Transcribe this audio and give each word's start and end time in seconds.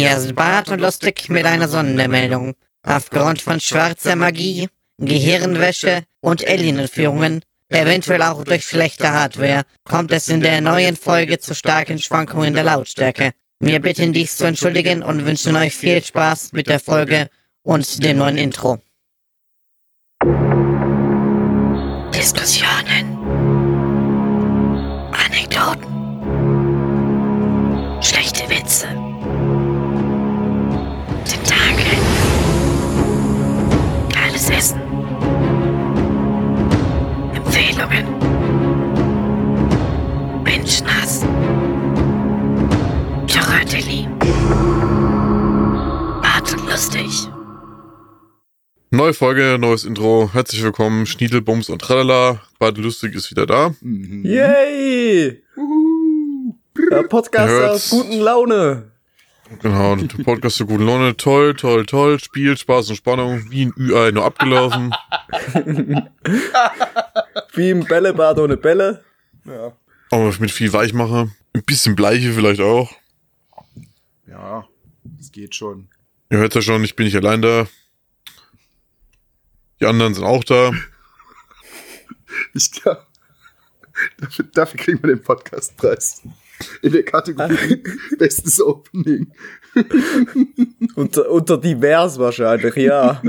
Hier 0.00 0.16
ist 0.16 0.34
Bart 0.34 0.70
und 0.70 0.80
Lustig 0.80 1.28
mit 1.28 1.44
einer 1.44 1.68
Sondermeldung. 1.68 2.54
Aufgrund 2.82 3.42
von 3.42 3.60
schwarzer 3.60 4.16
Magie, 4.16 4.66
Gehirnwäsche 4.96 6.04
und 6.22 6.42
Alien-Entführungen, 6.48 7.42
eventuell 7.68 8.22
auch 8.22 8.42
durch 8.44 8.64
schlechte 8.64 9.12
Hardware, 9.12 9.64
kommt 9.84 10.10
es 10.10 10.30
in 10.30 10.40
der 10.40 10.62
neuen 10.62 10.96
Folge 10.96 11.38
zu 11.38 11.54
starken 11.54 11.98
Schwankungen 11.98 12.54
der 12.54 12.64
Lautstärke. 12.64 13.32
Wir 13.58 13.78
bitten 13.78 14.14
dies 14.14 14.38
zu 14.38 14.46
entschuldigen 14.46 15.02
und 15.02 15.26
wünschen 15.26 15.54
euch 15.54 15.76
viel 15.76 16.02
Spaß 16.02 16.54
mit 16.54 16.68
der 16.68 16.80
Folge 16.80 17.28
und 17.62 18.02
dem 18.02 18.16
neuen 18.16 18.38
Intro. 18.38 18.78
Diskussionen. 22.14 23.19
Essen. 34.52 34.80
Empfehlungen. 37.34 38.06
Menschenhass. 40.44 41.24
Piraterie. 43.26 44.08
Und 46.52 46.70
lustig. 46.70 47.28
Neue 48.90 49.14
Folge, 49.14 49.56
neues 49.60 49.84
Intro. 49.84 50.30
Herzlich 50.32 50.62
willkommen, 50.64 51.06
Schniedelbums 51.06 51.68
und 51.70 51.80
Tralala. 51.80 52.40
Beide 52.58 52.80
lustig 52.80 53.14
ist 53.14 53.30
wieder 53.30 53.46
da. 53.46 53.74
Yay! 53.82 55.42
Der 56.90 57.02
Podcast 57.04 57.62
aus 57.62 57.90
guten 57.90 58.18
Laune. 58.18 58.90
Genau, 59.58 59.96
der 59.96 60.22
Podcast 60.22 60.56
zur 60.56 60.68
guten 60.68 60.86
Laune. 60.86 61.16
Toll, 61.16 61.54
toll, 61.54 61.84
toll. 61.84 62.20
Spiel, 62.20 62.56
Spaß 62.56 62.90
und 62.90 62.96
Spannung. 62.96 63.50
Wie 63.50 63.66
ein 63.66 63.74
Ü-Ei, 63.76 64.12
nur 64.12 64.24
abgelaufen. 64.24 64.94
Wie 67.54 67.70
im 67.70 67.84
Bällebad 67.84 68.38
ohne 68.38 68.56
Bälle. 68.56 69.04
Aber 70.10 70.34
mit 70.38 70.52
viel 70.52 70.72
Weichmacher. 70.72 71.30
Ein 71.52 71.64
bisschen 71.64 71.96
Bleiche 71.96 72.32
vielleicht 72.32 72.60
auch. 72.60 72.92
Ja, 74.28 74.68
es 75.18 75.32
geht 75.32 75.56
schon. 75.56 75.88
Ihr 76.30 76.38
hört 76.38 76.54
ja 76.54 76.62
schon, 76.62 76.84
ich 76.84 76.94
bin 76.94 77.06
nicht 77.06 77.16
allein 77.16 77.42
da. 77.42 77.66
Die 79.80 79.86
anderen 79.86 80.14
sind 80.14 80.24
auch 80.24 80.44
da. 80.44 80.72
Ich 82.54 82.70
glaube, 82.70 83.04
dafür, 84.18 84.44
dafür 84.54 84.78
kriegen 84.80 85.02
wir 85.02 85.08
den 85.08 85.22
Podcastpreis. 85.22 86.22
In 86.82 86.92
der 86.92 87.02
Kategorie 87.02 87.82
Bestes 88.18 88.60
Opening. 88.60 89.32
Unter, 90.94 91.30
unter 91.30 91.58
divers 91.58 92.18
wahrscheinlich, 92.18 92.74
ja. 92.76 93.20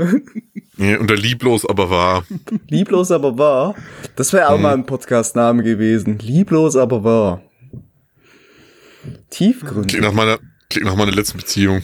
Ja, 0.76 0.98
und 0.98 1.08
der 1.08 1.16
lieblos 1.16 1.66
aber 1.66 1.90
wahr. 1.90 2.24
Lieblos 2.68 3.10
aber 3.10 3.36
wahr. 3.38 3.74
Das 4.16 4.32
wäre 4.32 4.48
auch 4.48 4.58
mal 4.58 4.74
ein 4.74 4.86
Podcastname 4.86 5.62
gewesen. 5.62 6.18
Lieblos 6.18 6.76
aber 6.76 7.04
wahr. 7.04 7.42
Klingt 9.02 9.30
Tiefgründig. 9.30 10.00
nach 10.00 10.12
meiner, 10.12 10.38
klingt 10.68 10.86
nach 10.86 10.96
meiner 10.96 11.12
letzten 11.12 11.38
Beziehung. 11.38 11.82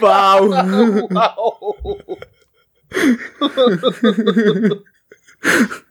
Wow. 0.00 0.54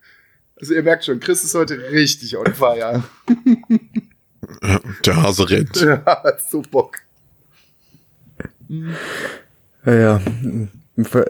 Also 0.63 0.75
ihr 0.75 0.83
merkt 0.83 1.03
schon, 1.03 1.19
Chris 1.19 1.43
ist 1.43 1.55
heute 1.55 1.77
richtig 1.91 2.37
on 2.37 2.45
fire. 2.53 2.77
Ja, 2.77 3.03
Der 5.05 5.21
Hase 5.21 5.49
rennt. 5.49 5.75
Ja, 5.81 6.23
so 6.49 6.61
Bock. 6.61 6.99
Ja, 9.85 9.93
ja. 9.93 10.21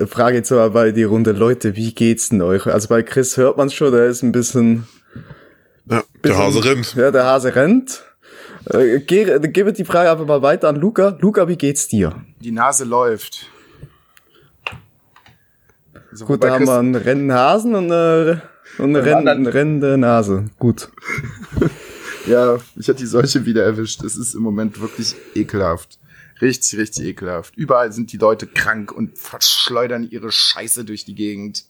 Frage 0.05 0.37
jetzt 0.37 0.51
aber 0.51 0.69
bei 0.69 0.91
die 0.91 1.01
Runde, 1.03 1.31
Leute, 1.31 1.75
wie 1.75 1.95
geht's 1.95 2.29
denn 2.29 2.43
euch? 2.43 2.67
Also 2.67 2.89
bei 2.89 3.01
Chris 3.01 3.35
hört 3.37 3.57
man 3.57 3.71
schon, 3.71 3.91
der 3.91 4.05
ist 4.05 4.21
ein 4.21 4.31
bisschen 4.31 4.87
Ja, 5.89 6.03
der 6.23 6.37
Hase 6.37 6.63
rennt. 6.63 6.93
Ja, 6.93 7.09
der 7.09 7.23
Hase 7.25 7.55
rennt. 7.55 8.03
Äh, 8.69 8.99
ge 8.99 9.39
gebe 9.49 9.73
die 9.73 9.83
Frage 9.85 10.11
einfach 10.11 10.27
mal 10.27 10.43
weiter 10.43 10.69
an 10.69 10.75
Luca. 10.75 11.17
Luca, 11.19 11.47
wie 11.47 11.57
geht's 11.57 11.87
dir? 11.87 12.23
Die 12.39 12.51
Nase 12.51 12.83
läuft. 12.83 13.47
Also, 16.11 16.27
Gut, 16.27 16.43
da 16.43 16.51
haben 16.51 16.57
Chris- 16.59 16.69
wir 16.69 16.77
einen 16.77 16.93
rennenden 16.95 17.35
Hasen 17.35 17.73
und 17.73 17.85
eine, 17.91 18.43
und 18.77 18.95
eine, 18.95 19.05
renn 19.05 19.47
rennende 19.47 19.97
Nase. 19.97 20.49
Gut. 20.59 20.89
Ja, 22.25 22.57
ich 22.77 22.87
hatte 22.87 22.99
die 22.99 23.05
Seuche 23.05 23.45
wieder 23.45 23.63
erwischt. 23.63 24.01
Es 24.03 24.15
ist 24.15 24.33
im 24.33 24.43
Moment 24.43 24.79
wirklich 24.79 25.15
ekelhaft. 25.35 25.99
Richtig, 26.41 26.79
richtig 26.79 27.05
ekelhaft. 27.05 27.55
Überall 27.57 27.91
sind 27.91 28.11
die 28.11 28.17
Leute 28.17 28.47
krank 28.47 28.91
und 28.91 29.17
verschleudern 29.17 30.07
ihre 30.09 30.31
Scheiße 30.31 30.85
durch 30.85 31.05
die 31.05 31.15
Gegend. 31.15 31.65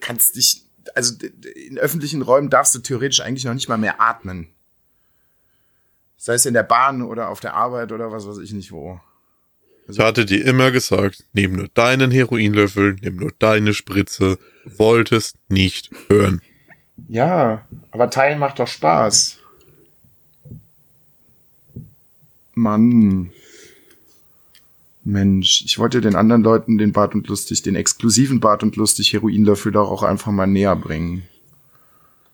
Kannst 0.00 0.36
dich, 0.36 0.66
also 0.94 1.14
in 1.54 1.78
öffentlichen 1.78 2.22
Räumen 2.22 2.50
darfst 2.50 2.74
du 2.74 2.80
theoretisch 2.80 3.20
eigentlich 3.20 3.44
noch 3.44 3.54
nicht 3.54 3.68
mal 3.68 3.78
mehr 3.78 4.00
atmen. 4.00 4.48
Sei 6.16 6.34
es 6.34 6.46
in 6.46 6.54
der 6.54 6.62
Bahn 6.62 7.02
oder 7.02 7.28
auf 7.28 7.40
der 7.40 7.54
Arbeit 7.54 7.90
oder 7.92 8.12
was 8.12 8.26
weiß 8.26 8.38
ich 8.38 8.52
nicht 8.52 8.70
wo. 8.70 9.00
Ich 9.86 9.98
hatte 9.98 10.24
dir 10.24 10.44
immer 10.44 10.70
gesagt, 10.70 11.24
nimm 11.32 11.52
nur 11.56 11.68
deinen 11.68 12.10
Heroinlöffel, 12.10 12.96
nimm 13.02 13.16
nur 13.16 13.32
deine 13.38 13.74
Spritze. 13.74 14.38
Wolltest 14.64 15.36
nicht 15.48 15.90
hören. 16.08 16.40
Ja, 17.08 17.66
aber 17.90 18.08
teilen 18.08 18.38
macht 18.38 18.58
doch 18.58 18.68
Spaß. 18.68 19.38
Mann. 22.54 23.30
Mensch, 25.02 25.62
ich 25.66 25.78
wollte 25.78 26.00
den 26.00 26.14
anderen 26.14 26.42
Leuten 26.42 26.78
den 26.78 26.92
Bart 26.92 27.14
und 27.14 27.28
Lustig, 27.28 27.62
den 27.62 27.74
exklusiven 27.74 28.40
Bart 28.40 28.62
und 28.62 28.76
Lustig 28.76 29.12
Heroinlöffel 29.12 29.70
doch 29.70 29.90
auch 29.90 30.02
einfach 30.02 30.32
mal 30.32 30.46
näher 30.46 30.76
bringen. 30.76 31.24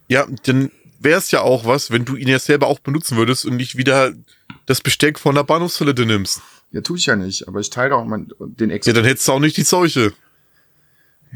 Ja, 0.06 0.26
dann 0.44 0.70
wär's 1.00 1.32
ja 1.32 1.40
auch 1.40 1.64
was, 1.64 1.90
wenn 1.90 2.04
du 2.04 2.14
ihn 2.14 2.28
ja 2.28 2.38
selber 2.38 2.68
auch 2.68 2.78
benutzen 2.78 3.16
würdest 3.16 3.44
und 3.44 3.56
nicht 3.56 3.76
wieder 3.76 4.12
das 4.66 4.80
Besteck 4.80 5.18
von 5.18 5.34
der 5.34 5.42
Bahnhofstoilette 5.42 6.06
nimmst. 6.06 6.42
Ja, 6.72 6.80
tue 6.82 6.98
ich 6.98 7.06
ja 7.06 7.16
nicht, 7.16 7.48
aber 7.48 7.60
ich 7.60 7.70
teile 7.70 7.90
doch 7.90 8.04
mal 8.04 8.26
den 8.38 8.70
Ex. 8.70 8.86
Ja, 8.86 8.92
dann 8.92 9.04
hättest 9.04 9.26
du 9.26 9.32
auch 9.32 9.40
nicht 9.40 9.56
die 9.56 9.62
Seuche. 9.62 10.12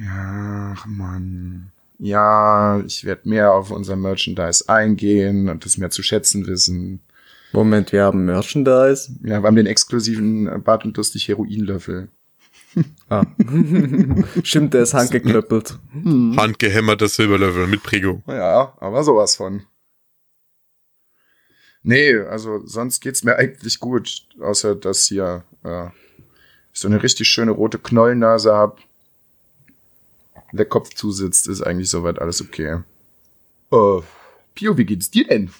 Ach 0.08 0.86
Mann. 0.86 1.70
Ja, 1.98 2.80
ich 2.80 3.04
werde 3.04 3.28
mehr 3.28 3.52
auf 3.52 3.70
unser 3.70 3.96
Merchandise 3.96 4.68
eingehen 4.68 5.48
und 5.48 5.64
das 5.64 5.78
mehr 5.78 5.90
zu 5.90 6.02
schätzen 6.02 6.46
wissen. 6.46 7.00
Moment, 7.52 7.92
wir 7.92 8.02
haben 8.02 8.24
Merchandise. 8.24 9.12
Ja, 9.22 9.40
wir 9.40 9.46
haben 9.46 9.56
den 9.56 9.66
exklusiven 9.66 10.62
Bart 10.64 10.84
und 10.84 10.96
Lustig 10.96 11.28
Heroinlöffel. 11.28 12.08
Ah. 13.08 13.24
Stimmt, 14.42 14.74
der 14.74 14.82
ist 14.82 14.94
handgeklöppelt. 14.94 15.78
Handgehämmerter 16.36 17.08
Silberlöffel 17.08 17.68
mit 17.68 17.84
Prägung. 17.84 18.24
Ja, 18.26 18.74
aber 18.78 19.04
sowas 19.04 19.36
von. 19.36 19.62
Nee, 21.86 22.18
also 22.18 22.66
sonst 22.66 23.00
geht's 23.00 23.24
mir 23.24 23.36
eigentlich 23.36 23.78
gut, 23.78 24.26
außer 24.40 24.74
dass 24.74 25.04
hier 25.04 25.44
äh, 25.62 25.88
so 26.72 26.88
eine 26.88 27.02
richtig 27.02 27.28
schöne 27.28 27.50
rote 27.50 27.78
Knollennase 27.78 28.54
hab. 28.54 28.80
Der 30.52 30.64
Kopf 30.64 30.94
zusitzt, 30.94 31.46
ist 31.46 31.60
eigentlich 31.60 31.90
soweit 31.90 32.18
alles 32.18 32.40
okay. 32.40 32.80
Äh, 33.70 34.00
Pio, 34.54 34.78
wie 34.78 34.86
geht's 34.86 35.10
dir 35.10 35.26
denn? 35.26 35.50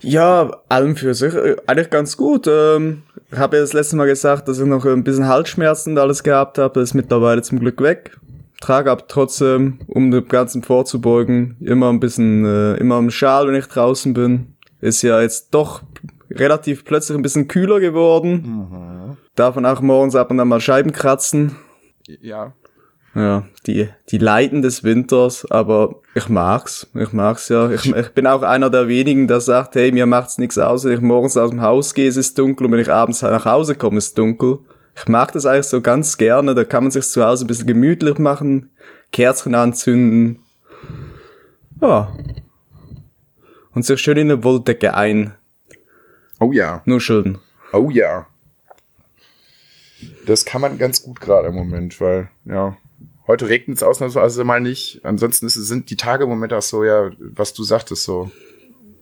Ja, 0.00 0.60
allem 0.68 0.96
für 0.96 1.14
sich 1.14 1.32
äh, 1.32 1.56
eigentlich 1.66 1.88
ganz 1.88 2.16
gut. 2.16 2.46
Ähm, 2.48 3.04
habe 3.34 3.56
ja 3.56 3.62
das 3.62 3.72
letzte 3.72 3.96
Mal 3.96 4.06
gesagt, 4.06 4.46
dass 4.46 4.58
ich 4.58 4.66
noch 4.66 4.84
ein 4.84 5.04
bisschen 5.04 5.26
Halsschmerzen 5.26 5.92
und 5.92 5.98
alles 5.98 6.22
gehabt 6.22 6.58
habe. 6.58 6.80
Das 6.80 6.90
ist 6.90 6.94
mittlerweile 6.94 7.40
zum 7.40 7.60
Glück 7.60 7.80
weg. 7.80 8.18
Trage 8.62 8.92
aber 8.92 9.08
trotzdem, 9.08 9.80
um 9.88 10.12
dem 10.12 10.28
Ganzen 10.28 10.62
vorzubeugen, 10.62 11.56
immer 11.60 11.88
ein 11.92 11.98
bisschen, 11.98 12.44
äh, 12.44 12.74
immer 12.76 12.98
einen 12.98 13.10
Schal, 13.10 13.48
wenn 13.48 13.56
ich 13.56 13.66
draußen 13.66 14.14
bin. 14.14 14.54
Ist 14.80 15.02
ja 15.02 15.20
jetzt 15.20 15.52
doch 15.52 15.82
relativ 16.30 16.84
plötzlich 16.84 17.18
ein 17.18 17.22
bisschen 17.22 17.48
kühler 17.48 17.80
geworden. 17.80 19.16
Darf 19.34 19.56
man 19.56 19.66
auch 19.66 19.80
morgens 19.80 20.14
ab 20.14 20.30
und 20.30 20.38
an 20.38 20.46
mal 20.46 20.60
Scheiben 20.60 20.92
kratzen. 20.92 21.56
Ja, 22.06 22.54
Ja, 23.14 23.44
die, 23.66 23.88
die 24.10 24.18
Leiden 24.18 24.62
des 24.62 24.84
Winters, 24.84 25.44
aber 25.50 25.96
ich 26.14 26.28
mag's. 26.28 26.86
Ich 26.94 27.12
mag's 27.12 27.48
ja. 27.48 27.68
Ich, 27.68 27.92
ich 27.92 28.08
bin 28.10 28.28
auch 28.28 28.42
einer 28.42 28.70
der 28.70 28.86
wenigen, 28.86 29.26
der 29.26 29.40
sagt, 29.40 29.74
hey, 29.74 29.90
mir 29.90 30.06
macht's 30.06 30.38
nichts 30.38 30.56
aus, 30.56 30.84
wenn 30.84 30.92
ich 30.92 31.00
morgens 31.00 31.36
aus 31.36 31.50
dem 31.50 31.62
Haus 31.62 31.94
gehe, 31.94 32.08
es 32.08 32.16
ist 32.16 32.38
dunkel 32.38 32.66
und 32.66 32.72
wenn 32.72 32.80
ich 32.80 32.92
abends 32.92 33.22
nach 33.22 33.44
Hause 33.44 33.74
komme, 33.74 33.98
ist 33.98 34.06
es 34.06 34.14
dunkel. 34.14 34.60
Ich 34.94 35.08
mag 35.08 35.32
das 35.32 35.46
eigentlich 35.46 35.66
so 35.66 35.80
ganz 35.80 36.18
gerne, 36.18 36.54
da 36.54 36.64
kann 36.64 36.84
man 36.84 36.90
sich 36.90 37.06
zu 37.06 37.24
Hause 37.24 37.44
ein 37.44 37.48
bisschen 37.48 37.66
gemütlich 37.66 38.18
machen, 38.18 38.70
Kerzen 39.10 39.54
anzünden. 39.54 40.40
Ja. 41.80 42.14
Und 43.74 43.84
sich 43.84 44.00
schön 44.00 44.18
in 44.18 44.30
eine 44.30 44.44
Wolldecke 44.44 44.94
ein. 44.94 45.34
oh 46.40 46.52
ja, 46.52 46.82
Nur 46.84 47.00
schön. 47.00 47.38
oh 47.72 47.90
ja. 47.90 48.26
Das 50.26 50.44
kann 50.44 50.60
man 50.60 50.78
ganz 50.78 51.02
gut 51.02 51.20
gerade 51.20 51.48
im 51.48 51.54
Moment, 51.54 52.00
weil, 52.00 52.28
ja, 52.44 52.76
heute 53.26 53.48
regnet 53.48 53.78
es 53.78 53.82
ausnahmsweise 53.82 54.44
mal 54.44 54.60
nicht. 54.60 55.00
Ansonsten 55.04 55.46
ist, 55.46 55.54
sind 55.54 55.90
die 55.90 55.96
Tage 55.96 56.24
im 56.24 56.30
Moment 56.30 56.52
auch 56.52 56.62
so, 56.62 56.84
ja, 56.84 57.10
was 57.18 57.54
du 57.54 57.64
sagtest, 57.64 58.04
so 58.04 58.30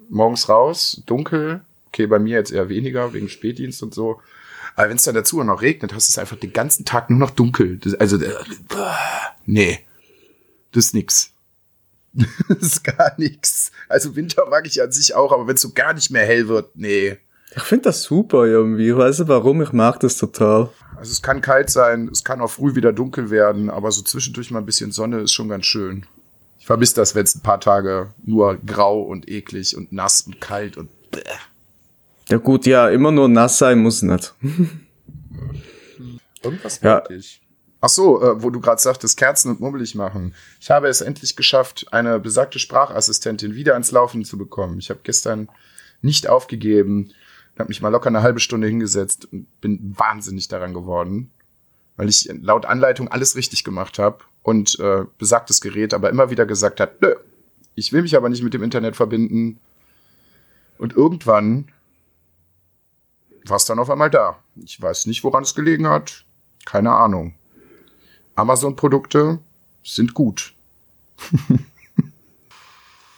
morgens 0.08 0.48
raus, 0.48 1.02
dunkel. 1.06 1.62
Okay, 1.88 2.06
bei 2.06 2.18
mir 2.18 2.36
jetzt 2.36 2.52
eher 2.52 2.68
weniger, 2.68 3.12
wegen 3.12 3.28
Spätdienst 3.28 3.82
und 3.82 3.92
so. 3.92 4.20
Aber 4.76 4.88
wenn 4.88 4.96
es 4.96 5.04
dann 5.04 5.14
dazu 5.14 5.40
auch 5.40 5.44
noch 5.44 5.62
regnet, 5.62 5.94
hast 5.94 6.08
du 6.08 6.12
es 6.12 6.18
einfach 6.18 6.36
den 6.36 6.52
ganzen 6.52 6.84
Tag 6.84 7.10
nur 7.10 7.18
noch 7.18 7.30
dunkel. 7.30 7.78
Das, 7.78 7.94
also, 7.94 8.16
äh, 8.16 8.34
nee, 9.46 9.80
das 10.72 10.86
ist 10.86 10.94
nix. 10.94 11.32
das 12.48 12.58
ist 12.58 12.84
gar 12.84 13.12
nichts. 13.18 13.70
Also 13.88 14.16
Winter 14.16 14.46
mag 14.48 14.66
ich 14.66 14.82
an 14.82 14.92
sich 14.92 15.14
auch, 15.14 15.32
aber 15.32 15.46
wenn 15.46 15.54
es 15.54 15.62
so 15.62 15.72
gar 15.72 15.94
nicht 15.94 16.10
mehr 16.10 16.26
hell 16.26 16.48
wird, 16.48 16.76
nee. 16.76 17.18
Ich 17.54 17.62
finde 17.62 17.84
das 17.84 18.02
super 18.02 18.46
irgendwie. 18.46 18.90
Ich 18.90 18.96
weiß 18.96 19.20
nicht 19.20 19.28
warum, 19.28 19.62
ich 19.62 19.72
mag 19.72 19.98
das 20.00 20.16
total. 20.16 20.70
Also 20.96 21.12
es 21.12 21.22
kann 21.22 21.40
kalt 21.40 21.70
sein, 21.70 22.08
es 22.12 22.24
kann 22.24 22.40
auch 22.40 22.50
früh 22.50 22.74
wieder 22.74 22.92
dunkel 22.92 23.30
werden, 23.30 23.70
aber 23.70 23.90
so 23.90 24.02
zwischendurch 24.02 24.50
mal 24.50 24.60
ein 24.60 24.66
bisschen 24.66 24.92
Sonne 24.92 25.20
ist 25.20 25.32
schon 25.32 25.48
ganz 25.48 25.66
schön. 25.66 26.06
Ich 26.58 26.66
vermisse 26.66 26.96
das, 26.96 27.14
wenn 27.14 27.24
es 27.24 27.34
ein 27.34 27.40
paar 27.40 27.60
Tage 27.60 28.12
nur 28.22 28.56
grau 28.58 29.00
und 29.00 29.28
eklig 29.28 29.76
und 29.76 29.92
nass 29.92 30.20
und 30.22 30.40
kalt 30.40 30.76
und 30.76 30.90
bäh. 31.10 31.22
Ja 32.30 32.38
gut, 32.38 32.66
ja, 32.66 32.88
immer 32.88 33.10
nur 33.10 33.28
nass 33.28 33.58
sein 33.58 33.80
muss 33.80 34.02
nicht. 34.02 34.34
Irgendwas 36.42 36.80
Ja. 36.80 37.02
ich. 37.10 37.42
Ach 37.82 37.88
so, 37.88 38.22
äh, 38.22 38.42
wo 38.42 38.50
du 38.50 38.60
gerade 38.60 38.80
sagtest, 38.80 39.16
Kerzen 39.16 39.50
und 39.50 39.60
mummelig 39.60 39.94
machen. 39.94 40.34
Ich 40.60 40.70
habe 40.70 40.88
es 40.88 41.00
endlich 41.00 41.34
geschafft, 41.34 41.86
eine 41.92 42.20
besagte 42.20 42.58
Sprachassistentin 42.58 43.54
wieder 43.54 43.72
ans 43.72 43.90
Laufen 43.90 44.24
zu 44.24 44.36
bekommen. 44.36 44.78
Ich 44.78 44.90
habe 44.90 45.00
gestern 45.02 45.48
nicht 46.02 46.28
aufgegeben, 46.28 47.12
habe 47.58 47.68
mich 47.68 47.80
mal 47.80 47.88
locker 47.90 48.08
eine 48.08 48.22
halbe 48.22 48.40
Stunde 48.40 48.66
hingesetzt 48.66 49.28
und 49.32 49.46
bin 49.60 49.94
wahnsinnig 49.96 50.48
daran 50.48 50.74
geworden, 50.74 51.30
weil 51.96 52.08
ich 52.08 52.28
laut 52.42 52.66
Anleitung 52.66 53.08
alles 53.08 53.36
richtig 53.36 53.64
gemacht 53.64 53.98
habe 53.98 54.18
und 54.42 54.78
äh, 54.80 55.04
besagtes 55.18 55.60
Gerät 55.60 55.94
aber 55.94 56.10
immer 56.10 56.30
wieder 56.30 56.46
gesagt 56.46 56.80
hat, 56.80 57.00
nö, 57.00 57.14
ich 57.74 57.92
will 57.92 58.02
mich 58.02 58.16
aber 58.16 58.28
nicht 58.28 58.42
mit 58.42 58.54
dem 58.54 58.62
Internet 58.62 58.96
verbinden. 58.96 59.60
Und 60.78 60.94
irgendwann 60.96 61.70
war 63.46 63.56
es 63.56 63.64
dann 63.64 63.78
auf 63.78 63.90
einmal 63.90 64.10
da. 64.10 64.38
Ich 64.64 64.80
weiß 64.80 65.06
nicht, 65.06 65.24
woran 65.24 65.42
es 65.42 65.54
gelegen 65.54 65.88
hat. 65.88 66.24
Keine 66.64 66.92
Ahnung. 66.92 67.34
Amazon-Produkte 68.34 69.38
sind 69.82 70.14
gut. 70.14 70.54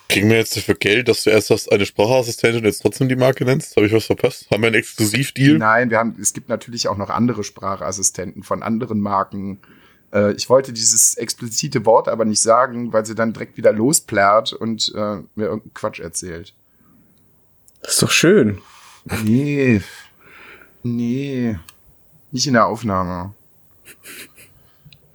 Kriegen 0.08 0.28
wir 0.28 0.36
jetzt 0.36 0.56
dafür 0.56 0.74
Geld, 0.74 1.08
dass 1.08 1.24
du 1.24 1.30
erst 1.30 1.50
hast 1.50 1.72
eine 1.72 1.86
Sprachassistentin 1.86 2.60
und 2.60 2.66
jetzt 2.66 2.82
trotzdem 2.82 3.08
die 3.08 3.16
Marke 3.16 3.46
nennst? 3.46 3.76
Habe 3.76 3.86
ich 3.86 3.92
was 3.94 4.04
verpasst? 4.04 4.50
Haben 4.50 4.62
wir 4.62 4.66
einen 4.66 4.76
Exklusivdeal? 4.76 5.56
Nein, 5.56 5.88
wir 5.90 5.98
haben, 5.98 6.16
es 6.20 6.34
gibt 6.34 6.50
natürlich 6.50 6.88
auch 6.88 6.98
noch 6.98 7.08
andere 7.08 7.44
Sprachassistenten 7.44 8.42
von 8.42 8.62
anderen 8.62 9.00
Marken. 9.00 9.60
Äh, 10.12 10.32
ich 10.32 10.50
wollte 10.50 10.74
dieses 10.74 11.14
explizite 11.16 11.86
Wort 11.86 12.08
aber 12.08 12.26
nicht 12.26 12.42
sagen, 12.42 12.92
weil 12.92 13.06
sie 13.06 13.14
dann 13.14 13.32
direkt 13.32 13.56
wieder 13.56 13.72
losplärt 13.72 14.52
und 14.52 14.92
äh, 14.94 15.16
mir 15.34 15.46
irgendeinen 15.46 15.72
Quatsch 15.72 16.00
erzählt. 16.00 16.52
Das 17.80 17.94
ist 17.94 18.02
doch 18.02 18.10
schön. 18.10 18.60
Nee. 19.24 19.80
Nee. 20.82 21.58
Nicht 22.30 22.46
in 22.46 22.54
der 22.54 22.66
Aufnahme. 22.66 23.34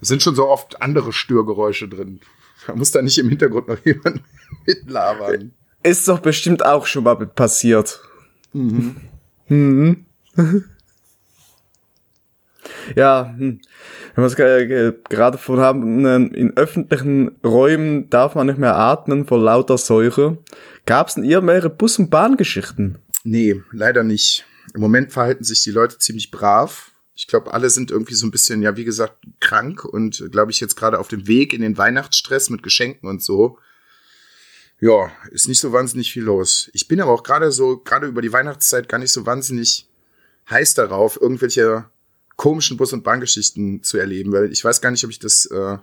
Es 0.01 0.07
sind 0.09 0.21
schon 0.21 0.35
so 0.35 0.47
oft 0.47 0.81
andere 0.81 1.11
Störgeräusche 1.11 1.87
drin. 1.87 2.19
Da 2.67 2.75
muss 2.75 2.91
da 2.91 3.01
nicht 3.01 3.17
im 3.17 3.29
Hintergrund 3.29 3.67
noch 3.67 3.77
jemand 3.85 4.21
mitlabern. 4.65 5.51
Ist 5.83 6.07
doch 6.07 6.19
bestimmt 6.19 6.65
auch 6.65 6.85
schon 6.85 7.03
mal 7.03 7.15
passiert. 7.15 7.99
Mhm. 8.53 8.95
Ja, 12.95 13.33
hm. 13.37 13.59
wenn 14.15 14.23
wir 14.23 14.25
es 14.27 14.35
ge- 14.35 14.93
gerade 15.09 15.37
von 15.37 15.59
haben, 15.59 16.05
in 16.33 16.55
öffentlichen 16.55 17.31
Räumen 17.43 18.09
darf 18.09 18.35
man 18.35 18.47
nicht 18.47 18.59
mehr 18.59 18.75
atmen 18.75 19.25
vor 19.25 19.39
lauter 19.39 19.77
Säure. 19.77 20.37
Gab 20.85 21.07
es 21.07 21.15
denn 21.15 21.23
irgendwelche 21.23 21.69
Bus- 21.69 21.99
und 21.99 22.09
Bahngeschichten? 22.09 22.97
Nee, 23.23 23.61
leider 23.71 24.03
nicht. 24.03 24.45
Im 24.73 24.81
Moment 24.81 25.11
verhalten 25.11 25.43
sich 25.43 25.63
die 25.63 25.71
Leute 25.71 25.97
ziemlich 25.97 26.31
brav. 26.31 26.91
Ich 27.15 27.27
glaube, 27.27 27.53
alle 27.53 27.69
sind 27.69 27.89
irgendwie 27.89 28.13
so 28.13 28.27
ein 28.27 28.31
bisschen, 28.31 28.61
ja, 28.61 28.77
wie 28.77 28.83
gesagt, 28.83 29.17
krank 29.39 29.83
und 29.85 30.31
glaube 30.31 30.51
ich 30.51 30.59
jetzt 30.59 30.75
gerade 30.75 30.99
auf 30.99 31.07
dem 31.07 31.27
Weg 31.27 31.53
in 31.53 31.61
den 31.61 31.77
Weihnachtsstress 31.77 32.49
mit 32.49 32.63
Geschenken 32.63 33.09
und 33.09 33.23
so. 33.23 33.57
Ja, 34.79 35.11
ist 35.31 35.47
nicht 35.47 35.59
so 35.59 35.73
wahnsinnig 35.73 36.11
viel 36.11 36.23
los. 36.23 36.69
Ich 36.73 36.87
bin 36.87 37.01
aber 37.01 37.11
auch 37.11 37.23
gerade 37.23 37.51
so, 37.51 37.79
gerade 37.79 38.05
über 38.05 38.21
die 38.21 38.31
Weihnachtszeit 38.31 38.87
gar 38.87 38.99
nicht 38.99 39.11
so 39.11 39.25
wahnsinnig 39.25 39.89
heiß 40.49 40.75
darauf, 40.75 41.19
irgendwelche 41.19 41.89
komischen 42.35 42.77
Bus- 42.77 42.93
und 42.93 43.03
Bahngeschichten 43.03 43.83
zu 43.83 43.97
erleben, 43.97 44.31
weil 44.31 44.51
ich 44.51 44.63
weiß 44.63 44.79
gar 44.81 44.91
nicht, 44.91 45.03
ob 45.03 45.09
ich 45.09 45.19
das, 45.19 45.45
äh, 45.47 45.77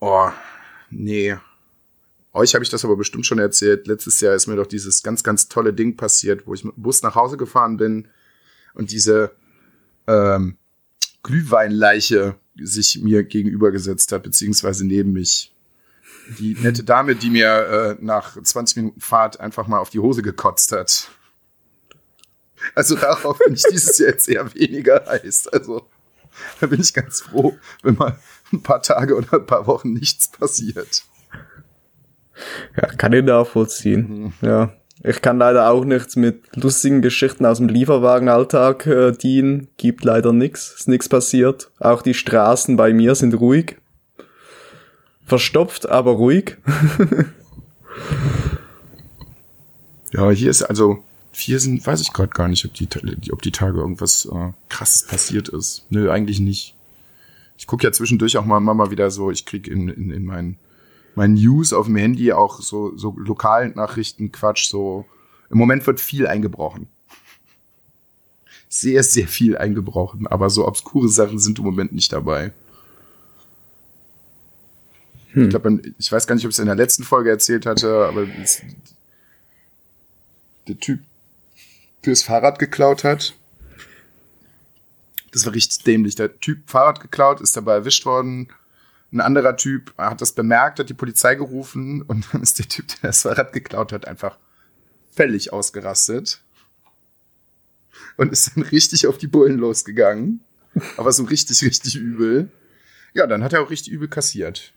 oh, 0.00 0.30
nee, 0.90 1.36
euch 2.36 2.54
habe 2.54 2.64
ich 2.64 2.70
das 2.70 2.84
aber 2.84 2.96
bestimmt 2.96 3.26
schon 3.26 3.38
erzählt. 3.38 3.86
Letztes 3.86 4.20
Jahr 4.20 4.34
ist 4.34 4.46
mir 4.46 4.56
doch 4.56 4.66
dieses 4.66 5.02
ganz, 5.02 5.22
ganz 5.22 5.48
tolle 5.48 5.72
Ding 5.72 5.96
passiert, 5.96 6.46
wo 6.46 6.54
ich 6.54 6.64
mit 6.64 6.76
dem 6.76 6.82
Bus 6.82 7.02
nach 7.02 7.14
Hause 7.14 7.36
gefahren 7.36 7.76
bin 7.76 8.08
und 8.74 8.90
diese 8.90 9.32
ähm, 10.06 10.56
Glühweinleiche 11.22 12.36
sich 12.56 13.00
mir 13.02 13.24
gegenübergesetzt 13.24 14.12
hat, 14.12 14.22
beziehungsweise 14.22 14.86
neben 14.86 15.12
mich. 15.12 15.52
Die 16.38 16.54
nette 16.54 16.84
Dame, 16.84 17.14
die 17.14 17.30
mir 17.30 17.96
äh, 18.00 18.04
nach 18.04 18.40
20 18.40 18.76
Minuten 18.76 19.00
Fahrt 19.00 19.40
einfach 19.40 19.66
mal 19.66 19.78
auf 19.78 19.90
die 19.90 19.98
Hose 19.98 20.22
gekotzt 20.22 20.72
hat. 20.72 21.10
Also 22.74 22.96
darauf 22.96 23.38
bin 23.38 23.54
ich 23.54 23.64
dieses 23.70 23.98
Jahr 23.98 24.10
jetzt 24.10 24.28
eher 24.28 24.52
weniger 24.54 25.04
heiß. 25.06 25.48
Also 25.48 25.88
da 26.60 26.66
bin 26.66 26.80
ich 26.80 26.92
ganz 26.94 27.20
froh, 27.20 27.58
wenn 27.82 27.94
mal 27.94 28.18
ein 28.52 28.62
paar 28.62 28.82
Tage 28.82 29.14
oder 29.16 29.34
ein 29.34 29.46
paar 29.46 29.66
Wochen 29.66 29.92
nichts 29.92 30.28
passiert. 30.28 31.04
Ja, 32.76 32.88
kann 32.88 33.12
ich 33.12 33.24
nachvollziehen. 33.24 34.32
Ja. 34.42 34.72
Ich 35.02 35.20
kann 35.22 35.38
leider 35.38 35.70
auch 35.70 35.84
nichts 35.84 36.16
mit 36.16 36.56
lustigen 36.56 37.02
Geschichten 37.02 37.44
aus 37.44 37.58
dem 37.58 37.68
Lieferwagenalltag 37.68 38.86
äh, 38.86 39.12
dienen. 39.12 39.68
Gibt 39.76 40.04
leider 40.04 40.32
nichts. 40.32 40.74
Ist 40.78 40.88
nichts 40.88 41.08
passiert. 41.08 41.70
Auch 41.78 42.02
die 42.02 42.14
Straßen 42.14 42.76
bei 42.76 42.92
mir 42.92 43.14
sind 43.14 43.34
ruhig. 43.34 43.76
Verstopft, 45.24 45.88
aber 45.88 46.12
ruhig. 46.12 46.56
Ja, 50.12 50.30
hier 50.30 50.50
ist 50.50 50.62
also, 50.62 51.02
hier 51.32 51.60
sind, 51.60 51.86
weiß 51.86 52.00
ich 52.00 52.12
gerade 52.12 52.30
gar 52.30 52.48
nicht, 52.48 52.64
ob 52.64 52.72
die, 52.74 52.88
ob 53.32 53.42
die 53.42 53.50
Tage 53.50 53.78
irgendwas 53.78 54.26
äh, 54.26 54.52
krasses 54.68 55.02
passiert 55.06 55.48
ist. 55.48 55.84
Nö, 55.90 56.10
eigentlich 56.10 56.40
nicht. 56.40 56.74
Ich 57.58 57.66
gucke 57.66 57.84
ja 57.84 57.92
zwischendurch 57.92 58.36
auch 58.38 58.44
mal, 58.44 58.60
mal 58.60 58.74
mal 58.74 58.90
wieder 58.90 59.10
so, 59.10 59.30
ich 59.30 59.44
krieg 59.44 59.66
in, 59.68 59.88
in, 59.88 60.10
in 60.10 60.24
meinen 60.24 60.58
mein 61.16 61.34
News 61.34 61.72
auf 61.72 61.86
dem 61.86 61.96
Handy 61.96 62.32
auch 62.32 62.60
so, 62.60 62.96
so 62.96 63.14
lokalen 63.18 63.74
Nachrichten, 63.74 64.30
Quatsch, 64.30 64.68
so. 64.68 65.06
Im 65.50 65.58
Moment 65.58 65.86
wird 65.86 65.98
viel 65.98 66.26
eingebrochen. 66.26 66.88
Sehr, 68.68 69.02
sehr 69.02 69.26
viel 69.26 69.56
eingebrochen, 69.56 70.26
aber 70.26 70.50
so 70.50 70.66
obskure 70.66 71.08
Sachen 71.08 71.38
sind 71.38 71.58
im 71.58 71.64
Moment 71.64 71.92
nicht 71.92 72.12
dabei. 72.12 72.52
Ich 75.34 75.50
glaube, 75.50 75.80
ich 75.98 76.10
weiß 76.10 76.26
gar 76.26 76.34
nicht, 76.34 76.44
ob 76.44 76.50
ich 76.50 76.54
es 76.54 76.60
in 76.60 76.66
der 76.66 76.74
letzten 76.74 77.04
Folge 77.04 77.30
erzählt 77.30 77.66
hatte, 77.66 78.06
aber 78.06 78.26
es, 78.42 78.62
der 80.66 80.78
Typ 80.78 81.00
fürs 82.02 82.22
Fahrrad 82.22 82.58
geklaut 82.58 83.04
hat. 83.04 83.34
Das 85.32 85.44
war 85.44 85.52
richtig 85.52 85.84
dämlich. 85.84 86.14
Der 86.14 86.38
Typ 86.40 86.70
Fahrrad 86.70 87.00
geklaut, 87.00 87.40
ist 87.40 87.56
dabei 87.56 87.74
erwischt 87.74 88.06
worden. 88.06 88.48
Ein 89.12 89.20
anderer 89.20 89.56
Typ 89.56 89.94
hat 89.96 90.20
das 90.20 90.32
bemerkt, 90.32 90.78
hat 90.78 90.88
die 90.88 90.94
Polizei 90.94 91.36
gerufen 91.36 92.02
und 92.02 92.26
dann 92.32 92.42
ist 92.42 92.58
der 92.58 92.68
Typ, 92.68 92.88
der 92.88 93.10
das 93.10 93.22
Fahrrad 93.22 93.52
geklaut 93.52 93.92
hat, 93.92 94.06
einfach 94.06 94.38
völlig 95.12 95.52
ausgerastet 95.52 96.42
und 98.16 98.32
ist 98.32 98.52
dann 98.54 98.64
richtig 98.64 99.06
auf 99.06 99.18
die 99.18 99.26
Bullen 99.26 99.58
losgegangen. 99.58 100.40
Aber 100.96 101.12
so 101.12 101.24
richtig, 101.24 101.62
richtig 101.62 101.96
übel. 101.96 102.50
Ja, 103.14 103.26
dann 103.26 103.42
hat 103.42 103.54
er 103.54 103.62
auch 103.62 103.70
richtig 103.70 103.92
übel 103.92 104.08
kassiert. 104.08 104.74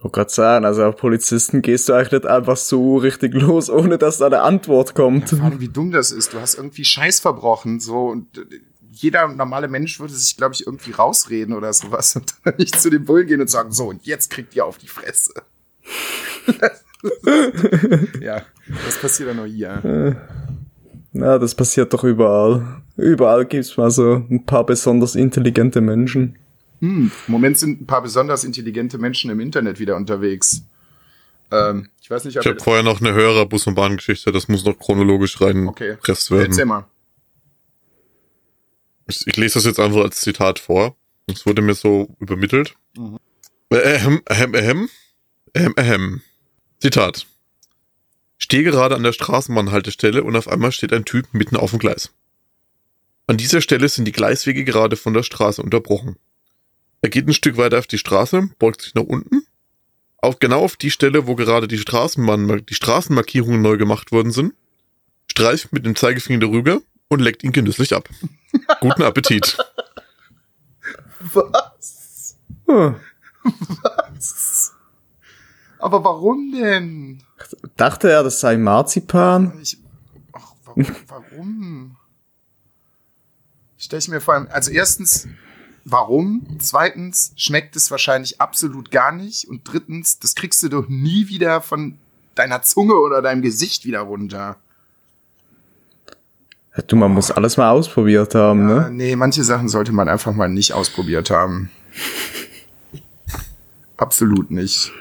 Wollte 0.00 0.14
gerade 0.14 0.30
sagen, 0.30 0.64
also 0.64 0.84
auf 0.84 0.96
Polizisten 0.96 1.60
gehst 1.62 1.88
du 1.88 1.92
eigentlich 1.92 2.12
nicht 2.12 2.26
einfach 2.26 2.56
so 2.56 2.96
richtig 2.96 3.34
los, 3.34 3.68
ohne 3.68 3.98
dass 3.98 4.18
da 4.18 4.26
eine 4.26 4.40
Antwort 4.40 4.94
kommt. 4.94 5.28
Vor 5.28 5.42
allem, 5.42 5.60
wie 5.60 5.68
dumm 5.68 5.90
das 5.90 6.10
ist. 6.10 6.32
Du 6.32 6.40
hast 6.40 6.54
irgendwie 6.54 6.84
Scheiß 6.84 7.20
verbrochen, 7.20 7.80
so 7.80 8.08
und 8.08 8.38
äh, 8.38 8.60
jeder 8.92 9.28
normale 9.28 9.68
Mensch 9.68 10.00
würde 10.00 10.14
sich, 10.14 10.36
glaube 10.36 10.54
ich, 10.54 10.66
irgendwie 10.66 10.92
rausreden 10.92 11.54
oder 11.54 11.72
sowas 11.72 12.16
und 12.16 12.34
dann 12.44 12.54
nicht 12.58 12.80
zu 12.80 12.90
den 12.90 13.04
Bullen 13.04 13.26
gehen 13.26 13.40
und 13.40 13.48
sagen, 13.50 13.72
so, 13.72 13.88
und 13.88 14.04
jetzt 14.06 14.30
kriegt 14.30 14.54
ihr 14.56 14.64
auf 14.64 14.78
die 14.78 14.88
Fresse. 14.88 15.32
ja, 18.20 18.42
das 18.84 18.98
passiert 19.00 19.28
ja 19.28 19.34
nur 19.34 19.46
hier. 19.46 20.16
Na, 21.12 21.38
das 21.38 21.54
passiert 21.54 21.92
doch 21.92 22.04
überall. 22.04 22.82
Überall 22.96 23.46
gibt's 23.46 23.76
mal 23.76 23.90
so 23.90 24.24
ein 24.30 24.44
paar 24.44 24.64
besonders 24.64 25.14
intelligente 25.14 25.80
Menschen. 25.80 26.36
Hm, 26.80 27.10
im 27.26 27.32
Moment 27.32 27.58
sind 27.58 27.82
ein 27.82 27.86
paar 27.86 28.02
besonders 28.02 28.44
intelligente 28.44 28.98
Menschen 28.98 29.30
im 29.30 29.40
Internet 29.40 29.78
wieder 29.80 29.96
unterwegs. 29.96 30.62
Ähm, 31.50 31.88
ich 32.00 32.10
weiß 32.10 32.24
nicht, 32.24 32.38
ob 32.38 32.44
Ich 32.44 32.48
habe 32.50 32.60
vorher 32.60 32.82
noch 32.82 33.00
eine 33.00 33.12
höhere 33.12 33.46
Bus- 33.46 33.66
und 33.66 33.74
Bahngeschichte, 33.74 34.32
das 34.32 34.48
muss 34.48 34.64
noch 34.64 34.78
chronologisch 34.78 35.40
Okay, 35.40 35.90
reinpresst 35.90 36.30
werden. 36.30 36.46
erzähl 36.46 36.64
mal. 36.64 36.86
Ich, 39.10 39.26
ich 39.26 39.36
lese 39.36 39.54
das 39.54 39.64
jetzt 39.64 39.80
einfach 39.80 40.00
als 40.00 40.20
Zitat 40.20 40.58
vor. 40.58 40.96
Das 41.26 41.46
wurde 41.46 41.62
mir 41.62 41.74
so 41.74 42.14
übermittelt. 42.18 42.76
Mhm. 42.96 43.18
Ahem, 43.70 44.22
ahem, 44.28 44.54
ahem, 44.54 44.88
ahem, 45.54 45.74
ahem. 45.76 46.22
Zitat. 46.80 47.26
Stehe 48.38 48.62
gerade 48.62 48.94
an 48.94 49.02
der 49.02 49.12
Straßenbahnhaltestelle 49.12 50.24
und 50.24 50.34
auf 50.34 50.48
einmal 50.48 50.72
steht 50.72 50.92
ein 50.92 51.04
Typ 51.04 51.28
mitten 51.32 51.56
auf 51.56 51.70
dem 51.70 51.78
Gleis. 51.78 52.10
An 53.26 53.36
dieser 53.36 53.60
Stelle 53.60 53.88
sind 53.88 54.06
die 54.06 54.12
Gleiswege 54.12 54.64
gerade 54.64 54.96
von 54.96 55.12
der 55.12 55.22
Straße 55.22 55.62
unterbrochen. 55.62 56.16
Er 57.02 57.10
geht 57.10 57.28
ein 57.28 57.34
Stück 57.34 57.56
weiter 57.56 57.78
auf 57.78 57.86
die 57.86 57.98
Straße, 57.98 58.50
beugt 58.58 58.82
sich 58.82 58.94
nach 58.94 59.04
unten. 59.04 59.46
Auch 60.18 60.38
genau 60.38 60.64
auf 60.64 60.76
die 60.76 60.90
Stelle, 60.90 61.26
wo 61.26 61.34
gerade 61.34 61.68
die 61.68 61.78
Straßenbahn, 61.78 62.64
die 62.66 62.74
Straßenmarkierungen 62.74 63.62
neu 63.62 63.76
gemacht 63.76 64.12
worden 64.12 64.32
sind, 64.32 64.54
streift 65.30 65.72
mit 65.72 65.86
dem 65.86 65.96
Zeigefinger 65.96 66.40
darüber 66.40 66.80
und 67.08 67.20
leckt 67.20 67.44
ihn 67.44 67.52
genüsslich 67.52 67.94
ab. 67.94 68.08
Guten 68.80 69.02
Appetit. 69.02 69.56
Was? 71.20 72.36
Hm. 72.66 72.96
Was? 73.82 74.72
Aber 75.78 76.04
warum 76.04 76.52
denn? 76.52 77.22
Dachte 77.76 78.10
er, 78.10 78.22
das 78.22 78.40
sei 78.40 78.56
Marzipan? 78.56 79.58
Ich, 79.62 79.78
ach, 80.32 80.52
warum? 80.64 80.86
warum? 81.08 81.96
Stell 83.78 83.98
ich 83.98 84.08
mir 84.08 84.20
vor 84.20 84.34
allem, 84.34 84.48
also 84.50 84.70
erstens, 84.70 85.26
warum? 85.84 86.58
Zweitens, 86.60 87.32
schmeckt 87.36 87.76
es 87.76 87.90
wahrscheinlich 87.90 88.40
absolut 88.40 88.90
gar 88.90 89.12
nicht. 89.12 89.48
Und 89.48 89.62
drittens, 89.64 90.18
das 90.18 90.34
kriegst 90.34 90.62
du 90.62 90.68
doch 90.68 90.88
nie 90.88 91.28
wieder 91.28 91.62
von 91.62 91.98
deiner 92.34 92.62
Zunge 92.62 92.94
oder 92.94 93.22
deinem 93.22 93.42
Gesicht 93.42 93.86
wieder 93.86 94.00
runter. 94.00 94.58
Du, 96.86 96.96
man 96.96 97.12
muss 97.12 97.30
alles 97.30 97.56
mal 97.56 97.70
ausprobiert 97.70 98.34
haben, 98.34 98.68
Ja, 98.68 98.88
ne? 98.88 98.90
nee, 98.92 99.16
manche 99.16 99.42
Sachen 99.42 99.68
sollte 99.68 99.92
man 99.92 100.08
einfach 100.08 100.32
mal 100.32 100.48
nicht 100.48 100.72
ausprobiert 100.72 101.30
haben. 101.30 101.70
Absolut 103.96 104.50
nicht. 104.50 104.92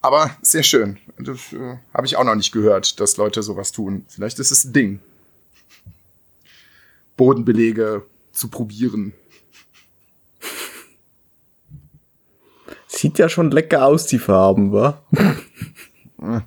Aber 0.00 0.30
sehr 0.42 0.62
schön. 0.62 0.98
Das 1.18 1.52
äh, 1.52 1.76
habe 1.94 2.06
ich 2.06 2.16
auch 2.16 2.24
noch 2.24 2.34
nicht 2.34 2.52
gehört, 2.52 2.98
dass 3.00 3.16
Leute 3.16 3.42
sowas 3.42 3.72
tun. 3.72 4.04
Vielleicht 4.08 4.38
ist 4.38 4.50
es 4.50 4.64
ein 4.64 4.72
Ding. 4.72 5.00
Bodenbelege 7.16 8.04
zu 8.32 8.48
probieren. 8.48 9.12
Sieht 12.86 13.18
ja 13.18 13.28
schon 13.28 13.50
lecker 13.50 13.84
aus, 13.84 14.06
die 14.06 14.18
Farben, 14.18 14.72
wa? 14.72 15.02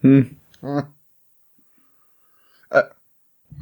hm. 0.00 0.36
Äh, 2.70 2.82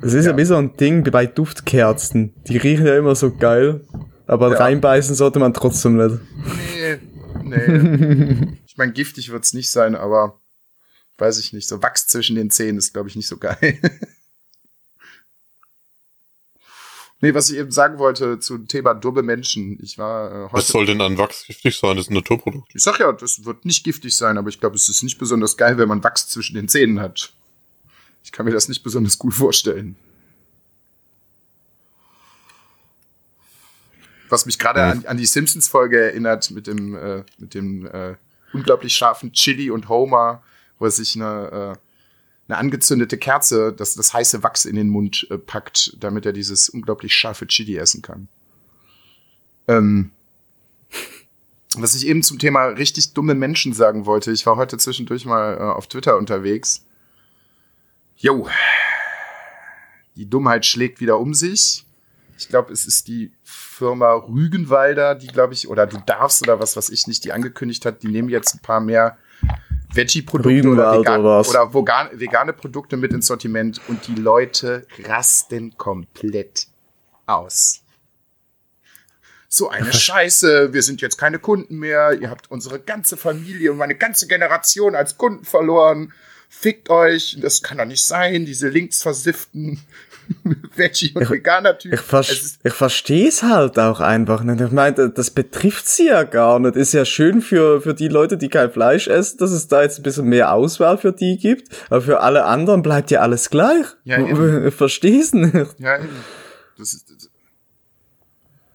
Es 0.03 0.15
ist 0.15 0.27
ja. 0.27 0.37
wie 0.37 0.45
so 0.45 0.57
ein 0.57 0.77
Ding 0.77 1.03
bei 1.11 1.27
Duftkerzen. 1.27 2.35
Die 2.47 2.57
riechen 2.57 2.87
ja 2.87 2.97
immer 2.97 3.15
so 3.15 3.35
geil. 3.35 3.87
Aber 4.27 4.53
Ja. 4.53 4.59
reinbeißen 4.59 5.15
sollte 5.15 5.39
man 5.39 5.53
trotzdem 5.53 5.97
nicht. 5.97 6.21
Nee, 6.75 6.99
nee. 7.43 8.59
ich 8.67 8.77
meine, 8.77 8.93
giftig 8.93 9.31
wird's 9.33 9.53
nicht 9.53 9.71
sein, 9.71 9.95
aber 9.95 10.41
weiß 11.19 11.39
ich 11.39 11.53
nicht. 11.53 11.69
So 11.69 11.83
Wachs 11.83 12.07
zwischen 12.07 12.37
den 12.37 12.51
Zähnen 12.51 12.79
ist, 12.79 12.93
glaube 12.93 13.09
ich, 13.09 13.17
nicht 13.17 13.29
so 13.29 13.37
geil. 13.37 13.79
Nee, 17.23 17.33
was 17.33 17.49
ich 17.49 17.57
eben 17.57 17.71
sagen 17.71 17.99
wollte 17.99 18.39
zum 18.41 18.69
Thema 18.69 18.93
dumme 18.95 19.23
Menschen. 19.23 19.79
Ich 19.83 19.97
war 19.97 20.31
äh, 20.31 20.45
Was 20.45 20.53
heute. 20.53 20.67
soll 20.67 20.87
denn 20.87 21.01
an 21.01 21.17
Wachs 21.17 21.47
giftig 21.47 21.79
sein? 21.79 21.97
Das 21.97 22.07
ist 22.07 22.11
ein 22.11 22.15
Naturprodukt. 22.15 22.71
Ich 22.75 22.83
sag 22.83 22.99
ja, 22.99 23.11
das 23.13 23.45
wird 23.45 23.65
nicht 23.65 23.85
giftig 23.85 24.15
sein, 24.15 24.37
aber 24.37 24.51
ich 24.51 24.61
glaube, 24.61 24.77
es 24.77 24.89
ist 24.89 25.03
nicht 25.03 25.19
besonders 25.19 25.57
geil, 25.57 25.79
wenn 25.79 25.89
man 25.89 26.05
Wachs 26.05 26.29
zwischen 26.29 26.55
den 26.55 26.69
Zähnen 26.69 27.01
hat. 27.01 27.33
Ich 28.25 28.33
kann 28.33 28.45
mir 28.45 28.53
das 28.53 28.69
nicht 28.69 28.83
besonders 28.83 29.19
gut 29.19 29.35
vorstellen. 29.35 29.97
Was 34.29 34.47
mich 34.47 34.59
gerade 34.59 34.83
an, 34.83 35.05
an 35.07 35.17
die 35.17 35.27
Simpsons-Folge 35.27 36.01
erinnert 36.01 36.51
mit 36.51 36.67
dem, 36.67 36.97
äh, 36.97 37.23
mit 37.39 37.55
dem 37.55 37.87
äh, 37.87 38.15
unglaublich 38.53 38.95
scharfen 38.95 39.33
Chili 39.33 39.71
und 39.71 39.89
Homer, 39.89 40.43
wo 40.79 40.87
er 40.87 40.91
sich 40.91 41.17
eine, 41.17 41.77
äh, 41.77 41.79
eine 42.53 42.59
angezündete 42.59 43.17
Kerze, 43.17 43.73
das, 43.73 43.95
das 43.95 44.13
heiße 44.13 44.43
Wachs 44.43 44.67
in 44.67 44.77
den 44.77 44.89
Mund 44.89 45.27
äh, 45.31 45.39
packt, 45.39 45.97
damit 45.99 46.27
er 46.27 46.33
dieses 46.33 46.69
unglaublich 46.69 47.15
scharfe 47.15 47.47
Chili 47.47 47.77
essen 47.77 48.03
kann. 48.03 48.29
Ähm, 49.69 50.11
was 51.77 51.95
ich 51.95 52.07
eben 52.07 52.23
zum 52.23 52.39
Thema 52.39 52.67
richtig 52.67 53.15
dumme 53.15 53.35
Menschen 53.35 53.73
sagen 53.73 54.05
wollte, 54.05 54.31
ich 54.33 54.45
war 54.45 54.57
heute 54.57 54.77
zwischendurch 54.77 55.25
mal 55.25 55.57
äh, 55.57 55.61
auf 55.61 55.87
Twitter 55.87 56.19
unterwegs. 56.19 56.85
Jo, 58.17 58.49
die 60.17 60.29
Dummheit 60.29 60.67
schlägt 60.67 61.01
wieder 61.01 61.19
um 61.19 61.33
sich. 61.33 61.87
Ich 62.37 62.49
glaube, 62.49 62.73
es 62.73 62.87
ist 62.87 63.09
die 63.09 63.33
Firma 63.45 64.13
Rügenwalder, 64.13 65.15
die, 65.15 65.29
glaube 65.29 65.55
ich, 65.55 65.69
oder 65.69 65.87
du 65.87 65.97
darfst 66.05 66.43
oder 66.43 66.61
was 66.61 66.77
weiß 66.77 66.91
ich 66.91 67.07
nicht, 67.07 67.25
die 67.25 67.33
angekündigt 67.33 67.87
hat, 67.87 68.03
die 68.03 68.09
nehmen 68.09 68.29
jetzt 68.29 68.55
ein 68.55 68.61
paar 68.61 68.81
mehr 68.81 69.17
Veggie-Produkte 69.95 70.69
oder, 70.69 70.99
vegan, 70.99 71.25
was? 71.25 71.49
oder 71.49 71.73
vegan, 71.75 72.09
vegane 72.13 72.53
Produkte 72.53 72.97
mit 72.97 73.13
ins 73.13 73.27
Sortiment 73.27 73.81
und 73.89 74.07
die 74.07 74.15
Leute 74.15 74.87
rasten 75.05 75.77
komplett 75.77 76.67
aus. 77.27 77.83
So 79.49 79.69
eine 79.69 79.93
Scheiße, 79.93 80.73
wir 80.73 80.83
sind 80.83 81.03
jetzt 81.03 81.19
keine 81.19 81.39
Kunden 81.39 81.79
mehr, 81.79 82.19
ihr 82.19 82.31
habt 82.31 82.51
unsere 82.51 82.81
ganze 82.81 83.19
Familie 83.19 83.73
und 83.73 83.79
meine 83.79 83.95
ganze 83.95 84.27
Generation 84.27 84.95
als 84.95 85.19
Kunden 85.19 85.45
verloren. 85.45 86.13
Fickt 86.49 86.89
euch, 86.89 87.37
das 87.41 87.63
kann 87.63 87.79
doch 87.79 87.85
nicht 87.85 88.07
sein, 88.07 88.47
diese 88.47 88.69
linksversifften 88.69 89.83
Veggie- 90.77 91.13
und. 91.15 91.85
Ich, 91.85 92.01
ver 92.01 92.21
Es 92.21 92.31
ist- 92.31 92.61
ich 92.65 92.73
verstehe 92.73 93.29
es 93.29 93.43
halt 93.43 93.79
auch 93.79 94.01
einfach 94.01 94.43
nicht. 94.43 94.61
Ich 94.61 94.71
meine, 94.71 95.11
das 95.11 95.31
betrifft 95.31 95.87
sie 95.89 96.07
ja 96.07 96.23
gar 96.25 96.59
nicht. 96.59 96.77
Ist 96.77 96.93
ja 96.93 97.05
schön 97.05 97.41
für, 97.43 97.81
für 97.81 97.95
die 97.95 98.09
Leute, 98.09 98.37
die 98.39 98.49
kein 98.49 98.71
Fleisch 98.71 99.09
essen, 99.09 99.39
dass 99.39 99.51
es 99.51 99.69
da 99.69 99.83
jetzt 99.83 99.99
ein 99.99 100.03
bisschen 100.03 100.27
mehr 100.29 100.53
Auswahl 100.53 100.99
für 100.99 101.13
die 101.13 101.37
gibt. 101.37 101.69
Aber 101.91 102.01
für 102.03 102.21
alle 102.21 102.45
anderen 102.45 102.83
bleibt 102.83 103.11
ja 103.11 103.21
alles 103.21 103.51
gleich. 103.51 103.87
Ja, 104.05 104.19
eben. 104.19 104.67
ich 104.69 104.75
verstehe 104.75 105.21
es 105.21 105.33
nicht. 105.33 105.79
Ja, 105.79 105.99
eben. 105.99 106.09
Das 106.79 106.95
ist, 106.95 107.11
das 107.11 107.29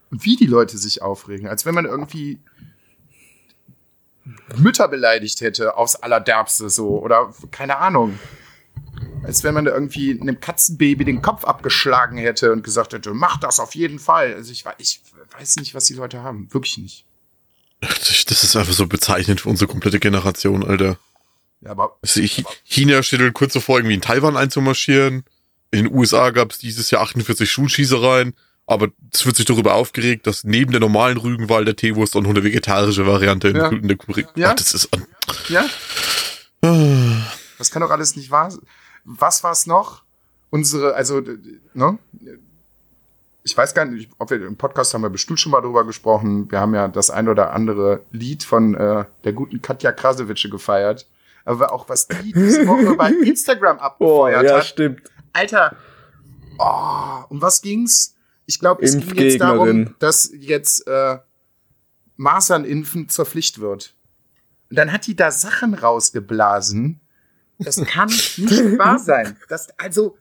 wie 0.09 0.35
die 0.37 0.45
Leute 0.45 0.77
sich 0.77 1.01
aufregen, 1.01 1.47
als 1.49 1.65
wenn 1.65 1.75
man 1.75 1.85
irgendwie 1.85 2.39
Mütter 4.57 4.87
beleidigt 4.87 5.41
hätte 5.41 5.75
aufs 5.77 5.95
Allerderbste 5.95 6.69
so 6.69 6.99
oder 7.01 7.33
keine 7.51 7.77
Ahnung. 7.77 8.17
Als 9.27 9.43
wenn 9.43 9.53
man 9.53 9.65
da 9.65 9.72
irgendwie 9.74 10.19
einem 10.19 10.39
Katzenbaby 10.39 11.03
den 11.05 11.22
Kopf 11.22 11.43
abgeschlagen 11.43 12.17
hätte 12.17 12.51
und 12.53 12.63
gesagt 12.63 12.93
hätte, 12.93 13.13
mach 13.13 13.38
das 13.39 13.60
auf 13.60 13.75
jeden 13.75 14.00
Fall. 14.00 14.34
Also 14.34 14.51
ich, 14.51 14.63
ich 14.79 15.01
weiß 15.38 15.57
nicht, 15.57 15.75
was 15.75 15.86
die 15.86 15.93
Leute 15.96 16.24
haben. 16.24 16.48
Wirklich 16.53 16.77
nicht. 16.77 17.03
Das 17.81 18.43
ist 18.43 18.55
einfach 18.55 18.74
so 18.74 18.88
bezeichnend 18.88 19.41
für 19.41 19.50
unsere 19.50 19.69
komplette 19.69 20.00
Generation, 20.00 20.63
Alter. 20.65 20.98
Ja, 21.62 21.72
aber 21.72 21.98
Also 22.01 22.22
Chi- 22.22 22.46
China 22.63 23.03
steht 23.03 23.19
halt 23.19 23.34
kurz 23.34 23.53
davor, 23.53 23.77
irgendwie 23.79 23.96
in 23.96 24.01
Taiwan 24.01 24.38
einzumarschieren. 24.38 25.25
In 25.72 25.84
den 25.86 25.93
USA 25.93 26.29
gab 26.31 26.51
es 26.53 26.60
dieses 26.60 26.89
Jahr 26.89 27.01
48 27.01 27.51
Schulschießereien. 27.51 28.34
Aber 28.65 28.89
es 29.13 29.25
wird 29.25 29.36
sich 29.38 29.46
darüber 29.46 29.75
aufgeregt, 29.75 30.27
dass 30.27 30.43
neben 30.43 30.72
der 30.72 30.81
normalen 30.81 31.17
Rügenwalder 31.17 31.75
Teewurst 31.75 32.15
auch 32.15 32.22
noch 32.22 32.31
eine 32.31 32.43
vegetarische 32.43 33.05
Variante 33.07 33.50
Ja. 33.50 33.67
in 33.69 33.88
der 33.88 33.96
Kubrik. 33.98 34.27
Ja. 34.36 34.51
Ach, 34.51 34.55
das 34.55 34.74
ist 34.74 34.93
an. 34.93 35.05
Ja? 35.50 35.65
Das 37.57 37.72
kann 37.72 37.81
doch 37.81 37.91
alles 37.91 38.15
nicht 38.15 38.29
wahr 38.31 38.51
sein. 38.51 38.62
Was 39.09 39.41
war's 39.43 39.65
noch? 39.67 40.03
Unsere, 40.49 40.93
also, 40.95 41.21
ne? 41.73 41.97
Ich 43.43 43.55
weiß 43.55 43.73
gar 43.73 43.85
nicht, 43.85 44.09
ob 44.17 44.29
wir 44.29 44.45
im 44.45 44.57
Podcast 44.57 44.93
haben 44.93 45.01
wir 45.01 45.09
bestimmt 45.09 45.39
schon 45.39 45.53
mal 45.53 45.61
drüber 45.61 45.85
gesprochen. 45.85 46.51
Wir 46.51 46.59
haben 46.59 46.75
ja 46.75 46.89
das 46.89 47.09
ein 47.09 47.29
oder 47.29 47.53
andere 47.53 48.01
Lied 48.11 48.43
von 48.43 48.75
äh, 48.75 49.05
der 49.23 49.31
guten 49.33 49.61
Katja 49.61 49.93
Krasowitsche 49.93 50.49
gefeiert. 50.49 51.07
Aber 51.45 51.71
auch 51.71 51.87
was 51.87 52.07
die 52.09 52.33
diese 52.33 52.67
Woche 52.67 52.95
bei 52.97 53.11
Instagram 53.25 53.77
Oh, 53.77 53.81
abgefeuert 53.81 54.43
ja, 54.43 54.57
hat. 54.57 54.65
stimmt. 54.65 55.01
Alter, 55.31 55.77
oh, 56.59 57.23
um 57.29 57.41
was 57.41 57.61
ging's? 57.61 58.15
Ich 58.45 58.59
glaube, 58.59 58.83
es 58.83 58.97
ging 58.97 59.15
jetzt 59.15 59.39
darum, 59.39 59.95
dass 59.99 60.29
jetzt 60.33 60.85
äh, 60.87 61.17
Masernimpfen 62.17 63.07
zur 63.07 63.25
Pflicht 63.25 63.59
wird. 63.59 63.93
Und 64.69 64.77
dann 64.77 64.91
hat 64.91 65.07
die 65.07 65.15
da 65.15 65.31
Sachen 65.31 65.73
rausgeblasen. 65.73 66.99
Das 67.59 67.83
kann 67.85 68.07
nicht 68.07 68.77
wahr 68.77 68.99
sein. 68.99 69.37
Das, 69.49 69.67
also, 69.77 70.17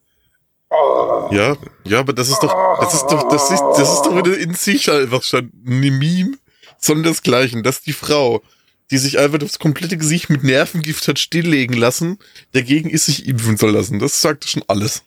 Ja, 1.30 1.56
ja, 1.84 2.00
aber 2.00 2.12
das 2.12 2.28
ist 2.28 2.40
doch, 2.40 2.80
das 2.80 2.94
ist 2.94 3.06
doch, 3.06 3.28
das 3.28 3.50
ist, 3.50 3.62
das 3.76 3.92
ist 3.92 4.02
doch 4.02 4.16
wieder 4.16 4.36
in 4.38 4.54
sich 4.54 4.90
einfach 4.90 5.22
schon 5.22 5.52
ein 5.66 5.98
Meme, 5.98 6.36
sondern 6.78 7.12
das 7.12 7.22
Gleiche. 7.22 7.62
Dass 7.62 7.82
die 7.82 7.92
Frau, 7.92 8.42
die 8.90 8.98
sich 8.98 9.18
einfach 9.18 9.38
das 9.38 9.58
komplette 9.58 9.96
Gesicht 9.96 10.30
mit 10.30 10.44
Nervengift 10.44 11.06
hat 11.08 11.18
stilllegen 11.18 11.76
lassen, 11.76 12.18
dagegen 12.52 12.90
ist 12.90 13.06
sich 13.06 13.26
impfen 13.28 13.58
zu 13.58 13.66
lassen. 13.66 13.98
Das 13.98 14.20
sagt 14.20 14.48
schon 14.48 14.64
alles. 14.66 15.02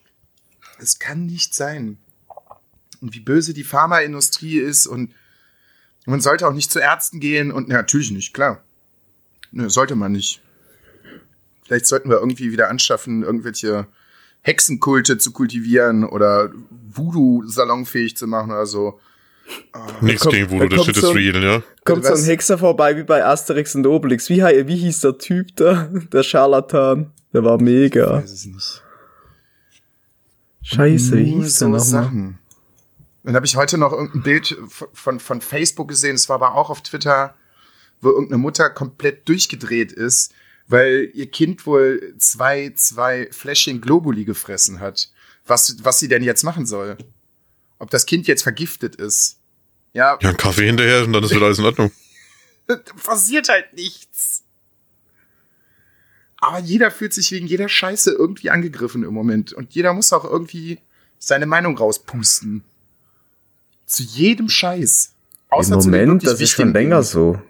es 0.80 1.00
kann 1.00 1.26
nicht 1.26 1.54
sein. 1.56 1.98
Und 3.02 3.14
wie 3.14 3.22
böse 3.22 3.54
die 3.54 3.64
Pharmaindustrie 3.64 4.60
ist 4.60 4.86
und 4.88 5.14
man 6.06 6.22
sollte 6.22 6.48
auch 6.48 6.54
nicht 6.54 6.72
zu 6.72 6.80
Ärzten 6.80 7.20
gehen 7.20 7.52
und 7.52 7.68
na, 7.70 7.76
natürlich 7.76 8.12
nicht, 8.12 8.34
klar. 8.34 8.64
Nö, 9.52 9.70
sollte 9.70 9.96
man 9.96 10.12
nicht. 10.12 10.42
Vielleicht 11.70 11.86
sollten 11.86 12.10
wir 12.10 12.18
irgendwie 12.18 12.52
wieder 12.52 12.68
anschaffen, 12.72 13.22
irgendwelche 13.22 13.86
Hexenkulte 14.42 15.20
zu 15.20 15.32
kultivieren 15.32 16.04
oder 16.04 16.50
Voodoo 16.92 17.44
salonfähig 17.46 18.18
zu 18.18 18.26
machen 18.26 18.50
oder 18.50 18.66
so. 18.66 19.00
Nichts 20.02 20.24
kommt- 20.24 20.34
gegen 20.34 20.48
da 20.48 20.52
Voodoo, 20.52 20.68
der 20.68 20.78
kommt 20.80 20.86
Shit 20.88 20.96
so- 20.96 21.10
ist 21.12 21.16
real, 21.16 21.44
ja. 21.44 21.62
Kommt 21.86 22.06
so 22.06 22.14
ein? 22.16 22.24
Hexer 22.24 22.58
vorbei 22.58 22.98
wie 22.98 23.04
bei 23.04 23.24
Asterix 23.24 23.76
und 23.76 23.86
Obelix. 23.86 24.30
Wie, 24.30 24.38
wie 24.42 24.76
hieß 24.78 25.02
der 25.02 25.20
Typ 25.20 25.56
da? 25.58 25.84
Der 26.12 26.24
Scharlatan. 26.24 27.12
Der 27.34 27.44
war 27.44 27.62
mega. 27.62 28.16
Weiß 28.24 28.32
es 28.32 28.46
nicht. 28.48 28.82
Scheiße, 30.64 31.18
wie 31.18 31.24
hieß 31.26 31.56
so 31.60 31.66
der 31.66 31.70
nochmal? 31.78 31.86
Sachen. 31.86 32.40
Dann 33.24 33.36
habe 33.36 33.46
ich 33.46 33.56
heute 33.56 33.78
noch 33.78 33.92
irgendein 33.92 34.24
Bild 34.24 34.58
von, 34.68 34.88
von, 34.94 35.20
von 35.20 35.42
Facebook 35.42 35.88
gesehen, 35.90 36.16
es 36.16 36.30
war 36.30 36.36
aber 36.36 36.56
auch 36.56 36.70
auf 36.72 36.82
Twitter, 36.82 37.36
wo 38.02 38.10
irgendeine 38.10 38.38
Mutter 38.40 38.70
komplett 38.70 39.28
durchgedreht 39.28 39.92
ist, 39.92 40.34
weil 40.70 41.12
ihr 41.14 41.30
Kind 41.30 41.66
wohl 41.66 42.16
zwei, 42.20 42.72
zwei 42.76 43.28
Fläschchen 43.32 43.82
Globuli 43.82 44.24
gefressen 44.24 44.80
hat. 44.80 45.10
Was, 45.46 45.84
was 45.84 46.00
sie 46.00 46.08
denn 46.08 46.24
jetzt 46.24 46.44
machen 46.44 46.66
soll. 46.66 46.98
Ob 47.80 47.90
das 47.90 48.06
Kind 48.06 48.28
jetzt 48.28 48.44
vergiftet 48.44 48.96
ist. 48.96 49.40
Ja, 49.94 50.18
Ja, 50.22 50.30
einen 50.30 50.38
Kaffee 50.38 50.68
hinterher 50.68 51.04
und 51.04 51.14
dann 51.14 51.24
ist 51.24 51.32
wieder 51.32 51.46
alles 51.46 51.58
in 51.58 51.66
Ordnung. 51.66 51.92
passiert 53.04 53.50
halt 53.50 53.74
nichts. 53.74 54.44
Aber 56.38 56.60
jeder 56.60 56.92
fühlt 56.92 57.14
sich 57.14 57.32
wegen 57.32 57.48
jeder 57.48 57.68
Scheiße 57.68 58.12
irgendwie 58.12 58.52
angegriffen 58.52 59.04
im 59.04 59.14
Moment. 59.14 59.52
Und 59.52 59.74
jeder 59.74 59.94
muss 59.94 60.14
auch 60.14 60.24
irgendwie 60.24 60.80
seine 61.18 61.48
Meinung 61.48 61.78
rauspusten. 61.78 62.64
Zu 63.88 64.04
jedem 64.04 64.50
Scheiß. 64.50 65.16
Im 65.52 65.64
zu 65.64 65.72
den 65.72 65.80
Moment, 65.80 66.26
das 66.26 66.40
ist 66.40 66.52
schon 66.52 66.74
länger 66.74 67.02
so. 67.02 67.42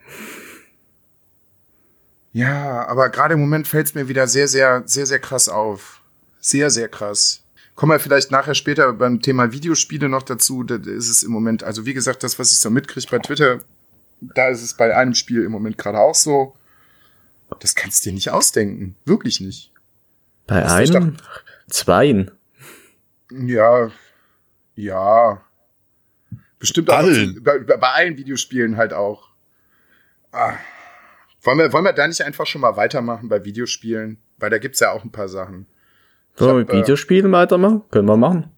Ja, 2.31 2.87
aber 2.87 3.09
gerade 3.09 3.33
im 3.33 3.39
Moment 3.39 3.67
fällt 3.67 3.87
es 3.87 3.95
mir 3.95 4.07
wieder 4.07 4.27
sehr, 4.27 4.47
sehr, 4.47 4.83
sehr, 4.85 5.05
sehr 5.05 5.19
krass 5.19 5.49
auf. 5.49 6.01
Sehr, 6.39 6.69
sehr 6.69 6.87
krass. 6.87 7.43
Kommen 7.75 7.91
wir 7.91 7.99
vielleicht 7.99 8.31
nachher 8.31 8.55
später 8.55 8.93
beim 8.93 9.21
Thema 9.21 9.51
Videospiele 9.51 10.09
noch 10.09 10.23
dazu. 10.23 10.63
Da 10.63 10.75
ist 10.75 11.09
es 11.09 11.23
im 11.23 11.31
Moment, 11.31 11.63
also 11.63 11.85
wie 11.85 11.93
gesagt, 11.93 12.23
das, 12.23 12.37
was 12.37 12.51
ich 12.51 12.59
so 12.59 12.69
mitkriege 12.69 13.07
bei 13.09 13.19
Twitter, 13.19 13.59
da 14.21 14.49
ist 14.49 14.61
es 14.61 14.73
bei 14.73 14.95
einem 14.95 15.15
Spiel 15.15 15.43
im 15.43 15.51
Moment 15.51 15.77
gerade 15.77 15.97
auch 15.99 16.15
so. 16.15 16.55
Das 17.61 17.75
kannst 17.75 18.05
du 18.05 18.09
dir 18.09 18.13
nicht 18.13 18.29
ausdenken. 18.29 18.95
Wirklich 19.05 19.39
nicht. 19.41 19.71
Bei 20.45 20.61
Das 20.61 20.73
einem? 20.73 21.17
Zweien. 21.69 22.31
Ja, 23.31 23.91
ja. 24.75 25.41
Bestimmt 26.59 26.89
auch 26.89 26.97
Allen. 26.97 27.41
bei, 27.43 27.59
bei 27.59 27.77
bei 27.77 27.89
allen 27.91 28.17
Videospielen 28.17 28.75
halt 28.77 28.93
auch. 28.93 29.29
Ah. 30.31 30.53
Wollen, 31.41 31.57
wir, 31.57 31.71
wollen 31.71 31.85
wir 31.85 31.93
da 31.93 32.07
nicht 32.07 32.21
einfach 32.21 32.45
schon 32.45 32.61
mal 32.61 32.75
weitermachen 32.75 33.29
bei 33.29 33.43
Videospielen? 33.45 34.17
Weil 34.37 34.49
da 34.49 34.57
gibt's 34.57 34.79
ja 34.79 34.91
auch 34.91 35.03
ein 35.03 35.11
paar 35.11 35.29
Sachen. 35.29 35.67
Wollen 36.37 36.51
wir 36.51 36.59
mit 36.59 36.69
äh, 36.69 36.77
Videospielen 36.77 37.31
weitermachen? 37.31 37.83
Können 37.91 38.07
wir 38.07 38.17
machen. 38.17 38.51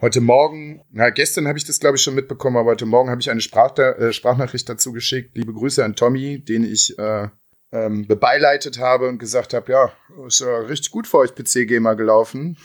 Heute 0.00 0.20
Morgen, 0.20 0.82
na, 0.90 1.10
gestern 1.10 1.46
habe 1.46 1.58
ich 1.58 1.64
das, 1.64 1.78
glaube 1.78 1.96
ich, 1.96 2.02
schon 2.02 2.16
mitbekommen, 2.16 2.56
aber 2.56 2.72
heute 2.72 2.86
Morgen 2.86 3.08
habe 3.08 3.20
ich 3.20 3.30
eine 3.30 3.40
Sprach 3.40 3.78
äh, 3.78 4.12
Sprachnachricht 4.12 4.68
dazu 4.68 4.92
geschickt. 4.92 5.36
Liebe 5.36 5.52
Grüße 5.52 5.84
an 5.84 5.94
Tommy, 5.94 6.40
den 6.40 6.64
ich 6.64 6.98
äh, 6.98 7.28
ähm, 7.70 8.06
bebeileitet 8.08 8.80
habe 8.80 9.08
und 9.08 9.18
gesagt 9.18 9.54
habe, 9.54 9.70
ja, 9.70 9.92
ist 10.26 10.40
ja 10.40 10.58
richtig 10.58 10.90
gut 10.90 11.06
für 11.06 11.18
euch 11.18 11.36
PC-Gamer 11.36 11.94
gelaufen. 11.94 12.56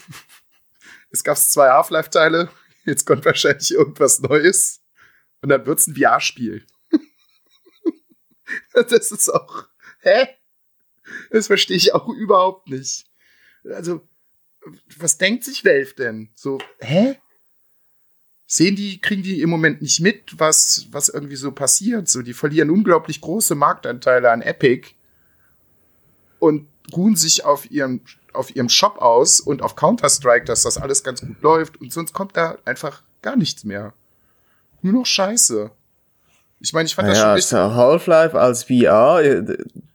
es 1.12 1.24
gab 1.24 1.38
zwei 1.38 1.70
Half-Life-Teile, 1.70 2.50
jetzt 2.86 3.06
kommt 3.06 3.24
wahrscheinlich 3.24 3.72
irgendwas 3.72 4.20
Neues 4.20 4.82
und 5.42 5.50
dann 5.50 5.64
wird's 5.68 5.86
ein 5.86 5.96
VR-Spiel. 5.96 6.64
das 8.74 9.12
ist 9.12 9.30
auch, 9.30 9.68
hä? 10.00 10.28
Das 11.32 11.48
verstehe 11.48 11.78
ich 11.78 11.94
auch 11.94 12.08
überhaupt 12.10 12.68
nicht. 12.68 13.06
Also, 13.64 14.02
was 14.98 15.18
denkt 15.18 15.44
sich 15.44 15.64
Valve 15.64 15.94
denn? 15.96 16.30
So, 16.36 16.60
hä? 16.80 17.18
Sehen 18.46 18.76
die, 18.76 19.02
kriegen 19.02 19.24
die 19.24 19.42
im 19.42 19.50
Moment 19.50 19.82
nicht 19.82 20.00
mit, 20.00 20.40
was, 20.40 20.88
was 20.92 21.10
irgendwie 21.10 21.36
so 21.36 21.52
passiert? 21.52 22.08
So, 22.08 22.22
die 22.22 22.34
verlieren 22.34 22.70
unglaublich 22.70 23.20
große 23.20 23.56
Marktanteile 23.56 24.32
an 24.32 24.42
Epic 24.42 24.90
und 26.40 26.68
ruhen 26.96 27.16
sich 27.18 27.44
auf 27.44 27.70
ihrem, 27.70 28.02
auf 28.32 28.56
ihrem 28.56 28.70
Shop 28.70 29.00
aus 29.00 29.42
und 29.42 29.62
auf 29.62 29.76
Counter-Strike, 29.76 30.46
dass 30.46 30.64
das 30.64 30.78
alles 30.78 31.04
ganz 31.04 31.22
gut 31.22 31.42
läuft 31.42 31.82
und 31.82 31.92
sonst 31.92 32.14
kommt 32.14 32.38
da 32.38 32.58
einfach 32.64 33.04
gar 33.22 33.36
nichts 33.36 33.66
mehr. 33.66 33.94
Nur 34.82 34.94
noch 34.94 35.06
Scheiße. 35.06 35.72
Ich 36.60 36.74
meine, 36.74 36.88
ich 36.88 36.96
fand 36.96 37.08
das 37.10 37.20
schon 37.20 37.30
richtig. 37.34 37.58
Half-Life 37.76 38.40
als 38.40 38.64
VR, 38.64 39.22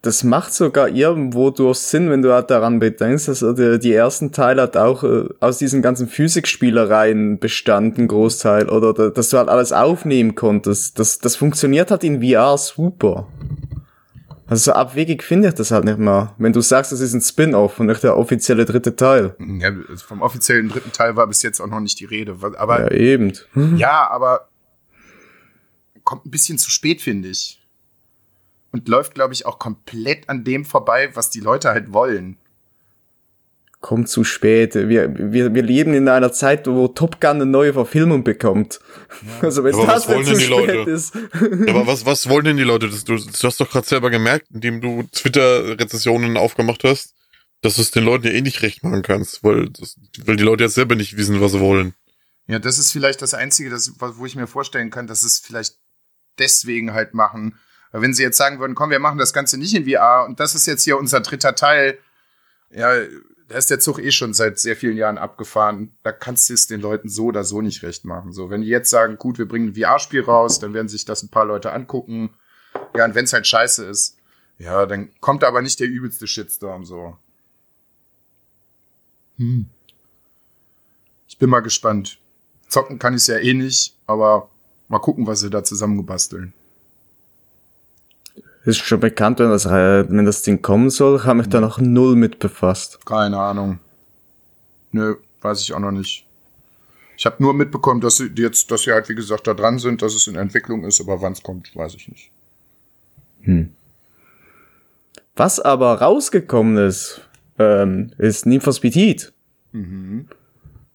das 0.00 0.22
macht 0.22 0.52
sogar 0.54 0.88
irgendwo 0.88 1.50
durch 1.50 1.78
Sinn, 1.78 2.08
wenn 2.08 2.22
du 2.22 2.32
halt 2.32 2.50
daran 2.50 2.78
bedenkst, 2.78 3.26
dass 3.26 3.40
die, 3.80 3.92
ersten 3.92 4.30
Teile 4.30 4.62
hat 4.62 4.76
auch 4.76 5.02
äh, 5.02 5.24
aus 5.40 5.58
diesen 5.58 5.82
ganzen 5.82 6.06
Physikspielereien 6.08 7.38
bestanden, 7.40 8.06
Großteil, 8.06 8.68
oder 8.68 8.92
da- 8.94 9.10
dass 9.10 9.30
du 9.30 9.38
halt 9.38 9.48
alles 9.48 9.72
aufnehmen 9.72 10.34
konntest. 10.36 10.98
Das, 11.00 11.18
das 11.18 11.34
funktioniert 11.34 11.90
halt 11.90 12.04
in 12.04 12.22
VR 12.22 12.56
super. 12.58 13.26
Also 14.46 14.70
so 14.70 14.72
abwegig 14.74 15.22
finde 15.22 15.48
ich 15.48 15.54
das 15.54 15.70
halt 15.70 15.84
nicht 15.84 15.98
mehr. 15.98 16.34
Wenn 16.38 16.52
du 16.52 16.60
sagst, 16.60 16.92
das 16.92 17.00
ist 17.00 17.14
ein 17.14 17.22
Spin-off 17.22 17.80
und 17.80 17.86
nicht 17.86 18.02
der 18.02 18.16
offizielle 18.16 18.64
dritte 18.66 18.94
Teil. 18.94 19.34
Ja, 19.58 19.70
vom 20.06 20.20
offiziellen 20.20 20.68
dritten 20.68 20.92
Teil 20.92 21.16
war 21.16 21.26
bis 21.26 21.42
jetzt 21.42 21.58
auch 21.60 21.66
noch 21.68 21.80
nicht 21.80 21.98
die 22.00 22.04
Rede. 22.04 22.36
Aber 22.58 22.80
Ja, 22.82 22.90
eben. 22.90 23.32
Ja, 23.76 24.08
aber 24.10 24.48
kommt 26.12 26.26
ein 26.26 26.30
bisschen 26.30 26.58
zu 26.58 26.70
spät, 26.70 27.00
finde 27.00 27.30
ich. 27.30 27.58
Und 28.70 28.86
läuft, 28.86 29.14
glaube 29.14 29.32
ich, 29.32 29.46
auch 29.46 29.58
komplett 29.58 30.28
an 30.28 30.44
dem 30.44 30.66
vorbei, 30.66 31.08
was 31.14 31.30
die 31.30 31.40
Leute 31.40 31.70
halt 31.70 31.94
wollen. 31.94 32.36
Kommt 33.80 34.10
zu 34.10 34.22
spät. 34.22 34.74
Wir, 34.74 35.32
wir, 35.32 35.54
wir 35.54 35.62
leben 35.62 35.94
in 35.94 36.08
einer 36.08 36.30
Zeit, 36.30 36.66
wo 36.66 36.86
Top 36.88 37.18
Gun 37.18 37.30
eine 37.30 37.46
neue 37.46 37.72
Verfilmung 37.72 38.24
bekommt. 38.24 38.78
Also 39.40 39.64
wenn 39.64 39.74
Aber 39.74 39.86
das 39.86 40.06
was 40.06 40.06
denn 40.06 40.14
wollen 40.16 40.26
zu 40.26 40.30
denn 40.32 40.38
die 40.40 40.44
spät 40.44 40.74
Leute? 40.76 40.90
ist. 40.90 41.14
Ja, 41.14 41.74
aber 41.74 41.86
was, 41.86 42.04
was 42.04 42.28
wollen 42.28 42.44
denn 42.44 42.56
die 42.58 42.62
Leute? 42.62 42.90
Das, 42.90 43.04
du, 43.04 43.16
du 43.16 43.42
hast 43.42 43.58
doch 43.58 43.70
gerade 43.70 43.86
selber 43.86 44.10
gemerkt, 44.10 44.48
indem 44.52 44.82
du 44.82 45.04
Twitter-Rezessionen 45.12 46.36
aufgemacht 46.36 46.84
hast, 46.84 47.14
dass 47.62 47.76
du 47.76 47.82
es 47.82 47.90
den 47.90 48.04
Leuten 48.04 48.26
ja 48.26 48.32
eh 48.32 48.42
nicht 48.42 48.60
recht 48.60 48.84
machen 48.84 49.02
kannst, 49.02 49.42
weil, 49.44 49.70
das, 49.70 49.96
weil 50.26 50.36
die 50.36 50.44
Leute 50.44 50.64
jetzt 50.64 50.74
selber 50.74 50.94
nicht 50.94 51.16
wissen, 51.16 51.40
was 51.40 51.52
sie 51.52 51.60
wollen. 51.60 51.94
Ja, 52.48 52.58
das 52.58 52.78
ist 52.78 52.90
vielleicht 52.92 53.22
das 53.22 53.34
Einzige, 53.34 53.70
das, 53.70 53.92
wo 53.98 54.26
ich 54.26 54.36
mir 54.36 54.46
vorstellen 54.46 54.90
kann, 54.90 55.06
dass 55.06 55.22
es 55.22 55.38
vielleicht 55.38 55.76
deswegen 56.38 56.92
halt 56.92 57.14
machen. 57.14 57.58
Weil 57.90 58.02
wenn 58.02 58.14
sie 58.14 58.22
jetzt 58.22 58.38
sagen 58.38 58.58
würden, 58.58 58.74
komm, 58.74 58.90
wir 58.90 58.98
machen 58.98 59.18
das 59.18 59.32
Ganze 59.32 59.58
nicht 59.58 59.74
in 59.74 59.88
VR 59.88 60.24
und 60.26 60.40
das 60.40 60.54
ist 60.54 60.66
jetzt 60.66 60.82
hier 60.84 60.98
unser 60.98 61.20
dritter 61.20 61.54
Teil, 61.54 61.98
ja, 62.70 62.90
da 63.48 63.58
ist 63.58 63.70
der 63.70 63.80
Zug 63.80 63.98
eh 63.98 64.10
schon 64.10 64.32
seit 64.32 64.58
sehr 64.58 64.76
vielen 64.76 64.96
Jahren 64.96 65.18
abgefahren. 65.18 65.94
Da 66.02 66.10
kannst 66.10 66.48
du 66.48 66.54
es 66.54 66.66
den 66.66 66.80
Leuten 66.80 67.08
so 67.10 67.26
oder 67.26 67.44
so 67.44 67.60
nicht 67.60 67.82
recht 67.82 68.04
machen. 68.04 68.32
So, 68.32 68.48
wenn 68.48 68.62
die 68.62 68.68
jetzt 68.68 68.88
sagen, 68.88 69.18
gut, 69.18 69.38
wir 69.38 69.46
bringen 69.46 69.68
ein 69.68 69.74
VR-Spiel 69.74 70.22
raus, 70.22 70.58
dann 70.58 70.72
werden 70.72 70.88
sich 70.88 71.04
das 71.04 71.22
ein 71.22 71.28
paar 71.28 71.44
Leute 71.44 71.72
angucken. 71.72 72.30
Ja, 72.96 73.04
und 73.04 73.14
wenn 73.14 73.24
es 73.24 73.32
halt 73.34 73.46
scheiße 73.46 73.84
ist, 73.84 74.16
ja, 74.58 74.86
dann 74.86 75.10
kommt 75.20 75.44
aber 75.44 75.60
nicht 75.60 75.80
der 75.80 75.86
übelste 75.86 76.26
Shitstorm 76.26 76.84
so. 76.84 77.16
Hm. 79.36 79.66
Ich 81.28 81.38
bin 81.38 81.50
mal 81.50 81.60
gespannt. 81.60 82.18
Zocken 82.68 82.98
kann 82.98 83.14
ich 83.14 83.26
ja 83.26 83.36
eh 83.36 83.54
nicht, 83.54 83.96
aber 84.06 84.48
mal 84.92 84.98
gucken, 84.98 85.26
was 85.26 85.40
sie 85.40 85.50
da 85.50 85.64
zusammengebasteln. 85.64 86.52
Ist 88.64 88.78
schon 88.78 89.00
bekannt, 89.00 89.40
wenn 89.40 89.48
das, 89.48 89.64
äh, 89.64 90.08
wenn 90.08 90.24
das 90.24 90.42
Ding 90.42 90.62
kommen 90.62 90.90
soll, 90.90 91.24
habe 91.24 91.38
mich 91.38 91.48
da 91.48 91.60
noch 91.60 91.80
null 91.80 92.14
mit 92.14 92.38
befasst. 92.38 93.04
Keine 93.06 93.38
Ahnung. 93.38 93.80
Nö, 94.92 95.16
weiß 95.40 95.62
ich 95.62 95.72
auch 95.72 95.80
noch 95.80 95.90
nicht. 95.90 96.26
Ich 97.16 97.26
habe 97.26 97.42
nur 97.42 97.54
mitbekommen, 97.54 98.00
dass 98.00 98.18
sie 98.18 98.30
jetzt, 98.36 98.70
dass 98.70 98.82
sie 98.82 98.92
halt, 98.92 99.08
wie 99.08 99.14
gesagt, 99.14 99.46
da 99.46 99.54
dran 99.54 99.78
sind, 99.78 100.02
dass 100.02 100.14
es 100.14 100.26
in 100.26 100.36
Entwicklung 100.36 100.84
ist, 100.84 101.00
aber 101.00 101.20
wann 101.22 101.32
es 101.32 101.42
kommt, 101.42 101.74
weiß 101.74 101.94
ich 101.94 102.08
nicht. 102.08 102.30
Was 105.34 105.58
aber 105.58 106.00
rausgekommen 106.00 106.76
ist, 106.76 107.22
ähm, 107.58 108.12
ist 108.18 108.44
Need 108.46 108.62
for 108.62 108.72
Speed 108.72 108.94
Heat. 108.94 109.32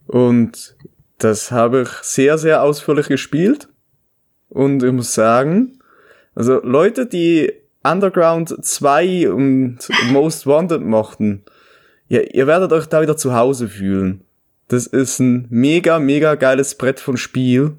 Und 0.06 0.76
das 1.18 1.52
habe 1.52 1.82
ich 1.82 1.90
sehr, 2.04 2.38
sehr 2.38 2.62
ausführlich 2.62 3.08
gespielt. 3.08 3.68
Und 4.50 4.84
ich 4.84 4.92
muss 4.92 5.14
sagen, 5.14 5.80
also 6.36 6.62
Leute, 6.64 7.06
die 7.06 7.52
Underground 7.84 8.64
2 8.64 9.32
und 9.32 9.80
Most 10.12 10.46
Wanted 10.46 10.82
mochten, 10.82 11.44
ja, 12.08 12.22
ihr 12.22 12.48
werdet 12.48 12.72
euch 12.72 12.86
da 12.86 13.02
wieder 13.02 13.18
zu 13.18 13.34
Hause 13.34 13.68
fühlen. 13.68 14.22
Das 14.68 14.88
ist 14.88 15.20
ein 15.20 15.48
mega, 15.50 16.00
mega 16.00 16.36
geiles 16.36 16.76
Brett 16.76 17.00
von 17.00 17.18
Spiel. 17.18 17.74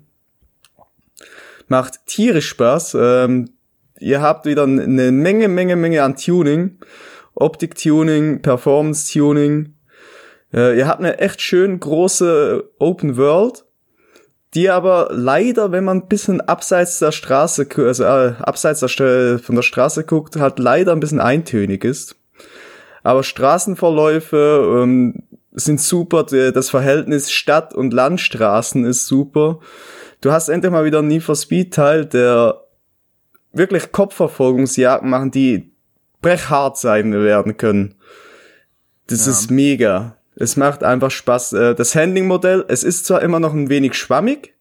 Macht 1.67 2.07
tierisch 2.07 2.49
Spaß. 2.49 2.97
Ähm, 2.99 3.51
ihr 3.99 4.23
habt 4.23 4.47
wieder 4.47 4.65
eine 4.65 5.13
Menge, 5.13 5.49
Menge, 5.49 5.77
Menge 5.77 6.03
an 6.03 6.17
Tuning. 6.17 6.79
Optik-Tuning, 7.35 8.43
Performance-Tuning. 8.43 9.75
Äh, 10.53 10.79
ihr 10.79 10.89
habt 10.89 11.01
eine 11.01 11.19
echt 11.19 11.41
schön 11.41 11.79
große 11.79 12.69
Open 12.79 13.17
World, 13.17 13.65
die 14.55 14.71
aber 14.71 15.09
leider, 15.13 15.73
wenn 15.73 15.85
man 15.85 15.99
ein 15.99 16.09
bisschen 16.09 16.41
abseits 16.41 16.99
der 16.99 17.13
Straße, 17.13 17.67
also 17.77 18.05
äh, 18.05 18.35
abseits 18.39 18.81
der 18.81 18.89
von 19.39 19.55
der 19.55 19.63
Straße 19.63 20.05
guckt, 20.05 20.37
halt 20.37 20.59
leider 20.59 20.93
ein 20.93 21.01
bisschen 21.01 21.21
eintönig 21.21 21.85
ist. 21.85 22.17
Aber 23.03 23.23
Straßenverläufe 23.23 24.81
ähm, 24.83 25.23
sind 25.53 25.81
super, 25.81 26.25
das 26.25 26.71
Verhältnis 26.71 27.31
Stadt- 27.31 27.75
und 27.75 27.93
Landstraßen 27.93 28.85
ist 28.85 29.07
super. 29.07 29.61
du 30.21 30.33
hast 30.33 30.49
endlich 30.49 30.73
mal 30.73 30.85
wieder 30.85 30.99
einen 30.99 31.09
Need 31.09 31.23
for 31.23 31.37
Speed 31.37 31.73
Teil, 31.75 32.05
der 32.07 32.61
wirklich 33.53 33.93
Kopfverfolgungsjagden 33.93 35.09
machen, 35.09 35.31
die 35.31 35.73
brechhart 36.21 36.77
sein 36.79 37.13
werden 37.13 37.57
können. 37.57 37.95
Das 39.07 39.27
Ja. 39.27 39.33
ist 39.33 39.51
mega. 39.51 40.18
Es 40.41 40.57
macht 40.57 40.85
einfach 40.85 41.11
Spaß. 41.11 41.53
Äh, 41.53 41.75
Das 41.75 41.95
Handling-Modell, 41.95 42.65
es 42.69 42.85
ist 42.85 43.07
zwar 43.07 43.23
immer 43.23 43.41
noch 43.41 43.53
ein 43.53 43.69
wenig 43.69 43.95
schwammig, 43.95 44.55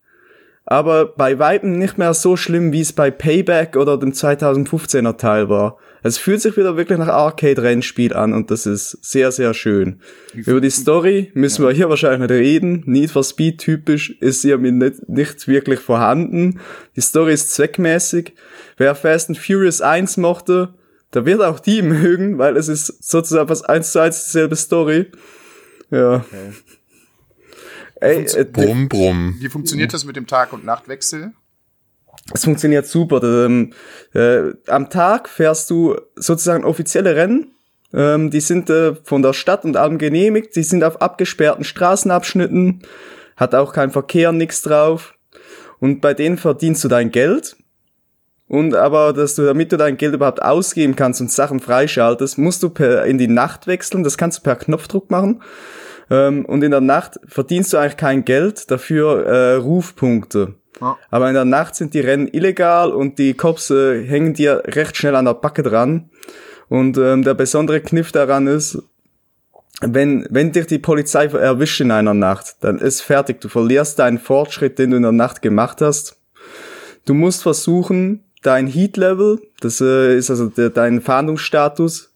aber 0.66 1.06
bei 1.06 1.40
Weitem 1.40 1.78
nicht 1.78 1.98
mehr 1.98 2.14
so 2.14 2.36
schlimm, 2.36 2.74
wie 2.74 2.82
es 2.82 2.92
bei 2.92 3.10
Payback 3.12 3.78
oder 3.78 3.98
dem 3.98 4.12
2015er 4.12 5.16
Teil 5.18 5.50
war. 5.50 5.78
Es 6.04 6.18
fühlt 6.18 6.42
sich 6.42 6.58
wieder 6.58 6.78
wirklich 6.78 6.98
nach 7.00 7.08
Arcade-Rennspiel 7.08 8.14
an 8.14 8.34
und 8.34 8.52
das 8.52 8.66
ist 8.66 8.98
sehr, 9.02 9.32
sehr 9.32 9.54
schön. 9.54 10.02
Über 10.34 10.62
die 10.62 10.70
Story 10.70 11.32
müssen 11.34 11.66
wir 11.66 11.72
hier 11.72 11.90
wahrscheinlich 11.90 12.30
nicht 12.30 12.32
reden. 12.32 12.84
Need 12.86 13.12
for 13.12 13.24
Speed 13.24 13.60
typisch 13.60 14.12
ist 14.20 14.42
hier 14.42 14.58
nicht, 14.58 15.08
nicht 15.08 15.48
wirklich 15.48 15.80
vorhanden. 15.80 16.60
Die 16.96 17.02
Story 17.02 17.34
ist 17.34 17.54
zweckmäßig. 17.54 18.34
Wer 18.78 18.96
Fast 18.96 19.30
and 19.30 19.38
Furious 19.38 19.82
1 19.82 20.18
mochte, 20.18 20.74
der 21.14 21.26
wird 21.26 21.42
auch 21.42 21.60
die 21.60 21.82
mögen, 21.82 22.38
weil 22.38 22.58
es 22.58 22.68
ist 22.68 23.04
sozusagen 23.10 23.48
fast 23.48 23.70
eins 23.70 23.92
zu 23.92 24.00
eins 24.00 24.26
dieselbe 24.26 24.56
Story. 24.56 25.08
Ja. 25.90 26.26
Ey, 28.00 28.26
äh, 28.26 28.46
Brumm, 28.46 28.90
brumm. 28.90 29.36
Wie 29.40 29.50
funktioniert 29.50 29.94
das 29.94 30.06
mit 30.06 30.16
dem 30.16 30.28
Tag- 30.28 30.54
und 30.54 30.66
Nachtwechsel? 30.66 31.34
es 32.34 32.44
funktioniert 32.44 32.88
super. 32.88 33.22
Ähm, 33.24 33.74
äh, 34.14 34.52
am 34.68 34.90
Tag 34.90 35.30
fährst 35.30 35.70
du 35.70 35.96
sozusagen 36.16 36.66
offizielle 36.66 37.16
Rennen. 37.16 37.54
Ähm, 37.94 38.30
die 38.32 38.42
sind 38.42 38.70
äh, 38.70 38.96
von 39.04 39.22
der 39.22 39.34
Stadt 39.34 39.64
und 39.64 39.78
allem 39.78 39.98
genehmigt. 39.98 40.56
Die 40.56 40.64
sind 40.64 40.84
auf 40.84 41.02
abgesperrten 41.02 41.64
Straßenabschnitten. 41.64 42.84
Hat 43.38 43.56
auch 43.56 43.72
kein 43.72 43.92
Verkehr, 43.92 44.32
nix 44.32 44.62
drauf. 44.62 45.14
Und 45.80 46.02
bei 46.02 46.14
denen 46.14 46.38
verdienst 46.38 46.84
du 46.84 46.88
dein 46.88 47.12
Geld. 47.12 47.56
Und 48.48 48.76
aber, 48.76 49.12
dass 49.12 49.36
du, 49.36 49.46
damit 49.46 49.72
du 49.72 49.78
dein 49.78 49.98
Geld 49.98 50.14
überhaupt 50.14 50.42
ausgeben 50.42 50.96
kannst 50.96 51.20
und 51.20 51.32
Sachen 51.32 51.60
freischaltest, 51.60 52.38
musst 52.38 52.64
du 52.64 52.70
per, 52.70 53.06
in 53.06 53.18
die 53.18 53.28
Nacht 53.28 53.68
wechseln. 53.68 54.04
Das 54.04 54.18
kannst 54.18 54.40
du 54.40 54.44
per 54.44 54.56
Knopfdruck 54.56 55.12
machen. 55.12 55.42
Ähm, 56.10 56.46
und 56.46 56.64
in 56.64 56.72
der 56.72 56.82
Nacht 56.82 57.20
verdienst 57.28 57.74
du 57.74 57.78
eigentlich 57.78 57.98
kein 57.98 58.24
Geld, 58.24 58.72
dafür 58.72 59.26
äh, 59.26 59.54
Rufpunkte. 59.56 60.56
Ja. 60.80 60.98
Aber 61.10 61.28
in 61.28 61.34
der 61.34 61.46
Nacht 61.46 61.76
sind 61.76 61.94
die 61.94 62.00
Rennen 62.00 62.28
illegal 62.28 62.92
und 62.92 63.20
die 63.20 63.34
Cops 63.34 63.70
äh, 63.70 64.06
hängen 64.06 64.34
dir 64.34 64.64
recht 64.66 64.96
schnell 64.96 65.16
an 65.16 65.26
der 65.26 65.34
Backe 65.34 65.64
dran. 65.64 66.10
Und 66.70 66.98
ähm, 66.98 67.24
der 67.24 67.34
besondere 67.34 67.82
Kniff 67.82 68.12
daran 68.12 68.48
ist, 68.48 68.82
wenn, 69.82 70.26
wenn 70.30 70.52
dich 70.52 70.68
die 70.68 70.80
Polizei 70.80 71.26
erwischt 71.26 71.82
in 71.82 71.92
einer 71.92 72.14
Nacht, 72.14 72.58
dann 72.62 72.80
ist 72.80 73.02
fertig. 73.02 73.42
Du 73.42 73.50
verlierst 73.50 74.00
deinen 74.00 74.18
Fortschritt, 74.18 74.80
den 74.80 74.92
du 74.92 74.98
in 74.98 75.04
der 75.04 75.12
Nacht 75.12 75.42
gemacht 75.42 75.82
hast. 75.82 76.20
Du 77.06 77.14
musst 77.14 77.44
versuchen, 77.44 78.24
dein 78.48 78.68
Heat-Level, 78.68 79.40
das 79.60 79.82
äh, 79.82 80.18
ist 80.18 80.30
also 80.30 80.48
der, 80.48 80.70
dein 80.70 81.02
Fahndungsstatus, 81.02 82.14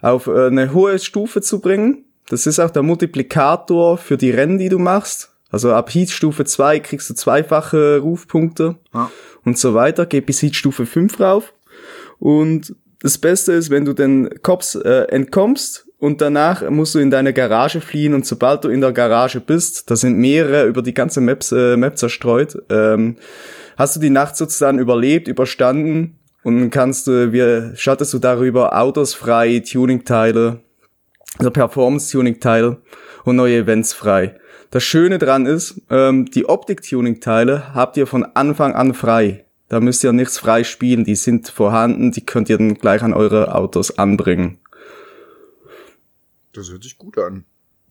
auf 0.00 0.26
äh, 0.26 0.46
eine 0.46 0.72
hohe 0.72 0.98
Stufe 0.98 1.40
zu 1.40 1.60
bringen. 1.60 2.04
Das 2.28 2.46
ist 2.46 2.58
auch 2.60 2.70
der 2.70 2.82
Multiplikator 2.82 3.98
für 3.98 4.16
die 4.16 4.30
Rennen, 4.30 4.58
die 4.58 4.68
du 4.68 4.78
machst. 4.78 5.30
Also 5.50 5.72
ab 5.72 5.92
Heat-Stufe 5.92 6.44
2 6.44 6.80
kriegst 6.80 7.10
du 7.10 7.14
zweifache 7.14 7.98
Rufpunkte 7.98 8.76
Ja. 8.92 9.10
und 9.44 9.58
so 9.58 9.74
weiter. 9.74 10.06
Geht 10.06 10.26
bis 10.26 10.42
Heat-Stufe 10.42 10.86
5 10.86 11.20
rauf. 11.20 11.52
Und 12.18 12.74
das 13.00 13.18
Beste 13.18 13.52
ist, 13.52 13.70
wenn 13.70 13.84
du 13.84 13.92
den 13.92 14.30
Cops 14.42 14.74
äh, 14.76 15.06
entkommst 15.10 15.86
und 15.98 16.20
danach 16.20 16.68
musst 16.70 16.94
du 16.94 16.98
in 16.98 17.10
deine 17.10 17.32
Garage 17.32 17.80
fliehen 17.80 18.14
und 18.14 18.24
sobald 18.26 18.64
du 18.64 18.68
in 18.68 18.80
der 18.80 18.92
Garage 18.92 19.40
bist, 19.40 19.90
da 19.90 19.96
sind 19.96 20.16
mehrere 20.18 20.66
über 20.66 20.82
die 20.82 20.94
ganze 20.94 21.20
Maps, 21.20 21.52
äh, 21.52 21.76
Map 21.76 21.98
zerstreut, 21.98 22.56
ähm, 22.70 23.16
hast 23.76 23.96
du 23.96 24.00
die 24.00 24.10
Nacht 24.10 24.36
sozusagen 24.36 24.78
überlebt, 24.78 25.28
überstanden 25.28 26.18
und 26.42 26.70
kannst 26.70 27.06
du, 27.06 27.32
wie 27.32 27.76
schattest 27.76 28.12
du 28.12 28.18
darüber 28.18 28.78
Autos 28.78 29.14
frei, 29.14 29.60
Tuning-Teile, 29.60 30.60
also 31.38 31.50
Performance-Tuning-Teile 31.50 32.82
und 33.24 33.36
neue 33.36 33.56
Events 33.56 33.92
frei. 33.92 34.38
Das 34.70 34.82
Schöne 34.82 35.18
dran 35.18 35.46
ist, 35.46 35.80
ähm, 35.90 36.26
die 36.26 36.48
Optik-Tuning-Teile 36.48 37.74
habt 37.74 37.96
ihr 37.96 38.06
von 38.06 38.24
Anfang 38.24 38.74
an 38.74 38.92
frei. 38.92 39.44
Da 39.68 39.80
müsst 39.80 40.04
ihr 40.04 40.12
nichts 40.12 40.38
frei 40.38 40.62
spielen, 40.64 41.04
die 41.04 41.14
sind 41.14 41.48
vorhanden, 41.48 42.12
die 42.12 42.24
könnt 42.24 42.50
ihr 42.50 42.58
dann 42.58 42.74
gleich 42.74 43.02
an 43.02 43.14
eure 43.14 43.54
Autos 43.54 43.98
anbringen. 43.98 44.58
Das 46.52 46.70
hört 46.70 46.82
sich 46.82 46.98
gut 46.98 47.18
an. 47.18 47.44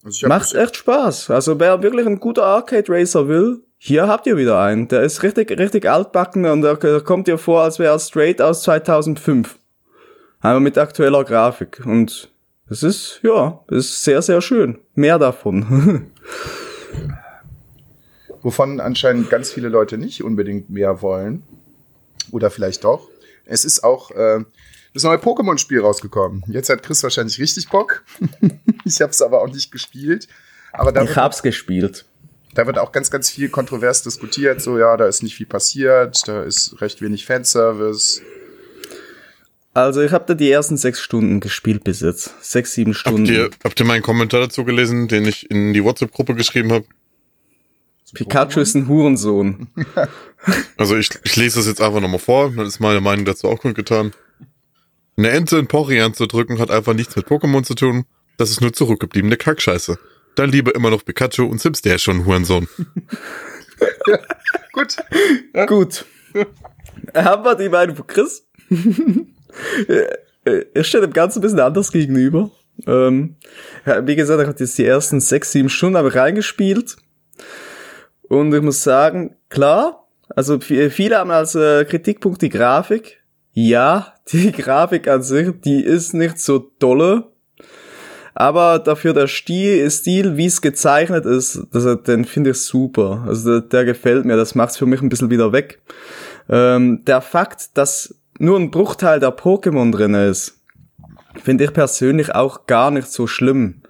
Also 0.04 0.28
Macht 0.28 0.54
echt 0.54 0.76
Spaß. 0.76 1.32
Also 1.32 1.60
wer 1.60 1.82
wirklich 1.82 2.06
ein 2.06 2.19
guter 2.19 2.43
Arcade 2.43 2.86
Racer 2.89 3.28
will, 3.28 3.62
hier 3.86 4.08
habt 4.08 4.26
ihr 4.28 4.38
wieder 4.38 4.62
einen. 4.62 4.88
Der 4.88 5.04
ist 5.04 5.24
richtig, 5.24 5.52
richtig 5.60 5.89
altbacken 5.89 6.46
und 6.46 6.62
der, 6.62 6.78
der 6.78 7.02
kommt 7.02 7.28
dir 7.28 7.38
vor, 7.38 7.63
als 7.63 7.80
wäre 7.80 7.93
er 7.93 8.00
straight 8.00 8.41
aus 8.41 8.63
2005. 8.63 9.60
Aber 10.39 10.62
mit 10.62 10.78
aktueller 10.78 11.26
Grafik. 11.26 11.86
Und 11.86 12.30
es 12.69 12.82
ist, 12.82 13.19
ja, 13.24 13.60
es 13.67 13.89
ist 13.89 14.04
sehr, 14.06 14.22
sehr 14.22 14.39
schön. 14.39 14.80
Mehr 14.96 15.19
davon. 15.19 16.12
wovon 18.41 18.80
anscheinend 18.80 19.30
ganz 19.30 19.52
viele 19.52 19.67
Leute 19.67 19.98
nicht 19.98 20.24
unbedingt 20.24 20.69
mehr 20.69 21.02
wollen. 21.02 21.43
Oder 22.32 22.50
vielleicht 22.52 22.86
doch. 22.86 23.10
Es 23.43 23.65
ist 23.65 23.84
auch 23.84 24.12
äh, 24.12 24.46
das 24.93 25.04
neue 25.04 25.17
Pokémon-Spiel 25.17 25.82
rausgekommen. 25.82 26.46
Jetzt 26.48 26.69
hat 26.69 26.84
Chris 26.84 27.04
wahrscheinlich 27.04 27.38
richtig 27.38 27.67
Bock. 27.67 28.06
ich 28.86 29.02
habe 29.02 29.12
es 29.12 29.22
aber 29.22 29.41
auch 29.41 29.50
nicht 29.50 29.74
gespielt. 29.74 30.30
Aber 30.72 31.04
ich 31.04 31.17
hab's 31.17 31.43
gespielt. 31.43 32.06
Da 32.54 32.66
wird 32.68 32.78
auch 32.78 32.92
ganz, 32.92 33.12
ganz 33.12 33.30
viel 33.30 33.50
kontrovers 33.50 34.04
diskutiert. 34.04 34.62
So, 34.62 34.78
ja, 34.78 34.96
da 34.98 35.08
ist 35.08 35.24
nicht 35.24 35.36
viel 35.36 35.46
passiert, 35.46 36.28
da 36.28 36.44
ist 36.44 36.80
recht 36.82 37.02
wenig 37.02 37.26
Fanservice. 37.26 38.22
Also 39.74 40.02
ich 40.02 40.12
habe 40.12 40.26
da 40.28 40.36
die 40.36 40.52
ersten 40.52 40.78
sechs 40.78 41.02
Stunden 41.02 41.39
gespielt 41.39 41.84
bis 41.84 42.02
jetzt. 42.02 42.32
Sechs, 42.44 42.74
sieben 42.74 42.94
Stunden. 42.94 43.26
Habt 43.26 43.30
ihr, 43.30 43.50
habt 43.63 43.80
ihr 43.80 43.86
meinen 43.86 44.04
Kommentar 44.04 44.42
dazu 44.42 44.66
gelesen, 44.66 45.08
den 45.08 45.26
ich 45.26 45.50
in 45.50 45.74
die 45.74 45.84
WhatsApp-Gruppe 45.84 46.36
geschrieben 46.36 46.72
habe? 46.72 46.86
Pikachu 48.13 48.60
ist 48.60 48.76
ein 48.76 48.88
Hurensohn. 48.88 49.68
Also 50.76 50.98
ich, 50.98 51.10
ich 51.24 51.38
lese 51.38 51.60
das 51.60 51.68
jetzt 51.68 51.80
einfach 51.80 52.02
nochmal 52.02 52.20
vor, 52.20 52.52
dann 52.52 52.66
ist 52.66 52.82
meine 52.82 53.00
Meinung 53.00 53.24
dazu 53.24 53.48
auch 53.48 53.60
kundgetan. 53.60 54.12
Eine 55.16 55.30
Ente 55.30 55.58
in 55.58 55.68
Pori 55.68 56.02
anzudrücken 56.02 56.60
hat 56.60 56.70
einfach 56.70 56.94
nichts 56.94 57.16
mit 57.16 57.28
Pokémon 57.28 57.63
zu 57.63 57.76
tun. 57.76 58.04
Das 58.36 58.50
ist 58.50 58.60
nur 58.60 58.74
zurückgebliebene 58.74 59.38
Kackscheiße. 59.38 59.98
Dann 60.36 60.50
lieber 60.50 60.74
immer 60.76 60.89
noch 60.89 61.06
Pikachu 61.06 61.46
und 61.46 61.62
Sims, 61.62 61.82
der 61.82 61.96
ist 61.96 62.04
schon 62.04 62.17
ein 62.17 62.26
Hurensohn. 62.26 62.67
Gut. 64.74 64.98
Gut. 65.67 66.06
Haben 67.13 67.43
wir 67.43 67.56
die 67.56 67.69
Meinung 67.69 67.96
von 67.96 68.08
Chris? 68.08 68.48
er 70.74 70.84
steht 70.84 71.04
dem 71.04 71.13
Ganzen 71.13 71.39
ein 71.39 71.41
bisschen 71.43 71.60
anders 71.60 71.91
gegenüber. 71.91 72.52
Ähm, 72.88 73.36
ja, 73.86 74.06
wie 74.06 74.15
gesagt, 74.15 74.41
er 74.41 74.48
hat 74.48 74.60
jetzt 74.60 74.78
die 74.78 74.86
ersten 74.86 75.19
sechs, 75.19 75.52
sieben 75.52 75.69
Stunden 75.69 75.96
aber 75.96 76.13
reingespielt. 76.15 76.98
Und 78.24 78.54
ich 78.54 78.62
muss 78.62 78.84
sagen, 78.84 79.36
klar, 79.50 80.08
also 80.30 80.60
viele 80.60 81.17
haben 81.17 81.32
als 81.32 81.56
äh, 81.56 81.86
Kritikpunkt 81.86 82.41
die 82.41 82.50
Grafik. 82.50 83.22
Ja, 83.52 84.15
die 84.32 84.52
Grafik 84.54 85.08
an 85.08 85.22
sich, 85.22 85.50
die 85.63 85.84
ist 85.84 86.13
nicht 86.13 86.39
so 86.39 86.72
dolle. 86.80 87.32
Aber 88.36 88.80
dafür 88.80 89.13
der 89.13 89.28
Stil, 89.28 89.89
Stil 89.91 90.38
wie 90.38 90.48
es 90.48 90.62
gezeichnet 90.62 91.26
ist, 91.26 91.67
das, 91.72 92.04
den 92.04 92.26
finde 92.26 92.52
ich 92.52 92.62
super. 92.62 93.24
Also 93.28 93.60
der, 93.60 93.69
der 93.69 93.86
gefällt 93.86 94.26
mir, 94.26 94.38
das 94.38 94.56
macht's 94.56 94.78
für 94.78 94.86
mich 94.86 95.02
ein 95.02 95.10
bisschen 95.10 95.30
wieder 95.30 95.52
weg. 95.52 95.82
Ähm, 96.50 97.04
der 97.06 97.22
Fakt, 97.22 97.78
dass 97.78 98.15
nur 98.39 98.60
ein 98.60 98.72
Bruchteil 98.72 99.19
der 99.19 99.38
Pokémon 99.38 99.91
drin 99.91 100.15
ist, 100.15 100.60
finde 101.41 101.65
ich 101.65 101.74
persönlich 101.74 102.34
auch 102.34 102.65
gar 102.65 102.91
nicht 102.91 103.12
so 103.12 103.28
schlimm. 103.28 103.82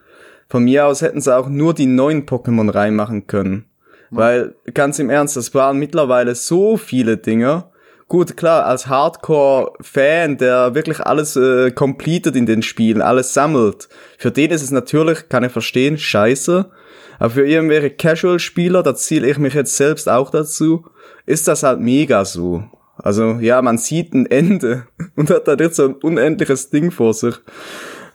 Von 0.49 0.65
mir 0.65 0.85
aus 0.85 1.01
hätten 1.01 1.21
sie 1.21 1.35
auch 1.35 1.49
nur 1.49 1.73
die 1.73 1.85
neuen 1.85 2.25
Pokémon 2.25 2.73
reinmachen 2.73 3.27
können. 3.27 3.65
Weil, 4.11 4.53
ganz 4.73 4.99
im 4.99 5.09
Ernst, 5.09 5.35
das 5.35 5.55
waren 5.55 5.79
mittlerweile 5.79 6.35
so 6.35 6.77
viele 6.77 7.17
Dinge. 7.17 7.65
Gut, 8.07 8.37
klar, 8.37 8.65
als 8.65 8.87
Hardcore-Fan, 8.87 10.37
der 10.37 10.75
wirklich 10.75 10.99
alles 10.99 11.35
äh, 11.35 11.71
completed 11.71 12.35
in 12.35 12.45
den 12.45 12.61
Spielen, 12.61 13.01
alles 13.01 13.33
sammelt, 13.33 13.89
für 14.17 14.31
den 14.31 14.51
ist 14.51 14.61
es 14.61 14.71
natürlich, 14.71 15.29
kann 15.29 15.43
ich 15.43 15.51
verstehen, 15.51 15.97
scheiße. 15.97 16.69
Aber 17.19 17.29
für 17.29 17.47
irgendwelche 17.47 17.89
Casual-Spieler, 17.89 18.83
da 18.83 18.95
zähle 18.95 19.29
ich 19.29 19.37
mich 19.37 19.53
jetzt 19.53 19.77
selbst 19.77 20.09
auch 20.09 20.29
dazu, 20.29 20.85
ist 21.25 21.47
das 21.47 21.63
halt 21.63 21.79
mega 21.79 22.25
so. 22.25 22.63
Also, 22.97 23.37
ja, 23.39 23.61
man 23.61 23.77
sieht 23.77 24.13
ein 24.13 24.25
Ende 24.25 24.87
und 25.15 25.29
hat 25.29 25.47
da 25.47 25.55
jetzt 25.55 25.77
so 25.77 25.85
ein 25.85 25.95
unendliches 25.95 26.69
Ding 26.69 26.91
vor 26.91 27.13
sich. 27.13 27.35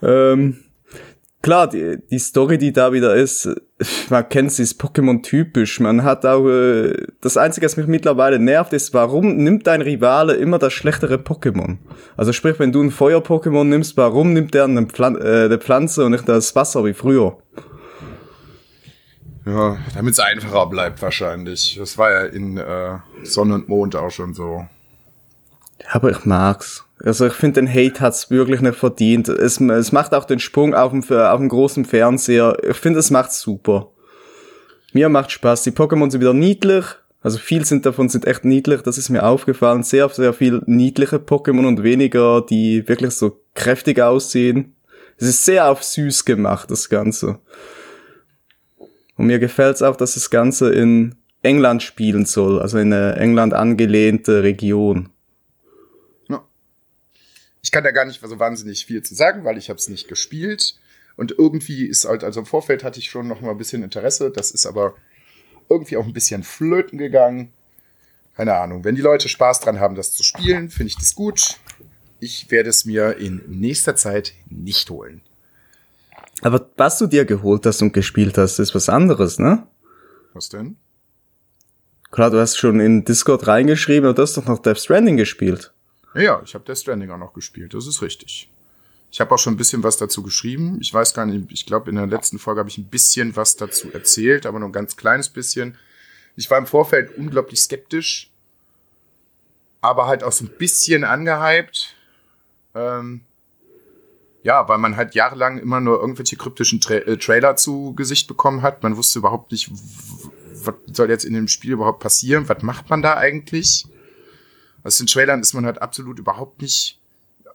Ähm, 0.03 0.59
klar, 1.43 1.69
die, 1.69 1.99
die 2.11 2.19
Story, 2.19 2.59
die 2.59 2.73
da 2.73 2.93
wieder 2.93 3.17
ist, 3.17 3.49
man 4.11 4.29
kennt 4.29 4.53
sie, 4.53 4.63
ist 4.63 4.81
Pokémon 4.81 5.23
typisch. 5.23 5.81
Man 5.81 6.03
hat 6.03 6.27
auch, 6.27 6.49
äh, 6.49 6.95
das 7.21 7.37
Einzige, 7.37 7.67
was 7.67 7.77
mich 7.77 7.87
mittlerweile 7.87 8.39
nervt, 8.39 8.73
ist, 8.73 8.93
warum 8.95 9.37
nimmt 9.37 9.67
dein 9.67 9.83
Rivale 9.83 10.35
immer 10.35 10.59
das 10.59 10.73
schlechtere 10.73 11.17
Pokémon? 11.17 11.79
Also 12.17 12.33
sprich, 12.33 12.59
wenn 12.59 12.73
du 12.73 12.83
ein 12.83 12.91
Feuer-Pokémon 12.91 13.65
nimmst, 13.65 13.97
warum 13.97 14.33
nimmt 14.33 14.55
der 14.55 14.65
eine, 14.65 14.87
Pflan 14.87 15.17
äh, 15.17 15.45
eine 15.45 15.59
Pflanze 15.59 16.05
und 16.05 16.13
nicht 16.13 16.29
das 16.29 16.55
Wasser 16.57 16.85
wie 16.85 16.95
früher? 16.95 17.39
Ja, 19.47 19.79
damit 19.95 20.13
es 20.13 20.21
einfacher 20.21 20.67
bleibt 20.67 21.01
wahrscheinlich. 21.01 21.77
Das 21.79 21.97
war 21.97 22.11
ja 22.11 22.25
in 22.25 22.59
äh, 22.59 22.99
Sonne 23.23 23.55
und 23.55 23.69
Mond 23.69 23.97
auch 23.97 24.11
schon 24.11 24.35
so. 24.35 24.67
Ja, 25.81 25.87
aber 25.93 26.11
ich 26.11 26.25
mag's. 26.25 26.85
Also 27.05 27.27
ich 27.27 27.33
finde, 27.33 27.61
den 27.61 27.69
Hate 27.69 28.01
hat's 28.01 28.31
wirklich 28.31 28.61
nicht 28.61 28.77
verdient. 28.77 29.29
Es, 29.29 29.61
es 29.61 29.93
macht 29.93 30.15
auch 30.15 30.25
den 30.25 30.41
Sprung 30.41 30.75
auf 30.75 30.91
dem, 30.91 31.03
auf 31.03 31.39
dem 31.39 31.49
großen 31.49 31.85
Fernseher. 31.85 32.57
Ich 32.69 32.77
finde, 32.77 32.99
es 32.99 33.11
macht's 33.11 33.41
super. 33.41 33.93
Mir 34.93 35.09
macht 35.09 35.31
Spaß. 35.31 35.63
Die 35.63 35.71
Pokémon 35.71 36.11
sind 36.11 36.21
wieder 36.21 36.35
niedlich. 36.35 36.85
Also 37.21 37.39
viel 37.39 37.65
sind 37.65 37.85
davon 37.87 38.09
sind 38.09 38.27
echt 38.27 38.45
niedlich. 38.45 38.83
Das 38.83 38.99
ist 38.99 39.11
mir 39.11 39.25
aufgefallen. 39.25 39.83
Sehr, 39.83 40.09
sehr 40.09 40.33
viel 40.33 40.63
niedliche 40.67 41.17
Pokémon 41.17 41.67
und 41.67 41.83
weniger, 41.83 42.43
die 42.43 42.89
wirklich 42.89 43.13
so 43.13 43.41
kräftig 43.55 44.01
aussehen. 44.01 44.75
Es 45.19 45.27
ist 45.27 45.45
sehr 45.45 45.69
auf 45.69 45.83
süß 45.83 46.25
gemacht, 46.25 46.71
das 46.71 46.89
Ganze. 46.89 47.39
Und 49.17 49.27
mir 49.27 49.41
gefällt's 49.41 49.83
auch, 49.83 49.97
dass 49.97 50.15
das 50.15 50.31
Ganze 50.31 50.73
in 50.73 51.17
England 51.43 51.83
spielen 51.83 52.25
soll, 52.25 52.61
also 52.61 52.79
in 52.79 52.93
eine 52.93 53.17
England 53.17 53.53
angelehnte 53.53 54.43
Region. 54.45 55.11
Ich 57.63 57.71
kann 57.71 57.85
da 57.85 57.91
gar 57.91 58.05
nicht 58.05 58.21
so 58.21 58.39
wahnsinnig 58.39 58.87
viel 58.87 59.03
zu 59.03 59.15
sagen, 59.15 59.45
weil 59.45 59.59
ich 59.59 59.69
habe 59.69 59.79
es 59.79 59.89
nicht 59.89 60.09
gespielt. 60.09 60.79
Und 61.17 61.33
irgendwie 61.37 61.87
ist 61.87 62.05
halt, 62.05 62.23
also 62.23 62.41
im 62.41 62.47
Vorfeld 62.47 62.85
hatte 62.85 63.01
ich 63.01 63.11
schon 63.11 63.27
noch 63.27 63.41
mal 63.41 63.51
ein 63.51 63.59
bisschen 63.59 63.83
Interesse. 63.83 64.31
Das 64.31 64.51
ist 64.51 64.67
aber 64.67 64.95
irgendwie 65.69 65.97
auch 65.97 66.07
ein 66.07 66.13
bisschen 66.13 66.45
flöten 66.45 66.99
gegangen. 66.99 67.53
Keine 68.37 68.55
Ahnung. 68.55 68.85
Wenn 68.85 68.95
die 68.95 69.03
Leute 69.03 69.29
Spaß 69.29 69.61
dran 69.61 69.81
haben, 69.81 69.97
das 69.97 70.13
zu 70.13 70.23
spielen, 70.23 70.71
finde 70.71 70.89
ich 70.89 70.97
das 70.97 71.17
gut. 71.17 71.59
Ich 72.21 72.51
werde 72.51 72.71
es 72.71 72.85
mir 72.85 73.17
in 73.17 73.43
nächster 73.49 73.97
Zeit 73.97 74.33
nicht 74.49 74.91
holen. 74.91 75.23
Aber 76.43 76.71
was 76.77 76.99
du 76.99 77.09
dir 77.09 77.25
geholt 77.25 77.67
hast 77.67 77.83
und 77.83 77.93
gespielt 77.93 78.39
hast, 78.39 78.61
ist 78.61 78.75
was 78.75 78.89
anderes, 78.89 79.39
ne? 79.41 79.67
Was 80.35 80.49
denn? 80.49 80.77
Klar, 82.11 82.31
du 82.31 82.39
hast 82.39 82.57
schon 82.57 82.81
in 82.81 83.05
Discord 83.05 83.47
reingeschrieben 83.47 84.09
und 84.09 84.19
du 84.19 84.23
hast 84.23 84.37
doch 84.37 84.47
noch 84.47 84.61
Death 84.61 84.79
Stranding 84.79 85.17
gespielt. 85.17 85.73
Ja, 86.15 86.41
ich 86.45 86.55
habe 86.55 86.65
Death 86.65 86.79
Stranding 86.79 87.11
auch 87.11 87.19
noch 87.19 87.35
gespielt, 87.35 87.75
das 87.75 87.87
ist 87.87 88.03
richtig. 88.03 88.51
Ich 89.11 89.21
habe 89.21 89.35
auch 89.35 89.39
schon 89.39 89.55
ein 89.55 89.57
bisschen 89.57 89.83
was 89.83 89.97
dazu 89.97 90.23
geschrieben. 90.23 90.79
Ich 90.81 90.93
weiß 90.93 91.15
gar 91.15 91.25
nicht, 91.25 91.51
ich 91.51 91.65
glaube, 91.65 91.89
in 91.89 91.97
der 91.97 92.07
letzten 92.07 92.39
Folge 92.39 92.61
habe 92.61 92.69
ich 92.69 92.79
ein 92.79 92.89
bisschen 92.89 93.37
was 93.37 93.57
dazu 93.57 93.91
erzählt, 93.93 94.45
aber 94.45 94.59
nur 94.59 94.69
ein 94.69 94.73
ganz 94.73 94.97
kleines 94.97 95.29
bisschen. 95.31 95.79
Ich 96.37 96.51
war 96.51 96.59
im 96.59 96.67
Vorfeld 96.67 97.17
unglaublich 97.17 97.61
skeptisch, 97.61 98.31
aber 99.81 100.07
halt 100.07 100.23
auch 100.23 100.33
so 100.33 100.45
ein 100.45 100.51
bisschen 100.59 101.05
angehypt. 101.05 101.95
Ähm, 102.75 103.23
ja, 104.43 104.69
weil 104.69 104.79
man 104.79 104.97
halt 104.97 105.15
jahrelang 105.15 105.59
immer 105.59 105.81
nur 105.81 106.01
irgendwelche 106.01 106.37
kryptischen 106.37 106.81
Tra 106.81 106.95
äh, 106.95 107.17
Trailer 107.17 107.57
zu 107.57 107.95
Gesicht 107.95 108.29
bekommen 108.29 108.63
hat. 108.63 108.83
Man 108.83 108.97
wusste 108.97 109.19
überhaupt 109.19 109.53
nicht, 109.53 109.71
was 109.71 110.75
soll 110.93 111.11
jetzt 111.11 111.25
in 111.25 111.35
dem 111.35 111.49
Spiel 111.49 111.73
überhaupt 111.73 112.01
passieren? 112.01 112.49
Was 112.49 112.63
macht 112.63 112.91
man 112.91 113.03
da 113.03 113.17
eigentlich? 113.17 113.87
Aus 114.89 114.97
den 114.97 115.07
Trailern 115.07 115.43
ist 115.43 115.53
man 115.53 115.67
halt 115.67 115.83
absolut 115.83 116.19
überhaupt 116.19 116.63
nicht, 116.63 116.99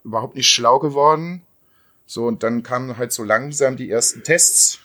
überhaupt 0.04 0.36
nicht 0.36 0.50
schlau 0.50 0.78
geworden. 0.78 1.42
So, 2.06 2.26
und 2.28 2.44
dann 2.44 2.62
kamen 2.62 2.96
halt 2.98 3.12
so 3.12 3.24
langsam 3.24 3.76
die 3.76 3.90
ersten 3.90 4.24
Tests. 4.24 4.78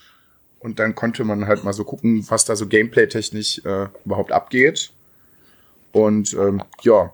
Und 0.58 0.78
dann 0.78 0.94
konnte 0.94 1.24
man 1.24 1.46
halt 1.46 1.62
mal 1.62 1.74
so 1.74 1.84
gucken, 1.84 2.24
was 2.30 2.46
da 2.46 2.56
so 2.56 2.66
gameplay-technisch 2.66 3.58
äh, 3.66 3.88
überhaupt 4.06 4.32
abgeht. 4.32 4.92
Und 5.92 6.32
ähm, 6.32 6.62
ja, 6.80 7.12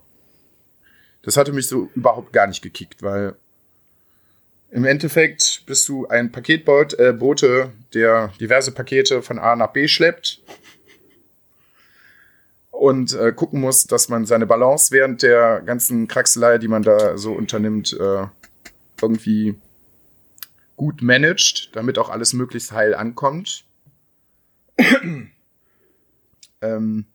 das 1.23 1.37
hatte 1.37 1.53
mich 1.53 1.67
so 1.67 1.91
überhaupt 1.97 2.33
gar 2.33 2.47
nicht 2.47 2.63
gekickt, 2.63 3.03
weil 3.03 3.35
im 4.71 4.85
Endeffekt 4.85 5.65
bist 5.67 5.89
du 5.89 6.07
ein 6.07 6.31
Paketbote, 6.31 6.97
äh, 6.97 7.69
der 7.93 8.29
diverse 8.39 8.71
Pakete 8.71 9.21
von 9.21 9.41
A 9.41 9.57
nach 9.57 9.73
B 9.73 9.89
schleppt 9.89 10.44
und 12.85 13.15
äh, 13.15 13.33
gucken 13.33 13.63
muss, 13.63 13.87
dass 13.87 14.11
man 14.11 14.27
seine 14.27 14.45
Balance 14.45 14.93
während 14.93 15.23
der 15.23 15.63
ganzen 15.63 16.07
Kraxelei, 16.07 16.59
die 16.59 16.69
man 16.69 16.83
da 16.83 17.17
so 17.17 17.33
unternimmt, 17.33 17.95
äh, 17.99 18.27
irgendwie 19.01 19.59
gut 20.77 21.01
managt, 21.01 21.75
damit 21.75 21.99
auch 21.99 22.11
alles 22.11 22.35
möglichst 22.35 22.73
heil 22.73 22.95
ankommt. 22.95 23.65
ähm, 26.61 27.07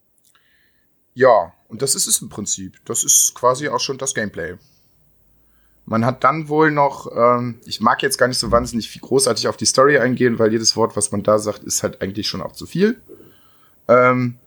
ja, 1.14 1.54
und 1.68 1.84
das 1.84 1.94
ist 1.94 2.08
es 2.08 2.20
im 2.20 2.30
Prinzip. 2.30 2.84
Das 2.86 3.04
ist 3.04 3.36
quasi 3.36 3.70
auch 3.70 3.80
schon 3.80 4.00
das 4.00 4.16
Gameplay. 4.16 4.56
Man 5.86 6.04
hat 6.04 6.24
dann 6.24 6.50
wohl 6.50 6.72
noch, 6.72 7.12
ähm, 7.16 7.62
ich 7.66 7.80
mag 7.80 8.02
jetzt 8.02 8.18
gar 8.18 8.28
nicht 8.28 8.40
so 8.40 8.50
wahnsinnig 8.50 8.90
viel 8.90 9.04
großartig 9.04 9.48
auf 9.48 9.58
die 9.58 9.68
Story 9.68 10.00
eingehen, 10.00 10.40
weil 10.40 10.52
jedes 10.52 10.76
Wort, 10.76 10.96
was 10.96 11.12
man 11.12 11.22
da 11.22 11.38
sagt, 11.38 11.64
ist 11.64 11.84
halt 11.84 12.02
eigentlich 12.02 12.28
schon 12.28 12.42
auch 12.42 12.54
zu 12.54 12.66
viel. 12.66 13.00
Ähm, 13.88 14.40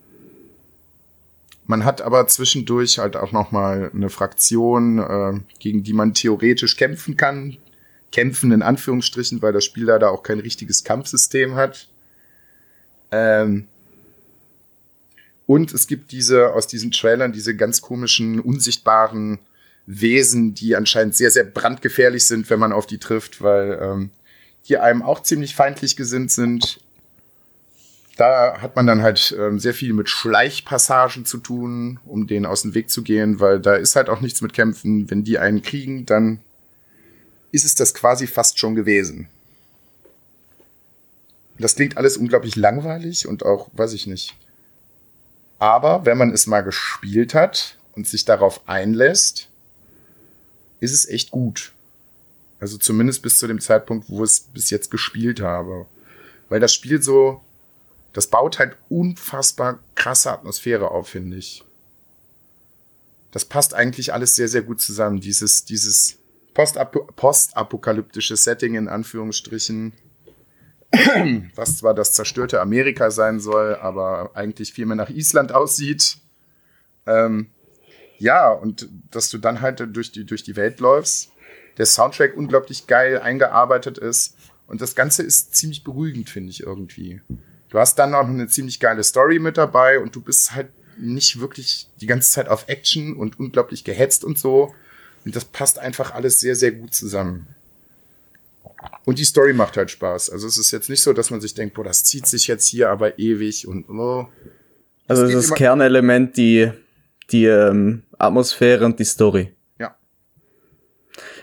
man 1.67 1.85
hat 1.85 2.03
aber 2.03 2.27
zwischendurch 2.27 2.99
halt 2.99 3.17
auch 3.17 3.33
noch 3.33 3.53
mal 3.53 3.91
eine 3.95 4.11
Fraktion, 4.11 4.99
äh, 4.99 5.41
gegen 5.59 5.83
die 5.83 5.93
man 5.93 6.15
theoretisch 6.15 6.77
kämpfen 6.77 7.17
kann. 7.17 7.57
Kämpfen 8.11 8.53
in 8.53 8.63
Anführungsstrichen, 8.63 9.41
weil 9.41 9.53
das 9.53 9.65
Spiel 9.65 9.85
leider 9.85 10.11
auch 10.11 10.23
kein 10.23 10.41
richtiges 10.41 10.85
Kampfsystem 10.85 11.55
hat. 11.55 11.89
Ähm, 13.11 13.69
und 15.47 15.73
es 15.73 15.87
gibt 15.87 16.13
diese 16.13 16.53
aus 16.53 16.67
diesen 16.67 16.91
Trailern 16.91 17.33
diese 17.33 17.57
ganz 17.57 17.81
komischen 17.81 18.41
unsichtbaren 18.41 19.39
Wesen, 19.87 20.55
die 20.55 20.77
anscheinend 20.77 21.17
sehr, 21.17 21.31
sehr 21.31 21.45
brandgefährlich 21.45 22.27
sind, 22.27 22.49
wenn 22.51 22.61
man 22.61 22.73
auf 22.73 22.87
die 22.87 22.99
trifft, 22.99 23.43
weil 23.43 23.79
ähm, 23.83 24.11
die 24.69 24.79
einem 24.79 25.03
auch 25.03 25.23
ziemlich 25.23 25.55
feindlich 25.55 25.97
gesinnt 25.97 26.31
sind. 26.31 26.81
Da 28.17 28.61
hat 28.61 28.77
man 28.77 28.87
dann 28.87 29.03
halt 29.03 29.35
ähm, 29.39 29.59
sehr 29.59 29.73
viel 29.73 29.95
mit 29.95 30.09
Schleichpassagen 30.09 31.25
zu 31.25 31.39
tun, 31.39 31.99
um 32.05 32.27
denen 32.27 32.45
aus 32.45 32.63
dem 32.63 32.75
Weg 32.75 32.91
zu 32.91 33.03
gehen, 33.03 33.41
weil 33.41 33.59
da 33.59 33.75
ist 33.75 33.97
halt 33.97 34.09
auch 34.09 34.21
nichts 34.21 34.43
mit 34.43 34.53
Kämpfen. 34.53 35.11
Wenn 35.11 35.25
die 35.25 35.39
einen 35.39 35.63
kriegen, 35.63 36.05
dann 36.05 36.41
ist 37.53 37.65
es 37.65 37.75
das 37.75 37.95
quasi 37.95 38.27
fast 38.27 38.59
schon 38.59 38.75
gewesen. 38.75 39.29
Das 41.59 41.77
klingt 41.77 41.97
alles 41.97 42.17
unglaublich 42.17 42.57
langweilig 42.57 43.27
und 43.27 43.45
auch, 43.45 43.69
weiß 43.73 43.93
ich 43.93 44.07
nicht. 44.07 44.35
Aber 45.59 46.05
wenn 46.05 46.19
man 46.19 46.33
es 46.33 46.47
mal 46.47 46.63
gespielt 46.63 47.35
hat 47.35 47.77
und 47.95 48.07
sich 48.07 48.25
darauf 48.25 48.69
einlässt, 48.69 49.49
ist 50.81 50.93
es 50.93 51.09
echt 51.09 51.31
gut. 51.31 51.73
Also 52.59 52.79
zumindest 52.79 53.23
bis 53.23 53.39
zu 53.39 53.47
dem 53.47 53.61
Zeitpunkt, 53.61 54.09
wo 54.09 54.25
ich 54.25 54.31
es 54.31 54.41
bis 54.41 54.71
jetzt 54.71 54.91
gespielt 54.91 55.41
habe. 55.41 55.87
Weil 56.49 56.61
das 56.61 56.75
Spiel 56.75 57.01
so, 57.01 57.41
das 58.13 58.27
baut 58.27 58.59
halt 58.59 58.77
unfassbar 58.89 59.79
krasse 59.95 60.33
Atmosphäre 60.33 60.91
auf, 60.91 61.09
finde 61.09 61.37
ich. 61.39 61.65
Das 63.31 63.45
passt 63.47 63.75
eigentlich 63.75 64.13
alles 64.13 64.37
sehr, 64.37 64.49
sehr 64.49 64.63
gut 64.63 64.81
zusammen. 64.81 65.21
Dieses, 65.21 65.65
dieses 65.65 66.19
Postap 66.53 67.17
postapokalyptische 67.17 68.37
Setting 68.37 68.75
in 68.75 68.89
Anführungsstrichen, 68.89 69.95
was 71.55 71.79
zwar 71.79 71.95
das 71.95 72.13
zerstörte 72.13 72.61
Amerika 72.61 73.11
sein 73.11 73.41
soll, 73.41 73.77
aber 73.77 74.33
eigentlich 74.35 74.75
viel 74.75 74.85
mehr 74.85 74.97
nach 74.97 75.09
Island 75.09 75.53
aussieht. 75.53 76.19
Ähm, 77.07 77.49
ja, 78.19 78.51
und 78.51 78.89
dass 79.11 79.31
du 79.31 79.39
dann 79.39 79.63
halt 79.63 79.85
durch 79.97 80.13
die, 80.13 80.27
durch 80.27 80.43
die 80.43 80.57
Welt 80.57 80.81
läufst, 80.81 81.33
der 81.79 81.87
Soundtrack 81.87 82.37
unglaublich 82.37 82.87
geil 82.87 83.19
eingearbeitet 83.19 83.97
ist 83.97 84.37
und 84.67 84.83
das 84.83 84.95
Ganze 84.95 85.23
ist 85.23 85.57
ziemlich 85.57 85.83
beruhigend, 85.85 86.29
finde 86.29 86.51
ich 86.51 86.63
irgendwie. 86.63 87.23
Du 87.73 87.79
hast 87.79 87.95
dann 87.95 88.15
auch 88.15 88.25
noch 88.25 88.35
eine 88.35 88.49
ziemlich 88.49 88.81
geile 88.81 89.03
Story 89.03 89.39
mit 89.39 89.57
dabei 89.57 89.99
und 89.99 90.15
du 90.15 90.21
bist 90.21 90.55
halt 90.55 90.69
nicht 90.99 91.41
wirklich 91.41 91.89
die 92.03 92.07
ganze 92.07 92.31
Zeit 92.31 92.47
auf 92.47 92.69
Action 92.69 93.17
und 93.17 93.41
unglaublich 93.41 93.83
gehetzt 93.83 94.25
und 94.25 94.39
so. 94.39 94.75
Und 95.25 95.35
das 95.35 95.47
passt 95.47 95.79
einfach 95.79 96.13
alles 96.13 96.39
sehr, 96.39 96.55
sehr 96.55 96.73
gut 96.73 96.93
zusammen. 96.93 97.47
Und 99.07 99.19
die 99.19 99.25
Story 99.25 99.55
macht 99.55 99.79
halt 99.79 99.91
Spaß. 99.91 100.29
Also 100.29 100.47
es 100.47 100.59
ist 100.59 100.71
jetzt 100.71 100.91
nicht 100.91 101.01
so, 101.01 101.15
dass 101.15 101.31
man 101.31 101.41
sich 101.41 101.55
denkt, 101.55 101.75
boah, 101.75 101.83
das 101.83 102.05
zieht 102.05 102.27
sich 102.27 102.47
jetzt 102.47 102.69
hier 102.69 102.91
aber 102.91 103.19
ewig 103.19 103.67
und 103.67 103.89
oh. 103.89 104.29
Also 105.09 105.23
das, 105.27 105.49
das 105.49 105.55
Kernelement, 105.55 106.37
die 106.37 106.71
die 107.31 107.47
ähm, 107.47 108.03
Atmosphäre 108.19 108.85
und 108.85 108.99
die 108.99 109.05
Story. 109.05 109.51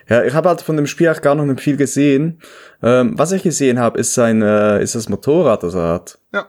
Ja. 0.10 0.24
Ich 0.24 0.34
habe 0.34 0.50
halt 0.50 0.62
von 0.62 0.76
dem 0.76 0.88
Spiel 0.88 1.10
auch 1.10 1.22
gar 1.22 1.36
noch 1.36 1.46
nicht 1.46 1.62
viel 1.62 1.78
gesehen. 1.78 2.42
Ähm, 2.82 3.14
was 3.18 3.32
ich 3.32 3.44
gesehen 3.44 3.80
habe, 3.80 4.00
ist 4.00 4.14
sein, 4.14 4.42
äh, 4.42 4.82
ist 4.82 4.96
das 4.96 5.10
Motorrad, 5.10 5.64
das 5.64 5.76
er 5.76 5.94
hat. 5.94 6.18
Ja. 6.34 6.48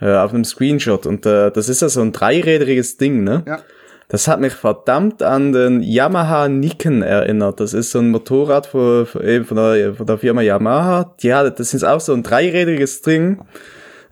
Äh, 0.00 0.16
auf 0.16 0.32
einem 0.32 0.44
Screenshot. 0.44 1.06
Und 1.06 1.26
äh, 1.26 1.50
das 1.50 1.68
ist 1.68 1.82
ja 1.82 1.88
so 1.88 2.00
ein 2.00 2.12
dreirädriges 2.12 2.96
Ding, 2.96 3.24
ne? 3.24 3.44
Ja. 3.46 3.60
Das 4.08 4.28
hat 4.28 4.40
mich 4.40 4.52
verdammt 4.52 5.20
an 5.22 5.52
den 5.52 5.82
Yamaha 5.82 6.48
Nikon 6.48 7.02
erinnert. 7.02 7.58
Das 7.58 7.74
ist 7.74 7.90
so 7.90 7.98
ein 7.98 8.10
Motorrad 8.10 8.66
von, 8.66 9.04
von, 9.04 9.44
von, 9.44 9.56
der, 9.56 9.94
von 9.94 10.06
der 10.06 10.18
Firma 10.18 10.42
Yamaha. 10.42 11.16
Ja, 11.22 11.50
das 11.50 11.74
ist 11.74 11.82
auch 11.82 12.00
so 12.00 12.12
ein 12.12 12.22
dreirädriges 12.22 13.02
Ding. 13.02 13.40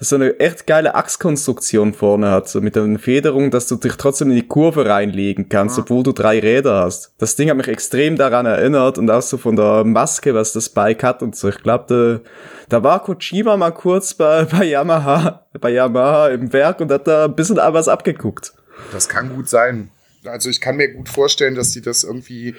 So 0.04 0.16
eine 0.16 0.38
echt 0.38 0.66
geile 0.66 0.94
Achskonstruktion 0.94 1.94
vorne 1.94 2.30
hat, 2.30 2.48
so 2.48 2.60
mit 2.60 2.76
einer 2.76 2.98
Federung, 2.98 3.50
dass 3.50 3.66
du 3.66 3.76
dich 3.76 3.96
trotzdem 3.96 4.30
in 4.30 4.36
die 4.36 4.46
Kurve 4.46 4.86
reinlegen 4.86 5.48
kannst, 5.48 5.78
obwohl 5.78 6.02
du 6.02 6.12
drei 6.12 6.38
Räder 6.38 6.82
hast. 6.82 7.14
Das 7.18 7.36
Ding 7.36 7.50
hat 7.50 7.56
mich 7.56 7.68
extrem 7.68 8.16
daran 8.16 8.46
erinnert 8.46 8.98
und 8.98 9.10
auch 9.10 9.22
so 9.22 9.36
von 9.36 9.56
der 9.56 9.84
Maske, 9.84 10.34
was 10.34 10.52
das 10.52 10.68
Bike 10.68 11.02
hat 11.02 11.22
und 11.22 11.36
so. 11.36 11.48
Ich 11.48 11.62
glaube, 11.62 11.84
da, 11.88 12.30
da 12.68 12.82
war 12.82 13.02
Kojima 13.02 13.56
mal 13.56 13.72
kurz 13.72 14.14
bei, 14.14 14.44
bei 14.50 14.64
Yamaha, 14.64 15.46
bei 15.60 15.70
Yamaha 15.70 16.28
im 16.28 16.52
Werk 16.52 16.80
und 16.80 16.90
hat 16.90 17.06
da 17.06 17.24
ein 17.24 17.34
bisschen 17.34 17.56
was 17.56 17.88
abgeguckt. 17.88 18.52
Das 18.92 19.08
kann 19.08 19.34
gut 19.34 19.48
sein. 19.48 19.90
Also 20.24 20.48
ich 20.48 20.60
kann 20.60 20.76
mir 20.76 20.92
gut 20.92 21.08
vorstellen, 21.08 21.54
dass 21.54 21.70
die 21.70 21.82
das 21.82 22.02
irgendwie 22.02 22.54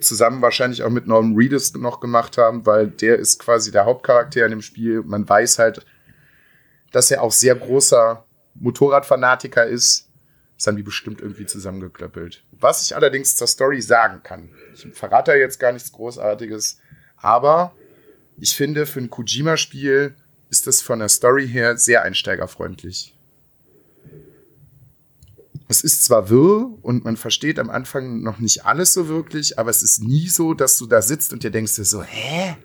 zusammen 0.00 0.42
wahrscheinlich 0.42 0.82
auch 0.82 0.90
mit 0.90 1.06
Norman 1.06 1.36
Reedus 1.36 1.74
noch 1.74 2.00
gemacht 2.00 2.36
haben, 2.36 2.66
weil 2.66 2.88
der 2.88 3.18
ist 3.18 3.38
quasi 3.38 3.70
der 3.70 3.86
Hauptcharakter 3.86 4.44
in 4.44 4.50
dem 4.50 4.62
Spiel. 4.62 5.02
Man 5.04 5.28
weiß 5.28 5.58
halt, 5.58 5.84
dass 6.92 7.10
er 7.10 7.22
auch 7.22 7.32
sehr 7.32 7.54
großer 7.54 8.24
Motorradfanatiker 8.54 9.66
ist. 9.66 10.08
Das 10.56 10.66
haben 10.66 10.76
die 10.76 10.82
bestimmt 10.82 11.20
irgendwie 11.20 11.46
zusammengeklöppelt. 11.46 12.44
Was 12.52 12.82
ich 12.82 12.96
allerdings 12.96 13.36
zur 13.36 13.46
Story 13.46 13.80
sagen 13.80 14.22
kann, 14.22 14.50
ich 14.74 14.86
verrate 14.92 15.32
jetzt 15.34 15.60
gar 15.60 15.72
nichts 15.72 15.92
Großartiges, 15.92 16.78
aber 17.16 17.74
ich 18.36 18.56
finde, 18.56 18.86
für 18.86 19.00
ein 19.00 19.10
Kojima-Spiel 19.10 20.14
ist 20.50 20.66
das 20.66 20.80
von 20.80 20.98
der 20.98 21.08
Story 21.08 21.46
her 21.48 21.76
sehr 21.76 22.02
einsteigerfreundlich. 22.02 23.14
Es 25.70 25.82
ist 25.82 26.04
zwar 26.04 26.30
wirr 26.30 26.70
und 26.80 27.04
man 27.04 27.18
versteht 27.18 27.58
am 27.58 27.68
Anfang 27.68 28.22
noch 28.22 28.38
nicht 28.38 28.64
alles 28.64 28.94
so 28.94 29.08
wirklich, 29.08 29.58
aber 29.58 29.70
es 29.70 29.82
ist 29.82 30.02
nie 30.02 30.28
so, 30.28 30.54
dass 30.54 30.78
du 30.78 30.86
da 30.86 31.02
sitzt 31.02 31.32
und 31.32 31.42
dir 31.42 31.50
denkst 31.50 31.72
so, 31.72 32.02
hä? 32.02 32.56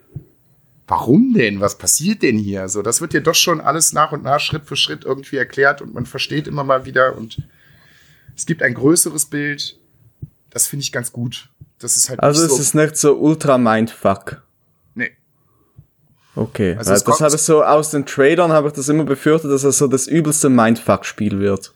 Warum 0.88 1.34
denn? 1.34 1.62
Was 1.62 1.78
passiert 1.78 2.24
denn 2.24 2.38
hier? 2.38 2.68
So, 2.68 2.82
das 2.82 3.00
wird 3.00 3.14
dir 3.14 3.22
doch 3.22 3.36
schon 3.36 3.62
alles 3.62 3.94
nach 3.94 4.12
und 4.12 4.24
nach 4.24 4.40
Schritt 4.40 4.66
für 4.66 4.76
Schritt 4.76 5.06
irgendwie 5.06 5.38
erklärt 5.38 5.82
und 5.82 5.94
man 5.94 6.06
versteht 6.06 6.48
immer 6.48 6.64
mal 6.64 6.86
wieder 6.86 7.16
und 7.16 7.42
es 8.36 8.46
gibt 8.46 8.62
ein 8.62 8.74
größeres 8.74 9.26
Bild. 9.26 9.78
Das 10.50 10.68
finde 10.68 10.84
ich 10.84 10.92
ganz 10.92 11.12
gut. 11.12 11.50
Das 11.80 11.96
ist 11.98 12.10
halt 12.10 12.20
Also 12.20 12.42
nicht 12.42 12.52
es 12.52 12.58
so, 12.58 12.62
ist 12.62 12.76
nicht 12.76 12.98
so 12.98 13.18
ultra 13.18 13.58
mindfuck. 13.58 14.42
nee. 14.96 15.12
Okay, 16.36 16.76
Also 16.78 16.92
das 16.94 17.22
habe 17.22 17.36
ich 17.36 17.42
so 17.42 17.64
aus 17.64 17.92
den 17.92 18.06
Trailern 18.06 18.52
habe 18.52 18.68
ich 18.68 18.74
das 18.74 18.90
immer 18.90 19.04
befürchtet, 19.04 19.52
dass 19.52 19.64
es 19.64 19.78
so 19.78 19.88
das 19.88 20.08
übelste 20.08 20.50
Mindfuck-Spiel 20.50 21.40
wird. 21.40 21.74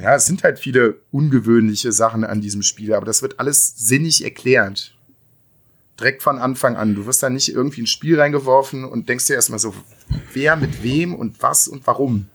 Ja, 0.00 0.14
es 0.14 0.26
sind 0.26 0.44
halt 0.44 0.58
viele 0.58 0.96
ungewöhnliche 1.10 1.92
Sachen 1.92 2.24
an 2.24 2.40
diesem 2.40 2.62
Spiel, 2.62 2.94
aber 2.94 3.04
das 3.04 3.22
wird 3.22 3.40
alles 3.40 3.74
sinnig 3.76 4.24
erklärt. 4.24 4.94
Direkt 6.00 6.22
von 6.22 6.38
Anfang 6.38 6.76
an. 6.76 6.94
Du 6.94 7.06
wirst 7.06 7.22
da 7.22 7.28
nicht 7.28 7.52
irgendwie 7.52 7.80
ins 7.80 7.90
Spiel 7.90 8.18
reingeworfen 8.18 8.84
und 8.84 9.08
denkst 9.08 9.26
dir 9.26 9.34
erstmal 9.34 9.58
so, 9.58 9.74
wer 10.32 10.56
mit 10.56 10.82
wem 10.82 11.14
und 11.14 11.42
was 11.42 11.68
und 11.68 11.86
warum. 11.86 12.28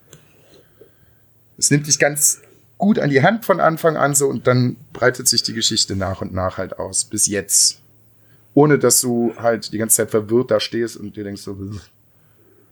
Es 1.57 1.71
nimmt 1.71 1.87
dich 1.87 1.97
ganz 1.97 2.41
gut 2.77 2.99
an 2.99 3.09
die 3.09 3.23
Hand 3.23 3.43
von 3.43 3.59
Anfang 3.59 3.97
an 3.97 4.13
so 4.13 4.27
und 4.27 4.45
dann 4.45 4.75
breitet 4.93 5.27
sich 5.27 5.41
die 5.41 5.53
Geschichte 5.53 5.95
nach 5.95 6.21
und 6.21 6.33
nach 6.33 6.57
halt 6.57 6.77
aus, 6.77 7.05
bis 7.05 7.25
jetzt. 7.25 7.79
Ohne 8.53 8.77
dass 8.77 9.01
du 9.01 9.33
halt 9.37 9.73
die 9.73 9.79
ganze 9.79 9.97
Zeit 9.97 10.11
verwirrt 10.11 10.51
da 10.51 10.59
stehst 10.59 10.95
und 10.95 11.15
dir 11.15 11.23
denkst 11.23 11.41
so. 11.41 11.57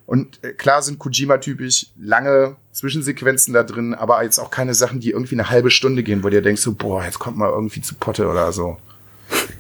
Und 0.06 0.44
äh, 0.44 0.52
klar 0.52 0.82
sind 0.82 1.00
Kojima-typisch 1.00 1.88
lange 1.98 2.58
Zwischensequenzen 2.74 3.54
da 3.54 3.64
drin, 3.64 3.94
aber 3.94 4.22
jetzt 4.22 4.38
auch 4.38 4.52
keine 4.52 4.74
Sachen, 4.74 5.00
die 5.00 5.12
irgendwie 5.12 5.36
eine 5.36 5.50
halbe 5.50 5.72
Stunde 5.72 6.04
gehen, 6.04 6.26
wo 6.26 6.30
dir 6.30 6.42
denkst 6.42 6.62
so, 6.62 6.74
boah, 6.74 7.06
jetzt 7.06 7.20
kommt 7.20 7.38
mal 7.38 7.50
irgendwie 7.50 7.80
zu 7.80 7.96
Potte 7.96 8.28
oder 8.28 8.52
so. 8.52 8.76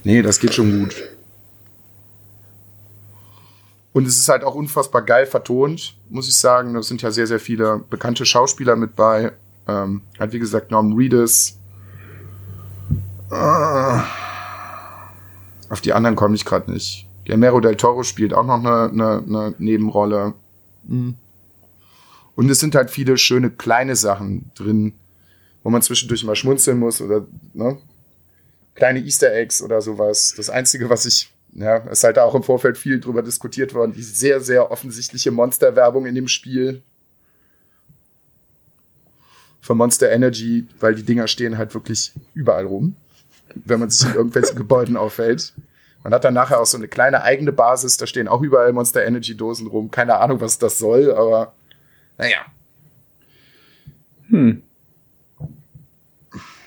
Nee, 0.03 0.21
das 0.21 0.41
geht 0.41 0.53
schon 0.53 0.81
gut. 0.81 0.95
Und 3.93 4.07
es 4.07 4.17
ist 4.17 4.27
halt 4.27 4.43
auch 4.43 4.55
unfassbar 4.55 5.03
geil 5.03 5.25
vertont, 5.25 5.95
muss 6.09 6.27
ich 6.27 6.37
sagen. 6.37 6.73
Da 6.73 6.81
sind 6.81 7.01
ja 7.01 7.11
sehr, 7.11 7.27
sehr 7.27 7.39
viele 7.39 7.83
bekannte 7.89 8.25
Schauspieler 8.25 8.75
mit 8.75 8.95
bei. 8.95 9.31
Ähm, 9.67 10.01
hat 10.19 10.33
wie 10.33 10.39
gesagt 10.39 10.71
Norman 10.71 10.97
Reedus. 10.97 11.57
Ah. 13.29 14.03
Auf 15.69 15.81
die 15.81 15.93
anderen 15.93 16.15
komme 16.15 16.35
ich 16.35 16.45
gerade 16.45 16.71
nicht. 16.71 17.07
Guillermo 17.25 17.59
del 17.59 17.75
Toro 17.75 18.03
spielt 18.03 18.33
auch 18.33 18.45
noch 18.45 18.59
eine, 18.59 18.89
eine, 18.91 19.23
eine 19.25 19.55
Nebenrolle. 19.57 20.33
Mhm. 20.83 21.15
Und 22.35 22.49
es 22.49 22.59
sind 22.59 22.75
halt 22.75 22.89
viele 22.89 23.17
schöne 23.17 23.49
kleine 23.49 23.95
Sachen 23.95 24.51
drin, 24.55 24.93
wo 25.63 25.69
man 25.69 25.81
zwischendurch 25.81 26.23
mal 26.23 26.35
schmunzeln 26.35 26.79
muss 26.79 26.99
oder 26.99 27.25
ne? 27.53 27.77
kleine 28.75 28.99
Easter 28.99 29.33
Eggs 29.33 29.61
oder 29.61 29.81
sowas. 29.81 30.33
Das 30.35 30.49
Einzige, 30.49 30.89
was 30.89 31.05
ich, 31.05 31.31
ja, 31.55 31.77
ist 31.77 32.03
halt 32.03 32.17
auch 32.17 32.33
im 32.35 32.43
Vorfeld 32.43 32.77
viel 32.77 32.99
drüber 32.99 33.21
diskutiert 33.21 33.73
worden, 33.73 33.93
die 33.93 34.01
sehr, 34.01 34.41
sehr 34.41 34.71
offensichtliche 34.71 35.31
Monsterwerbung 35.31 36.05
in 36.05 36.15
dem 36.15 36.27
Spiel. 36.27 36.81
Von 39.61 39.77
Monster 39.77 40.11
Energy, 40.11 40.67
weil 40.79 40.95
die 40.95 41.03
Dinger 41.03 41.27
stehen 41.27 41.57
halt 41.57 41.73
wirklich 41.73 42.11
überall 42.33 42.65
rum, 42.65 42.95
wenn 43.55 43.79
man 43.79 43.89
sich 43.89 44.07
in 44.09 44.15
irgendwelchen 44.15 44.55
Gebäuden 44.57 44.97
aufhält. 44.97 45.53
Man 46.03 46.13
hat 46.13 46.25
dann 46.25 46.33
nachher 46.33 46.59
auch 46.59 46.65
so 46.65 46.77
eine 46.77 46.89
kleine 46.89 47.23
eigene 47.23 47.53
Basis, 47.53 47.95
da 47.95 48.07
stehen 48.07 48.27
auch 48.27 48.41
überall 48.41 48.73
Monster 48.73 49.05
Energy 49.05 49.37
Dosen 49.37 49.67
rum. 49.67 49.89
Keine 49.89 50.17
Ahnung, 50.17 50.41
was 50.41 50.57
das 50.57 50.79
soll, 50.79 51.13
aber 51.13 51.53
naja. 52.17 52.45
Hm. 54.27 54.63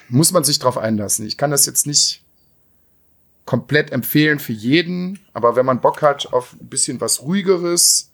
Muss 0.08 0.32
man 0.32 0.44
sich 0.44 0.58
drauf 0.58 0.78
einlassen. 0.78 1.26
Ich 1.26 1.36
kann 1.36 1.50
das 1.50 1.66
jetzt 1.66 1.86
nicht 1.86 2.22
komplett 3.46 3.92
empfehlen 3.92 4.38
für 4.38 4.52
jeden, 4.52 5.20
aber 5.32 5.56
wenn 5.56 5.64
man 5.64 5.80
Bock 5.80 6.02
hat 6.02 6.32
auf 6.32 6.54
ein 6.60 6.68
bisschen 6.68 7.00
was 7.00 7.22
ruhigeres, 7.22 8.10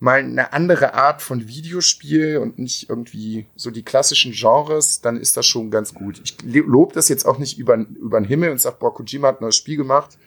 mal 0.00 0.18
eine 0.18 0.52
andere 0.52 0.94
Art 0.94 1.22
von 1.22 1.46
Videospiel 1.46 2.38
und 2.38 2.58
nicht 2.58 2.90
irgendwie 2.90 3.46
so 3.54 3.70
die 3.70 3.84
klassischen 3.84 4.32
Genres, 4.32 5.00
dann 5.00 5.16
ist 5.16 5.36
das 5.36 5.46
schon 5.46 5.70
ganz 5.70 5.94
gut. 5.94 6.20
Ich 6.24 6.36
lobe 6.42 6.92
das 6.92 7.08
jetzt 7.08 7.24
auch 7.24 7.38
nicht 7.38 7.56
über, 7.56 7.76
über 7.76 8.20
den 8.20 8.26
Himmel 8.26 8.50
und 8.50 8.60
sag, 8.60 8.80
boah, 8.80 8.92
Kojima 8.92 9.28
hat 9.28 9.40
ein 9.40 9.44
neues 9.44 9.56
Spiel 9.56 9.76
gemacht. 9.76 10.18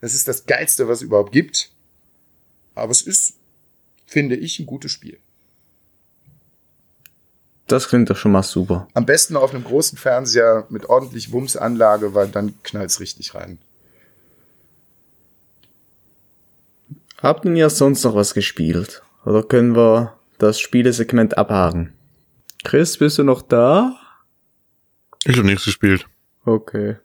Das 0.00 0.12
ist 0.14 0.26
das 0.26 0.46
Geilste, 0.46 0.88
was 0.88 0.98
es 0.98 1.02
überhaupt 1.02 1.30
gibt. 1.30 1.70
Aber 2.74 2.90
es 2.90 3.02
ist, 3.02 3.34
finde 4.06 4.34
ich, 4.34 4.58
ein 4.58 4.66
gutes 4.66 4.90
Spiel. 4.90 5.18
Das 7.68 7.88
klingt 7.88 8.10
doch 8.10 8.16
schon 8.16 8.32
mal 8.32 8.42
super. 8.42 8.88
Am 8.94 9.06
besten 9.06 9.36
auf 9.36 9.54
einem 9.54 9.62
großen 9.62 9.96
Fernseher 9.96 10.66
mit 10.68 10.86
ordentlich 10.86 11.30
Wumms-Anlage, 11.30 12.14
weil 12.14 12.28
dann 12.28 12.60
knallt's 12.64 12.98
richtig 12.98 13.36
rein. 13.36 13.58
Habt 17.22 17.44
ihr 17.44 17.70
sonst 17.70 18.02
noch 18.02 18.16
was 18.16 18.34
gespielt? 18.34 19.00
Oder 19.24 19.44
können 19.44 19.76
wir 19.76 20.18
das 20.38 20.58
Spielesegment 20.58 21.38
abhaken? 21.38 21.92
Chris, 22.64 22.98
bist 22.98 23.16
du 23.18 23.22
noch 23.22 23.42
da? 23.42 23.96
Ich 25.24 25.36
habe 25.36 25.46
nichts 25.46 25.64
gespielt. 25.64 26.08
Okay. 26.44 26.96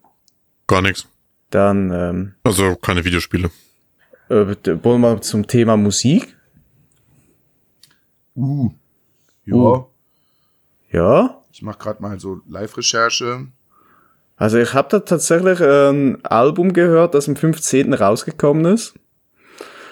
Gar 0.65 0.81
nichts. 0.81 1.07
Dann 1.51 1.91
ähm, 1.91 2.33
Also 2.43 2.75
keine 2.77 3.05
Videospiele. 3.05 3.51
äh, 4.29 4.55
wollen 4.83 5.01
wir 5.01 5.21
zum 5.21 5.45
Thema 5.45 5.77
Musik? 5.77 6.35
Uh. 8.35 8.71
Ja. 9.45 9.55
Uh. 9.55 9.85
Ja? 10.91 11.41
Ich 11.51 11.61
mache 11.61 11.77
gerade 11.77 12.01
mal 12.01 12.19
so 12.19 12.41
Live-Recherche. 12.49 13.47
Also 14.35 14.57
ich 14.57 14.73
habe 14.73 14.89
da 14.89 14.99
tatsächlich 14.99 15.61
ein 15.61 16.25
Album 16.25 16.73
gehört, 16.73 17.13
das 17.13 17.29
am 17.29 17.35
15. 17.35 17.93
rausgekommen 17.93 18.65
ist. 18.73 18.95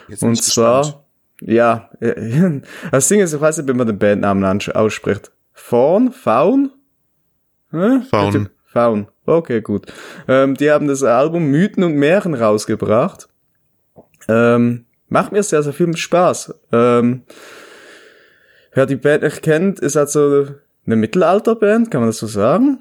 Jetzt 0.08 0.24
Und 0.24 0.42
zwar, 0.42 0.82
gespannt. 0.82 1.04
ja, 1.42 1.90
das 2.92 3.08
Ding 3.08 3.20
ist, 3.20 3.34
ich 3.34 3.42
weiß 3.42 3.58
nicht, 3.58 3.70
wie 3.70 3.74
man 3.74 3.88
den 3.88 3.98
Bandnamen 3.98 4.62
ausspricht. 4.74 5.32
Faun? 5.54 6.12
Faun? 6.12 6.72
Faun. 7.72 8.50
Faun. 8.66 9.08
Okay, 9.26 9.62
gut. 9.62 9.92
Ähm, 10.28 10.56
die 10.56 10.70
haben 10.70 10.88
das 10.88 11.04
Album 11.04 11.46
Mythen 11.50 11.84
und 11.84 11.96
Märchen 11.96 12.34
rausgebracht. 12.34 13.28
Ähm, 14.28 14.86
macht 15.08 15.32
mir 15.32 15.44
sehr, 15.44 15.64
sehr 15.64 15.74
viel 15.74 15.96
Spaß. 15.96 16.54
Ähm, 16.72 17.24
wer 18.74 18.86
die 18.86 18.96
Band 18.98 19.24
nicht 19.24 19.42
kennt, 19.42 19.80
ist 19.80 19.98
also 19.98 20.48
eine 20.86 20.96
Mittelalterband, 20.96 21.90
kann 21.90 22.02
man 22.02 22.10
das 22.10 22.18
so 22.18 22.28
sagen? 22.28 22.80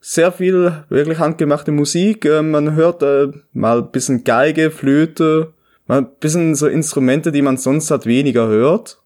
Sehr 0.00 0.32
viel 0.32 0.84
wirklich 0.88 1.18
handgemachte 1.18 1.72
Musik. 1.72 2.24
Ähm, 2.24 2.50
man 2.50 2.74
hört 2.74 3.02
äh, 3.02 3.28
mal 3.52 3.78
ein 3.78 3.90
bisschen 3.90 4.24
Geige, 4.24 4.70
Flöte, 4.70 5.52
mal 5.92 5.98
ein 5.98 6.16
bisschen 6.20 6.54
so 6.54 6.68
Instrumente, 6.68 7.32
die 7.32 7.42
man 7.42 7.58
sonst 7.58 7.90
halt 7.90 8.06
weniger 8.06 8.46
hört. 8.46 9.02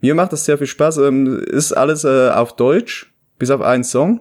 Mir 0.00 0.14
macht 0.14 0.34
das 0.34 0.44
sehr 0.44 0.58
viel 0.58 0.66
Spaß. 0.66 0.98
Ähm, 0.98 1.38
ist 1.38 1.72
alles 1.72 2.04
äh, 2.04 2.28
auf 2.28 2.54
Deutsch, 2.54 3.10
bis 3.38 3.50
auf 3.50 3.62
einen 3.62 3.82
Song. 3.82 4.20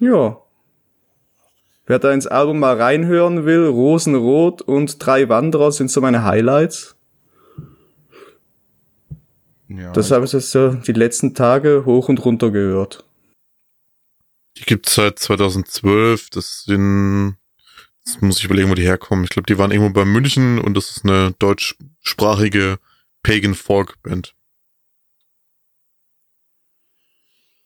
Ja. 0.00 0.38
Wer 1.86 1.98
da 2.00 2.12
ins 2.12 2.26
Album 2.26 2.58
mal 2.58 2.76
reinhören 2.76 3.44
will, 3.44 3.66
Rosenrot 3.66 4.62
und 4.62 5.04
Drei 5.04 5.28
Wanderer 5.28 5.70
sind 5.70 5.92
so 5.92 6.00
meine 6.00 6.24
Highlights. 6.24 6.96
Ja. 9.68 9.92
Das 9.92 10.10
habe 10.10 10.24
ich 10.24 10.32
jetzt 10.32 10.50
so 10.50 10.74
die 10.74 10.92
letzten 10.92 11.34
Tage 11.34 11.84
hoch 11.86 12.08
und 12.08 12.24
runter 12.24 12.50
gehört. 12.50 13.04
Die 14.56 14.64
gibt's 14.64 14.96
seit 14.96 15.20
2012. 15.20 16.30
Das 16.30 16.64
sind, 16.64 17.36
jetzt 18.04 18.22
muss 18.22 18.38
ich 18.38 18.44
überlegen, 18.44 18.70
wo 18.70 18.74
die 18.74 18.82
herkommen. 18.82 19.24
Ich 19.24 19.30
glaube, 19.30 19.46
die 19.46 19.58
waren 19.58 19.70
irgendwo 19.70 19.92
bei 19.92 20.04
München 20.04 20.58
und 20.58 20.74
das 20.74 20.90
ist 20.90 21.04
eine 21.04 21.32
deutschsprachige 21.38 22.78
Pagan 23.22 23.54
Folk 23.54 24.00
Band. 24.02 24.34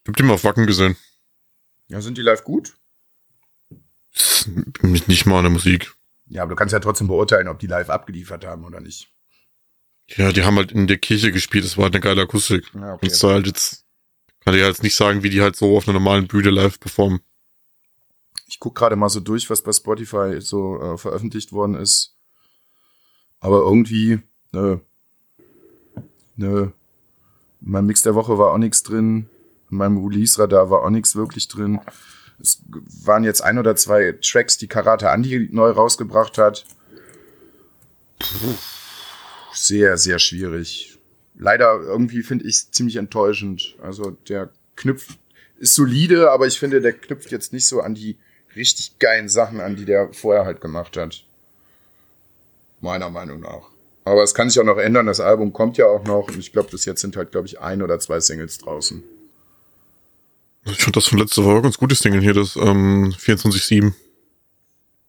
Ich 0.04 0.08
hab 0.08 0.16
die 0.16 0.22
mal 0.22 0.34
auf 0.34 0.44
Wacken 0.44 0.66
gesehen. 0.66 0.96
Ja, 1.88 2.00
sind 2.00 2.18
die 2.18 2.22
live 2.22 2.44
gut? 2.44 2.74
Nicht 4.82 5.26
mal 5.26 5.40
eine 5.40 5.50
Musik. 5.50 5.92
Ja, 6.28 6.42
aber 6.42 6.50
du 6.50 6.56
kannst 6.56 6.72
ja 6.72 6.80
trotzdem 6.80 7.08
beurteilen, 7.08 7.48
ob 7.48 7.58
die 7.58 7.66
live 7.66 7.90
abgeliefert 7.90 8.44
haben 8.44 8.64
oder 8.64 8.80
nicht. 8.80 9.08
Ja, 10.08 10.32
die 10.32 10.44
haben 10.44 10.56
halt 10.56 10.72
in 10.72 10.86
der 10.86 10.98
Kirche 10.98 11.32
gespielt, 11.32 11.64
das 11.64 11.76
war 11.76 11.84
halt 11.84 11.94
eine 11.94 12.00
geile 12.00 12.22
Akustik. 12.22 12.70
Ja, 12.74 12.94
Und 12.94 13.04
es 13.04 13.22
war 13.22 13.34
halt 13.34 13.46
jetzt, 13.46 13.84
kann 14.44 14.54
ich 14.54 14.60
jetzt 14.60 14.82
nicht 14.82 14.94
sagen, 14.94 15.22
wie 15.24 15.30
die 15.30 15.42
halt 15.42 15.56
so 15.56 15.76
auf 15.76 15.88
einer 15.88 15.94
normalen 15.94 16.28
Bühne 16.28 16.50
live 16.50 16.78
performen. 16.78 17.20
Ich 18.46 18.60
guck 18.60 18.74
gerade 18.74 18.96
mal 18.96 19.08
so 19.08 19.20
durch, 19.20 19.50
was 19.50 19.62
bei 19.62 19.72
Spotify 19.72 20.40
so 20.40 20.80
äh, 20.80 20.98
veröffentlicht 20.98 21.52
worden 21.52 21.74
ist. 21.74 22.16
Aber 23.40 23.58
irgendwie, 23.58 24.20
nö. 24.52 24.78
Nö. 26.36 26.70
In 27.60 27.70
meinem 27.70 27.86
Mix 27.86 28.02
der 28.02 28.14
Woche 28.14 28.38
war 28.38 28.52
auch 28.52 28.58
nichts 28.58 28.82
drin. 28.82 29.28
In 29.70 29.78
meinem 29.78 30.04
Release-Radar 30.04 30.70
war 30.70 30.82
auch 30.82 30.90
nichts 30.90 31.16
wirklich 31.16 31.48
drin. 31.48 31.80
Es 32.38 32.62
waren 33.04 33.24
jetzt 33.24 33.40
ein 33.40 33.58
oder 33.58 33.74
zwei 33.76 34.12
Tracks, 34.22 34.58
die 34.58 34.68
Karate 34.68 35.10
Andi 35.10 35.48
neu 35.50 35.70
rausgebracht 35.70 36.38
hat. 36.38 36.66
Puh. 38.18 38.54
Sehr, 39.52 39.96
sehr 39.96 40.18
schwierig. 40.18 40.98
Leider 41.34 41.80
irgendwie 41.80 42.22
finde 42.22 42.44
ich 42.44 42.56
es 42.56 42.70
ziemlich 42.70 42.96
enttäuschend. 42.96 43.76
Also 43.82 44.10
der 44.28 44.50
knüpft, 44.76 45.18
ist 45.58 45.74
solide, 45.74 46.30
aber 46.30 46.46
ich 46.46 46.58
finde, 46.58 46.80
der 46.80 46.92
knüpft 46.92 47.30
jetzt 47.30 47.52
nicht 47.52 47.66
so 47.66 47.80
an 47.80 47.94
die 47.94 48.18
richtig 48.56 48.98
geilen 48.98 49.28
Sachen 49.28 49.60
an, 49.60 49.76
die 49.76 49.84
der 49.84 50.12
vorher 50.12 50.44
halt 50.44 50.60
gemacht 50.60 50.96
hat. 50.96 51.24
Meiner 52.80 53.10
Meinung 53.10 53.40
nach. 53.40 53.70
Aber 54.04 54.22
es 54.22 54.34
kann 54.34 54.48
sich 54.48 54.60
auch 54.60 54.64
noch 54.64 54.78
ändern. 54.78 55.06
Das 55.06 55.20
Album 55.20 55.52
kommt 55.52 55.78
ja 55.78 55.86
auch 55.86 56.04
noch. 56.04 56.28
Und 56.28 56.38
ich 56.38 56.52
glaube, 56.52 56.70
bis 56.70 56.84
jetzt 56.84 57.00
sind 57.00 57.16
halt, 57.16 57.32
glaube 57.32 57.46
ich, 57.46 57.60
ein 57.60 57.82
oder 57.82 57.98
zwei 57.98 58.20
Singles 58.20 58.58
draußen. 58.58 59.02
Ich 60.64 60.82
fand 60.82 60.96
das 60.96 61.06
von 61.06 61.18
letzter 61.18 61.44
Woche 61.44 61.62
ganz 61.62 61.78
gutes 61.78 62.00
Ding 62.00 62.18
hier, 62.20 62.34
das 62.34 62.56
ähm, 62.56 63.14
24-7. 63.18 63.92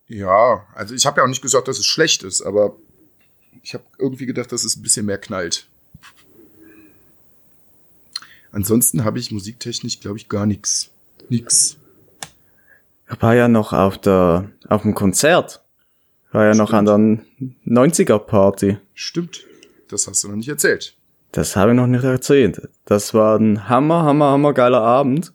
Ja, 0.08 0.66
also 0.74 0.95
ich 0.95 1.06
habe 1.06 1.20
ja 1.20 1.24
auch 1.24 1.28
nicht 1.30 1.41
gesagt, 1.41 1.68
dass 1.68 1.80
es 1.80 1.86
schlecht 1.86 2.24
ist, 2.24 2.41
aber 2.41 2.76
ich 3.64 3.74
habe 3.74 3.84
irgendwie 3.98 4.26
gedacht, 4.26 4.52
dass 4.52 4.64
es 4.64 4.78
ein 4.78 4.82
bisschen 4.82 5.06
mehr 5.06 5.18
knallt. 5.18 5.68
Ansonsten 8.52 9.04
habe 9.04 9.20
ich 9.20 9.32
musiktechnisch, 9.32 10.00
glaube 10.00 10.18
ich, 10.18 10.30
gar 10.30 10.45
nichts. 10.45 10.89
Nix. 11.30 11.78
Ich 13.10 13.22
war 13.22 13.36
ja 13.36 13.47
noch 13.47 13.74
auf 13.74 13.97
der, 13.97 14.49
auf 14.68 14.82
dem 14.82 14.93
Konzert. 14.93 15.64
War 16.32 16.45
ja 16.45 16.55
noch 16.55 16.74
an 16.74 16.86
der 16.86 16.97
90er 17.66 18.20
Party. 18.20 18.78
Stimmt. 18.93 19.45
Das 19.89 20.08
hast 20.08 20.24
du 20.24 20.28
noch 20.28 20.36
nicht 20.36 20.49
erzählt. 20.49 20.95
Das 21.32 21.55
habe 21.55 21.72
ich 21.72 21.78
noch 21.78 21.88
nicht 21.88 22.03
erzählt. 22.03 22.70
Das 22.86 23.14
war 23.14 23.38
ein 23.38 23.70
hammer, 23.70 24.03
hammer, 24.03 24.32
hammer 24.32 24.53
geiler 24.53 24.82
Abend. 24.82 25.34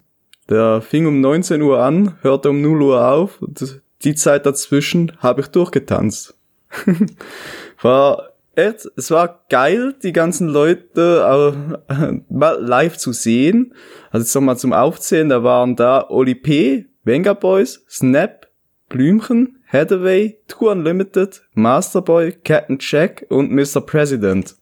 Der 0.49 0.81
fing 0.81 1.07
um 1.07 1.21
19 1.21 1.61
Uhr 1.61 1.79
an, 1.79 2.17
hörte 2.21 2.49
um 2.49 2.61
0 2.61 2.81
Uhr 2.81 3.07
auf. 3.07 3.41
Und 3.41 3.81
die 4.03 4.15
Zeit 4.15 4.45
dazwischen 4.45 5.13
habe 5.19 5.41
ich 5.41 5.47
durchgetanzt. 5.47 6.37
war 7.81 8.33
echt, 8.55 8.87
es 8.95 9.09
war 9.11 9.45
geil, 9.49 9.95
die 10.03 10.13
ganzen 10.13 10.47
Leute 10.47 11.55
äh, 11.89 12.21
mal 12.29 12.61
live 12.61 12.97
zu 12.97 13.13
sehen. 13.13 13.73
Also 14.11 14.25
jetzt 14.25 14.35
nochmal 14.35 14.57
zum 14.57 14.73
Aufzählen, 14.73 15.29
da 15.29 15.43
waren 15.43 15.75
da 15.75 16.07
Oli 16.09 16.35
P., 16.35 16.85
Venga 17.03 17.33
Boys, 17.33 17.83
Snap, 17.89 18.47
Blümchen, 18.89 19.57
Hathaway, 19.67 20.37
Tour 20.47 20.71
Unlimited, 20.71 21.41
Masterboy, 21.53 22.31
Captain 22.43 22.77
Jack 22.79 23.25
und 23.29 23.51
Mr. 23.51 23.81
President. 23.81 24.55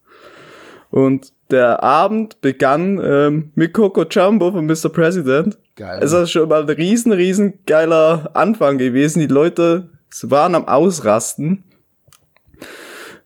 Und 0.89 1.34
der 1.52 1.84
Abend 1.84 2.42
begann 2.42 3.00
ähm, 3.04 3.52
mit 3.56 3.74
Coco 3.74 4.04
Jumbo 4.04 4.52
von 4.52 4.66
Mr. 4.66 4.89
President. 4.89 5.58
Geil. 5.76 6.00
Es 6.02 6.14
ist 6.14 6.32
schon 6.32 6.50
mal 6.50 6.62
ein 6.62 6.70
riesen, 6.70 7.12
riesen 7.12 7.60
geiler 7.66 8.32
Anfang 8.34 8.78
gewesen. 8.78 9.20
Die 9.20 9.28
Leute 9.28 9.89
waren 10.24 10.56
am 10.56 10.68
Ausrasten. 10.68 11.64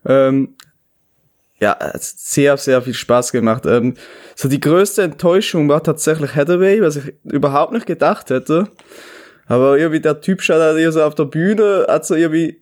Ähm, 0.06 0.56
ja, 1.60 1.78
sehr, 1.98 2.58
sehr 2.58 2.82
viel 2.82 2.94
Spaß 2.94 3.32
gemacht. 3.32 3.66
Ähm, 3.66 3.94
so 4.36 4.50
die 4.50 4.60
größte 4.60 5.04
Enttäuschung 5.04 5.70
war 5.70 5.84
tatsächlich 5.84 6.36
Hathaway, 6.36 6.82
was 6.82 6.98
ich 6.98 7.14
überhaupt 7.24 7.72
nicht 7.72 7.86
gedacht 7.86 8.30
hätte. 8.30 8.68
Aber 9.48 9.78
irgendwie 9.78 10.02
der 10.02 10.22
Typ 10.22 10.42
stand 10.42 10.62
halt 10.62 10.78
hier 10.78 10.92
so 10.92 11.02
auf 11.04 11.16
der 11.16 11.26
Bühne, 11.26 11.86
hat 11.88 12.06
so 12.06 12.16
irgendwie 12.16 12.62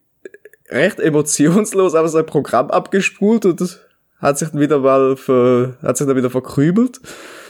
recht 0.69 0.99
emotionslos 0.99 1.95
aber 1.95 2.07
sein 2.07 2.25
Programm 2.25 2.71
abgespult 2.71 3.45
und 3.45 3.79
hat 4.19 4.37
sich 4.37 4.49
dann 4.49 4.59
wieder 4.59 4.79
mal 4.79 5.15
ver, 5.17 5.77
hat 5.81 5.97
sich 5.97 6.07
dann 6.07 6.15
wieder 6.15 6.29
verkrübelt. 6.29 6.99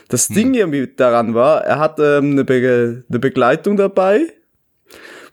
Das 0.10 0.28
Ding 0.28 0.54
irgendwie 0.54 0.88
daran 0.96 1.34
war, 1.34 1.64
er 1.64 1.80
hat 1.80 2.00
ähm, 2.00 2.32
eine, 2.32 2.44
Be 2.44 3.04
eine 3.10 3.20
Begleitung 3.20 3.78
dabei, 3.78 4.28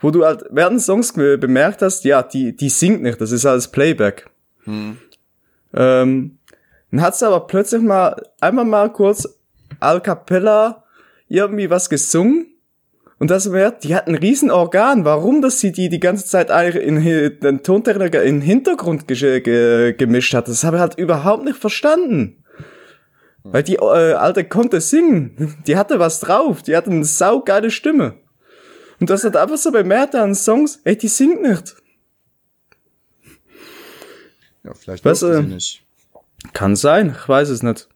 wo 0.01 0.11
du 0.11 0.25
halt 0.25 0.45
während 0.51 0.79
des 0.79 0.87
Songs 0.87 1.13
bemerkt 1.13 1.83
hast, 1.83 2.05
ja, 2.05 2.23
die, 2.23 2.57
die 2.57 2.69
singt 2.69 3.03
nicht, 3.03 3.21
das 3.21 3.33
ist 3.33 3.47
alles 3.47 3.69
Playback. 3.69 4.31
Ähm, 5.75 6.39
dann 6.91 7.03
hat 7.03 7.17
sie 7.17 7.27
aber 7.27 7.47
plötzlich 7.47 7.83
mal, 7.83 8.17
einmal 8.41 8.65
mal 8.65 8.93
kurz 8.93 9.29
a 9.79 10.01
cappella 10.01 10.85
irgendwie 11.29 11.71
was 11.71 11.89
gesungen. 11.89 12.47
Und 13.19 13.31
das 13.31 13.47
merkt, 13.49 13.85
die 13.85 13.95
hat 13.95 14.09
ein 14.09 14.15
riesen 14.15 14.51
Organ. 14.51 15.05
Warum, 15.05 15.43
dass 15.43 15.61
sie 15.61 15.73
die 15.73 15.91
die 15.91 16.01
ganze 16.01 16.27
Zeit 16.27 16.51
in 16.75 17.03
den 17.41 17.63
Tontechniker 17.63 18.23
in 18.23 18.41
Hintergrund 18.41 19.07
ge 19.07 19.41
ge 19.41 19.93
gemischt 19.93 20.33
hat, 20.33 20.49
das 20.49 20.65
habe 20.65 20.77
ich 20.77 20.81
halt 20.81 20.99
überhaupt 20.99 21.45
nicht 21.45 21.59
verstanden. 21.59 22.43
Weil 23.43 23.63
die 23.63 23.77
äh, 23.77 24.15
Alte 24.15 24.45
konnte 24.45 24.81
singen. 24.81 25.57
Die 25.67 25.77
hatte 25.77 25.99
was 25.99 26.21
drauf. 26.21 26.63
Die 26.63 26.77
hatte 26.77 26.91
eine 26.91 27.05
saugeile 27.05 27.71
Stimme. 27.71 28.15
Und 29.01 29.09
das 29.09 29.25
hat 29.25 29.37
einfach 29.37 29.57
so 29.57 29.71
bemerkt 29.71 30.15
an 30.15 30.35
Songs, 30.35 30.81
ey, 30.85 30.97
die 30.97 31.09
singt 31.09 31.41
nicht. 31.43 31.77
Ja, 34.65 34.75
vielleicht 34.75 35.05
Was, 35.05 35.23
äh, 35.23 35.43
nicht. 35.43 35.83
Kann 36.53 36.77
sein, 36.77 37.17
ich 37.19 37.29
weiß 37.29 37.49
es 37.51 37.63
nicht. 37.63 37.89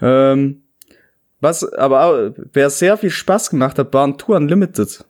Ähm, 0.00 0.62
was 1.40 1.64
aber 1.72 2.04
auch, 2.04 2.34
wer 2.52 2.70
sehr 2.70 2.96
viel 2.96 3.10
Spaß 3.10 3.50
gemacht 3.50 3.78
hat, 3.78 3.92
waren 3.94 4.18
Tour 4.18 4.36
Unlimited. 4.36 5.04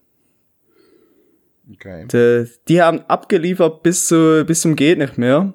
Okay. 1.73 2.07
Die, 2.07 2.51
die 2.69 2.83
haben 2.83 3.01
abgeliefert 3.09 3.83
bis 3.83 4.09
zu, 4.09 4.45
bis 4.47 4.63
zum 4.63 4.77
geht 4.77 4.99
nicht 4.99 5.19
mehr. 5.19 5.55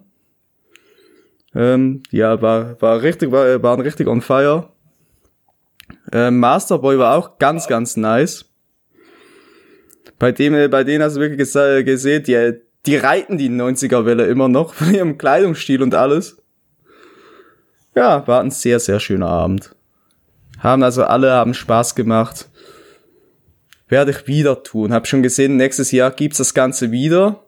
Ähm, 1.53 2.03
ja, 2.11 2.41
war, 2.41 2.79
war 2.81 3.01
richtig, 3.01 3.31
war, 3.31 3.61
waren 3.63 3.81
richtig 3.81 4.07
on 4.07 4.21
fire. 4.21 4.69
Ähm, 6.11 6.39
Masterboy 6.39 6.97
war 6.97 7.17
auch 7.17 7.37
ganz, 7.37 7.67
ganz 7.67 7.97
nice. 7.97 8.45
Bei 10.19 10.31
dem, 10.31 10.53
äh, 10.53 10.67
bei 10.67 10.83
denen 10.83 11.03
hast 11.03 11.15
du 11.15 11.21
wirklich 11.21 11.37
gesehen, 11.85 12.23
die, 12.23 12.61
die 12.85 12.95
reiten 12.95 13.37
die 13.37 13.49
90er-Welle 13.49 14.25
immer 14.25 14.47
noch 14.47 14.73
von 14.73 14.93
ihrem 14.93 15.17
Kleidungsstil 15.17 15.81
und 15.81 15.95
alles. 15.95 16.37
Ja, 17.95 18.27
war 18.27 18.41
ein 18.41 18.51
sehr, 18.51 18.79
sehr 18.79 18.99
schöner 18.99 19.29
Abend. 19.29 19.75
Haben 20.59 20.83
also 20.83 21.03
alle 21.03 21.31
haben 21.31 21.53
Spaß 21.53 21.95
gemacht. 21.95 22.49
Werde 23.87 24.11
ich 24.11 24.27
wieder 24.27 24.63
tun. 24.63 24.93
Hab 24.93 25.07
schon 25.07 25.23
gesehen, 25.23 25.57
nächstes 25.57 25.91
Jahr 25.91 26.11
gibt's 26.11 26.39
das 26.39 26.53
Ganze 26.53 26.91
wieder. 26.91 27.43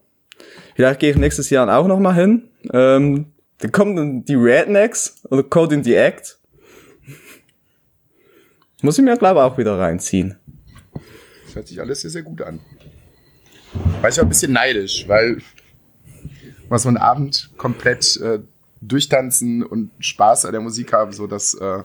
Vielleicht 0.75 0.99
gehe 0.99 1.11
ich 1.11 1.17
nächstes 1.17 1.49
Jahr 1.49 1.75
auch 1.75 1.87
noch 1.87 1.99
mal 1.99 2.13
hin. 2.13 2.49
Ähm, 2.71 3.33
dann 3.59 3.71
kommen 3.71 4.23
die 4.23 4.35
Rednecks 4.35 5.23
oder 5.29 5.43
Code 5.43 5.75
in 5.75 5.83
the 5.83 5.95
Act. 5.95 6.37
Muss 8.81 8.99
ich 8.99 9.03
mir, 9.03 9.17
glaube 9.17 9.39
ich, 9.39 9.43
auch 9.43 9.57
wieder 9.57 9.79
reinziehen. 9.79 10.37
Das 11.45 11.55
hört 11.55 11.67
sich 11.67 11.81
alles 11.81 12.01
sehr, 12.01 12.11
sehr 12.11 12.21
gut 12.21 12.43
an. 12.43 12.59
War 14.01 14.09
ich 14.09 14.19
auch 14.19 14.23
ein 14.23 14.29
bisschen 14.29 14.53
neidisch, 14.53 15.07
weil 15.07 15.41
was 16.69 16.83
so 16.83 16.89
einen 16.89 16.97
Abend 16.97 17.51
komplett 17.57 18.17
äh, 18.17 18.39
durchtanzen 18.81 19.63
und 19.63 19.91
Spaß 19.99 20.45
an 20.45 20.51
der 20.51 20.61
Musik 20.61 20.93
haben, 20.93 21.11
so 21.11 21.27
dass 21.27 21.53
äh, 21.53 21.81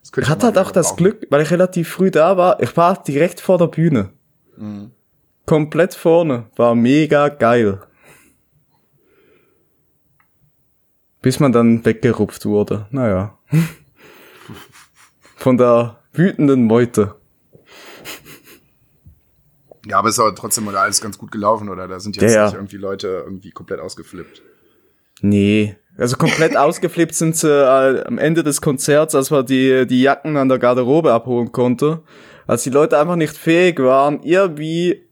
das 0.00 0.12
könnte 0.12 0.26
Ich 0.26 0.30
hatte 0.30 0.46
halt 0.46 0.58
auch 0.58 0.70
das 0.70 0.88
brauchen. 0.88 0.96
Glück, 0.96 1.26
weil 1.30 1.42
ich 1.42 1.50
relativ 1.50 1.88
früh 1.88 2.10
da 2.10 2.36
war. 2.36 2.62
Ich 2.62 2.76
war 2.76 3.02
direkt 3.02 3.40
vor 3.40 3.58
der 3.58 3.66
Bühne. 3.66 4.10
Komplett 5.46 5.94
vorne. 5.94 6.46
War 6.56 6.74
mega 6.74 7.28
geil. 7.28 7.80
Bis 11.22 11.40
man 11.40 11.52
dann 11.52 11.84
weggerupft 11.84 12.44
wurde. 12.46 12.86
Naja. 12.90 13.38
Von 15.36 15.56
der 15.56 15.98
wütenden 16.12 16.64
Meute. 16.64 17.14
Ja, 19.88 19.98
aber 19.98 20.08
es 20.08 20.16
ist 20.16 20.20
aber 20.20 20.34
trotzdem 20.34 20.64
mal 20.64 20.76
alles 20.76 21.00
ganz 21.00 21.16
gut 21.18 21.30
gelaufen, 21.30 21.68
oder? 21.68 21.88
Da 21.88 21.98
sind 21.98 22.20
jetzt 22.20 22.34
ja. 22.34 22.44
nicht 22.44 22.54
irgendwie 22.54 22.76
Leute 22.76 23.22
irgendwie 23.24 23.50
komplett 23.50 23.80
ausgeflippt. 23.80 24.42
Nee. 25.22 25.76
Also 25.96 26.16
komplett 26.16 26.56
ausgeflippt 26.58 27.14
sind 27.14 27.36
sie 27.36 27.48
äh, 27.48 28.04
am 28.04 28.18
Ende 28.18 28.42
des 28.42 28.60
Konzerts, 28.60 29.14
als 29.14 29.30
man 29.30 29.46
die, 29.46 29.86
die 29.86 30.02
Jacken 30.02 30.36
an 30.36 30.48
der 30.48 30.58
Garderobe 30.58 31.12
abholen 31.12 31.52
konnte. 31.52 32.02
Als 32.46 32.62
die 32.62 32.70
Leute 32.70 32.98
einfach 32.98 33.16
nicht 33.16 33.36
fähig 33.36 33.78
waren, 33.78 34.22
irgendwie 34.22 35.08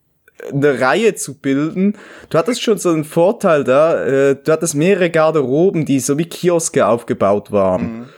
eine 0.52 0.80
Reihe 0.80 1.14
zu 1.14 1.38
bilden. 1.38 1.96
Du 2.28 2.38
hattest 2.38 2.62
schon 2.62 2.78
so 2.78 2.90
einen 2.90 3.04
Vorteil 3.04 3.64
da, 3.64 4.04
äh, 4.04 4.36
du 4.36 4.52
hattest 4.52 4.74
mehrere 4.74 5.10
Garderoben, 5.10 5.86
die 5.86 6.00
so 6.00 6.18
wie 6.18 6.26
Kioske 6.26 6.86
aufgebaut 6.86 7.50
waren. 7.50 7.82
Mhm. 7.82 8.08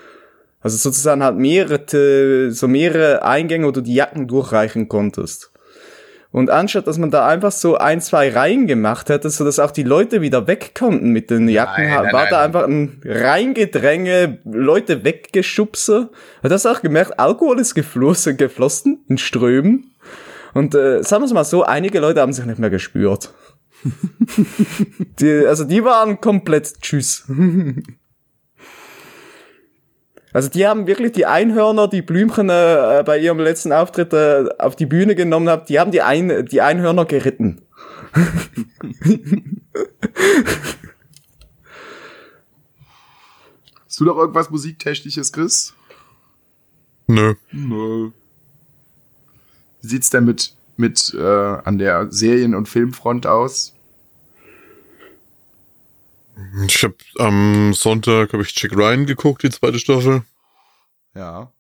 Also 0.60 0.76
sozusagen 0.76 1.22
halt 1.22 1.36
mehrere, 1.36 2.50
so 2.50 2.66
mehrere 2.66 3.22
Eingänge, 3.22 3.66
wo 3.66 3.70
du 3.70 3.80
die 3.80 3.94
Jacken 3.94 4.26
durchreichen 4.26 4.88
konntest. 4.88 5.52
Und 6.30 6.50
anstatt, 6.50 6.86
dass 6.86 6.98
man 6.98 7.10
da 7.10 7.26
einfach 7.26 7.52
so 7.52 7.78
ein, 7.78 8.02
zwei 8.02 8.30
Reihen 8.30 8.66
gemacht 8.66 9.08
hätte, 9.08 9.30
so 9.30 9.44
dass 9.44 9.58
auch 9.58 9.70
die 9.70 9.82
Leute 9.82 10.20
wieder 10.20 10.46
weg 10.46 10.74
konnten 10.74 11.10
mit 11.10 11.30
den 11.30 11.48
Jacken, 11.48 11.84
nein, 11.84 12.02
nein, 12.02 12.12
war 12.12 12.22
nein, 12.24 12.30
da 12.30 12.42
einfach 12.42 12.64
ein 12.64 13.00
Reingedränge, 13.02 14.38
Leute 14.44 15.04
weggeschubse. 15.04 16.10
Hat 16.42 16.50
das 16.50 16.66
auch 16.66 16.82
gemerkt, 16.82 17.18
Alkohol 17.18 17.58
ist 17.58 17.74
geflossen, 17.74 18.36
geflossen 18.36 19.04
in 19.08 19.16
Strömen. 19.16 19.94
Und 20.52 20.74
äh, 20.74 21.02
sagen 21.02 21.22
wir 21.22 21.26
es 21.26 21.32
mal 21.32 21.44
so, 21.44 21.64
einige 21.64 21.98
Leute 21.98 22.20
haben 22.20 22.32
sich 22.32 22.44
nicht 22.44 22.58
mehr 22.58 22.70
gespürt. 22.70 23.32
die, 25.20 25.46
also 25.46 25.64
die 25.64 25.82
waren 25.82 26.20
komplett 26.20 26.80
tschüss. 26.82 27.24
Also 30.32 30.48
die 30.48 30.66
haben 30.66 30.86
wirklich 30.86 31.12
die 31.12 31.26
Einhörner, 31.26 31.88
die 31.88 32.02
Blümchen 32.02 32.50
äh, 32.50 33.02
bei 33.04 33.18
ihrem 33.18 33.38
letzten 33.38 33.72
Auftritt 33.72 34.12
äh, 34.12 34.44
auf 34.58 34.76
die 34.76 34.86
Bühne 34.86 35.14
genommen 35.14 35.48
haben, 35.48 35.64
die 35.66 35.80
haben 35.80 35.90
die, 35.90 36.02
Ein 36.02 36.46
die 36.46 36.60
Einhörner 36.60 37.06
geritten. 37.06 37.62
Hast 43.86 44.00
du 44.00 44.04
noch 44.04 44.18
irgendwas 44.18 44.50
Musiktechnisches, 44.50 45.32
Chris? 45.32 45.74
Nö. 47.06 47.34
Nö. 47.50 48.10
Wie 49.80 49.88
sieht's 49.88 50.10
denn 50.10 50.24
mit, 50.24 50.54
mit 50.76 51.14
äh, 51.18 51.22
an 51.22 51.78
der 51.78 52.12
Serien- 52.12 52.54
und 52.54 52.68
Filmfront 52.68 53.26
aus? 53.26 53.74
Ich 56.66 56.84
habe 56.84 56.96
am 57.18 57.74
Sonntag 57.74 58.32
habe 58.32 58.42
ich 58.42 58.54
Chick 58.54 58.72
Ryan 58.72 59.06
geguckt, 59.06 59.42
die 59.42 59.50
zweite 59.50 59.78
Staffel. 59.78 60.22
Ja. 61.14 61.52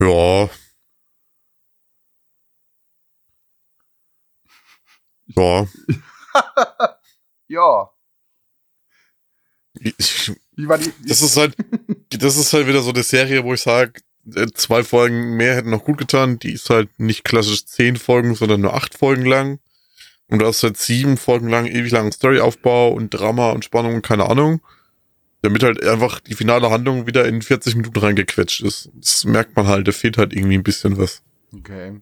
Ja. 0.00 0.48
Ja. 5.36 5.66
ja. 7.48 7.90
Ich, 9.74 10.32
Wie 10.56 10.68
war 10.68 10.78
die? 10.78 10.92
Das 11.06 11.20
ist 11.22 11.36
halt, 11.36 11.54
das 12.08 12.36
ist 12.36 12.52
halt 12.52 12.66
wieder 12.66 12.82
so 12.82 12.90
eine 12.90 13.02
Serie, 13.02 13.44
wo 13.44 13.54
ich 13.54 13.60
sage, 13.60 14.00
äh, 14.34 14.46
zwei 14.54 14.82
Folgen 14.82 15.36
mehr 15.36 15.54
hätten 15.54 15.70
noch 15.70 15.84
gut 15.84 15.98
getan. 15.98 16.38
Die 16.38 16.52
ist 16.52 16.70
halt 16.70 16.98
nicht 16.98 17.24
klassisch 17.24 17.66
zehn 17.66 17.96
Folgen, 17.96 18.34
sondern 18.34 18.62
nur 18.62 18.74
acht 18.74 18.96
Folgen 18.96 19.26
lang. 19.26 19.60
Und 20.30 20.38
du 20.38 20.46
hast 20.46 20.62
halt 20.62 20.76
sieben 20.76 21.16
Folgen 21.16 21.48
lang 21.48 21.66
ewig 21.66 21.90
langen 21.90 22.12
Storyaufbau 22.12 22.90
und 22.90 23.10
Drama 23.10 23.50
und 23.50 23.64
Spannung 23.64 23.96
und 23.96 24.02
keine 24.02 24.30
Ahnung. 24.30 24.60
Damit 25.42 25.62
halt 25.62 25.84
einfach 25.84 26.20
die 26.20 26.34
finale 26.34 26.70
Handlung 26.70 27.06
wieder 27.06 27.26
in 27.26 27.42
40 27.42 27.74
Minuten 27.74 27.98
reingequetscht 27.98 28.60
ist. 28.60 28.90
Das 28.94 29.24
merkt 29.24 29.56
man 29.56 29.66
halt, 29.66 29.88
da 29.88 29.92
fehlt 29.92 30.18
halt 30.18 30.32
irgendwie 30.32 30.54
ein 30.54 30.62
bisschen 30.62 30.98
was. 30.98 31.22
Okay. 31.52 32.00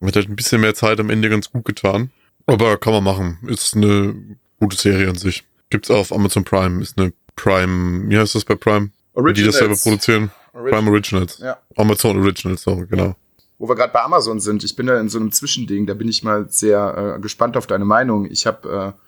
Man 0.00 0.08
hat 0.08 0.16
halt 0.16 0.28
ein 0.28 0.36
bisschen 0.36 0.60
mehr 0.60 0.74
Zeit 0.74 1.00
am 1.00 1.08
Ende 1.08 1.30
ganz 1.30 1.50
gut 1.50 1.64
getan. 1.64 2.10
Aber 2.46 2.76
kann 2.76 2.92
man 2.92 3.04
machen. 3.04 3.38
Ist 3.46 3.74
eine 3.74 4.14
gute 4.60 4.76
Serie 4.76 5.08
an 5.08 5.16
sich. 5.16 5.44
Gibt's 5.70 5.90
auf 5.90 6.12
Amazon 6.12 6.44
Prime. 6.44 6.82
Ist 6.82 6.98
eine 6.98 7.14
Prime, 7.36 8.10
wie 8.10 8.18
heißt 8.18 8.34
das 8.34 8.44
bei 8.44 8.56
Prime? 8.56 8.90
Originals. 9.14 9.38
Die 9.38 9.44
das 9.44 9.56
selber 9.56 9.76
produzieren. 9.76 10.30
Originals. 10.52 10.76
Prime 10.76 10.90
Originals. 10.90 11.38
Ja. 11.38 11.58
Amazon 11.76 12.18
Originals, 12.18 12.62
so, 12.62 12.76
genau. 12.86 13.04
Ja 13.06 13.16
wo 13.64 13.68
wir 13.70 13.76
gerade 13.76 13.94
bei 13.94 14.02
Amazon 14.02 14.40
sind, 14.40 14.62
ich 14.62 14.76
bin 14.76 14.86
da 14.86 15.00
in 15.00 15.08
so 15.08 15.18
einem 15.18 15.32
Zwischending, 15.32 15.86
da 15.86 15.94
bin 15.94 16.06
ich 16.06 16.22
mal 16.22 16.50
sehr 16.50 17.14
äh, 17.16 17.20
gespannt 17.20 17.56
auf 17.56 17.66
deine 17.66 17.86
Meinung. 17.86 18.30
Ich 18.30 18.46
habe 18.46 18.94
äh, 18.94 19.00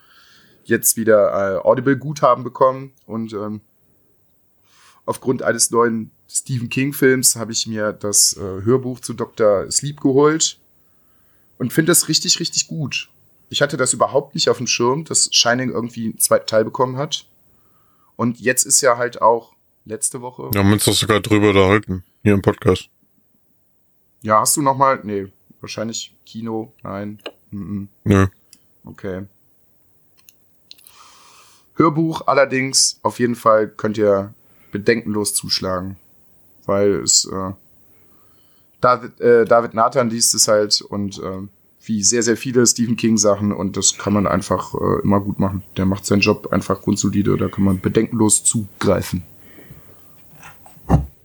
jetzt 0.65 0.97
wieder 0.97 1.57
äh, 1.57 1.59
Audible-Guthaben 1.59 2.43
bekommen 2.43 2.93
und 3.05 3.35
ähm, 3.35 3.61
aufgrund 5.05 5.43
eines 5.43 5.71
neuen 5.71 6.11
Stephen 6.27 6.71
King-Films 6.71 7.37
habe 7.37 7.53
ich 7.53 7.67
mir 7.67 7.93
das 7.93 8.35
äh, 8.39 8.41
Hörbuch 8.41 9.01
zu 9.01 9.13
Dr. 9.13 9.71
Sleep 9.71 10.01
geholt 10.01 10.59
und 11.59 11.71
finde 11.71 11.91
das 11.91 12.09
richtig, 12.09 12.41
richtig 12.41 12.67
gut. 12.67 13.11
Ich 13.51 13.61
hatte 13.61 13.77
das 13.77 13.93
überhaupt 13.93 14.35
nicht 14.35 14.49
auf 14.49 14.57
dem 14.57 14.67
Schirm, 14.67 15.05
dass 15.05 15.29
Shining 15.33 15.71
irgendwie 15.71 16.05
einen 16.07 16.19
zweiten 16.19 16.47
Teil 16.47 16.65
bekommen 16.65 16.97
hat. 16.97 17.27
Und 18.17 18.41
jetzt 18.41 18.65
ist 18.65 18.81
ja 18.81 18.97
halt 18.97 19.21
auch 19.21 19.53
letzte 19.85 20.23
Woche. 20.23 20.51
Ja, 20.55 20.61
haben 20.61 20.73
uns 20.73 20.87
das 20.87 20.99
sogar 20.99 21.21
drüber 21.21 21.51
unterhalten, 21.51 22.05
hier 22.23 22.33
im 22.33 22.41
Podcast. 22.41 22.89
Ja, 24.27 24.41
hast 24.41 24.57
du 24.57 24.63
noch 24.63 24.77
mal? 24.77 24.99
Nee, 25.05 25.29
wahrscheinlich 25.61 26.13
Kino. 26.27 26.73
Nein. 26.83 27.21
Mhm. 27.53 27.87
Nö. 28.03 28.27
Okay. 28.85 29.23
Hörbuch 31.77 32.27
allerdings, 32.27 32.99
auf 33.05 33.21
jeden 33.21 33.37
Fall 33.37 33.69
könnt 33.69 33.99
ihr 33.99 34.35
bedenkenlos 34.73 35.33
zuschlagen. 35.33 35.97
Weil 36.65 36.95
es 37.05 37.25
äh, 37.27 37.53
David, 38.81 39.21
äh, 39.21 39.45
David 39.45 39.75
Nathan 39.75 40.11
liest 40.11 40.35
es 40.35 40.49
halt 40.49 40.81
und 40.81 41.23
äh, 41.23 41.47
wie 41.85 42.03
sehr, 42.03 42.25
sehr 42.25 42.37
viele 42.37 42.67
Stephen 42.67 42.97
King 42.97 43.19
Sachen 43.19 43.53
und 43.53 43.77
das 43.77 43.97
kann 43.97 44.13
man 44.13 44.27
einfach 44.27 44.75
äh, 44.75 45.03
immer 45.05 45.21
gut 45.21 45.39
machen. 45.39 45.63
Der 45.77 45.87
macht 45.87 46.05
seinen 46.05 46.19
Job 46.23 46.49
einfach 46.51 46.83
grundsolide, 46.83 47.37
da 47.37 47.47
kann 47.47 47.63
man 47.63 47.79
bedenkenlos 47.79 48.43
zugreifen. 48.43 49.23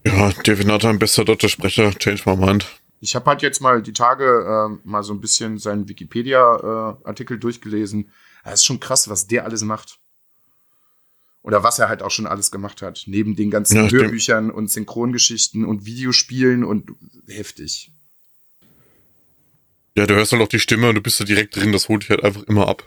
Ja, 0.06 0.32
David 0.44 0.68
Nathan, 0.68 1.00
bester 1.00 1.26
deutscher 1.26 1.50
Sprecher, 1.50 1.90
change 1.98 2.22
my 2.28 2.36
mind. 2.36 2.81
Ich 3.04 3.16
habe 3.16 3.26
halt 3.26 3.42
jetzt 3.42 3.62
mal 3.62 3.82
die 3.82 3.94
Tage 3.94 4.26
äh, 4.26 4.88
mal 4.88 5.02
so 5.02 5.12
ein 5.12 5.20
bisschen 5.20 5.58
seinen 5.58 5.90
Wikipedia-Artikel 5.90 7.38
äh, 7.38 7.40
durchgelesen. 7.40 8.12
Es 8.44 8.54
ist 8.56 8.66
schon 8.66 8.80
krass, 8.80 9.10
was 9.10 9.26
der 9.26 9.44
alles 9.44 9.64
macht. 9.64 10.00
Oder 11.42 11.64
was 11.64 11.80
er 11.80 11.90
halt 11.90 12.04
auch 12.04 12.12
schon 12.12 12.28
alles 12.28 12.52
gemacht 12.52 12.84
hat. 12.84 13.04
Neben 13.08 13.36
den 13.36 13.50
ganzen 13.50 13.76
ja, 13.76 13.90
Hörbüchern 13.90 14.52
und 14.52 14.70
Synchrongeschichten 14.70 15.66
und 15.66 15.86
Videospielen 15.88 16.64
und 16.64 16.92
heftig. 17.28 17.92
Ja, 19.98 20.06
du 20.06 20.14
hörst 20.14 20.32
halt 20.32 20.44
auch 20.44 20.48
die 20.48 20.60
Stimme 20.60 20.90
und 20.90 20.96
du 20.96 21.02
bist 21.02 21.20
da 21.20 21.24
direkt 21.24 21.56
drin, 21.56 21.74
das 21.74 21.90
holt 21.90 22.04
dich 22.04 22.12
halt 22.12 22.24
einfach 22.24 22.44
immer 22.44 22.68
ab. 22.68 22.84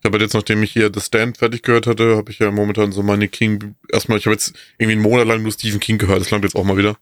Ich 0.00 0.04
habe 0.04 0.14
halt 0.14 0.22
jetzt, 0.22 0.34
nachdem 0.34 0.62
ich 0.64 0.72
hier 0.72 0.90
The 0.92 1.00
Stand 1.00 1.38
fertig 1.38 1.62
gehört 1.62 1.86
hatte, 1.86 2.16
habe 2.16 2.32
ich 2.32 2.40
ja 2.40 2.50
momentan 2.50 2.90
so 2.90 3.04
meine 3.04 3.28
King, 3.28 3.76
erstmal, 3.90 4.18
ich 4.18 4.26
habe 4.26 4.34
jetzt 4.34 4.52
irgendwie 4.76 4.94
einen 4.94 5.02
Monat 5.02 5.28
lang 5.28 5.42
nur 5.42 5.52
Stephen 5.52 5.80
King 5.80 5.96
gehört, 5.96 6.20
das 6.20 6.30
langt 6.30 6.44
jetzt 6.44 6.56
auch 6.56 6.64
mal 6.64 6.76
wieder. 6.76 6.98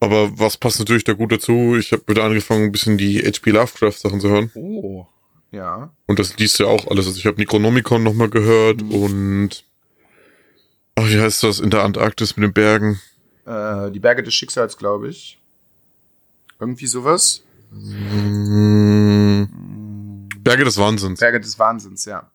Aber 0.00 0.38
was 0.38 0.56
passt 0.56 0.78
natürlich 0.78 1.04
da 1.04 1.12
gut 1.14 1.32
dazu? 1.32 1.76
Ich 1.78 1.92
habe 1.92 2.02
wieder 2.08 2.24
angefangen, 2.24 2.64
ein 2.64 2.72
bisschen 2.72 2.98
die 2.98 3.20
H.P. 3.20 3.50
Lovecraft-Sachen 3.50 4.20
zu 4.20 4.28
hören. 4.28 4.50
Oh, 4.54 5.06
ja. 5.50 5.90
Und 6.06 6.18
das 6.18 6.36
liest 6.36 6.58
ja 6.58 6.66
auch 6.66 6.88
alles. 6.88 7.06
Also 7.06 7.18
ich 7.18 7.26
habe 7.26 7.38
Necronomicon 7.38 8.02
nochmal 8.02 8.28
gehört 8.28 8.82
mhm. 8.82 8.92
und 8.92 9.64
ach, 10.96 11.06
wie 11.06 11.20
heißt 11.20 11.42
das? 11.42 11.60
In 11.60 11.70
der 11.70 11.84
Antarktis 11.84 12.36
mit 12.36 12.44
den 12.44 12.52
Bergen. 12.52 13.00
Äh, 13.46 13.90
die 13.92 14.00
Berge 14.00 14.22
des 14.22 14.34
Schicksals, 14.34 14.76
glaube 14.76 15.08
ich. 15.08 15.38
Irgendwie 16.60 16.86
sowas. 16.86 17.42
Mhm. 17.72 19.48
Berge 20.38 20.64
des 20.64 20.76
Wahnsinns. 20.76 21.20
Berge 21.20 21.40
des 21.40 21.58
Wahnsinns, 21.58 22.04
ja. 22.04 22.30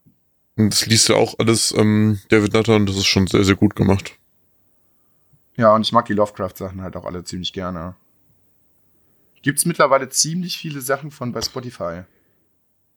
Und 0.56 0.74
das 0.74 0.86
liest 0.88 1.08
ja 1.08 1.16
auch 1.16 1.36
alles 1.40 1.74
ähm, 1.78 2.20
David 2.30 2.54
Nutter 2.54 2.80
das 2.82 2.98
ist 2.98 3.06
schon 3.06 3.28
sehr, 3.28 3.44
sehr 3.46 3.56
gut 3.56 3.76
gemacht. 3.76 4.19
Ja, 5.60 5.76
und 5.76 5.82
ich 5.82 5.92
mag 5.92 6.06
die 6.06 6.14
Lovecraft-Sachen 6.14 6.82
halt 6.82 6.96
auch 6.96 7.04
alle 7.04 7.26
ziemlich 7.26 7.52
gerne. 7.52 7.94
Gibt's 9.42 9.66
mittlerweile 9.66 10.08
ziemlich 10.08 10.58
viele 10.58 10.80
Sachen 10.80 11.12
von 11.12 11.34
bei 11.34 11.42
Spotify. 11.42 12.04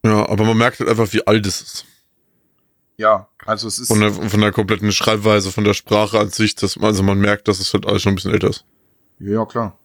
Ja, 0.04 0.28
aber 0.28 0.44
man 0.44 0.56
merkt 0.56 0.78
halt 0.78 0.88
einfach, 0.88 1.12
wie 1.12 1.26
alt 1.26 1.44
es 1.44 1.60
ist. 1.60 1.86
Ja, 2.98 3.26
also 3.44 3.66
es 3.66 3.80
ist. 3.80 3.88
Von 3.88 3.98
der, 3.98 4.12
von 4.12 4.40
der 4.40 4.52
kompletten 4.52 4.92
Schreibweise, 4.92 5.50
von 5.50 5.64
der 5.64 5.74
Sprache 5.74 6.20
an 6.20 6.30
sich, 6.30 6.54
dass, 6.54 6.78
also 6.78 7.02
man 7.02 7.18
merkt, 7.18 7.48
dass 7.48 7.58
es 7.58 7.74
halt 7.74 7.84
alles 7.84 8.02
schon 8.02 8.12
ein 8.12 8.14
bisschen 8.14 8.32
älter 8.32 8.50
ist. 8.50 8.64
Ja, 9.18 9.44
klar. 9.44 9.76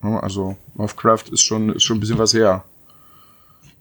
Also, 0.00 0.56
Lovecraft 0.74 1.30
ist 1.30 1.42
schon, 1.42 1.72
ist 1.72 1.84
schon 1.84 1.98
ein 1.98 2.00
bisschen 2.00 2.18
was 2.18 2.34
her. 2.34 2.64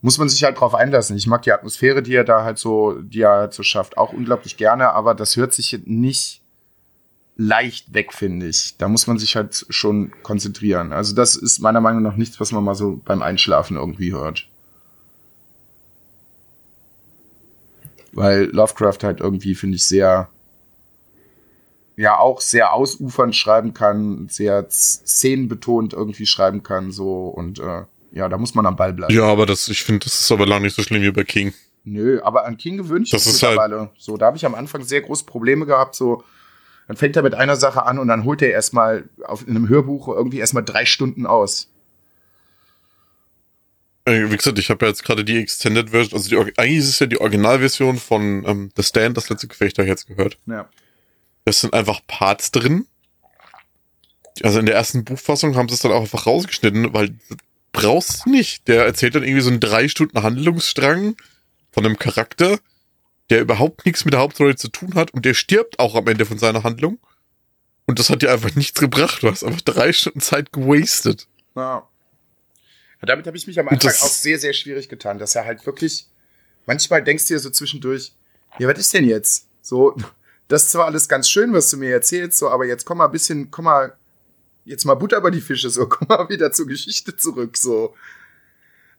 Muss 0.02 0.20
man 0.20 0.30
sich 0.30 0.44
halt 0.44 0.60
drauf 0.60 0.76
einlassen. 0.76 1.18
Ich 1.18 1.26
mag 1.26 1.42
die 1.42 1.52
Atmosphäre, 1.52 2.04
die 2.04 2.14
er 2.14 2.24
da 2.24 2.44
halt 2.44 2.60
so, 2.60 3.02
die 3.02 3.22
er 3.22 3.32
halt 3.32 3.54
so 3.56 3.64
schafft, 3.64 3.98
auch 3.98 4.14
unglaublich 4.14 4.58
gerne, 4.58 4.92
aber 4.92 5.16
das 5.16 5.36
hört 5.38 5.54
sich 5.54 5.80
nicht 5.86 6.44
leicht 7.38 7.94
weg, 7.94 8.14
finde 8.14 8.48
ich. 8.48 8.76
Da 8.78 8.88
muss 8.88 9.08
man 9.08 9.20
sich 9.20 9.36
halt 9.36 9.66
schon 9.70 10.12
konzentrieren. 10.24 10.92
Also 10.92 11.16
das 11.16 11.36
ist 11.36 11.60
meiner 11.60 11.82
Meinung 11.82 12.02
nach 12.02 12.16
nichts, 12.16 12.40
was 12.40 12.52
man 12.52 12.64
mal 12.64 12.76
so 12.76 13.00
beim 13.06 13.22
Einschlafen 13.22 13.78
irgendwie 13.78 14.12
hört. 14.12 14.48
Weil 18.12 18.46
Lovecraft 18.46 19.04
halt 19.04 19.20
irgendwie, 19.20 19.54
finde 19.54 19.76
ich, 19.76 19.86
sehr, 19.86 20.30
ja, 21.96 22.18
auch 22.18 22.42
sehr 22.42 22.74
ausufernd 22.74 23.36
schreiben 23.36 23.76
kann, 23.76 24.28
sehr 24.30 24.66
szenenbetont 24.72 25.94
irgendwie 25.94 26.26
schreiben 26.26 26.64
kann, 26.64 26.92
so 26.92 27.28
und 27.28 27.60
äh, 27.60 27.84
ja, 28.12 28.28
da 28.30 28.40
muss 28.40 28.56
man 28.56 28.66
am 28.66 28.76
Ball 28.76 28.94
bleiben. 28.94 29.14
Ja, 29.14 29.26
aber 29.26 29.46
das, 29.46 29.68
ich 29.68 29.84
finde, 29.84 30.06
das 30.06 30.20
ist 30.20 30.32
aber 30.32 30.48
lange 30.48 30.66
nicht 30.66 30.76
so 30.76 30.82
schlimm 30.82 31.04
wie 31.04 31.12
bei 31.12 31.24
King. 31.24 31.54
Nö, 31.84 32.20
aber 32.24 32.46
an 32.46 32.58
King 32.58 32.78
gewöhne 32.78 33.04
ich 33.04 33.12
das 33.12 33.28
mich 33.28 33.44
halt 33.44 33.54
mittlerweile. 33.54 33.80
Halt 33.82 33.92
so, 34.00 34.18
da 34.18 34.26
habe 34.26 34.38
ich 34.38 34.46
am 34.46 34.56
Anfang 34.56 34.84
sehr 34.84 35.02
große 35.02 35.26
Probleme 35.26 35.68
gehabt, 35.68 35.94
so 35.94 36.24
dann 36.88 36.98
fängt 36.98 37.16
er 37.16 37.24
mit 37.24 37.36
einer 37.36 37.56
Sache 37.56 37.86
an 37.86 38.00
und 38.00 38.08
dann 38.08 38.24
holt 38.24 38.42
er 38.42 38.52
erstmal 38.52 39.10
auf 39.24 39.48
in 39.48 39.56
einem 39.56 39.70
Hörbuch 39.70 40.08
irgendwie 40.08 40.40
erstmal 40.40 40.64
drei 40.64 40.86
Stunden 40.86 41.26
aus. 41.26 41.70
Wie 44.06 44.38
gesagt, 44.38 44.58
ich 44.58 44.70
habe 44.70 44.86
ja 44.86 44.90
jetzt 44.90 45.04
gerade 45.04 45.26
die 45.26 45.38
Extended 45.38 45.90
Version, 45.90 46.18
also 46.18 46.30
die, 46.30 46.58
eigentlich 46.58 46.78
ist 46.78 46.88
es 46.88 47.00
ja 47.00 47.08
die 47.08 47.20
Originalversion 47.20 47.98
von 47.98 48.46
ähm, 48.48 48.70
The 48.78 48.84
Stand, 48.84 49.18
das 49.18 49.30
letzte 49.30 49.50
Gefecht, 49.50 49.78
habe 49.78 49.86
ich 49.86 49.90
jetzt 49.90 50.08
gehört. 50.08 50.38
Ja. 50.46 50.70
Das 51.44 51.60
sind 51.60 51.74
einfach 51.74 52.00
Parts 52.08 52.52
drin. 52.52 52.88
Also 54.44 54.60
in 54.60 54.66
der 54.66 54.76
ersten 54.76 55.04
Buchfassung 55.04 55.58
haben 55.58 55.68
sie 55.68 55.76
es 55.76 55.82
dann 55.82 55.92
auch 55.92 56.02
einfach 56.02 56.26
rausgeschnitten, 56.26 56.94
weil 56.94 57.16
brauchst 57.74 58.26
du 58.26 58.30
nicht. 58.30 58.68
Der 58.70 58.86
erzählt 58.86 59.16
dann 59.16 59.24
irgendwie 59.24 59.42
so 59.42 59.50
einen 59.50 59.60
drei 59.60 59.90
Stunden 59.90 60.24
Handlungsstrang 60.24 61.18
von 61.72 61.86
einem 61.86 62.00
Charakter, 62.00 62.60
der 63.30 63.42
überhaupt 63.42 63.86
nichts 63.86 64.06
mit 64.06 64.14
der 64.14 64.22
Hauptrolle 64.22 64.56
zu 64.56 64.70
tun 64.70 64.96
hat 64.96 65.14
und 65.14 65.26
der 65.26 65.34
stirbt 65.34 65.80
auch 65.80 65.96
am 65.96 66.08
Ende 66.08 66.26
von 66.26 66.40
seiner 66.40 66.64
Handlung. 66.64 67.00
Und 67.86 68.00
das 68.00 68.10
hat 68.10 68.22
dir 68.22 68.32
einfach 68.32 68.54
nichts 68.56 68.80
gebracht. 68.80 69.24
Du 69.24 69.30
hast 69.30 69.44
einfach 69.44 69.62
drei 69.62 69.94
Stunden 69.94 70.20
Zeit 70.20 70.52
gewastet. 70.52 71.28
Ja. 71.56 71.88
Ja, 73.02 73.06
Damit 73.06 73.28
habe 73.28 73.38
ich 73.38 73.48
mich 73.48 73.60
am 73.60 73.68
Anfang 73.68 73.92
auch 73.92 74.10
sehr, 74.10 74.40
sehr 74.40 74.54
schwierig 74.54 74.90
getan, 74.90 75.20
dass 75.20 75.36
er 75.36 75.46
halt 75.46 75.66
wirklich, 75.66 76.08
manchmal 76.66 77.04
denkst 77.04 77.28
du 77.28 77.36
dir 77.36 77.40
so 77.40 77.50
zwischendurch, 77.50 78.14
ja, 78.60 78.68
was 78.68 78.80
ist 78.80 78.94
denn 78.94 79.06
jetzt? 79.06 79.48
So, 79.62 79.96
das 80.48 80.64
ist 80.64 80.72
zwar 80.72 80.86
alles 80.86 81.08
ganz 81.08 81.30
schön, 81.30 81.54
was 81.54 81.70
du 81.70 81.78
mir 81.78 81.92
erzählst, 81.92 82.40
so, 82.40 82.50
aber 82.50 82.66
jetzt 82.66 82.86
komm 82.86 82.98
mal 82.98 83.06
ein 83.06 83.12
bisschen, 83.12 83.52
komm 83.52 83.66
mal, 83.66 83.96
jetzt 84.66 84.86
mal 84.86 84.96
Butter 84.96 85.22
bei 85.22 85.30
die 85.30 85.42
Fische, 85.42 85.70
so, 85.70 85.86
komm 85.90 86.08
mal 86.08 86.28
wieder 86.30 86.52
zur 86.52 86.68
Geschichte 86.68 87.16
zurück, 87.16 87.58
so. 87.58 87.94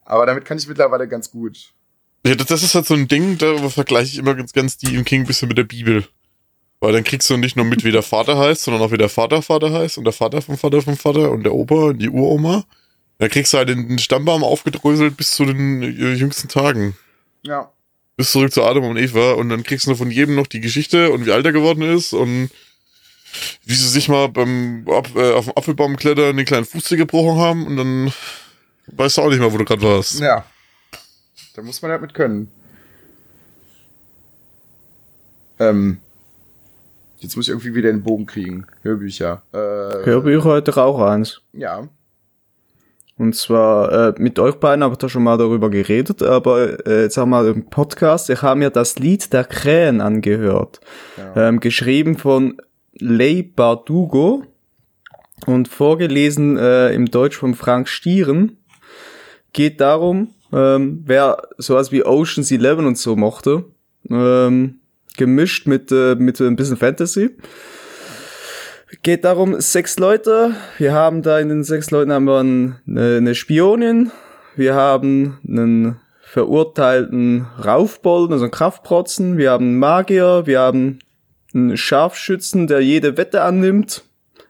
Aber 0.05 0.27
damit 0.27 0.45
kann 0.45 0.59
ich 0.59 0.69
mittlerweile 0.69 1.09
ganz 1.09 1.31
gut. 1.31 1.73
Ja, 2.27 2.35
das, 2.35 2.63
ist 2.63 2.75
halt 2.75 2.87
so 2.87 2.95
ein 2.95 3.09
Ding, 3.09 3.39
da 3.39 3.69
vergleiche 3.69 4.13
ich 4.13 4.19
immer 4.19 4.35
ganz, 4.35 4.53
ganz 4.53 4.75
Stephen 4.75 5.05
King 5.05 5.23
ein 5.23 5.27
bisschen 5.27 5.49
mit 5.49 5.59
der 5.59 5.65
Bibel. 5.65 6.07
Weil 6.81 6.93
dann 6.93 7.05
kriegst 7.05 7.29
du 7.31 7.37
nicht 7.37 7.57
nur 7.57 7.65
mit, 7.65 7.85
wie 7.85 7.91
der 7.91 8.03
Vater 8.03 8.39
heißt, 8.39 8.63
sondern 8.63 8.83
auch 8.83 8.93
wie 8.93 8.99
der 8.99 9.09
Vater 9.09 9.43
Vater 9.43 9.73
heißt 9.73 9.99
und 9.99 10.05
der 10.05 10.13
Vater 10.13 10.43
vom 10.43 10.57
Vater 10.57 10.83
vom 10.83 10.97
Vater 10.97 11.31
und 11.31 11.43
der 11.43 11.55
Opa 11.55 11.75
und 11.75 11.99
die 11.99 12.09
Uroma. 12.09 12.65
Da 13.19 13.29
kriegst 13.29 13.53
du 13.53 13.59
halt 13.59 13.69
den 13.69 13.99
Stammbaum 13.99 14.45
aufgedröselt 14.45 15.17
bis 15.17 15.33
zu 15.33 15.45
den 15.45 15.83
äh, 15.83 16.15
jüngsten 16.15 16.49
Tagen. 16.49 16.97
Ja. 17.43 17.73
Bis 18.17 18.31
zurück 18.33 18.53
zu 18.53 18.63
Adam 18.63 18.85
und 18.85 18.97
Eva 18.97 19.33
und 19.33 19.49
dann 19.49 19.65
kriegst 19.65 19.87
du 19.87 19.95
von 19.95 20.11
jedem 20.11 20.37
noch 20.37 20.47
die 20.47 20.61
Geschichte 20.61 21.11
und 21.11 21.27
wie 21.27 21.33
alt 21.33 21.47
er 21.47 21.53
geworden 21.53 21.83
ist 21.83 22.13
und 22.13 22.51
wie 23.65 23.75
sie 23.75 23.89
sich 23.89 24.09
mal 24.09 24.29
beim 24.29 24.87
Ap 24.89 25.15
äh, 25.17 25.33
auf 25.33 25.47
dem 25.47 25.57
Apfelbaum 25.57 25.97
klettern 25.97 26.37
den 26.37 26.47
kleinen 26.47 26.65
Fuß 26.65 26.89
gebrochen 26.91 27.39
haben 27.39 27.67
und 27.67 27.77
dann 27.77 28.13
weißt 28.87 29.19
du 29.19 29.23
auch 29.23 29.29
nicht 29.29 29.41
mehr, 29.41 29.53
wo 29.53 29.59
du 29.59 29.65
gerade 29.65 29.83
warst. 29.83 30.21
Ja. 30.21 30.45
Da 31.59 31.65
muss 31.65 31.83
man 31.83 31.91
halt 31.91 32.03
mit 32.03 32.15
können. 32.15 32.53
Ähm. 35.59 35.99
Jetzt 37.19 37.35
muss 37.35 37.47
ich 37.47 37.49
irgendwie 37.49 37.75
wieder 37.75 37.91
den 37.91 38.05
Bogen 38.05 38.27
kriegen. 38.27 38.65
Hörbücher. 38.83 39.43
Äh, 39.53 40.07
Hörbücher 40.07 40.45
heute 40.45 40.77
auch 40.77 41.01
eins. 41.01 41.41
Ja. 41.53 41.89
Und 43.17 43.35
zwar 43.35 43.91
äh, 43.91 44.15
mit 44.19 44.39
euch 44.39 44.55
beiden 44.55 44.85
habe 44.85 44.93
ich 44.93 44.99
da 44.99 45.09
schon 45.09 45.25
mal 45.25 45.37
darüber 45.37 45.69
geredet, 45.69 46.23
aber 46.23 46.87
äh, 46.87 47.03
jetzt 47.03 47.17
haben 47.17 47.31
wir 47.31 47.45
im 47.49 47.67
Podcast, 47.69 48.31
ich 48.31 48.41
habe 48.43 48.61
mir 48.61 48.71
das 48.71 49.01
Lied 49.01 49.33
der 49.33 49.43
Krähen 49.43 50.01
angehört. 50.01 50.79
ja. 51.17 51.49
Ähm, 51.49 51.59
geschrieben 51.59 52.17
von 52.17 52.63
Lei 53.01 53.51
Bardugo 53.57 54.45
und 55.47 55.67
vorgelesen 55.67 56.57
äh, 56.57 56.95
im 56.95 57.07
Deutsch 57.07 57.37
von 57.37 57.57
Frank 57.57 57.89
Stieren. 57.89 58.59
Geht 59.53 59.81
darum, 59.81 60.29
ähm, 60.53 61.03
wer 61.07 61.43
sowas 61.59 61.93
wie 61.93 62.05
Ocean's 62.05 62.51
Eleven 62.51 62.87
und 62.87 62.99
so 62.99 63.17
mochte, 63.17 63.65
ähm, 64.11 64.81
gemischt 65.17 65.67
mit, 65.67 65.91
äh, 65.93 66.15
mit 66.15 66.41
ein 66.41 66.57
bisschen 66.57 66.77
Fantasy. 66.77 67.31
Geht 69.03 69.25
darum, 69.25 69.61
sechs 69.61 69.99
Leute. 69.99 70.55
Wir 70.79 70.93
haben 70.93 71.23
da 71.23 71.39
in 71.39 71.49
den 71.51 71.63
sechs 71.65 71.91
Leuten 71.91 72.13
haben 72.13 72.25
wir 72.25 72.41
ein- 72.43 72.77
eine, 72.87 73.17
eine 73.19 73.35
Spionin. 73.35 74.11
Wir 74.57 74.75
haben 74.75 75.39
einen 75.47 75.97
verurteilten 76.23 77.47
Raufbolden, 77.65 78.33
also 78.33 78.45
einen 78.45 78.51
Kraftprotzen. 78.51 79.37
Wir 79.39 79.51
haben 79.51 79.67
einen 79.67 79.79
Magier. 79.79 80.43
Wir 80.47 80.61
haben 80.61 80.99
einen 81.55 81.77
Scharfschützen, 81.77 82.67
der 82.67 82.81
jede 82.81 83.17
Wette 83.17 83.43
annimmt. 83.43 84.05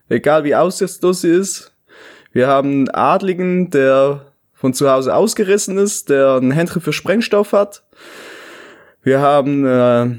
Egal 0.09 0.44
wie 0.44 0.55
aussichtslos 0.55 1.22
sie 1.22 1.30
ist. 1.30 1.72
Wir 2.32 2.46
haben 2.46 2.70
einen 2.70 2.88
Adligen, 2.90 3.70
der 3.70 4.28
von 4.59 4.74
zu 4.74 4.90
Hause 4.90 5.14
ausgerissen 5.14 5.78
ist, 5.78 6.11
der 6.11 6.36
ein 6.36 6.50
Händchen 6.50 6.82
für 6.82 6.92
Sprengstoff 6.92 7.52
hat. 7.52 7.84
Wir 9.02 9.20
haben 9.20 9.64
äh, 9.64 10.16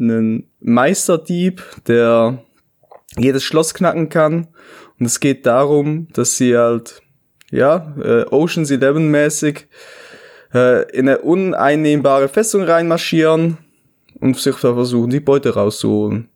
einen 0.00 0.50
Meisterdieb, 0.60 1.62
der 1.86 2.42
jedes 3.18 3.44
Schloss 3.44 3.74
knacken 3.74 4.08
kann. 4.08 4.48
Und 4.98 5.06
es 5.06 5.20
geht 5.20 5.44
darum, 5.44 6.08
dass 6.14 6.38
sie 6.38 6.56
halt, 6.56 7.02
ja, 7.50 7.94
äh, 8.02 8.24
Ocean's 8.30 8.70
Eleven 8.70 9.10
mäßig 9.10 9.68
äh, 10.54 10.90
in 10.92 11.06
eine 11.06 11.18
uneinnehmbare 11.18 12.28
Festung 12.28 12.62
reinmarschieren 12.62 13.58
und 14.18 14.38
sich 14.38 14.56
da 14.56 14.72
versuchen, 14.72 15.10
die 15.10 15.20
Beute 15.20 15.52
rauszuholen. 15.52 16.30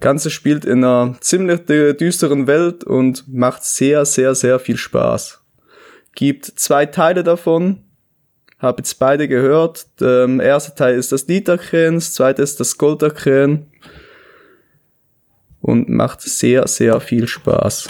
Ganze 0.00 0.30
spielt 0.30 0.64
in 0.64 0.82
einer 0.82 1.14
ziemlich 1.20 1.60
dü- 1.60 1.92
düsteren 1.92 2.48
Welt 2.48 2.82
und 2.82 3.32
macht 3.32 3.62
sehr, 3.62 4.04
sehr, 4.04 4.34
sehr 4.34 4.58
viel 4.58 4.76
Spaß. 4.76 5.41
Gibt 6.14 6.46
zwei 6.46 6.86
Teile 6.86 7.24
davon. 7.24 7.84
Hab 8.58 8.78
jetzt 8.78 8.98
beide 8.98 9.26
gehört. 9.28 9.86
Der 10.00 10.24
ähm, 10.24 10.40
erste 10.40 10.74
Teil 10.74 10.94
ist 10.94 11.10
das 11.10 11.26
Krähen, 11.58 11.96
das 11.96 12.14
zweite 12.14 12.42
ist 12.42 12.60
das 12.60 12.78
Gold 12.78 13.02
der 13.02 13.10
Krähen 13.10 13.66
und 15.60 15.88
macht 15.88 16.20
sehr, 16.20 16.68
sehr 16.68 17.00
viel 17.00 17.26
Spaß. 17.26 17.88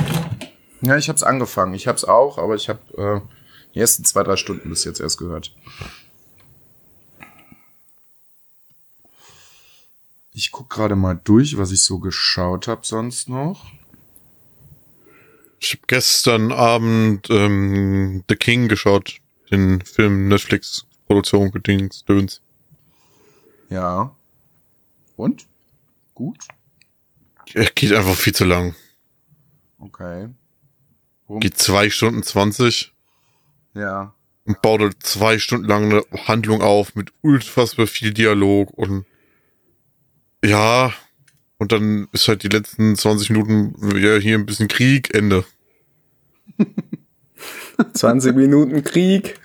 Ja, 0.83 0.97
ich 0.97 1.09
hab's 1.09 1.23
angefangen. 1.23 1.75
Ich 1.75 1.89
hab's 1.89 2.05
auch, 2.05 2.39
aber 2.39 2.55
ich 2.55 2.69
hab 2.69 2.79
äh, 2.97 3.21
die 3.75 3.81
ersten 3.81 4.05
zwei, 4.05 4.23
drei 4.23 4.37
Stunden 4.37 4.69
bis 4.71 4.85
jetzt 4.85 5.01
erst 5.01 5.19
gehört. 5.19 5.55
Ich 10.35 10.51
guck 10.51 10.71
gerade 10.71 10.97
mal 10.97 11.21
durch, 11.23 11.59
was 11.59 11.73
ich 11.73 11.83
so 11.83 11.99
geschaut 11.99 12.69
habe 12.69 12.81
sonst 12.85 13.29
noch. 13.29 13.67
Ich 15.65 15.75
habe 15.75 15.83
gestern 15.87 16.51
Abend 16.51 17.31
ähm, 17.31 18.25
The 18.29 18.35
King 18.35 18.67
geschaut, 18.67 19.21
den 19.53 19.81
Film 19.83 20.27
Netflix 20.27 20.87
Produktion 21.07 21.53
gedings 21.53 22.05
Döns. 22.05 22.43
Ja. 23.71 24.13
Und? 25.15 25.47
Gut? 26.15 26.39
Er 27.55 27.67
geht 27.67 27.93
einfach 27.93 28.17
viel 28.17 28.35
zu 28.35 28.45
lang. 28.45 28.75
Okay. 29.79 30.31
Worum? 31.29 31.39
Geht 31.39 31.59
zwei 31.59 31.91
Stunden 31.91 32.25
zwanzig 32.25 32.93
Ja. 33.73 34.15
und 34.45 34.61
baut 34.63 34.81
halt 34.81 35.01
zwei 35.05 35.39
Stunden 35.39 35.69
lang 35.69 35.93
eine 35.93 36.27
Handlung 36.27 36.61
auf 36.61 36.97
mit 36.97 37.13
unfassbar 37.21 37.87
viel 37.87 38.13
Dialog 38.13 38.73
und 38.73 39.07
ja, 40.45 40.93
und 41.63 41.71
dann 41.71 42.09
ist 42.11 42.27
halt 42.27 42.43
die 42.43 42.49
letzten 42.49 42.97
20 42.97 43.31
Minuten 43.31 43.97
ja 43.97 44.17
hier 44.17 44.37
ein 44.37 44.47
bisschen 44.47 44.67
Krieg, 44.67 45.15
Ende. 45.15 45.45
20 47.95 48.35
Minuten 48.35 48.83
Krieg. 48.83 49.39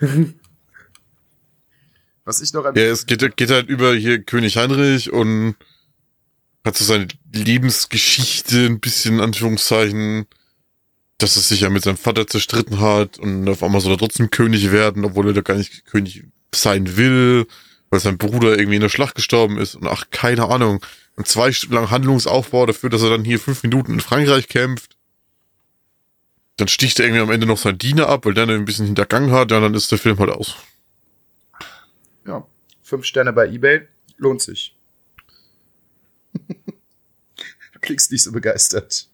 Was 2.26 2.42
ich 2.42 2.54
noch 2.54 2.66
Ja, 2.76 2.82
es 2.86 3.06
geht, 3.06 3.38
geht 3.38 3.52
halt 3.52 3.70
über 3.70 3.94
hier 3.94 4.24
König 4.24 4.58
Heinrich 4.58 5.14
und 5.14 5.58
hat 6.66 6.76
so 6.76 6.86
seine 6.86 7.08
Lebensgeschichte 7.32 8.66
ein 8.66 8.80
bisschen 8.80 9.18
in 9.18 9.22
Anführungszeichen, 9.22 10.26
dass 11.20 11.36
es 11.36 11.50
sich 11.50 11.62
ja 11.62 11.70
mit 11.70 11.84
seinem 11.84 11.98
Vater 11.98 12.26
zerstritten 12.26 12.80
hat 12.80 13.20
und 13.20 13.48
auf 13.48 13.62
einmal 13.62 13.82
soll 13.82 13.92
er 13.92 14.00
trotzdem 14.00 14.32
König 14.32 14.72
werden, 14.72 15.06
obwohl 15.06 15.28
er 15.28 15.34
da 15.34 15.42
gar 15.42 15.58
nicht 15.58 15.86
König 15.86 16.24
sein 16.56 16.98
will, 16.98 17.46
weil 17.92 18.00
sein 18.00 18.18
Bruder 18.18 18.58
irgendwie 18.58 18.78
in 18.78 18.82
der 18.82 18.90
Schlacht 18.90 19.14
gestorben 19.14 19.60
ist 19.60 19.76
und 19.76 19.86
ach, 19.86 20.06
keine 20.10 20.50
Ahnung. 20.50 20.84
Und 21.18 21.28
zwei 21.28 21.52
Stunden 21.52 21.76
lang 21.76 21.90
Handlungsaufbau 21.90 22.68
dafür, 22.68 22.90
dass 22.90 23.02
er 23.02 23.10
dann 23.10 23.26
hier 23.26 23.40
fünf 23.40 23.64
Minuten 23.64 23.94
in 23.94 24.00
Frankreich 24.00 24.48
kämpft. 24.48 24.96
Dann 26.58 26.68
sticht 26.68 27.00
er 27.00 27.06
irgendwie 27.06 27.24
am 27.24 27.32
Ende 27.32 27.48
noch 27.48 27.58
seinen 27.58 27.80
Diener 27.80 28.08
ab, 28.08 28.26
weil 28.26 28.36
der 28.36 28.48
ein 28.48 28.66
bisschen 28.66 28.86
hintergangen 28.86 29.32
hat, 29.32 29.52
ja, 29.52 29.60
dann 29.60 29.74
ist 29.74 29.92
der 29.92 29.98
Film 29.98 30.18
halt 30.20 30.30
aus. 30.30 30.56
Ja. 32.26 32.46
Fünf 32.84 33.06
Sterne 33.06 33.34
bei 33.34 33.50
Ebay. 33.50 33.88
Lohnt 34.18 34.42
sich. 34.42 34.76
du 36.48 37.80
klingst 37.82 38.12
nicht 38.12 38.24
so 38.24 38.32
begeistert. 38.32 39.08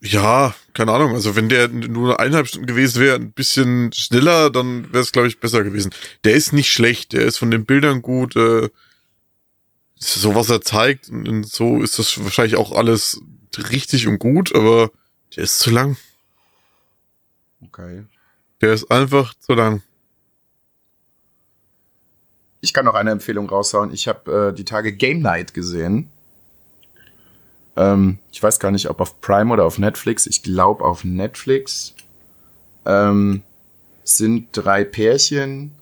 Ja, 0.00 0.54
keine 0.74 0.92
Ahnung. 0.92 1.14
Also 1.14 1.36
wenn 1.36 1.48
der 1.48 1.68
nur 1.68 2.20
eineinhalb 2.20 2.48
Stunden 2.48 2.66
gewesen 2.66 3.00
wäre, 3.02 3.16
ein 3.16 3.32
bisschen 3.32 3.92
schneller, 3.92 4.50
dann 4.50 4.92
wäre 4.92 5.02
es, 5.02 5.12
glaube 5.12 5.28
ich, 5.28 5.40
besser 5.40 5.62
gewesen. 5.62 5.92
Der 6.24 6.34
ist 6.34 6.52
nicht 6.52 6.72
schlecht, 6.72 7.12
der 7.12 7.22
ist 7.22 7.38
von 7.38 7.50
den 7.50 7.64
Bildern 7.64 8.02
gut, 8.02 8.36
äh, 8.36 8.70
so 10.02 10.34
was 10.34 10.50
er 10.50 10.60
zeigt, 10.60 11.08
und 11.08 11.46
so 11.46 11.82
ist 11.82 11.98
das 11.98 12.22
wahrscheinlich 12.22 12.56
auch 12.56 12.72
alles 12.72 13.20
richtig 13.56 14.06
und 14.06 14.18
gut, 14.18 14.54
aber 14.54 14.90
der 15.36 15.44
ist 15.44 15.58
zu 15.58 15.70
lang. 15.70 15.96
Okay. 17.64 18.04
Der 18.60 18.72
ist 18.72 18.90
einfach 18.90 19.34
zu 19.34 19.54
lang. 19.54 19.82
Ich 22.60 22.72
kann 22.72 22.84
noch 22.84 22.94
eine 22.94 23.10
Empfehlung 23.10 23.48
raushauen. 23.48 23.92
Ich 23.92 24.06
habe 24.08 24.50
äh, 24.50 24.54
die 24.54 24.64
Tage 24.64 24.92
Game 24.92 25.20
Night 25.20 25.52
gesehen. 25.54 26.08
Ähm, 27.76 28.18
ich 28.30 28.42
weiß 28.42 28.60
gar 28.60 28.70
nicht, 28.70 28.88
ob 28.88 29.00
auf 29.00 29.20
Prime 29.20 29.52
oder 29.52 29.64
auf 29.64 29.78
Netflix. 29.78 30.26
Ich 30.26 30.42
glaube 30.42 30.84
auf 30.84 31.04
Netflix. 31.04 31.94
ähm, 32.84 33.42
sind 34.04 34.48
drei 34.52 34.84
Pärchen, 34.84 35.72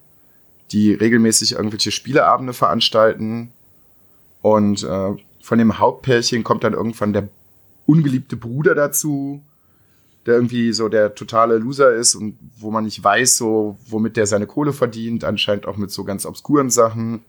die 0.72 0.92
regelmäßig 0.92 1.52
irgendwelche 1.52 1.90
Spieleabende 1.90 2.52
veranstalten. 2.52 3.52
Und 4.42 4.82
äh, 4.82 5.16
von 5.42 5.58
dem 5.58 5.78
Hauptpärchen 5.78 6.44
kommt 6.44 6.64
dann 6.64 6.74
irgendwann 6.74 7.12
der 7.12 7.28
ungeliebte 7.86 8.36
Bruder 8.36 8.74
dazu, 8.74 9.42
der 10.26 10.34
irgendwie 10.34 10.72
so 10.72 10.88
der 10.88 11.14
totale 11.14 11.58
Loser 11.58 11.94
ist 11.94 12.14
und 12.14 12.38
wo 12.58 12.70
man 12.70 12.84
nicht 12.84 13.02
weiß, 13.02 13.36
so 13.36 13.78
womit 13.86 14.16
der 14.16 14.26
seine 14.26 14.46
Kohle 14.46 14.72
verdient, 14.72 15.24
anscheinend 15.24 15.66
auch 15.66 15.76
mit 15.76 15.90
so 15.90 16.04
ganz 16.04 16.26
obskuren 16.26 16.70
Sachen. 16.70 17.24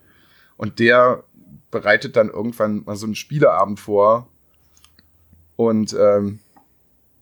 Und 0.57 0.79
der 0.79 1.23
bereitet 1.71 2.15
dann 2.15 2.29
irgendwann 2.29 2.83
mal 2.85 2.95
so 2.95 3.05
einen 3.05 3.15
Spieleabend 3.15 3.79
vor. 3.79 4.27
Und 5.55 5.93
ähm, 5.93 6.39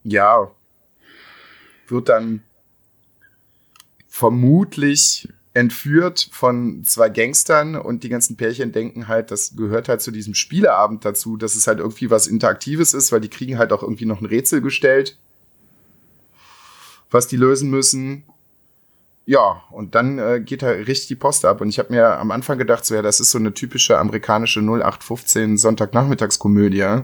ja, 0.04 0.52
wird 1.88 2.10
dann 2.10 2.44
vermutlich 4.08 5.30
entführt 5.60 6.30
von 6.32 6.86
zwei 6.86 7.10
Gangstern 7.10 7.76
und 7.76 8.04
die 8.04 8.10
ganzen 8.10 8.38
Pärchen 8.38 8.72
denken 8.72 9.10
halt, 9.10 9.30
das 9.30 9.58
gehört 9.58 9.90
halt 9.90 10.02
zu 10.02 10.10
diesem 10.10 10.34
Spieleabend 10.34 11.04
dazu, 11.04 11.36
dass 11.36 11.56
es 11.56 11.68
halt 11.68 11.80
irgendwie 11.80 12.10
was 12.10 12.28
Interaktives 12.28 12.94
ist, 12.94 13.12
weil 13.12 13.20
die 13.20 13.28
kriegen 13.28 13.58
halt 13.58 13.74
auch 13.74 13.84
irgendwie 13.84 14.06
noch 14.06 14.22
ein 14.22 14.26
Rätsel 14.26 14.62
gestellt, 14.62 15.18
was 17.12 17.28
die 17.28 17.36
lösen 17.36 17.70
müssen. 17.70 18.24
Ja, 19.26 19.62
und 19.70 19.96
dann 19.96 20.18
äh, 20.18 20.40
geht 20.40 20.64
halt 20.64 20.88
richtig 20.88 21.08
die 21.08 21.16
Post 21.16 21.44
ab. 21.44 21.60
Und 21.60 21.68
ich 21.68 21.78
habe 21.78 21.92
mir 21.94 22.18
am 22.18 22.32
Anfang 22.32 22.58
gedacht, 22.58 22.86
so 22.86 22.96
ja, 22.96 23.02
das 23.02 23.20
ist 23.20 23.32
so 23.32 23.38
eine 23.38 23.54
typische 23.54 23.98
amerikanische 23.98 24.62
0815 24.62 25.58
Sonntagnachmittagskomödie 25.58 27.04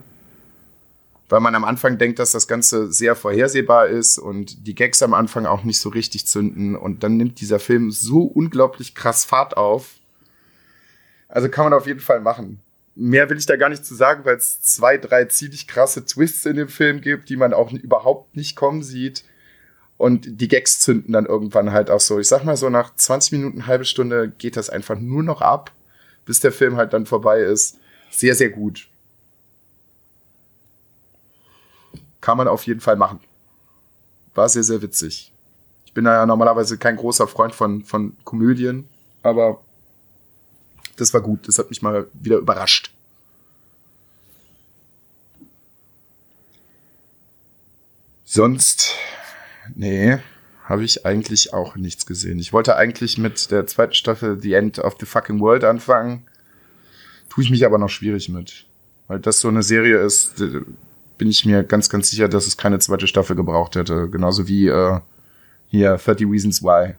weil 1.29 1.39
man 1.39 1.55
am 1.55 1.63
Anfang 1.65 1.97
denkt, 1.97 2.19
dass 2.19 2.31
das 2.31 2.47
Ganze 2.47 2.91
sehr 2.91 3.15
vorhersehbar 3.15 3.87
ist 3.87 4.17
und 4.17 4.67
die 4.67 4.75
Gags 4.75 5.01
am 5.01 5.13
Anfang 5.13 5.45
auch 5.45 5.63
nicht 5.63 5.79
so 5.79 5.89
richtig 5.89 6.27
zünden 6.27 6.75
und 6.75 7.03
dann 7.03 7.17
nimmt 7.17 7.41
dieser 7.41 7.59
Film 7.59 7.91
so 7.91 8.21
unglaublich 8.21 8.93
krass 8.93 9.25
Fahrt 9.25 9.57
auf. 9.57 9.95
Also 11.27 11.49
kann 11.49 11.65
man 11.65 11.73
auf 11.73 11.87
jeden 11.87 11.99
Fall 11.99 12.21
machen. 12.21 12.61
Mehr 12.95 13.29
will 13.29 13.37
ich 13.37 13.45
da 13.45 13.57
gar 13.57 13.69
nicht 13.69 13.85
zu 13.85 13.95
sagen, 13.95 14.23
weil 14.23 14.37
es 14.37 14.61
zwei, 14.61 14.97
drei 14.97 15.25
ziemlich 15.25 15.67
krasse 15.67 16.05
Twists 16.05 16.45
in 16.45 16.55
dem 16.55 16.69
Film 16.69 17.01
gibt, 17.01 17.29
die 17.29 17.35
man 17.35 17.53
auch 17.53 17.71
überhaupt 17.71 18.37
nicht 18.37 18.55
kommen 18.55 18.83
sieht. 18.83 19.25
Und 19.97 20.41
die 20.41 20.47
Gags 20.47 20.79
zünden 20.79 21.13
dann 21.13 21.25
irgendwann 21.25 21.71
halt 21.71 21.89
auch 21.89 21.99
so. 21.99 22.19
Ich 22.19 22.27
sag 22.27 22.43
mal 22.43 22.57
so, 22.57 22.69
nach 22.69 22.95
20 22.95 23.33
Minuten, 23.33 23.67
halbe 23.67 23.85
Stunde 23.85 24.29
geht 24.29 24.57
das 24.57 24.69
einfach 24.69 24.97
nur 24.99 25.23
noch 25.23 25.41
ab, 25.41 25.71
bis 26.25 26.39
der 26.39 26.51
Film 26.51 26.75
halt 26.75 26.93
dann 26.93 27.05
vorbei 27.05 27.39
ist. 27.39 27.79
Sehr, 28.11 28.35
sehr 28.35 28.49
gut. 28.49 28.87
Kann 32.21 32.37
man 32.37 32.47
auf 32.47 32.65
jeden 32.65 32.81
Fall 32.81 32.95
machen. 32.95 33.19
War 34.33 34.49
sehr, 34.49 34.63
sehr 34.63 34.81
witzig. 34.81 35.31
Ich 35.85 35.93
bin 35.93 36.05
ja 36.05 36.25
normalerweise 36.25 36.77
kein 36.77 36.97
großer 36.97 37.27
Freund 37.27 37.55
von, 37.55 37.83
von 37.83 38.17
Komödien, 38.23 38.87
aber 39.23 39.61
das 40.97 41.13
war 41.13 41.21
gut. 41.21 41.47
Das 41.47 41.57
hat 41.57 41.69
mich 41.69 41.81
mal 41.81 42.07
wieder 42.13 42.37
überrascht. 42.37 42.91
Sonst, 48.25 48.95
nee, 49.75 50.17
habe 50.65 50.83
ich 50.83 51.05
eigentlich 51.05 51.53
auch 51.53 51.75
nichts 51.75 52.05
gesehen. 52.05 52.39
Ich 52.39 52.51
wollte 52.51 52.75
eigentlich 52.75 53.17
mit 53.17 53.51
der 53.51 53.67
zweiten 53.67 53.93
Staffel 53.93 54.41
The 54.41 54.53
End 54.53 54.79
of 54.79 54.97
the 54.99 55.05
Fucking 55.05 55.39
World 55.39 55.63
anfangen. 55.63 56.25
Tue 57.29 57.43
ich 57.43 57.51
mich 57.51 57.65
aber 57.65 57.77
noch 57.77 57.89
schwierig 57.89 58.29
mit. 58.29 58.65
Weil 59.07 59.19
das 59.19 59.39
so 59.39 59.47
eine 59.47 59.61
Serie 59.61 59.99
ist, 59.99 60.41
bin 61.17 61.29
ich 61.29 61.45
mir 61.45 61.63
ganz, 61.63 61.89
ganz 61.89 62.09
sicher, 62.09 62.27
dass 62.27 62.47
es 62.47 62.57
keine 62.57 62.79
zweite 62.79 63.07
Staffel 63.07 63.35
gebraucht 63.35 63.75
hätte. 63.75 64.09
Genauso 64.09 64.47
wie 64.47 64.67
äh, 64.67 64.99
hier 65.67 65.97
30 65.97 66.27
Reasons 66.27 66.63
Why. 66.63 66.95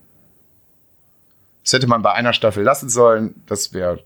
Das 1.62 1.72
hätte 1.72 1.86
man 1.86 2.02
bei 2.02 2.12
einer 2.12 2.32
Staffel 2.32 2.62
lassen 2.62 2.88
sollen. 2.88 3.42
Das 3.46 3.72
wäre 3.72 4.02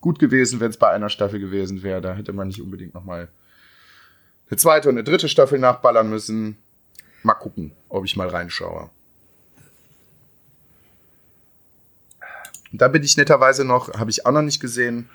gut 0.00 0.18
gewesen, 0.18 0.60
wenn 0.60 0.70
es 0.70 0.76
bei 0.76 0.90
einer 0.90 1.08
Staffel 1.08 1.40
gewesen 1.40 1.82
wäre. 1.82 2.00
Da 2.00 2.14
hätte 2.14 2.32
man 2.32 2.48
nicht 2.48 2.60
unbedingt 2.60 2.94
noch 2.94 3.04
mal 3.04 3.28
eine 4.50 4.56
zweite 4.56 4.88
und 4.88 4.96
eine 4.96 5.04
dritte 5.04 5.28
Staffel 5.28 5.58
nachballern 5.58 6.08
müssen. 6.10 6.56
Mal 7.22 7.34
gucken, 7.34 7.72
ob 7.88 8.04
ich 8.04 8.16
mal 8.16 8.28
reinschaue. 8.28 8.90
Da 12.72 12.88
bin 12.88 13.02
ich 13.02 13.16
netterweise 13.16 13.64
noch, 13.64 13.92
habe 13.94 14.10
ich 14.10 14.24
auch 14.24 14.32
noch 14.32 14.42
nicht 14.42 14.60
gesehen. 14.60 15.08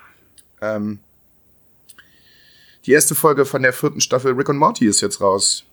Ähm, 0.60 1.00
die 2.88 2.94
erste 2.94 3.14
Folge 3.14 3.44
von 3.44 3.62
der 3.62 3.74
vierten 3.74 4.00
Staffel 4.00 4.32
Rick 4.32 4.48
und 4.48 4.56
Morty 4.56 4.86
ist 4.86 5.02
jetzt 5.02 5.20
raus. 5.20 5.64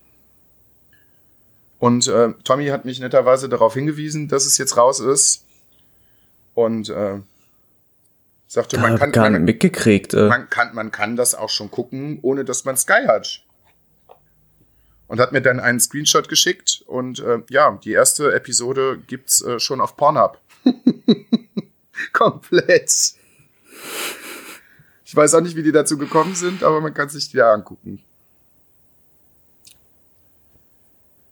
Und 1.80 2.10
äh, 2.10 2.34
Tommy 2.44 2.68
hat 2.68 2.84
mich 2.84 3.00
netterweise 3.00 3.48
darauf 3.48 3.74
hingewiesen, 3.74 4.28
dass 4.28 4.46
es 4.46 4.58
jetzt 4.58 4.76
raus 4.76 5.00
ist. 5.00 5.46
Und 6.56 6.90
äh, 6.90 7.22
sagte, 8.48 8.78
man 8.80 9.00
kann, 9.00 9.14
gar 9.14 9.30
man, 9.30 9.46
mitgekriegt. 9.46 10.14
Äh. 10.14 10.28
Man, 10.28 10.50
kann, 10.50 10.76
man 10.76 10.92
kann 10.92 11.16
das 11.16 11.36
auch 11.36 11.50
schon 11.50 11.72
gucken, 11.72 12.20
ohne 12.22 12.44
dass 12.44 12.66
man 12.66 12.76
Sky 12.76 13.06
hat. 13.08 13.42
Und 15.08 15.22
hat 15.22 15.32
mir 15.32 15.42
dann 15.42 15.62
einen 15.62 15.80
Screenshot 15.80 16.28
geschickt. 16.28 16.84
Und 16.86 17.20
äh, 17.20 17.40
ja, 17.50 17.80
die 17.82 17.94
erste 17.94 18.34
Episode 18.34 19.00
gibt's 19.08 19.42
äh, 19.42 19.58
schon 19.62 19.80
auf 19.80 19.96
Pornhub. 19.96 20.38
Komplett. 22.12 23.16
Ich 25.16 25.18
weiß 25.18 25.34
auch 25.36 25.40
nicht, 25.40 25.56
wie 25.56 25.64
die 25.64 25.72
dazu 25.72 25.98
gekommen 25.98 26.36
sind, 26.36 26.62
aber 26.62 26.82
man 26.82 26.94
kann 26.94 27.08
sich 27.08 27.30
die 27.30 27.38
ja 27.38 27.54
angucken. 27.54 28.04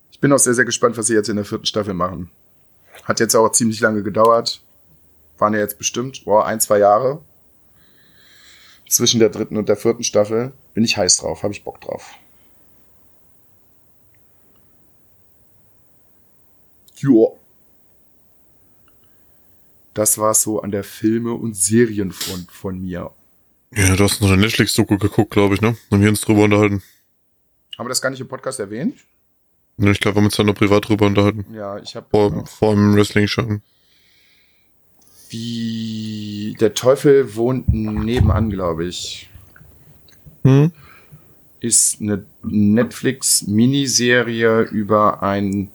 Ich 0.10 0.22
bin 0.22 0.32
auch 0.32 0.40
sehr, 0.40 0.54
sehr 0.54 0.64
gespannt, 0.64 0.96
was 0.96 1.08
sie 1.08 1.14
jetzt 1.14 1.28
in 1.28 1.36
der 1.36 1.44
vierten 1.44 1.66
Staffel 1.66 1.94
machen. 1.94 2.32
Hat 3.04 3.20
jetzt 3.20 3.36
auch 3.36 3.52
ziemlich 3.52 3.82
lange 3.82 4.02
gedauert. 4.02 4.62
Waren 5.38 5.54
ja 5.54 5.60
jetzt 5.60 5.78
bestimmt, 5.78 6.24
boah, 6.24 6.46
ein, 6.46 6.62
zwei 6.62 6.80
Jahre. 6.80 7.22
Zwischen 8.88 9.20
der 9.20 9.28
dritten 9.28 9.58
und 9.58 9.68
der 9.68 9.76
vierten 9.76 10.06
Staffel. 10.06 10.54
Bin 10.74 10.86
ich 10.86 10.96
heiß 10.96 11.18
drauf, 11.18 11.44
habe 11.44 11.52
ich 11.52 11.66
Bock 11.66 11.82
drauf. 11.82 12.06
Joa. 16.96 17.34
Das 19.94 20.18
war 20.18 20.34
so 20.34 20.62
an 20.62 20.72
der 20.72 20.86
Filme- 20.86 21.34
und 21.34 21.58
Serienfront 21.58 22.50
von 22.50 22.82
mir. 22.82 23.12
Ja, 23.76 23.96
du 23.96 24.04
hast 24.04 24.22
noch 24.22 24.30
eine 24.30 24.42
Netflix-Doku 24.42 25.00
geguckt, 25.00 25.32
glaube 25.32 25.56
ich, 25.56 25.62
ne? 25.62 25.76
Haben 25.92 26.02
wir 26.02 26.10
uns 26.10 26.22
drüber 26.22 26.44
unterhalten. 26.44 26.84
Haben 27.78 27.86
wir 27.86 27.90
das 27.90 28.04
gar 28.04 28.12
nicht 28.12 28.22
im 28.22 28.28
Podcast 28.28 28.60
erwähnt? 28.60 29.00
Ne, 29.78 29.90
ich 29.92 30.00
glaube, 30.00 30.16
wir 30.16 30.20
haben 30.20 30.26
uns 30.26 30.36
da 30.36 30.44
nur 30.44 30.54
privat 30.54 30.88
drüber 30.88 31.08
unterhalten. 31.08 31.48
Ja, 31.54 31.80
ich 31.80 31.96
habe 31.96 32.06
vor, 32.12 32.46
vor 32.46 32.76
dem 32.76 32.96
Wrestling 32.96 33.26
schon. 33.28 33.64
Wie 35.30 36.56
der 36.60 36.76
Teufel 36.76 37.36
wohnt 37.36 37.74
nebenan, 37.74 38.52
glaube 38.52 38.86
ich. 38.86 39.32
Hm? 40.44 40.72
Ist 41.60 42.00
eine 42.00 42.28
Netflix-Miniserie 42.44 44.62
über 44.64 45.24
einen 45.24 45.72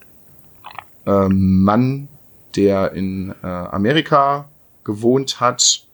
äh, 1.04 1.28
Mann, 1.28 2.06
der 2.54 2.92
in 2.92 3.34
äh, 3.42 3.46
Amerika 3.46 4.48
gewohnt 4.84 5.40
hat 5.40 5.87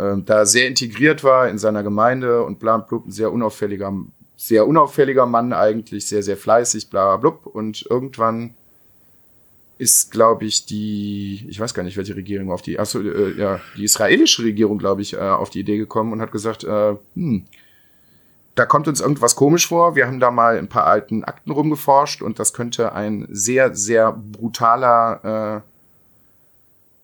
äh, 0.00 0.22
da 0.24 0.46
sehr 0.46 0.66
integriert 0.66 1.22
war 1.24 1.48
in 1.48 1.58
seiner 1.58 1.82
Gemeinde 1.82 2.42
und 2.42 2.58
bla 2.58 2.78
blub, 2.78 3.06
ein 3.06 3.12
sehr 3.12 3.32
unauffälliger, 3.32 3.92
sehr 4.36 4.66
unauffälliger 4.66 5.26
Mann 5.26 5.52
eigentlich, 5.52 6.06
sehr, 6.06 6.22
sehr 6.22 6.36
fleißig, 6.36 6.90
bla 6.90 7.16
blub. 7.16 7.46
Und 7.46 7.84
irgendwann 7.88 8.54
ist, 9.78 10.10
glaube 10.10 10.44
ich, 10.44 10.66
die, 10.66 11.46
ich 11.48 11.58
weiß 11.58 11.74
gar 11.74 11.82
nicht, 11.82 11.96
welche 11.96 12.16
Regierung 12.16 12.50
auf 12.50 12.62
die, 12.62 12.78
achso, 12.78 13.00
äh, 13.00 13.38
ja, 13.38 13.60
die 13.76 13.84
israelische 13.84 14.42
Regierung, 14.44 14.78
glaube 14.78 15.02
ich, 15.02 15.14
äh, 15.14 15.18
auf 15.18 15.50
die 15.50 15.60
Idee 15.60 15.78
gekommen 15.78 16.12
und 16.12 16.20
hat 16.20 16.32
gesagt, 16.32 16.64
äh, 16.64 16.96
hm, 17.14 17.44
da 18.54 18.66
kommt 18.66 18.88
uns 18.88 19.00
irgendwas 19.00 19.36
komisch 19.36 19.68
vor. 19.68 19.96
Wir 19.96 20.06
haben 20.06 20.20
da 20.20 20.30
mal 20.30 20.58
ein 20.58 20.68
paar 20.68 20.86
alten 20.86 21.24
Akten 21.24 21.50
rumgeforscht 21.50 22.20
und 22.20 22.38
das 22.38 22.52
könnte 22.52 22.92
ein 22.92 23.26
sehr, 23.30 23.74
sehr 23.74 24.12
brutaler 24.12 25.62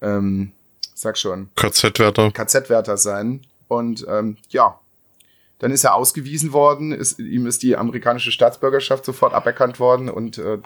äh, 0.02 0.06
ähm, 0.06 0.52
sag 0.96 1.18
schon. 1.18 1.50
KZ-Wärter. 1.54 2.30
KZ-Wärter 2.32 2.96
sein. 2.96 3.42
Und 3.68 4.06
ähm, 4.08 4.36
ja, 4.48 4.80
dann 5.58 5.70
ist 5.70 5.84
er 5.84 5.94
ausgewiesen 5.94 6.52
worden, 6.52 6.92
ist, 6.92 7.18
ihm 7.18 7.46
ist 7.46 7.62
die 7.62 7.76
amerikanische 7.76 8.32
Staatsbürgerschaft 8.32 9.04
sofort 9.04 9.32
aberkannt 9.32 9.80
worden 9.80 10.08
und 10.08 10.38
äh, 10.38 10.58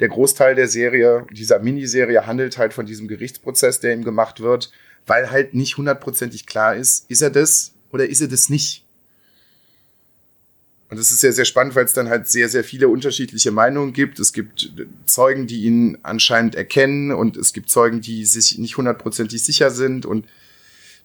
der 0.00 0.08
Großteil 0.08 0.56
der 0.56 0.66
Serie, 0.66 1.24
dieser 1.30 1.60
Miniserie 1.60 2.26
handelt 2.26 2.58
halt 2.58 2.74
von 2.74 2.84
diesem 2.84 3.06
Gerichtsprozess, 3.06 3.78
der 3.78 3.94
ihm 3.94 4.02
gemacht 4.02 4.40
wird, 4.40 4.72
weil 5.06 5.30
halt 5.30 5.54
nicht 5.54 5.76
hundertprozentig 5.76 6.46
klar 6.46 6.74
ist, 6.74 7.08
ist 7.08 7.22
er 7.22 7.30
das 7.30 7.72
oder 7.92 8.08
ist 8.08 8.20
er 8.20 8.28
das 8.28 8.48
nicht. 8.48 8.83
Und 10.90 10.98
das 10.98 11.10
ist 11.10 11.20
sehr, 11.20 11.32
sehr 11.32 11.44
spannend, 11.44 11.74
weil 11.74 11.86
es 11.86 11.92
dann 11.92 12.08
halt 12.08 12.28
sehr, 12.28 12.48
sehr 12.48 12.62
viele 12.62 12.88
unterschiedliche 12.88 13.50
Meinungen 13.50 13.92
gibt. 13.92 14.18
Es 14.18 14.32
gibt 14.32 14.72
Zeugen, 15.06 15.46
die 15.46 15.62
ihn 15.62 15.98
anscheinend 16.02 16.54
erkennen 16.54 17.10
und 17.10 17.36
es 17.36 17.52
gibt 17.52 17.70
Zeugen, 17.70 18.00
die 18.00 18.24
sich 18.24 18.58
nicht 18.58 18.76
hundertprozentig 18.76 19.42
sicher 19.42 19.70
sind 19.70 20.06
und 20.06 20.26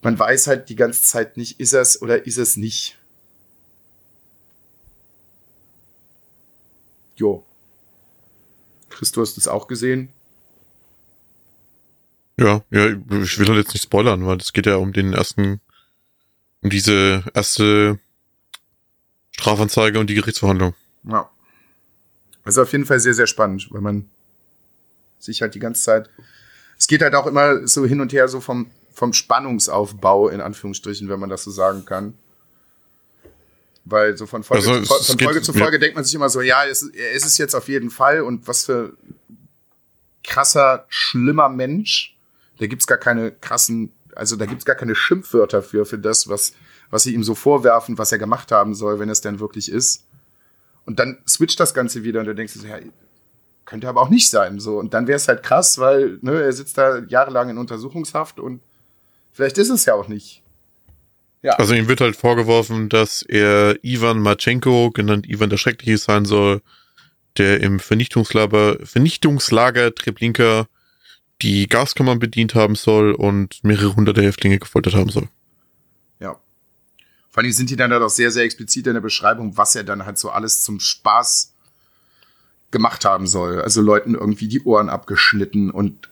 man 0.02 0.18
weiß 0.18 0.48
halt 0.48 0.70
die 0.70 0.76
ganze 0.76 1.02
Zeit 1.02 1.38
nicht, 1.38 1.60
ist 1.60 1.74
es 1.74 2.02
oder 2.02 2.26
ist 2.26 2.38
es 2.38 2.56
nicht. 2.56 2.98
Chris, 9.00 9.14
du 9.14 9.22
hast 9.22 9.38
es 9.38 9.48
auch 9.48 9.68
gesehen. 9.68 10.10
Ja, 12.38 12.64
ja, 12.70 12.88
ich 12.88 13.40
will 13.40 13.48
halt 13.48 13.58
jetzt 13.60 13.74
nicht 13.74 13.84
spoilern, 13.84 14.26
weil 14.26 14.36
es 14.40 14.52
geht 14.52 14.66
ja 14.66 14.76
um 14.76 14.92
den 14.92 15.14
ersten, 15.14 15.62
um 16.62 16.70
diese 16.70 17.24
erste 17.34 17.98
Strafanzeige 19.40 20.00
und 20.00 20.08
die 20.10 20.16
Gerichtsverhandlung. 20.16 20.76
Ja. 21.04 21.30
Also 22.44 22.62
auf 22.62 22.72
jeden 22.72 22.86
Fall 22.86 23.00
sehr, 23.00 23.14
sehr 23.14 23.28
spannend, 23.28 23.68
weil 23.72 23.82
man 23.82 24.10
sich 25.20 25.42
halt 25.42 25.56
die 25.56 25.60
ganze 25.60 25.82
Zeit. 25.84 26.10
Es 26.78 26.88
geht 26.88 27.02
halt 27.02 27.16
auch 27.16 27.28
immer 27.28 27.68
so 27.68 27.86
hin 27.86 28.00
und 28.02 28.14
her, 28.14 28.28
so 28.28 28.40
vom, 28.40 28.70
vom 28.94 29.14
Spannungsaufbau, 29.14 30.30
in 30.30 30.42
Anführungsstrichen, 30.42 31.10
wenn 31.10 31.20
man 31.20 31.30
das 31.30 31.44
so 31.44 31.52
sagen 31.52 31.86
kann. 31.86 32.14
Weil 33.86 34.18
so 34.18 34.28
von 34.28 34.44
Folge, 34.44 34.68
Also 34.70 34.82
zu, 34.86 34.94
es 35.02 35.08
von 35.08 35.18
geht- 35.18 35.26
Folge 35.26 35.42
zu 35.42 35.52
ja. 35.54 35.60
Folge 35.60 35.80
denkt 35.80 35.96
man 35.96 36.04
sich 36.06 36.14
immer 36.16 36.30
so, 36.30 36.42
ja, 36.42 36.66
es, 36.66 36.84
er 36.84 37.12
ist 37.12 37.26
es 37.26 37.38
jetzt 37.38 37.56
auf 37.56 37.68
jeden 37.68 37.90
Fall 37.90 38.22
und 38.22 38.48
was 38.48 38.66
für 38.66 38.94
krasser, 40.24 40.86
schlimmer 40.90 41.50
Mensch. 41.50 42.16
Da 42.60 42.68
gibt's 42.68 42.88
gar 42.88 42.98
keine 42.98 43.32
krassen, 43.32 43.92
also 44.16 44.36
da 44.36 44.46
gibt's 44.46 44.66
gar 44.66 44.76
keine 44.76 44.96
Schimpfwörter 44.96 45.64
für, 45.64 45.86
für 45.86 45.98
das, 45.98 46.28
was, 46.28 46.54
was 46.90 47.04
sie 47.04 47.14
ihm 47.14 47.24
so 47.24 47.36
vorwerfen, 47.36 47.98
was 47.98 48.12
er 48.12 48.18
gemacht 48.18 48.52
haben 48.52 48.74
soll, 48.74 49.00
wenn 49.00 49.10
es 49.10 49.22
denn 49.22 49.40
wirklich 49.40 49.72
ist. 49.72 50.06
Und 50.86 51.00
dann 51.00 51.20
switcht 51.28 51.60
das 51.60 51.74
Ganze 51.74 52.04
wieder 52.04 52.20
und 52.20 52.26
du 52.26 52.36
denkst, 52.36 52.54
dir 52.54 52.60
so, 52.60 52.68
ja, 52.68 52.80
könnte 53.66 53.88
aber 53.88 54.02
auch 54.02 54.10
nicht 54.10 54.30
sein. 54.30 54.60
So. 54.60 54.78
Und 54.80 54.94
dann 54.94 55.08
wäre 55.08 55.18
es 55.18 55.28
halt 55.28 55.44
krass, 55.44 55.78
weil 55.78 56.18
ne, 56.22 56.42
er 56.42 56.52
sitzt 56.52 56.78
da 56.78 57.00
jahrelang 57.08 57.50
in 57.50 57.58
Untersuchungshaft 57.58 58.40
und 58.40 58.62
vielleicht 59.32 59.58
ist 59.60 59.70
es 59.70 59.86
ja 59.86 59.94
auch 59.94 60.08
nicht. 60.08 60.42
Ja. 61.42 61.54
Also 61.54 61.74
ihm 61.74 61.88
wird 61.88 62.02
halt 62.02 62.16
vorgeworfen, 62.16 62.90
dass 62.90 63.22
er 63.22 63.78
Ivan 63.84 64.20
Marchenko, 64.20 64.92
genannt 64.92 65.30
Ivan 65.30 65.50
der 65.50 65.58
Schreckliche 65.58 65.98
sein 65.98 66.26
soll, 66.26 66.62
der 67.38 67.62
im 67.62 67.80
Vernichtungslager, 67.80 68.78
Vernichtungslager 68.84 69.94
Treblinka 69.94 70.68
die 71.42 71.68
Gaskammern 71.68 72.20
bedient 72.20 72.56
haben 72.56 72.76
soll 72.76 73.14
und 73.14 73.64
mehrere 73.64 73.96
hunderte 73.96 74.22
Häftlinge 74.22 74.60
gefoltert 74.60 74.96
haben 74.96 75.10
soll. 75.10 75.30
Ja. 76.20 76.38
Vor 77.32 77.44
allem 77.44 77.52
sind 77.52 77.70
die 77.70 77.76
dann 77.76 77.92
da 77.92 78.00
doch 78.00 78.10
sehr, 78.10 78.32
sehr 78.32 78.44
explizit 78.44 78.88
in 78.88 78.94
der 78.94 79.02
Beschreibung, 79.02 79.56
was 79.56 79.76
er 79.76 79.84
dann 79.84 80.06
halt 80.06 80.18
so 80.18 80.30
alles 80.30 80.64
zum 80.64 80.80
Spaß 80.80 81.54
gemacht 82.72 83.06
haben 83.06 83.28
soll. 83.28 83.62
Also 83.62 83.82
Leuten 83.82 84.16
irgendwie 84.16 84.48
die 84.48 84.64
Ohren 84.64 84.90
abgeschnitten 84.90 85.72
und 85.72 86.10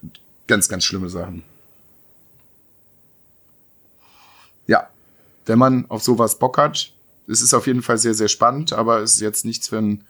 ganz, 0.48 0.70
ganz 0.70 0.84
schlimme 0.84 1.10
Sachen. 1.10 1.44
Ja. 4.68 4.90
Wenn 5.46 5.60
man 5.60 5.90
auf 5.90 6.04
sowas 6.04 6.40
Bock 6.40 6.58
hat, 6.58 6.92
es 7.28 7.42
ist 7.42 7.54
auf 7.54 7.68
jeden 7.68 7.82
Fall 7.82 7.98
sehr, 7.98 8.14
sehr 8.14 8.28
spannend, 8.28 8.74
aber 8.74 9.00
es 9.00 9.16
ist 9.16 9.22
jetzt 9.22 9.46
nichts 9.46 9.68
für 9.68 9.78
einen, 9.78 10.06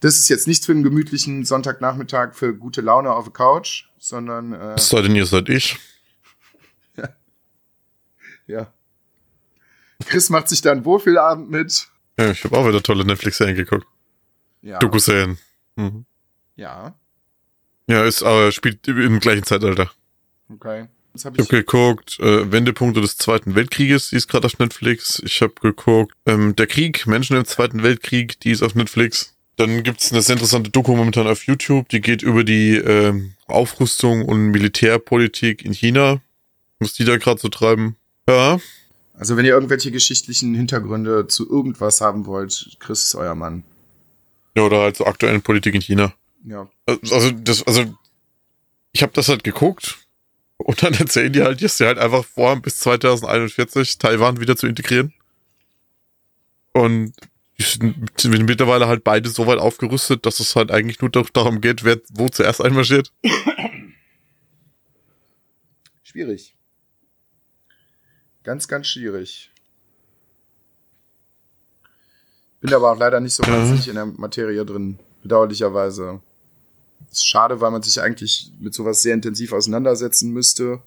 das 0.00 0.18
ist 0.18 0.28
jetzt 0.28 0.46
nichts 0.46 0.66
für 0.66 0.72
einen 0.72 0.82
gemütlichen 0.82 1.44
Sonntagnachmittag 1.44 2.34
für 2.34 2.54
gute 2.54 2.80
Laune 2.80 3.12
auf 3.12 3.24
der 3.24 3.32
Couch, 3.32 3.84
sondern, 3.98 4.52
äh, 4.52 4.74
Es 4.74 4.88
sei 4.88 5.02
denn, 5.02 5.14
ihr 5.14 5.26
seid 5.26 5.48
ich. 5.48 5.78
ja. 8.46 8.72
Chris 10.06 10.30
macht 10.30 10.48
sich 10.48 10.60
da 10.60 10.72
einen 10.72 10.84
Wohlfühlabend 10.84 11.50
mit. 11.50 11.88
Ja, 12.18 12.30
ich 12.30 12.44
habe 12.44 12.56
auch 12.56 12.66
wieder 12.68 12.82
tolle 12.82 13.04
Netflix-Serien 13.04 13.56
geguckt. 13.56 13.86
Ja. 14.62 14.78
Doku-Serien. 14.78 15.38
Mhm. 15.76 16.04
Ja, 16.56 16.94
Ja, 17.88 18.04
ist 18.04 18.22
aber 18.22 18.50
spielt 18.52 18.86
im 18.88 19.20
gleichen 19.20 19.42
Zeitalter. 19.44 19.90
okay. 20.48 20.80
Habe 20.82 20.88
Ich 21.16 21.24
habe 21.24 21.42
ich. 21.42 21.48
geguckt, 21.48 22.18
äh, 22.20 22.50
Wendepunkte 22.50 23.00
des 23.00 23.16
Zweiten 23.16 23.54
Weltkrieges, 23.54 24.10
die 24.10 24.16
ist 24.16 24.26
gerade 24.28 24.46
auf 24.46 24.58
Netflix. 24.58 25.20
Ich 25.24 25.42
habe 25.42 25.54
geguckt, 25.60 26.12
ähm, 26.26 26.56
der 26.56 26.66
Krieg, 26.66 27.06
Menschen 27.06 27.36
im 27.36 27.44
Zweiten 27.44 27.82
Weltkrieg, 27.84 28.40
die 28.40 28.50
ist 28.50 28.62
auf 28.62 28.74
Netflix. 28.74 29.36
Dann 29.56 29.84
gibt's 29.84 30.10
eine 30.10 30.22
sehr 30.22 30.34
interessante 30.34 30.70
Doku 30.70 30.96
momentan 30.96 31.28
auf 31.28 31.44
YouTube, 31.46 31.88
die 31.88 32.00
geht 32.00 32.22
über 32.22 32.42
die 32.42 32.74
ähm, 32.76 33.34
Aufrüstung 33.46 34.24
und 34.24 34.46
Militärpolitik 34.50 35.64
in 35.64 35.72
China. 35.72 36.20
Was 36.80 36.94
die 36.94 37.04
da 37.04 37.16
gerade 37.16 37.40
so 37.40 37.48
treiben. 37.48 37.96
Ja, 38.28 38.58
Also, 39.16 39.36
wenn 39.36 39.44
ihr 39.44 39.52
irgendwelche 39.52 39.90
geschichtlichen 39.90 40.54
Hintergründe 40.54 41.28
zu 41.28 41.48
irgendwas 41.48 42.00
haben 42.00 42.26
wollt, 42.26 42.76
Chris 42.80 43.04
ist 43.04 43.14
euer 43.14 43.34
Mann. 43.34 43.62
ja 44.56 44.64
oder 44.64 44.80
halt 44.80 44.96
so 44.96 45.06
aktuellen 45.06 45.42
Politik 45.42 45.74
in 45.74 45.80
China. 45.80 46.12
Ja. 46.44 46.68
Also 46.86 47.30
das, 47.30 47.66
also 47.66 47.94
ich 48.92 49.02
habe 49.02 49.12
das 49.12 49.28
halt 49.28 49.44
geguckt 49.44 49.98
und 50.56 50.82
dann 50.82 50.94
erzählen 50.98 51.32
die 51.32 51.42
halt, 51.42 51.62
dass 51.62 51.78
sie 51.78 51.86
halt 51.86 51.98
einfach 51.98 52.24
vorhaben, 52.24 52.62
bis 52.62 52.80
2041 52.80 53.98
Taiwan 53.98 54.40
wieder 54.40 54.56
zu 54.56 54.66
integrieren. 54.66 55.12
Und 56.72 57.12
die 57.58 57.62
sind 57.62 58.46
mittlerweile 58.46 58.88
halt 58.88 59.04
beide 59.04 59.28
so 59.28 59.46
weit 59.46 59.58
aufgerüstet, 59.58 60.26
dass 60.26 60.40
es 60.40 60.56
halt 60.56 60.72
eigentlich 60.72 61.00
nur 61.00 61.10
darum 61.10 61.60
geht, 61.60 61.84
wer 61.84 62.00
wo 62.10 62.28
zuerst 62.28 62.60
einmarschiert. 62.60 63.12
Schwierig. 66.02 66.56
Ganz, 68.44 68.68
ganz 68.68 68.86
schwierig. 68.86 69.50
Bin 72.60 72.72
aber 72.72 72.92
auch 72.92 72.98
leider 72.98 73.20
nicht 73.20 73.34
so 73.34 73.42
Ja. 73.42 73.52
wahnsinnig 73.52 73.88
in 73.88 73.94
der 73.94 74.06
Materie 74.06 74.64
drin, 74.64 74.98
bedauerlicherweise. 75.22 76.20
Ist 77.10 77.26
schade, 77.26 77.60
weil 77.60 77.70
man 77.70 77.82
sich 77.82 78.00
eigentlich 78.00 78.50
mit 78.58 78.74
sowas 78.74 79.02
sehr 79.02 79.14
intensiv 79.14 79.52
auseinandersetzen 79.52 80.30
müsste. 80.30 80.80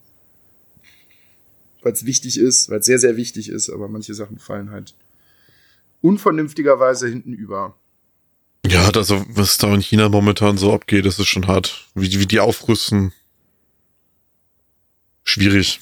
Weil 1.84 1.94
es 1.94 2.06
wichtig 2.06 2.38
ist, 2.40 2.70
weil 2.70 2.80
es 2.80 2.86
sehr, 2.86 3.00
sehr 3.00 3.16
wichtig 3.18 3.50
ist, 3.50 3.70
aber 3.70 3.88
manche 3.88 4.14
Sachen 4.14 4.40
fallen 4.40 4.72
halt 4.72 4.96
unvernünftigerweise 6.02 7.08
hinten 7.08 7.34
über. 7.34 7.76
Ja, 8.66 8.90
also 8.90 9.24
was 9.30 9.58
da 9.58 9.74
in 9.74 9.82
China 9.82 10.10
momentan 10.10 10.58
so 10.58 10.74
abgeht, 10.74 11.06
das 11.06 11.20
ist 11.20 11.28
schon 11.28 11.48
hart. 11.48 11.88
Wie, 11.96 12.10
die- 12.10 12.20
wie 12.20 12.26
die 12.26 12.40
aufrüsten. 12.40 13.14
Schwierig. 15.24 15.80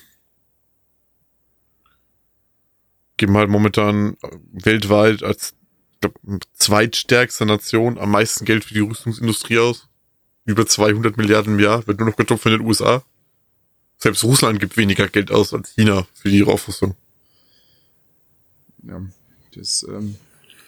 Geben 3.17 3.37
halt 3.37 3.49
momentan 3.49 4.17
äh, 4.21 4.29
weltweit 4.51 5.23
als 5.23 5.53
glaub, 6.01 6.19
zweitstärkste 6.53 7.45
Nation 7.45 7.97
am 7.97 8.11
meisten 8.11 8.45
Geld 8.45 8.65
für 8.65 8.73
die 8.73 8.81
Rüstungsindustrie 8.81 9.59
aus. 9.59 9.87
Über 10.45 10.67
200 10.67 11.17
Milliarden 11.17 11.55
im 11.55 11.59
Jahr, 11.59 11.87
wird 11.87 11.99
nur 11.99 12.09
noch 12.09 12.17
getoppt 12.17 12.43
von 12.43 12.51
den 12.51 12.61
USA. 12.61 13.03
Selbst 13.97 14.23
Russland 14.23 14.59
gibt 14.59 14.77
weniger 14.77 15.07
Geld 15.07 15.31
aus 15.31 15.53
als 15.53 15.71
China 15.71 16.05
für 16.13 16.29
die 16.29 16.43
Aufrüstung. 16.43 16.95
Ja, 18.83 19.01
das 19.55 19.85
ähm, 19.89 20.15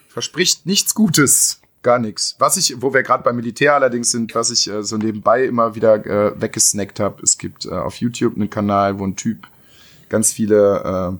verspricht 0.09 0.65
nichts 0.65 0.95
Gutes. 0.95 1.61
Gar 1.83 1.99
nichts. 1.99 2.35
Was 2.39 2.57
ich, 2.57 2.81
wo 2.81 2.93
wir 2.93 3.03
gerade 3.03 3.23
beim 3.23 3.35
Militär 3.35 3.75
allerdings 3.75 4.09
sind, 4.09 4.33
was 4.33 4.49
ich 4.49 4.67
äh, 4.67 4.81
so 4.81 4.97
nebenbei 4.97 5.45
immer 5.45 5.75
wieder 5.75 6.05
äh, 6.05 6.41
weggesnackt 6.41 6.99
habe, 6.99 7.21
es 7.21 7.37
gibt 7.37 7.65
äh, 7.65 7.69
auf 7.69 7.97
YouTube 7.97 8.35
einen 8.35 8.49
Kanal, 8.49 8.97
wo 8.97 9.05
ein 9.05 9.15
Typ 9.15 9.47
ganz 10.09 10.33
viele 10.33 11.19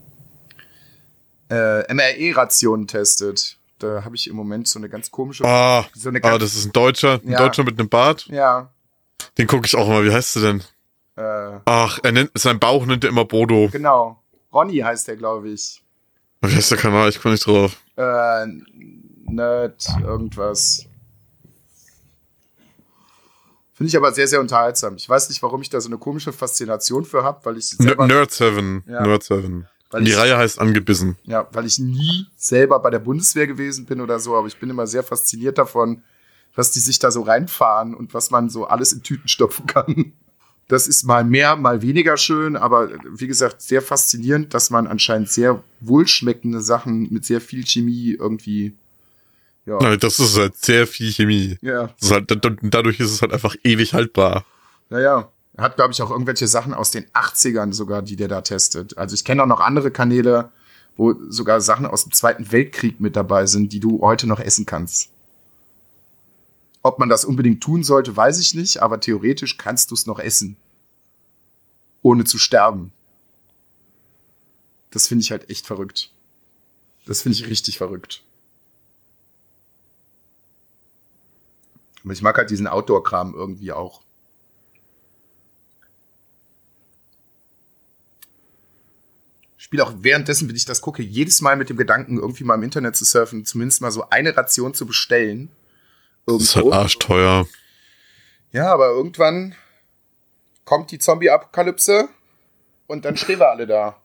äh, 1.50 1.94
MRE-Rationen 1.94 2.88
testet. 2.88 3.58
Da 3.80 4.04
habe 4.04 4.16
ich 4.16 4.28
im 4.28 4.36
Moment 4.36 4.68
so 4.68 4.80
eine 4.80 4.90
ganz 4.90 5.12
komische. 5.12 5.44
Ah, 5.46 5.86
so 5.94 6.10
eine 6.10 6.18
ah, 6.24 6.30
ganz, 6.32 6.44
das 6.44 6.56
ist 6.56 6.66
ein 6.66 6.74
Deutscher, 6.74 7.22
ein 7.24 7.30
Ja. 7.32 7.38
Deutscher 7.38 7.64
mit 7.64 7.80
einem 7.80 7.90
Bart. 7.90 8.26
ja. 8.28 8.72
Den 9.38 9.48
gucke 9.48 9.66
ich 9.68 9.76
auch 9.76 9.88
immer. 9.88 10.04
Wie 10.04 10.12
heißt 10.12 10.36
du 10.36 10.40
denn? 10.42 10.64
Äh, 11.16 11.60
Ach, 11.66 12.00
er 12.04 12.12
nennt, 12.12 12.32
sein 12.36 12.60
Bauch 12.60 12.86
nennt 12.86 13.04
er 13.04 13.10
immer 13.10 13.26
Bodo. 13.26 13.70
genau. 13.72 14.22
Ronny 14.54 14.78
heißt 14.78 15.08
der, 15.08 15.16
glaube 15.16 15.50
ich. 15.50 15.82
Wie 16.42 16.56
heißt 16.56 16.72
der 16.72 16.78
Kanal? 16.78 17.10
Ich 17.10 17.20
komme 17.22 17.34
nicht 17.34 17.46
drauf. 17.46 17.78
Äh, 17.96 18.46
Nerd, 19.26 19.88
irgendwas. 20.02 20.86
Finde 23.74 23.90
ich 23.90 23.98
aber 23.98 24.12
sehr, 24.12 24.28
sehr 24.28 24.40
unterhaltsam. 24.40 24.96
Ich 24.96 25.08
weiß 25.08 25.30
nicht, 25.30 25.42
warum 25.44 25.62
ich 25.62 25.70
da 25.70 25.80
so 25.82 25.90
eine 25.90 25.98
komische 26.00 26.34
Faszination 26.34 27.06
für 27.06 27.24
habe, 27.24 27.46
weil 27.46 27.58
ich 27.58 27.70
selber, 27.70 28.08
Nerd 28.08 28.32
7. 28.32 28.84
Ja. 28.88 29.02
Nerd 29.06 29.22
7. 29.24 29.68
weil 29.92 30.04
Die 30.04 30.12
ich, 30.12 30.18
Reihe 30.18 30.38
heißt 30.38 30.60
Angebissen. 30.60 31.18
ja, 31.24 31.48
weil 31.52 31.66
ich 31.66 31.80
nie 31.80 32.26
selber 32.36 32.80
bei 32.80 32.90
der 32.90 33.00
Bundeswehr 33.00 33.48
gewesen 33.48 33.86
bin 33.86 34.02
oder 34.02 34.20
so, 34.20 34.36
aber 34.36 34.48
ich 34.48 34.58
bin 34.58 34.70
immer 34.70 34.88
sehr 34.88 35.04
fasziniert 35.04 35.58
davon, 35.58 36.04
was 36.56 36.72
die 36.72 36.80
sich 36.80 37.00
da 37.00 37.12
so 37.12 37.22
reinfahren 37.22 37.94
und 37.94 38.14
was 38.14 38.32
man 38.32 38.50
so 38.50 38.66
alles 38.68 38.92
in 38.94 39.04
Tüten 39.04 39.28
stopfen 39.28 39.66
kann. 39.68 40.14
Das 40.68 40.88
ist 40.88 41.04
mal 41.06 41.24
mehr, 41.24 41.56
mal 41.56 41.82
weniger 41.82 42.18
schön, 42.18 42.58
aber 42.58 42.90
wie 43.18 43.28
gesagt, 43.28 43.62
sehr 43.62 43.82
faszinierend, 43.82 44.54
dass 44.54 44.70
man 44.70 44.86
anscheinend 44.88 45.30
sehr 45.30 45.64
wohlschmeckende 45.80 46.60
Sachen 46.60 47.08
mit 47.14 47.24
sehr 47.24 47.40
viel 47.40 47.66
Chemie 47.66 48.18
irgendwie, 48.20 48.74
ja, 49.66 49.78
Nein, 49.82 50.00
Das 50.00 50.20
ist 50.20 50.38
halt 50.38 50.58
sehr 50.58 50.86
viel 50.86 51.12
Chemie. 51.14 51.58
ja, 51.62 51.90
ist 52.02 52.12
halt, 52.12 52.30
da- 52.32 52.56
dadurch 52.62 53.00
ist 53.00 53.12
es 53.12 53.22
halt 53.22 53.32
einfach 53.32 53.56
ewig 53.64 53.94
haltbar. 53.94 54.44
Naja, 54.90 55.30
hat, 55.58 55.76
glaube 55.76 55.92
ich, 55.92 56.02
auch 56.02 56.12
irgendwelche 56.12 56.48
Sachen 56.48 56.74
aus 56.74 56.92
den 56.92 57.06
80ern 57.08 57.74
sogar, 57.74 58.02
die 58.02 58.16
der 58.16 58.28
da 58.28 58.42
testet. 58.42 58.98
Also 58.98 59.16
ich 59.16 59.26
kenne 59.26 59.42
auch 59.42 59.48
noch 59.48 59.60
andere 59.60 59.92
Kanäle, 59.92 60.52
wo 60.96 61.16
sogar 61.30 61.62
Sachen 61.62 61.86
aus 61.86 62.04
dem 62.04 62.14
Zweiten 62.14 62.52
Weltkrieg 62.52 63.00
mit 63.00 63.16
dabei 63.16 63.46
sind, 63.46 63.74
die 63.74 63.80
du 63.80 64.02
heute 64.02 64.28
noch 64.28 64.40
essen 64.40 64.66
kannst. 64.66 65.10
Ob 66.84 67.00
man 67.00 67.10
das 67.10 67.26
unbedingt 67.26 67.62
tun 67.62 67.84
sollte, 67.84 68.16
weiß 68.16 68.40
ich 68.40 68.54
nicht, 68.54 68.82
aber 68.82 69.00
theoretisch 69.00 69.58
kannst 69.58 69.92
du 69.92 69.96
es 69.96 70.06
noch 70.06 70.20
essen. 70.20 70.58
Ohne 72.02 72.24
zu 72.24 72.38
sterben. 72.38 72.92
Das 74.92 75.08
finde 75.08 75.24
ich 75.24 75.32
halt 75.32 75.50
echt 75.50 75.68
verrückt. 75.68 76.12
Das 77.06 77.22
finde 77.24 77.38
ich 77.38 77.48
richtig 77.48 77.78
verrückt. 77.78 78.24
Ich 82.10 82.22
mag 82.22 82.38
halt 82.38 82.50
diesen 82.50 82.68
Outdoor-Kram 82.68 83.34
irgendwie 83.34 83.72
auch. 83.72 84.02
Spiele 89.68 89.84
auch 89.84 89.94
währenddessen, 90.00 90.48
wenn 90.48 90.56
ich 90.56 90.64
das 90.64 90.80
gucke, 90.80 91.04
jedes 91.04 91.42
Mal 91.42 91.58
mit 91.58 91.70
dem 91.70 91.76
Gedanken, 91.76 92.18
irgendwie 92.18 92.46
mal 92.46 92.56
im 92.56 92.64
Internet 92.64 92.96
zu 92.96 93.04
surfen, 93.04 93.44
zumindest 93.44 93.82
mal 93.82 93.92
so 93.92 94.10
eine 94.10 94.36
Ration 94.38 94.74
zu 94.74 94.86
bestellen. 94.86 95.52
Das 96.26 96.42
ist 96.42 96.56
halt 96.56 96.72
arschteuer. 96.72 97.46
Ja, 98.54 98.72
aber 98.72 98.88
irgendwann 98.88 99.56
kommt 100.64 100.92
die 100.92 101.00
Zombie-Apokalypse 101.00 102.08
und 102.88 103.04
dann 103.04 103.18
stehen 103.18 103.40
wir 103.40 103.50
alle 103.50 103.68
da. 103.68 104.02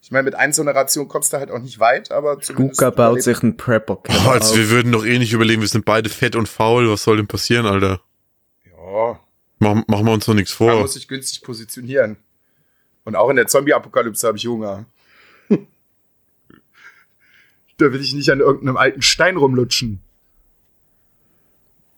Ich 0.00 0.10
meine, 0.10 0.22
mit 0.22 0.34
einer 0.34 0.54
so 0.54 0.62
einer 0.62 0.74
Ration 0.74 1.08
kommst 1.08 1.34
du 1.34 1.36
halt 1.36 1.50
auch 1.50 1.58
nicht 1.58 1.78
weit, 1.78 2.10
aber 2.10 2.40
zumindest. 2.40 2.80
Luca 2.80 2.90
baut 2.90 3.22
sich 3.22 3.42
einen 3.42 3.58
prepper 3.58 4.00
Oh, 4.08 4.30
also 4.30 4.56
wir 4.56 4.70
würden 4.70 4.92
doch 4.92 5.04
eh 5.04 5.18
nicht 5.18 5.34
überleben, 5.34 5.60
wir 5.60 5.68
sind 5.68 5.84
beide 5.84 6.08
fett 6.08 6.36
und 6.36 6.48
faul, 6.48 6.90
was 6.90 7.02
soll 7.02 7.18
denn 7.18 7.26
passieren, 7.26 7.66
Alter? 7.66 8.00
Ja, 8.64 9.20
Machen, 9.58 9.84
machen 9.88 10.06
wir 10.06 10.12
uns 10.12 10.24
doch 10.24 10.32
nichts 10.32 10.58
man 10.58 10.70
vor. 10.70 10.80
muss 10.80 10.94
sich 10.94 11.06
günstig 11.06 11.42
positionieren. 11.42 12.16
Und 13.04 13.16
auch 13.16 13.30
in 13.30 13.36
der 13.36 13.46
Zombie-Apokalypse 13.46 14.26
habe 14.26 14.38
ich 14.38 14.46
Hunger. 14.46 14.86
da 15.48 15.56
will 17.92 18.00
ich 18.00 18.14
nicht 18.14 18.30
an 18.30 18.40
irgendeinem 18.40 18.76
alten 18.76 19.02
Stein 19.02 19.36
rumlutschen. 19.36 20.00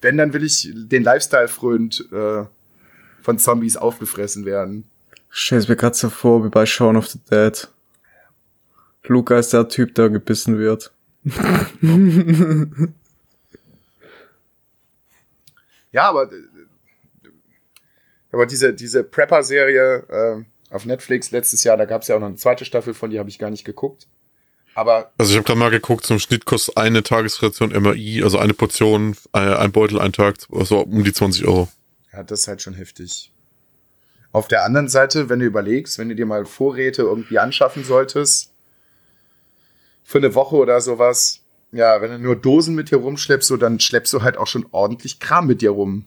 Wenn, 0.01 0.17
dann 0.17 0.33
will 0.33 0.45
ich 0.45 0.71
den 0.73 1.03
Lifestyle 1.03 1.49
frönt 1.49 2.09
äh, 2.13 2.45
von 3.21 3.39
Zombies 3.39 3.77
aufgefressen 3.77 4.45
werden. 4.45 4.85
Stell's 5.29 5.69
mir 5.69 5.77
grad 5.77 5.97
so 5.97 6.11
vor, 6.11 6.45
wie 6.45 6.49
bei 6.49 6.67
Shaun 6.67 6.97
of 6.97 7.07
the 7.07 7.21
Dead. 7.31 7.69
Luca 9.05 9.39
ist 9.39 9.53
der 9.53 9.69
Typ, 9.69 9.95
der 9.95 10.11
gebissen 10.11 10.59
wird. 10.59 10.93
Ja, 15.93 16.09
aber, 16.09 16.33
äh, 16.33 16.37
aber 18.33 18.47
diese, 18.47 18.73
diese 18.73 19.05
Prepper-Serie 19.05 20.07
äh, 20.09 20.45
auf 20.73 20.87
Netflix 20.87 21.31
letztes 21.31 21.65
Jahr, 21.65 21.77
da 21.77 21.85
gab 21.85 22.03
es 22.03 22.09
ja 22.09 22.17
auch 22.17 22.21
noch 22.21 22.29
eine 22.29 22.37
zweite 22.37 22.65
Staffel 22.65 22.95
von, 22.95 23.11
die 23.11 23.19
habe 23.19 23.29
ich 23.29 23.39
gar 23.39 23.51
nicht 23.51 23.65
geguckt. 23.65 24.09
Aber 24.75 25.13
Also 25.19 25.33
ich 25.33 25.37
habe 25.37 25.47
gerade 25.47 25.59
mal 25.59 25.71
geguckt, 25.71 26.07
zum 26.07 26.19
Schnitt 26.19 26.47
kostet 26.47 26.79
eine 26.79 27.03
Tagesration 27.03 27.71
MRI, 27.71 28.23
also 28.23 28.39
eine 28.39 28.55
Portion, 28.55 29.17
äh, 29.35 29.39
ein 29.39 29.71
Beutel, 29.71 30.01
ein 30.01 30.13
Tag, 30.13 30.37
also 30.51 30.81
um 30.81 31.05
die 31.05 31.13
20 31.13 31.47
Euro. 31.47 31.69
ja, 32.13 32.23
das 32.23 32.41
ist 32.41 32.49
halt 32.49 32.63
schon 32.63 32.75
heftig. 32.75 33.33
Auf 34.33 34.49
der 34.49 34.65
anderen 34.65 34.89
Seite, 34.89 35.29
wenn 35.29 35.41
du 35.41 35.45
überlegst, 35.45 35.99
wenn 35.99 36.09
du 36.09 36.15
dir 36.15 36.25
mal 36.25 36.47
Vorräte 36.47 37.03
irgendwie 37.03 37.39
anschaffen 37.39 37.85
solltest, 37.85 38.55
für 40.05 40.19
eine 40.19 40.35
Woche 40.35 40.57
oder 40.57 40.81
sowas, 40.81 41.41
ja, 41.71 42.01
wenn 42.01 42.11
du 42.11 42.19
nur 42.19 42.37
Dosen 42.37 42.75
mit 42.75 42.91
dir 42.91 42.97
rumschleppst, 42.97 43.49
so, 43.49 43.59
dann 43.59 43.79
schleppst 43.79 44.13
du 44.13 44.23
halt 44.23 44.39
auch 44.39 44.47
schon 44.47 44.67
ordentlich 44.71 45.21
Kram 45.21 45.47
mit 45.47 45.61
dir 45.61 45.71
rum. 45.71 46.07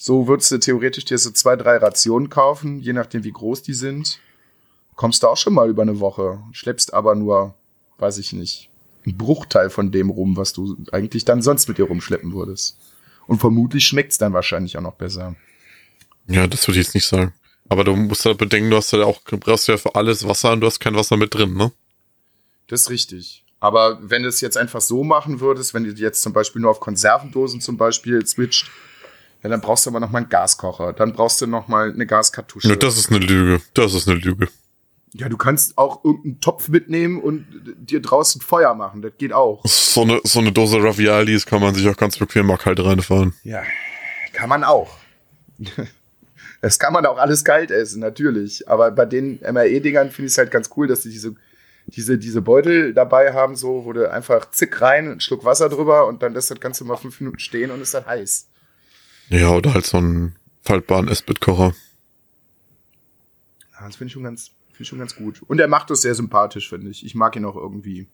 So 0.00 0.28
würdest 0.28 0.52
du 0.52 0.58
theoretisch 0.58 1.06
dir 1.06 1.18
so 1.18 1.32
zwei, 1.32 1.56
drei 1.56 1.76
Rationen 1.76 2.30
kaufen, 2.30 2.78
je 2.78 2.92
nachdem 2.92 3.24
wie 3.24 3.32
groß 3.32 3.62
die 3.62 3.74
sind. 3.74 4.20
Kommst 4.94 5.24
du 5.24 5.26
auch 5.26 5.36
schon 5.36 5.54
mal 5.54 5.68
über 5.68 5.82
eine 5.82 5.98
Woche, 5.98 6.40
schleppst 6.52 6.94
aber 6.94 7.16
nur, 7.16 7.56
weiß 7.98 8.18
ich 8.18 8.32
nicht, 8.32 8.70
einen 9.04 9.18
Bruchteil 9.18 9.70
von 9.70 9.90
dem 9.90 10.10
rum, 10.10 10.36
was 10.36 10.52
du 10.52 10.76
eigentlich 10.92 11.24
dann 11.24 11.42
sonst 11.42 11.66
mit 11.66 11.78
dir 11.78 11.86
rumschleppen 11.86 12.32
würdest. 12.32 12.78
Und 13.26 13.40
vermutlich 13.40 13.86
schmeckt's 13.86 14.18
dann 14.18 14.32
wahrscheinlich 14.32 14.78
auch 14.78 14.82
noch 14.82 14.94
besser. 14.94 15.34
Ja, 16.28 16.46
das 16.46 16.68
würde 16.68 16.78
ich 16.78 16.86
jetzt 16.86 16.94
nicht 16.94 17.06
sagen. 17.06 17.34
Aber 17.68 17.82
du 17.82 17.96
musst 17.96 18.24
halt 18.24 18.38
bedenken, 18.38 18.70
du 18.70 18.76
hast 18.76 18.92
ja 18.92 19.02
auch, 19.02 19.20
du 19.24 19.36
brauchst 19.36 19.66
ja 19.66 19.76
für 19.78 19.96
alles 19.96 20.26
Wasser 20.26 20.52
und 20.52 20.60
du 20.60 20.68
hast 20.68 20.78
kein 20.78 20.94
Wasser 20.94 21.16
mit 21.16 21.34
drin, 21.34 21.54
ne? 21.54 21.72
Das 22.68 22.82
ist 22.82 22.90
richtig. 22.90 23.44
Aber 23.58 23.98
wenn 24.00 24.22
du 24.22 24.28
es 24.28 24.40
jetzt 24.40 24.56
einfach 24.56 24.80
so 24.80 25.02
machen 25.02 25.40
würdest, 25.40 25.74
wenn 25.74 25.82
du 25.82 25.90
jetzt 25.90 26.22
zum 26.22 26.32
Beispiel 26.32 26.62
nur 26.62 26.70
auf 26.70 26.78
Konservendosen 26.78 27.60
zum 27.60 27.76
Beispiel 27.76 28.24
switcht, 28.24 28.70
ja, 29.42 29.48
dann 29.48 29.60
brauchst 29.60 29.86
du 29.86 29.90
aber 29.90 30.00
noch 30.00 30.10
mal 30.10 30.18
einen 30.18 30.28
Gaskocher. 30.28 30.92
Dann 30.92 31.12
brauchst 31.12 31.40
du 31.40 31.46
noch 31.46 31.68
mal 31.68 31.92
eine 31.92 32.06
Gaskartusche. 32.06 32.68
Ja, 32.68 32.76
das 32.76 32.98
ist 32.98 33.10
eine 33.10 33.20
Lüge. 33.20 33.60
Das 33.74 33.94
ist 33.94 34.08
eine 34.08 34.18
Lüge. 34.18 34.48
ja, 35.12 35.28
du 35.28 35.36
kannst 35.36 35.78
auch 35.78 36.04
irgendeinen 36.04 36.40
Topf 36.40 36.68
mitnehmen 36.68 37.20
und 37.22 37.46
dir 37.78 38.02
draußen 38.02 38.40
Feuer 38.40 38.74
machen. 38.74 39.00
Das 39.02 39.12
geht 39.16 39.32
auch. 39.32 39.64
So 39.64 40.02
eine, 40.02 40.20
so 40.24 40.40
eine 40.40 40.52
Dose 40.52 40.82
Ravialis 40.82 41.46
kann 41.46 41.60
man 41.60 41.74
sich 41.74 41.88
auch 41.88 41.96
ganz 41.96 42.16
bequem 42.16 42.46
mal 42.46 42.58
kalt 42.58 42.80
reinfahren. 42.84 43.34
Ja, 43.44 43.62
kann 44.32 44.48
man 44.48 44.64
auch. 44.64 44.90
Das 46.60 46.80
kann 46.80 46.92
man 46.92 47.06
auch 47.06 47.18
alles 47.18 47.44
kalt 47.44 47.70
essen, 47.70 48.00
natürlich. 48.00 48.68
Aber 48.68 48.90
bei 48.90 49.06
den 49.06 49.38
MRE-Dingern 49.40 50.10
finde 50.10 50.26
ich 50.26 50.32
es 50.32 50.38
halt 50.38 50.50
ganz 50.50 50.70
cool, 50.76 50.88
dass 50.88 51.02
sie 51.02 51.10
diese, 51.10 51.36
diese, 51.86 52.18
diese 52.18 52.42
Beutel 52.42 52.94
dabei 52.94 53.32
haben, 53.32 53.54
so, 53.54 53.84
wo 53.84 53.92
du 53.92 54.10
einfach 54.10 54.50
zick 54.50 54.80
rein, 54.80 55.08
einen 55.08 55.20
Schluck 55.20 55.44
Wasser 55.44 55.68
drüber 55.68 56.08
und 56.08 56.20
dann 56.22 56.34
lässt 56.34 56.50
das 56.50 56.58
Ganze 56.58 56.82
mal 56.84 56.96
fünf 56.96 57.20
Minuten 57.20 57.38
stehen 57.38 57.70
und 57.70 57.80
ist 57.80 57.94
dann 57.94 58.06
heiß. 58.06 58.48
Ja, 59.28 59.50
oder 59.50 59.74
halt 59.74 59.84
so 59.84 59.98
einen 59.98 60.36
faltbaren 60.62 61.08
Esbit-Kocher. 61.08 61.74
Das 63.78 63.96
finde 63.96 64.06
ich 64.08 64.12
schon 64.12 64.24
ganz, 64.24 64.52
finde 64.68 64.82
ich 64.82 64.88
schon 64.88 64.98
ganz 64.98 65.16
gut. 65.16 65.42
Und 65.42 65.60
er 65.60 65.68
macht 65.68 65.90
das 65.90 66.02
sehr 66.02 66.14
sympathisch, 66.14 66.68
finde 66.68 66.90
ich. 66.90 67.04
Ich 67.04 67.14
mag 67.14 67.36
ihn 67.36 67.44
auch 67.44 67.56
irgendwie. 67.56 68.08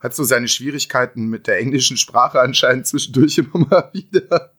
Hat 0.00 0.14
so 0.14 0.24
seine 0.24 0.48
Schwierigkeiten 0.48 1.26
mit 1.26 1.46
der 1.46 1.58
englischen 1.58 1.96
Sprache 1.96 2.40
anscheinend 2.40 2.86
zwischendurch 2.86 3.38
immer 3.38 3.66
mal 3.66 3.90
wieder. 3.92 4.52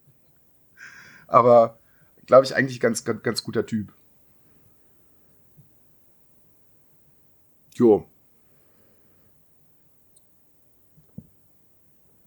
Aber 1.27 1.79
glaube 2.27 2.45
ich 2.45 2.55
eigentlich 2.55 2.79
ganz, 2.79 3.03
ganz, 3.03 3.23
ganz 3.23 3.43
guter 3.43 3.65
Typ. 3.65 3.91
Jo. 7.75 8.07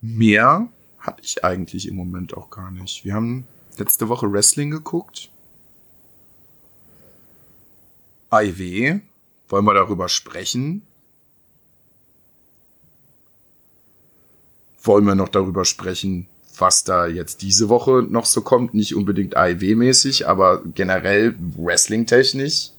Mehr 0.00 0.68
hatte 1.06 1.22
ich 1.24 1.44
eigentlich 1.44 1.88
im 1.88 1.96
Moment 1.96 2.36
auch 2.36 2.50
gar 2.50 2.70
nicht. 2.70 3.04
Wir 3.04 3.14
haben 3.14 3.46
letzte 3.78 4.08
Woche 4.08 4.30
Wrestling 4.30 4.70
geguckt. 4.70 5.30
IW. 8.32 9.00
Wollen 9.48 9.64
wir 9.64 9.74
darüber 9.74 10.08
sprechen? 10.08 10.82
Wollen 14.82 15.04
wir 15.04 15.14
noch 15.14 15.28
darüber 15.28 15.64
sprechen, 15.64 16.26
was 16.58 16.84
da 16.84 17.06
jetzt 17.06 17.42
diese 17.42 17.68
Woche 17.68 18.04
noch 18.08 18.24
so 18.24 18.40
kommt? 18.40 18.74
Nicht 18.74 18.94
unbedingt 18.94 19.36
AIW-mäßig, 19.36 20.26
aber 20.26 20.62
generell 20.64 21.34
Wrestling-technisch. 21.56 22.70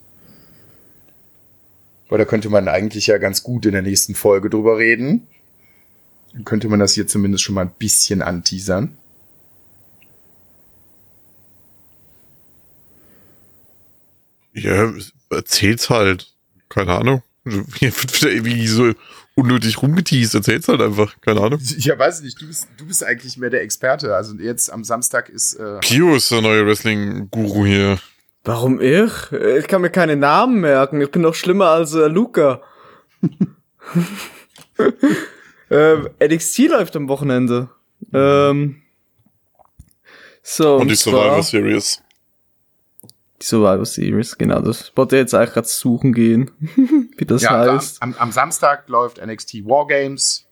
Weil 2.09 2.17
da 2.17 2.25
könnte 2.25 2.49
man 2.49 2.67
eigentlich 2.67 3.07
ja 3.07 3.17
ganz 3.17 3.43
gut 3.43 3.65
in 3.65 3.73
der 3.73 3.81
nächsten 3.81 4.15
Folge 4.15 4.49
drüber 4.49 4.77
reden. 4.77 5.27
Dann 6.37 6.45
könnte 6.45 6.69
man 6.69 6.79
das 6.79 6.93
hier 6.93 7.07
zumindest 7.07 7.43
schon 7.43 7.55
mal 7.55 7.61
ein 7.61 7.73
bisschen 7.79 8.21
anteasern. 8.21 8.95
Ja, 14.53 14.93
erzähl's 15.31 15.89
halt. 15.89 16.35
Keine 16.69 16.93
Ahnung. 16.93 17.23
Hier 17.79 17.91
wird 17.91 18.21
wieder 18.21 18.31
irgendwie 18.31 18.67
so 18.67 18.93
unnötig 19.33 19.81
rumgeteased. 19.81 20.35
Erzähl's 20.35 20.67
halt 20.67 20.79
einfach. 20.79 21.19
Keine 21.21 21.41
Ahnung. 21.41 21.59
Ja, 21.77 21.97
weiß 21.97 22.19
ich 22.19 22.25
nicht. 22.25 22.39
Du 22.39 22.45
bist, 22.45 22.67
du 22.77 22.85
bist 22.85 23.03
eigentlich 23.03 23.37
mehr 23.37 23.49
der 23.49 23.63
Experte. 23.63 24.15
Also 24.15 24.35
jetzt 24.35 24.71
am 24.71 24.83
Samstag 24.83 25.29
ist 25.29 25.55
äh, 25.55 25.79
Pio 25.79 26.15
ist 26.15 26.29
der 26.29 26.43
neue 26.43 26.67
Wrestling-Guru 26.67 27.65
hier. 27.65 27.97
Warum 28.43 28.79
ich? 28.79 29.31
Ich 29.31 29.67
kann 29.67 29.81
mir 29.81 29.89
keine 29.89 30.15
Namen 30.15 30.61
merken. 30.61 31.01
Ich 31.01 31.09
bin 31.09 31.23
noch 31.23 31.33
schlimmer 31.33 31.69
als 31.69 31.95
äh, 31.95 32.05
Luca. 32.07 32.61
ähm, 35.69 36.09
NXT 36.21 36.59
läuft 36.69 36.95
am 36.95 37.07
Wochenende. 37.07 37.69
Ähm, 38.13 38.81
so, 40.41 40.77
Und 40.77 40.87
die 40.89 40.95
Survivor 40.95 41.43
Series. 41.43 42.01
Die 43.41 43.45
Survivor 43.45 43.85
Series, 43.85 44.37
genau. 44.37 44.61
Das 44.61 44.91
wollte 44.95 45.17
ich 45.17 45.21
jetzt 45.21 45.33
eigentlich 45.33 45.53
gerade 45.53 45.67
suchen 45.67 46.13
gehen, 46.13 46.51
wie 47.17 47.25
das 47.25 47.41
ja, 47.41 47.51
also 47.51 47.73
heißt. 47.73 48.01
am, 48.01 48.15
am 48.17 48.31
Samstag 48.31 48.87
läuft 48.87 49.23
NXT 49.23 49.65
Wargames. 49.65 50.45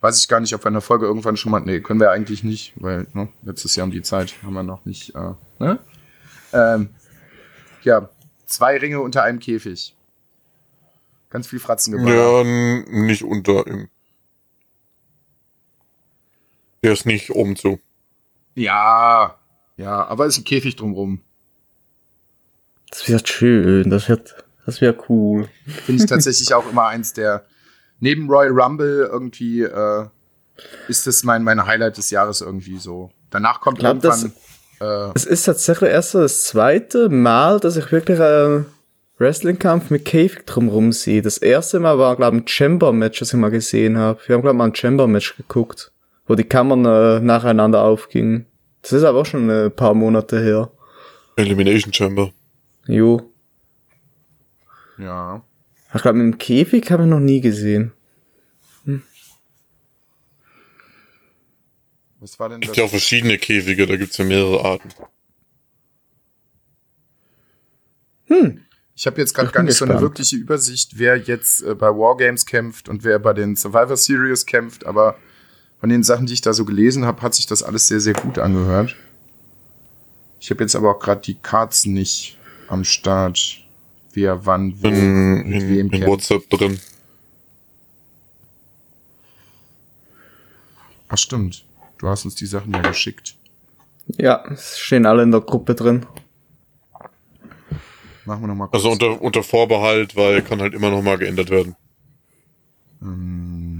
Weiß 0.00 0.18
ich 0.18 0.26
gar 0.26 0.40
nicht, 0.40 0.52
ob 0.54 0.64
wir 0.64 0.68
in 0.68 0.74
der 0.74 0.80
Folge 0.80 1.06
irgendwann 1.06 1.36
schon 1.36 1.52
mal. 1.52 1.60
Nee, 1.60 1.80
können 1.80 2.00
wir 2.00 2.10
eigentlich 2.10 2.42
nicht, 2.42 2.72
weil 2.76 3.06
ne, 3.12 3.28
letztes 3.44 3.76
Jahr 3.76 3.84
um 3.84 3.92
die 3.92 4.02
Zeit 4.02 4.34
haben 4.42 4.54
wir 4.54 4.64
noch 4.64 4.84
nicht. 4.84 5.14
Äh, 5.14 5.34
ne? 5.60 5.78
ähm, 6.52 6.90
ja, 7.82 8.08
zwei 8.46 8.78
Ringe 8.78 9.00
unter 9.00 9.22
einem 9.22 9.38
Käfig. 9.38 9.94
Ganz 11.30 11.46
viel 11.46 11.60
Fratzen 11.60 11.92
gebracht. 11.92 12.14
Ja, 12.14 12.44
nicht 12.44 13.22
unter 13.22 13.66
ihm. 13.66 13.88
Der 16.82 16.92
ist 16.92 17.06
nicht 17.06 17.30
oben 17.30 17.56
zu. 17.56 17.78
Ja, 18.54 19.38
ja, 19.76 20.04
aber 20.06 20.26
ist 20.26 20.38
ein 20.38 20.44
Käfig 20.44 20.76
drumrum. 20.76 21.20
Das 22.90 23.08
wird 23.08 23.28
schön, 23.28 23.88
das 23.90 24.08
wird, 24.08 24.34
das 24.66 24.80
wird 24.80 25.08
cool. 25.08 25.48
Finde 25.86 26.02
ich 26.02 26.08
tatsächlich 26.10 26.52
auch 26.54 26.68
immer 26.70 26.86
eins 26.86 27.12
der. 27.12 27.44
Neben 28.00 28.28
Royal 28.28 28.50
Rumble 28.52 29.08
irgendwie 29.10 29.62
äh, 29.62 30.06
ist 30.88 31.06
das 31.06 31.22
mein, 31.22 31.44
mein 31.44 31.64
Highlight 31.64 31.96
des 31.96 32.10
Jahres 32.10 32.40
irgendwie 32.40 32.78
so. 32.78 33.10
Danach 33.30 33.60
kommt 33.60 33.78
glaub, 33.78 34.00
das- 34.00 34.24
irgendwann. 34.24 35.08
Äh, 35.08 35.12
Es 35.14 35.24
ist 35.24 35.44
tatsächlich 35.44 35.90
erst 35.90 36.14
das 36.16 36.44
zweite 36.44 37.08
Mal, 37.08 37.60
dass 37.60 37.76
ich 37.76 37.92
wirklich 37.92 38.18
einen 38.20 38.66
Wrestling-Kampf 39.18 39.90
mit 39.90 40.04
Käfig 40.04 40.44
drumherum 40.46 40.92
sehe. 40.92 41.22
Das 41.22 41.38
erste 41.38 41.78
Mal 41.78 41.96
war, 41.98 42.16
glaube 42.16 42.36
ich, 42.38 42.42
ein 42.42 42.48
Chamber-Match, 42.48 43.20
das 43.20 43.28
ich 43.32 43.38
mal 43.38 43.52
gesehen 43.52 43.96
habe. 43.96 44.18
Wir 44.26 44.34
haben, 44.34 44.42
glaube 44.42 44.56
ich, 44.56 44.58
mal 44.58 44.64
ein 44.66 44.74
Chamber-Match 44.74 45.36
geguckt. 45.36 45.92
Wo 46.32 46.34
die 46.34 46.44
Kammern 46.44 46.86
äh, 46.86 47.20
nacheinander 47.20 47.82
aufgingen. 47.82 48.46
Das 48.80 48.94
ist 48.94 49.04
aber 49.04 49.20
auch 49.20 49.26
schon 49.26 49.50
ein 49.50 49.70
paar 49.76 49.92
Monate 49.92 50.40
her. 50.40 50.72
Elimination 51.36 51.92
Chamber. 51.92 52.32
Jo. 52.86 53.30
Ja. 54.96 55.44
Ich 55.94 56.00
glaube, 56.00 56.16
mit 56.16 56.32
dem 56.32 56.38
Käfig 56.38 56.90
habe 56.90 57.02
ich 57.02 57.08
noch 57.10 57.20
nie 57.20 57.42
gesehen. 57.42 57.92
Was 62.18 62.40
war 62.40 62.48
denn 62.48 62.62
Es 62.62 62.68
das? 62.68 62.68
gibt 62.68 62.76
ja 62.78 62.84
auch 62.84 62.88
verschiedene 62.90 63.36
Käfige, 63.36 63.86
da 63.86 63.96
gibt's 63.96 64.16
ja 64.16 64.24
mehrere 64.24 64.64
Arten. 64.64 64.88
Ich 68.94 69.06
habe 69.06 69.20
jetzt 69.20 69.34
gerade 69.34 69.50
gar 69.50 69.64
nicht 69.64 69.74
so 69.76 69.84
eine 69.84 69.92
gespannt. 69.94 70.12
wirkliche 70.12 70.36
Übersicht, 70.36 70.98
wer 70.98 71.18
jetzt 71.18 71.62
äh, 71.62 71.74
bei 71.74 71.88
Wargames 71.88 72.46
kämpft 72.46 72.88
und 72.88 73.04
wer 73.04 73.18
bei 73.18 73.34
den 73.34 73.54
Survivor 73.54 73.98
Series 73.98 74.46
kämpft, 74.46 74.86
aber 74.86 75.18
von 75.82 75.88
den 75.88 76.04
Sachen, 76.04 76.26
die 76.26 76.34
ich 76.34 76.40
da 76.40 76.52
so 76.52 76.64
gelesen 76.64 77.06
habe, 77.06 77.22
hat 77.22 77.34
sich 77.34 77.46
das 77.46 77.64
alles 77.64 77.88
sehr, 77.88 77.98
sehr 77.98 78.12
gut 78.12 78.38
angehört. 78.38 78.94
Ich 80.38 80.48
habe 80.52 80.62
jetzt 80.62 80.76
aber 80.76 80.94
auch 80.94 81.00
gerade 81.00 81.22
die 81.22 81.34
Cards 81.34 81.86
nicht 81.86 82.38
am 82.68 82.84
Start. 82.84 83.64
Wer, 84.12 84.46
wann, 84.46 84.80
wo, 84.80 84.86
In, 84.86 85.42
mit 85.48 85.62
in, 85.64 85.68
wem 85.68 85.86
in 85.86 85.90
kämpft. 85.90 86.06
WhatsApp 86.06 86.48
drin. 86.50 86.78
Ach 91.08 91.18
stimmt. 91.18 91.64
Du 91.98 92.06
hast 92.06 92.26
uns 92.26 92.36
die 92.36 92.46
Sachen 92.46 92.72
ja 92.72 92.82
geschickt. 92.82 93.34
Ja, 94.06 94.44
es 94.52 94.78
stehen 94.78 95.04
alle 95.04 95.24
in 95.24 95.32
der 95.32 95.40
Gruppe 95.40 95.74
drin. 95.74 96.06
Machen 98.24 98.42
wir 98.42 98.46
noch 98.46 98.54
mal 98.54 98.68
kurz. 98.68 98.74
Also 98.84 98.92
unter, 98.92 99.20
unter 99.20 99.42
Vorbehalt, 99.42 100.14
weil 100.14 100.42
kann 100.42 100.60
halt 100.60 100.74
immer 100.74 100.90
noch 100.90 101.02
mal 101.02 101.18
geändert 101.18 101.50
werden. 101.50 101.74
Ähm. 103.02 103.71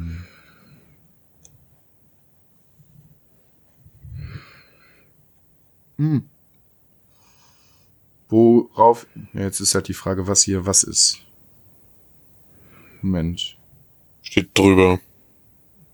Hm. 5.98 6.28
Worauf? 8.28 9.06
Jetzt 9.34 9.60
ist 9.60 9.74
halt 9.74 9.88
die 9.88 9.94
Frage, 9.94 10.26
was 10.26 10.42
hier 10.42 10.64
was 10.64 10.84
ist. 10.84 11.18
Moment. 13.02 13.58
Steht 14.22 14.56
drüber. 14.56 15.00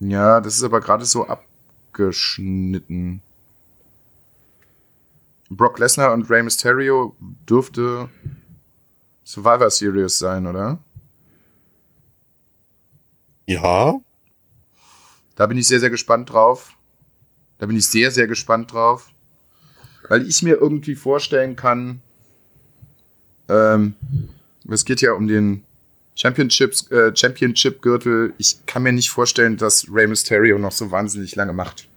Ja, 0.00 0.40
das 0.40 0.56
ist 0.56 0.62
aber 0.62 0.80
gerade 0.80 1.04
so 1.04 1.26
abgeschnitten. 1.26 3.22
Brock 5.50 5.78
Lesnar 5.78 6.12
und 6.12 6.30
Rey 6.30 6.42
Mysterio 6.42 7.16
dürfte 7.48 8.08
Survivor 9.24 9.70
Series 9.70 10.18
sein, 10.18 10.46
oder? 10.46 10.78
Ja? 13.46 13.98
Da 15.34 15.46
bin 15.46 15.56
ich 15.56 15.66
sehr, 15.66 15.80
sehr 15.80 15.90
gespannt 15.90 16.30
drauf. 16.30 16.74
Da 17.58 17.66
bin 17.66 17.76
ich 17.76 17.88
sehr, 17.88 18.10
sehr 18.10 18.26
gespannt 18.26 18.72
drauf. 18.72 19.10
Weil 20.08 20.26
ich 20.26 20.42
mir 20.42 20.56
irgendwie 20.56 20.94
vorstellen 20.94 21.56
kann, 21.56 22.00
ähm, 23.48 23.94
es 24.68 24.84
geht 24.84 25.00
ja 25.00 25.12
um 25.12 25.28
den 25.28 25.64
Championships, 26.14 26.90
äh, 26.90 27.14
Championship-Gürtel. 27.14 28.34
Ich 28.38 28.66
kann 28.66 28.82
mir 28.82 28.92
nicht 28.92 29.10
vorstellen, 29.10 29.56
dass 29.56 29.86
Rey 29.92 30.06
Mysterio 30.06 30.58
noch 30.58 30.72
so 30.72 30.90
wahnsinnig 30.90 31.36
lange 31.36 31.52
macht. 31.52 31.88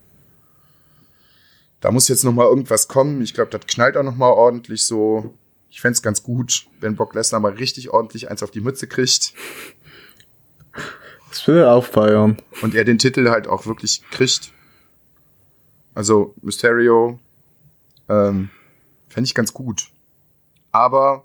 Da 1.79 1.91
muss 1.91 2.07
jetzt 2.07 2.23
noch 2.23 2.31
mal 2.31 2.45
irgendwas 2.45 2.87
kommen. 2.87 3.21
Ich 3.21 3.33
glaube, 3.33 3.49
das 3.49 3.65
knallt 3.65 3.97
auch 3.97 4.03
noch 4.03 4.15
mal 4.15 4.29
ordentlich 4.29 4.83
so. 4.83 5.33
Ich 5.71 5.81
fänd's 5.81 6.01
ganz 6.01 6.21
gut, 6.21 6.67
wenn 6.79 6.95
Brock 6.95 7.15
Lesnar 7.15 7.41
mal 7.41 7.53
richtig 7.53 7.89
ordentlich 7.89 8.29
eins 8.29 8.43
auf 8.43 8.51
die 8.51 8.61
Mütze 8.61 8.87
kriegt. 8.87 9.33
Das 11.29 11.47
will 11.47 11.57
er 11.57 11.71
auch 11.71 11.85
feiern. 11.85 12.37
und 12.61 12.75
er 12.75 12.83
den 12.83 12.99
Titel 12.99 13.29
halt 13.29 13.47
auch 13.47 13.65
wirklich 13.65 14.03
kriegt. 14.11 14.51
Also 15.95 16.35
Mysterio 16.41 17.19
ähm, 18.11 18.49
fände 19.07 19.25
ich 19.25 19.33
ganz 19.33 19.53
gut. 19.53 19.89
Aber 20.71 21.23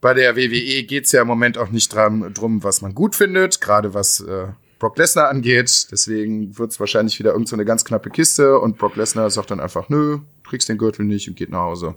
bei 0.00 0.14
der 0.14 0.36
WWE 0.36 0.84
geht's 0.84 1.12
ja 1.12 1.22
im 1.22 1.28
Moment 1.28 1.56
auch 1.56 1.70
nicht 1.70 1.92
dran, 1.92 2.34
drum, 2.34 2.62
was 2.62 2.82
man 2.82 2.94
gut 2.94 3.14
findet, 3.14 3.60
gerade 3.60 3.94
was 3.94 4.20
äh, 4.20 4.48
Brock 4.78 4.98
Lesnar 4.98 5.28
angeht. 5.28 5.88
Deswegen 5.90 6.58
wird's 6.58 6.78
wahrscheinlich 6.78 7.18
wieder 7.18 7.32
irgend 7.32 7.48
so 7.48 7.56
eine 7.56 7.64
ganz 7.64 7.84
knappe 7.84 8.10
Kiste 8.10 8.58
und 8.58 8.76
Brock 8.76 8.96
Lesnar 8.96 9.30
sagt 9.30 9.50
dann 9.50 9.60
einfach, 9.60 9.88
nö, 9.88 10.18
kriegst 10.46 10.68
den 10.68 10.78
Gürtel 10.78 11.06
nicht 11.06 11.28
und 11.28 11.36
geht 11.36 11.50
nach 11.50 11.60
Hause. 11.60 11.94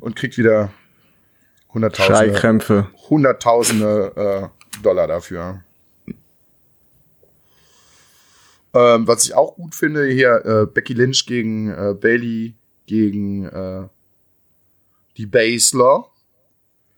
Und 0.00 0.16
kriegt 0.16 0.38
wieder 0.38 0.72
Hunderttausende. 1.72 2.88
Hunderttausende 3.08 4.50
äh, 4.50 4.82
Dollar 4.82 5.06
dafür. 5.06 5.62
Ähm, 8.74 9.06
was 9.06 9.24
ich 9.24 9.34
auch 9.34 9.56
gut 9.56 9.74
finde, 9.74 10.06
hier 10.06 10.44
äh, 10.44 10.66
Becky 10.66 10.94
Lynch 10.94 11.26
gegen 11.26 11.70
äh, 11.70 11.94
Bailey 11.94 12.54
gegen 12.86 13.44
äh, 13.46 13.88
die 15.16 15.26
Basler. 15.26 16.06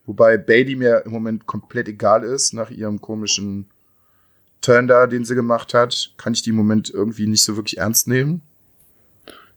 Wobei 0.06 0.36
Bailey 0.36 0.76
mir 0.76 1.02
im 1.04 1.12
Moment 1.12 1.46
komplett 1.46 1.88
egal 1.88 2.24
ist, 2.24 2.52
nach 2.52 2.70
ihrem 2.70 3.00
komischen 3.00 3.70
Turn 4.60 4.86
da, 4.86 5.06
den 5.06 5.24
sie 5.24 5.34
gemacht 5.34 5.74
hat. 5.74 6.14
Kann 6.16 6.32
ich 6.32 6.42
die 6.42 6.50
im 6.50 6.56
Moment 6.56 6.90
irgendwie 6.90 7.26
nicht 7.26 7.42
so 7.42 7.56
wirklich 7.56 7.78
ernst 7.78 8.06
nehmen. 8.06 8.42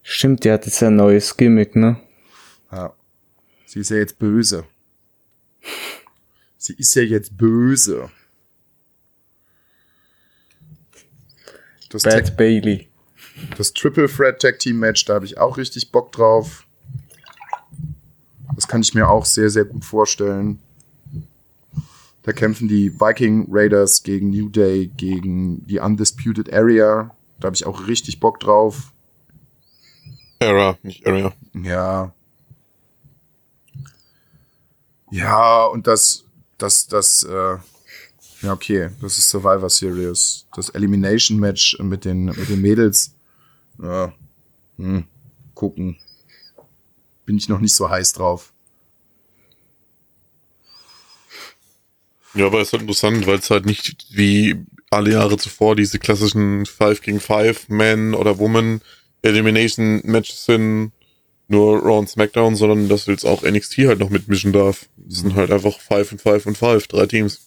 Stimmt, 0.02 0.44
die 0.44 0.52
hat 0.52 0.66
jetzt 0.66 0.82
ein 0.84 0.96
neues 0.96 1.36
Gimmick, 1.36 1.76
ne? 1.76 2.00
Ja. 2.72 2.94
Sie 3.66 3.82
ist 3.82 3.90
ja 3.90 3.98
jetzt 3.98 4.18
böse. 4.18 4.64
Sie 6.58 6.74
ist 6.74 6.96
ja 6.96 7.04
jetzt 7.04 7.38
böse. 7.38 8.10
Das, 11.90 12.04
Tag, 12.04 12.14
Bad 12.14 12.38
Bailey. 12.38 12.88
das 13.58 13.74
Triple 13.74 14.08
Threat 14.08 14.42
Tag 14.42 14.60
Team 14.60 14.80
Match, 14.80 15.06
da 15.06 15.16
habe 15.16 15.26
ich 15.26 15.38
auch 15.38 15.58
richtig 15.58 15.92
Bock 15.92 16.12
drauf. 16.12 16.66
Das 18.56 18.68
kann 18.68 18.82
ich 18.82 18.94
mir 18.94 19.10
auch 19.10 19.26
sehr, 19.26 19.50
sehr 19.50 19.66
gut 19.66 19.86
vorstellen. 19.86 20.60
Da 22.24 22.34
kämpfen 22.34 22.68
die 22.68 23.00
Viking 23.00 23.48
Raiders 23.50 24.04
gegen 24.04 24.32
New 24.32 24.50
Day, 24.50 24.88
gegen 24.98 25.66
die 25.66 25.80
Undisputed 25.80 26.52
Area. 26.52 27.16
Da 27.40 27.46
habe 27.46 27.56
ich 27.56 27.66
auch 27.66 27.88
richtig 27.88 28.20
Bock 28.20 28.40
drauf. 28.40 28.92
Era, 30.40 30.78
nicht 30.84 31.08
Area. 31.08 31.34
Ja. 31.54 32.14
Ja, 35.10 35.66
und 35.66 35.88
das, 35.88 36.26
das, 36.58 36.88
das, 36.88 37.24
äh, 37.24 37.58
ja, 38.42 38.54
okay, 38.54 38.90
das 39.02 39.18
ist 39.18 39.30
Survivor 39.30 39.70
Series. 39.70 40.46
Das 40.56 40.70
Elimination 40.70 41.40
Match 41.40 41.78
mit 41.80 42.06
den, 42.06 42.26
mit 42.26 42.50
den 42.50 42.62
Mädels. 42.62 43.16
Ja, 43.82 44.14
hm, 44.78 45.06
gucken. 45.54 45.98
Bin 47.26 47.38
ich 47.38 47.50
noch 47.50 47.60
nicht 47.60 47.76
so 47.76 47.90
heiß 47.90 48.14
drauf. 48.14 48.54
Ja, 52.34 52.46
aber 52.46 52.62
es 52.62 52.68
ist 52.68 52.74
halt 52.74 52.84
interessant, 52.84 53.26
weil 53.26 53.40
es 53.40 53.50
halt 53.50 53.66
nicht 53.66 54.06
wie 54.12 54.56
alle 54.90 55.12
Jahre 55.12 55.38
zuvor 55.38 55.76
diese 55.76 56.00
klassischen 56.00 56.66
5 56.66 57.02
gegen 57.02 57.20
5 57.20 57.70
Man 57.70 58.14
oder 58.14 58.38
Woman 58.38 58.82
Elimination 59.22 60.02
Matches 60.04 60.46
sind, 60.46 60.92
nur 61.48 61.80
Raw 61.80 61.98
und 62.00 62.10
SmackDown, 62.10 62.56
sondern 62.56 62.90
dass 62.90 63.08
jetzt 63.08 63.26
auch 63.26 63.44
NXT 63.44 63.80
halt 63.80 64.00
noch 64.00 64.10
mitmischen 64.10 64.54
darf. 64.54 64.86
Das 64.98 65.20
sind 65.20 65.36
halt 65.36 65.52
einfach 65.52 65.80
5 65.80 66.14
und 66.14 66.22
5 66.22 66.46
und 66.46 66.58
5, 66.58 66.88
drei 66.88 67.08
Teams. 67.08 67.47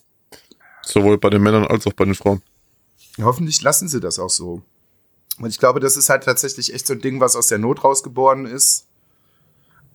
Sowohl 0.91 1.19
bei 1.19 1.31
den 1.31 1.43
Männern 1.43 1.65
als 1.67 1.87
auch 1.87 1.93
bei 1.93 2.05
den 2.05 2.15
Frauen. 2.15 2.43
Hoffentlich 3.21 3.63
lassen 3.63 3.89
sie 3.89 4.01
das 4.01 4.19
auch 4.19 4.31
so. 4.31 4.63
Und 5.39 5.49
ich 5.51 5.59
glaube, 5.59 5.81
das 5.81 5.97
ist 5.97 6.11
halt 6.11 6.25
tatsächlich 6.25 6.75
echt 6.75 6.87
so 6.87 6.93
ein 6.95 7.01
Ding, 7.01 7.21
was 7.21 7.37
aus 7.37 7.49
der 7.49 7.59
Not 7.59 7.83
rausgeboren 7.85 8.47
ist. 8.47 8.87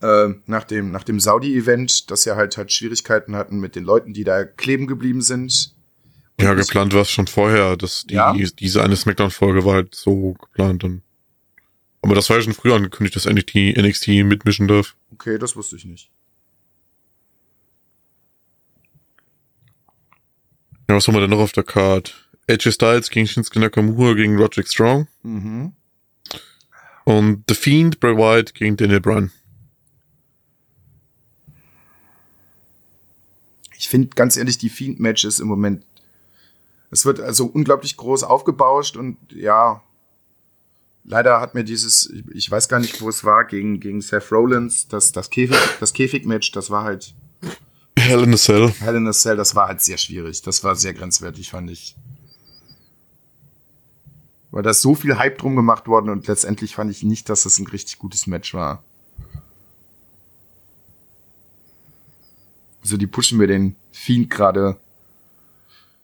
Äh, 0.01 0.29
nach 0.45 0.63
dem, 0.65 0.91
nach 0.91 1.03
dem 1.03 1.19
Saudi-Event, 1.19 2.11
dass 2.11 2.25
ja 2.25 2.35
halt 2.35 2.57
halt 2.57 2.71
Schwierigkeiten 2.71 3.35
hatten 3.35 3.59
mit 3.59 3.75
den 3.75 3.83
Leuten, 3.85 4.13
die 4.13 4.23
da 4.23 4.43
kleben 4.43 4.87
geblieben 4.87 5.21
sind. 5.21 5.73
Ja, 6.39 6.53
ich- 6.53 6.59
geplant 6.67 6.93
war 6.93 7.01
es 7.03 7.09
schon 7.09 7.27
vorher, 7.27 7.77
dass 7.77 8.03
die, 8.05 8.15
Ja? 8.15 8.33
diese 8.33 8.83
eine 8.83 8.95
Smackdown-Folge 8.97 9.63
war 9.63 9.75
halt 9.75 9.95
so 9.95 10.33
geplant 10.33 10.83
dann. 10.83 11.01
Aber 12.01 12.13
das 12.13 12.29
war 12.29 12.37
ja 12.37 12.43
schon 12.43 12.53
früher 12.53 12.75
angekündigt, 12.75 13.15
dass 13.15 13.25
NXT, 13.25 13.77
NXT 13.77 14.07
mitmischen 14.25 14.67
darf. 14.67 14.95
Okay, 15.13 15.37
das 15.39 15.55
wusste 15.55 15.75
ich 15.77 15.85
nicht. 15.85 16.09
Ja, 20.89 20.95
was 20.95 21.07
haben 21.07 21.15
wir 21.15 21.21
denn 21.21 21.29
noch 21.31 21.39
auf 21.39 21.51
der 21.51 21.63
Card? 21.63 22.13
AJ 22.47 22.71
Styles 22.73 23.09
gegen 23.09 23.25
Shinsuke 23.27 23.59
Nakamura 23.59 24.13
gegen 24.13 24.37
Roderick 24.37 24.67
Strong 24.67 25.07
Mhm. 25.23 25.73
und 27.05 27.43
The 27.49 27.55
Fiend, 27.55 27.99
Bray 27.99 28.15
Wyatt 28.15 28.53
gegen 28.53 28.77
Daniel 28.77 28.99
Bryan. 29.01 29.31
Ich 33.77 33.89
finde 33.89 34.09
ganz 34.15 34.37
ehrlich, 34.37 34.57
die 34.57 34.69
Fiend-Matches 34.69 35.39
im 35.39 35.47
Moment, 35.47 35.85
es 36.91 37.05
wird 37.05 37.19
also 37.19 37.45
unglaublich 37.45 37.97
groß 37.97 38.23
aufgebauscht 38.23 38.95
und 38.95 39.17
ja, 39.31 39.81
leider 41.03 41.41
hat 41.41 41.55
mir 41.55 41.63
dieses, 41.63 42.09
ich, 42.09 42.23
ich 42.31 42.51
weiß 42.51 42.69
gar 42.69 42.79
nicht, 42.79 43.01
wo 43.01 43.09
es 43.09 43.23
war, 43.23 43.45
gegen, 43.45 43.79
gegen 43.79 44.01
Seth 44.01 44.31
Rollins, 44.31 44.87
das, 44.87 45.11
das 45.11 45.29
Käfig, 45.29 45.57
das 45.79 45.93
Käfig-Match, 45.93 46.51
das 46.51 46.69
war 46.69 46.83
halt 46.83 47.13
Hell 47.97 48.23
in 48.23 48.33
a 48.33 48.37
Cell. 48.37 48.69
Hell 48.79 48.95
in 48.95 49.07
a 49.07 49.13
Cell, 49.13 49.35
das 49.35 49.55
war 49.55 49.67
halt 49.67 49.81
sehr 49.81 49.97
schwierig. 49.97 50.41
Das 50.41 50.63
war 50.63 50.75
sehr 50.75 50.93
grenzwertig, 50.93 51.49
fand 51.49 51.71
ich. 51.71 51.95
Weil 54.51 54.63
da 54.63 54.69
ist 54.69 54.81
so 54.81 54.95
viel 54.95 55.17
Hype 55.17 55.37
drum 55.37 55.55
gemacht 55.55 55.87
worden 55.87 56.09
und 56.09 56.27
letztendlich 56.27 56.75
fand 56.75 56.91
ich 56.91 57.03
nicht, 57.03 57.29
dass 57.29 57.43
das 57.43 57.59
ein 57.59 57.67
richtig 57.67 57.99
gutes 57.99 58.27
Match 58.27 58.53
war. 58.53 58.83
Also 62.81 62.97
die 62.97 63.07
pushen 63.07 63.37
mir 63.37 63.47
den 63.47 63.75
Fiend 63.91 64.29
gerade. 64.29 64.77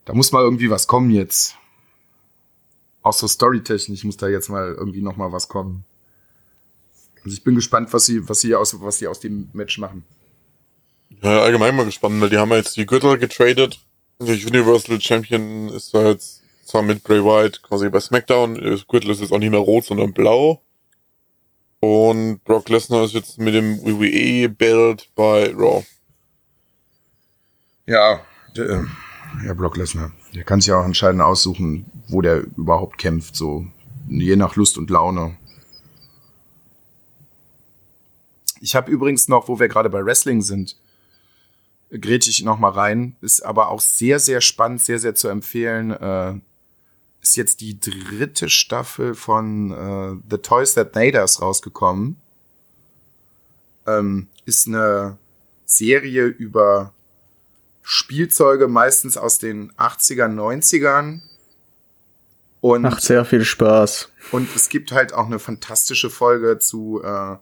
Da 0.06 0.14
muss 0.14 0.32
mal 0.32 0.42
irgendwie 0.42 0.70
was 0.70 0.88
kommen 0.88 1.12
jetzt. 1.12 1.56
Auch 3.04 3.14
so 3.14 3.28
storytechnisch 3.28 4.04
muss 4.04 4.18
da 4.18 4.28
jetzt 4.28 4.50
mal 4.50 4.74
irgendwie 4.74 5.02
noch 5.02 5.16
mal 5.16 5.32
was 5.32 5.48
kommen. 5.48 5.86
Also 7.24 7.36
ich 7.36 7.44
bin 7.44 7.56
gespannt, 7.56 7.94
was 7.94 8.06
sie, 8.06 8.28
was 8.28 8.42
sie 8.42 8.56
aus, 8.56 8.82
was 8.82 8.98
sie 8.98 9.08
aus 9.08 9.20
dem 9.20 9.50
Match 9.54 9.78
machen. 9.78 10.04
Ja, 11.22 11.42
allgemein 11.42 11.76
mal 11.76 11.86
gespannt, 11.86 12.20
weil 12.20 12.30
die 12.30 12.38
haben 12.38 12.50
ja 12.50 12.58
jetzt 12.58 12.78
die 12.78 12.86
Gürtel 12.86 13.18
getradet. 13.18 13.80
Also 14.20 14.34
Universal 14.34 15.00
Champion 15.00 15.70
ist 15.70 15.94
da 15.94 16.10
jetzt 16.10 16.42
zwar 16.66 16.82
mit 16.82 17.04
Bray 17.04 17.24
Wyatt 17.24 17.62
quasi 17.62 17.90
bei 17.90 18.00
SmackDown. 18.00 18.56
Das 18.56 18.88
Gürtel 18.88 19.12
ist 19.12 19.22
jetzt 19.22 19.32
auch 19.32 19.40
nicht 19.40 19.52
mehr 19.52 19.60
rot, 19.60 19.86
sondern 19.86 20.14
blau. 20.14 20.62
Und 21.80 22.44
Brock 22.44 22.70
Lesnar 22.70 23.04
ist 23.04 23.14
jetzt 23.14 23.40
mit 23.40 23.56
dem 23.56 23.84
WWE-Belt 23.84 25.10
bei 25.16 25.52
Raw. 25.52 25.84
Ja, 27.88 28.22
der, 28.56 28.70
äh, 28.70 29.48
ja, 29.48 29.54
Brock 29.54 29.78
Lesnar. 29.78 30.12
Der 30.36 30.44
kann 30.44 30.62
sich 30.62 30.70
ja 30.70 30.80
auch 30.80 30.86
entscheidend 30.86 31.22
aussuchen, 31.22 31.86
wo 32.08 32.22
der 32.22 32.44
überhaupt 32.56 33.00
kämpft, 33.00 33.36
so 33.36 33.66
je 34.08 34.36
nach 34.36 34.56
Lust 34.56 34.78
und 34.78 34.90
Laune. 34.90 35.38
Ich 38.60 38.76
habe 38.76 38.92
übrigens 38.92 39.28
noch, 39.28 39.48
wo 39.48 39.60
wir 39.60 39.68
gerade 39.68 39.90
bei 39.90 40.06
Wrestling 40.06 40.42
sind, 40.42 40.78
grätsch 41.92 42.28
ich 42.28 42.44
noch 42.44 42.60
mal 42.60 42.70
rein. 42.70 43.16
Ist 43.22 43.42
aber 43.42 43.70
auch 43.70 43.82
sehr, 43.82 44.20
sehr 44.20 44.42
spannend, 44.42 44.82
sehr, 44.82 45.00
sehr 45.00 45.16
zu 45.16 45.28
empfehlen. 45.28 45.92
Äh, 45.92 46.40
ist 47.22 47.36
jetzt 47.36 47.62
die 47.62 47.80
dritte 47.80 48.50
Staffel 48.50 49.14
von 49.14 49.72
äh, 49.72 50.22
The 50.30 50.38
Toys 50.38 50.74
That 50.74 50.96
Made 50.96 51.20
Us 51.20 51.42
rausgekommen. 51.42 52.18
Ähm, 53.86 54.28
ist 54.46 54.68
eine 54.68 55.18
Serie 55.66 56.26
über 56.26 56.94
Spielzeuge, 57.84 58.68
meistens 58.68 59.18
aus 59.18 59.38
den 59.38 59.72
80ern, 59.74 60.34
90ern. 60.34 61.22
Und, 62.60 62.84
Macht 62.84 63.02
sehr 63.02 63.26
viel 63.26 63.44
Spaß. 63.44 64.10
und 64.32 64.48
es 64.56 64.70
gibt 64.70 64.92
halt 64.92 65.14
auch 65.14 65.26
eine 65.26 65.40
fantastische 65.40 66.12
Folge 66.12 66.60
zu, 66.60 67.02
äh, 67.04 67.38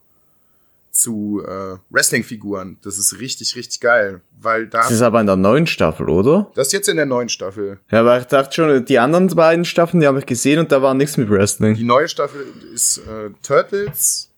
zu 0.92 1.44
äh, 1.46 1.78
Wrestling-Figuren. 1.90 2.78
Das 2.84 2.98
ist 2.98 3.20
richtig, 3.20 3.56
richtig 3.56 3.80
geil. 3.80 4.22
Weil 4.40 4.68
da. 4.68 4.80
Das 4.80 4.92
ist 4.92 5.02
aber 5.02 5.22
in 5.22 5.28
der 5.28 5.36
neuen 5.36 5.68
Staffel, 5.68 6.10
oder? 6.10 6.52
Das 6.56 6.68
ist 6.68 6.74
jetzt 6.74 6.90
in 6.90 6.98
der 6.98 7.06
neuen 7.06 7.30
Staffel. 7.30 7.80
Ja, 7.92 8.02
aber 8.02 8.20
ich 8.20 8.26
dachte 8.26 8.54
schon, 8.54 8.86
die 8.86 9.00
anderen 9.00 9.28
beiden 9.28 9.66
Staffeln, 9.66 10.02
die 10.02 10.08
habe 10.08 10.20
ich 10.20 10.26
gesehen 10.26 10.60
und 10.60 10.72
da 10.72 10.82
war 10.82 10.94
nichts 10.94 11.18
mit 11.18 11.30
Wrestling. 11.30 11.76
Die 11.76 11.84
neue 11.84 12.08
Staffel 12.08 12.46
ist 12.74 13.00
äh, 13.00 13.30
Turtles, 13.44 14.30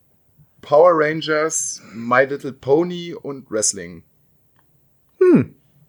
Power 0.62 0.92
Rangers, 0.94 1.82
My 1.94 2.26
Little 2.26 2.54
Pony 2.54 3.14
und 3.14 3.50
Wrestling. 3.50 4.04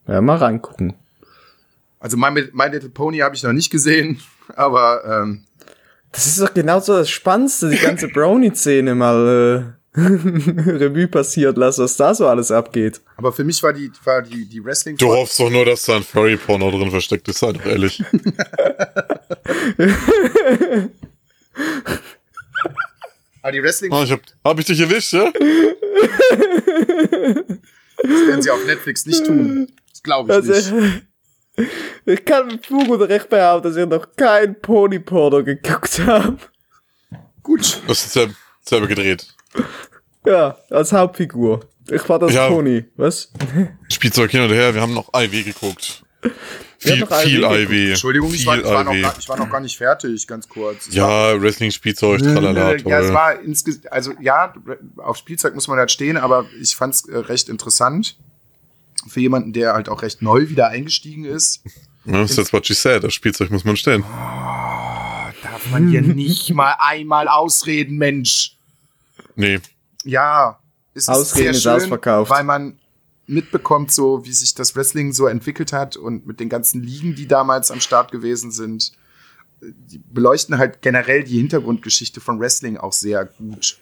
Ja, 0.06 0.20
mal 0.20 0.36
reingucken. 0.36 0.94
Also 2.00 2.16
My, 2.16 2.30
My 2.52 2.66
Little 2.68 2.90
Pony 2.90 3.18
habe 3.18 3.34
ich 3.34 3.42
noch 3.42 3.52
nicht 3.52 3.70
gesehen, 3.70 4.20
aber 4.56 5.04
ähm, 5.04 5.44
Das 6.10 6.26
ist 6.26 6.40
doch 6.40 6.52
genau 6.52 6.80
so 6.80 6.94
das 6.94 7.10
Spannendste, 7.10 7.70
die 7.70 7.78
ganze 7.78 8.08
Brownie-Szene 8.12 8.94
mal 8.94 9.76
äh, 9.78 9.81
Revue 9.96 11.06
passiert 11.06 11.58
lassen, 11.58 11.84
was 11.84 11.96
da 11.98 12.14
so 12.14 12.26
alles 12.26 12.50
abgeht. 12.50 13.02
aber 13.16 13.30
für 13.32 13.44
mich 13.44 13.62
war 13.62 13.74
die 13.74 13.90
war 14.04 14.22
die 14.22 14.46
die 14.46 14.64
Wrestling 14.64 14.96
Du 14.96 15.08
hoffst 15.08 15.38
doch 15.38 15.50
nur, 15.50 15.66
dass 15.66 15.82
da 15.82 15.96
ein 15.96 16.02
Furry-Porno 16.02 16.70
drin 16.70 16.90
versteckt 16.90 17.28
ist, 17.28 17.40
sei 17.40 17.52
doch 17.52 17.66
ehrlich. 17.66 18.02
ah, 23.42 23.50
die 23.50 23.62
Wrestling 23.62 23.92
Ah, 23.92 24.02
ich 24.04 24.12
hab, 24.12 24.20
hab 24.44 24.58
ich 24.58 24.64
dich 24.66 24.80
erwischt, 24.80 25.12
ja? 25.12 25.30
das 28.02 28.26
werden 28.26 28.42
sie 28.42 28.50
auf 28.50 28.64
Netflix 28.66 29.06
nicht 29.06 29.24
tun. 29.24 29.68
Das 29.90 30.02
glaube 30.02 30.30
ich 30.30 30.36
Also, 30.36 30.74
nicht. 30.74 31.02
ich 32.06 32.24
kann 32.24 32.46
mit 32.46 32.66
Fug 32.66 32.88
und 32.88 33.02
Recht 33.02 33.28
behaupten, 33.28 33.68
dass 33.68 33.76
ich 33.76 33.86
noch 33.86 34.06
kein 34.16 34.58
Pony-Porno 34.60 35.44
geguckt 35.44 36.00
habe. 36.06 36.38
Gut. 37.42 37.80
Das 37.86 38.06
ist 38.06 38.18
selber 38.64 38.86
gedreht. 38.86 39.26
Ja, 40.24 40.56
als 40.70 40.92
Hauptfigur. 40.92 41.60
Ich 41.90 42.08
war 42.08 42.18
das 42.18 42.32
Ja. 42.32 42.48
Pony. 42.48 42.84
Was? 42.96 43.32
Spielzeug 43.88 44.30
hin 44.30 44.42
und 44.42 44.50
her, 44.50 44.74
wir 44.74 44.80
haben 44.80 44.94
noch 44.94 45.10
IW 45.14 45.42
geguckt. 45.42 46.04
Viel, 46.78 47.06
viel. 47.06 47.42
IW. 47.44 47.90
Entschuldigung, 47.90 48.32
ich 48.32 48.46
war, 48.46 48.58
ich, 48.58 48.64
war 48.64 48.84
noch, 48.84 48.94
ich 48.94 49.28
war 49.28 49.36
noch 49.36 49.50
gar 49.50 49.60
nicht 49.60 49.76
fertig, 49.76 50.26
ganz 50.26 50.48
kurz. 50.48 50.88
Es 50.88 50.94
Ja, 50.94 51.40
Wrestling-Spielzeug, 51.40 52.20
tralala, 52.20 52.76
ja, 52.76 53.00
es 53.00 53.12
war 53.12 53.40
insges 53.40 53.86
also 53.86 54.12
ja, 54.20 54.52
auf 54.96 55.16
Spielzeug 55.16 55.54
muss 55.54 55.68
man 55.68 55.78
halt 55.78 55.90
stehen, 55.90 56.16
aber 56.16 56.46
ich 56.60 56.74
fand 56.74 56.94
es 56.94 57.08
äh, 57.08 57.16
recht 57.18 57.48
interessant. 57.48 58.16
Für 59.08 59.20
jemanden, 59.20 59.52
der 59.52 59.74
halt 59.74 59.88
auch 59.88 60.02
recht 60.02 60.22
neu 60.22 60.48
wieder 60.48 60.68
eingestiegen 60.68 61.24
ist. 61.24 61.62
Ja, 62.04 62.24
that's 62.26 62.52
what 62.52 62.66
she 62.66 62.74
said, 62.74 63.04
das 63.04 63.14
Spielzeug 63.14 63.50
muss 63.50 63.64
man 63.64 63.76
stellen. 63.76 64.02
Darf 65.42 65.70
man 65.70 65.88
hier 65.88 66.02
nicht 66.02 66.52
mal 66.52 66.74
einmal 66.78 67.28
ausreden, 67.28 67.96
Mensch. 67.96 68.56
Nee, 69.36 69.60
Ja, 70.04 70.58
es 70.94 71.04
ist 71.04 71.08
Ausreden 71.08 71.42
sehr 71.42 71.50
ist 71.52 71.62
schön, 71.62 71.72
ausverkauft. 71.72 72.30
weil 72.30 72.44
man 72.44 72.78
mitbekommt, 73.26 73.92
so 73.92 74.24
wie 74.24 74.32
sich 74.32 74.54
das 74.54 74.74
Wrestling 74.76 75.12
so 75.12 75.26
entwickelt 75.26 75.72
hat 75.72 75.96
und 75.96 76.26
mit 76.26 76.40
den 76.40 76.48
ganzen 76.48 76.82
Ligen, 76.82 77.14
die 77.14 77.26
damals 77.26 77.70
am 77.70 77.80
Start 77.80 78.10
gewesen 78.12 78.50
sind. 78.50 78.92
Die 79.60 79.98
beleuchten 79.98 80.58
halt 80.58 80.82
generell 80.82 81.22
die 81.22 81.38
Hintergrundgeschichte 81.38 82.20
von 82.20 82.40
Wrestling 82.40 82.76
auch 82.76 82.92
sehr 82.92 83.24
gut. 83.26 83.78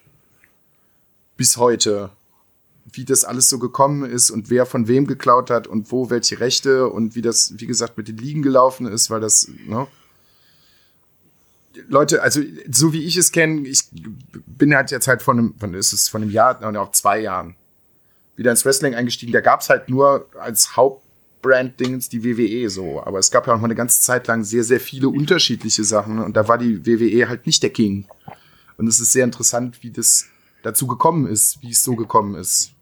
Bis 1.37 1.57
heute. 1.57 2.11
Wie 2.93 3.05
das 3.05 3.25
alles 3.25 3.49
so 3.49 3.59
gekommen 3.59 4.05
ist 4.09 4.31
und 4.31 4.51
wer 4.51 4.67
von 4.67 4.89
wem 4.89 5.07
geklaut 5.07 5.49
hat 5.51 5.67
und 5.67 5.93
wo 5.93 6.11
welche 6.11 6.41
Rechte 6.41 6.89
und 6.89 7.15
wie 7.15 7.23
das, 7.23 7.53
wie 7.57 7.67
gesagt, 7.67 7.97
mit 7.97 8.09
den 8.09 8.17
Ligen 8.17 8.43
gelaufen 8.43 8.87
ist, 8.87 9.11
weil 9.11 9.21
das, 9.21 9.49
ne? 9.67 9.87
Leute, 11.89 12.23
also 12.23 12.41
so 12.71 12.93
wie 12.93 13.05
ich 13.05 13.17
es 13.17 13.33
kenne, 13.33 13.67
ich 13.69 13.85
bin 14.47 14.75
halt 14.75 14.91
jetzt 14.91 15.07
halt 15.09 15.23
von 15.23 15.39
einem, 15.39 15.55
wann 15.59 15.75
ist 15.75 15.93
es, 15.93 16.09
von 16.09 16.23
einem 16.23 16.31
Jahr, 16.31 16.59
nein, 16.61 16.77
auch 16.77 16.91
zwei 16.93 17.21
Jahren 17.21 17.55
wieder 18.37 18.51
ins 18.51 18.65
Wrestling 18.65 18.95
eingestiegen. 18.95 19.33
Da 19.33 19.41
gab 19.41 19.61
es 19.61 19.69
halt 19.69 19.89
nur 19.89 20.29
als 20.41 20.77
Hauptbrand-Dingens 20.77 22.09
die 22.09 22.25
WWE 22.25 22.71
so. 22.71 23.03
Aber 23.03 23.19
es 23.19 23.31
gab 23.31 23.47
ja 23.47 23.55
auch 23.55 23.59
mal 23.59 23.67
eine 23.67 23.75
ganze 23.75 24.01
Zeit 24.01 24.27
lang 24.27 24.45
sehr, 24.45 24.65
sehr 24.65 24.81
viele 24.81 25.09
unterschiedliche 25.09 25.85
Sachen 25.85 26.19
und 26.19 26.37
da 26.37 26.49
war 26.49 26.59
die 26.59 26.85
WWE 26.87 27.29
halt 27.29 27.47
nicht 27.47 27.63
der 27.63 27.71
King. 27.71 28.07
Und 28.77 28.87
es 28.89 28.99
ist 28.99 29.13
sehr 29.13 29.25
interessant, 29.25 29.83
wie 29.83 29.91
das 29.91 30.27
dazu 30.63 30.87
gekommen 30.87 31.27
ist, 31.27 31.63
wie 31.63 31.71
es 31.71 31.85
so 31.85 31.97
gekommen 31.97 32.35
ist. 32.35 32.73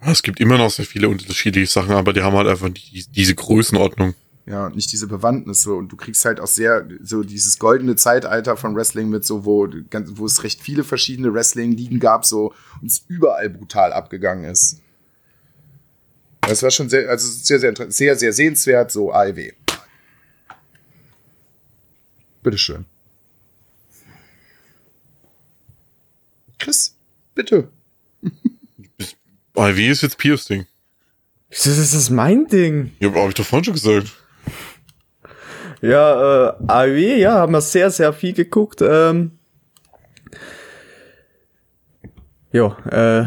es 0.00 0.22
gibt 0.22 0.40
immer 0.40 0.58
noch 0.58 0.70
sehr 0.70 0.86
viele 0.86 1.08
unterschiedliche 1.08 1.70
Sachen, 1.70 1.92
aber 1.92 2.12
die 2.12 2.22
haben 2.22 2.36
halt 2.36 2.48
einfach 2.48 2.70
die, 2.70 3.04
diese 3.10 3.34
Größenordnung. 3.34 4.14
Ja, 4.46 4.66
und 4.66 4.76
nicht 4.76 4.92
diese 4.92 5.06
Bewandtnis 5.06 5.62
so. 5.62 5.76
Und 5.76 5.88
du 5.90 5.96
kriegst 5.96 6.24
halt 6.26 6.38
auch 6.38 6.46
sehr 6.46 6.86
so 7.02 7.22
dieses 7.22 7.58
goldene 7.58 7.96
Zeitalter 7.96 8.56
von 8.58 8.76
Wrestling 8.76 9.08
mit 9.08 9.24
so, 9.24 9.44
wo, 9.46 9.66
ganz- 9.88 10.10
wo 10.14 10.26
es 10.26 10.42
recht 10.44 10.60
viele 10.60 10.84
verschiedene 10.84 11.32
Wrestling-Ligen 11.32 11.98
gab 11.98 12.26
so 12.26 12.52
und 12.82 12.90
es 12.90 13.04
überall 13.08 13.48
brutal 13.48 13.92
abgegangen 13.92 14.44
ist. 14.44 14.80
Das 16.42 16.62
war 16.62 16.70
schon 16.70 16.90
sehr, 16.90 17.08
also 17.08 17.26
sehr, 17.26 17.58
sehr, 17.58 17.72
sehr, 17.90 18.16
sehr 18.16 18.32
sehenswert, 18.34 18.92
so 18.92 19.10
AEW. 19.12 19.52
Bitteschön. 22.42 22.84
Chris, 26.58 26.94
bitte. 27.34 27.68
IW 29.56 29.88
ist 29.88 30.02
jetzt 30.02 30.18
Pios 30.18 30.44
Ding. 30.44 30.66
Das 31.48 31.66
ist 31.66 31.94
das 31.94 32.10
mein 32.10 32.46
Ding. 32.48 32.92
Ja, 33.00 33.12
hab 33.14 33.28
ich 33.28 33.34
doch 33.34 33.46
vorhin 33.46 33.64
schon 33.64 33.74
gesagt. 33.74 34.12
Ja, 35.84 36.48
äh, 36.48 36.52
AEW, 36.66 37.16
ja, 37.18 37.34
haben 37.34 37.52
wir 37.52 37.60
sehr, 37.60 37.90
sehr 37.90 38.12
viel 38.12 38.32
geguckt. 38.32 38.80
Ähm, 38.80 39.32
ja, 42.52 42.76
äh, 42.90 43.26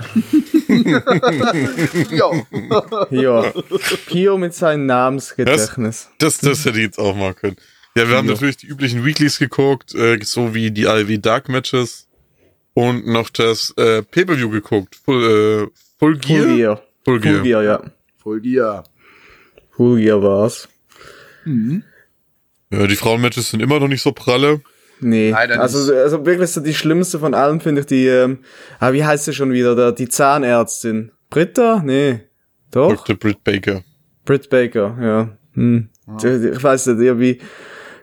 Jo. 2.15 2.45
ja. 3.11 3.51
Pio 4.07 4.37
mit 4.37 4.53
seinem 4.53 4.85
Namensgedächtnis. 4.85 6.09
Das, 6.17 6.37
das 6.39 6.63
hätte 6.65 6.77
ich 6.77 6.85
jetzt 6.85 6.99
auch 6.99 7.15
mal 7.15 7.33
können. 7.33 7.57
Ja, 7.95 8.07
wir 8.09 8.15
haben 8.17 8.27
Ja. 8.27 8.33
natürlich 8.33 8.57
die 8.57 8.67
üblichen 8.67 9.03
Weeklies 9.05 9.37
geguckt, 9.39 9.93
äh, 9.95 10.17
so 10.23 10.53
wie 10.53 10.71
die 10.71 10.83
IW 10.85 11.17
Dark 11.17 11.49
Matches 11.49 12.07
und 12.73 13.05
noch 13.07 13.29
das 13.29 13.73
äh, 13.77 14.01
Pay-Per-View 14.03 14.49
geguckt. 14.49 14.95
Full, 15.03 15.67
äh, 15.67 15.67
Full 15.99 16.17
Gear? 16.19 16.45
Full 16.45 16.55
Gear. 16.55 16.81
Full 17.03 17.19
Gear. 17.19 17.33
Full 17.33 17.43
Gear, 17.43 17.63
ja. 17.63 17.83
Voll 18.17 18.39
Gear. 18.41 18.83
Full 19.71 19.99
Gear 19.99 20.21
war's. 20.23 20.69
Ja, 22.71 22.85
die 22.87 22.95
Frauenmatches 22.95 23.49
sind 23.49 23.61
immer 23.61 23.79
noch 23.79 23.87
nicht 23.87 24.01
so 24.01 24.11
pralle. 24.11 24.61
Nee, 24.99 25.29
Leider 25.31 25.61
also, 25.61 25.93
also 25.93 26.25
wirklich 26.25 26.49
so 26.49 26.59
die 26.59 26.73
schlimmste 26.73 27.19
von 27.19 27.33
allen 27.35 27.61
finde 27.61 27.81
ich 27.81 27.87
die, 27.87 28.07
ähm, 28.07 28.39
ah, 28.79 28.93
wie 28.93 29.05
heißt 29.05 29.25
sie 29.25 29.33
schon 29.33 29.51
wieder, 29.51 29.75
da, 29.75 29.91
die 29.91 30.09
Zahnärztin. 30.09 31.11
Britta? 31.29 31.81
Nee. 31.85 32.21
Doch? 32.71 32.89
Dr. 33.05 33.15
Britt 33.15 33.43
Baker. 33.43 33.83
Britt 34.25 34.49
Baker, 34.49 34.97
ja. 34.99 35.37
Hm. 35.53 35.89
Die- 36.21 36.49
Ich 36.55 36.63
weiß 36.63 36.87
nicht, 36.87 36.99
irgendwie 36.99 37.39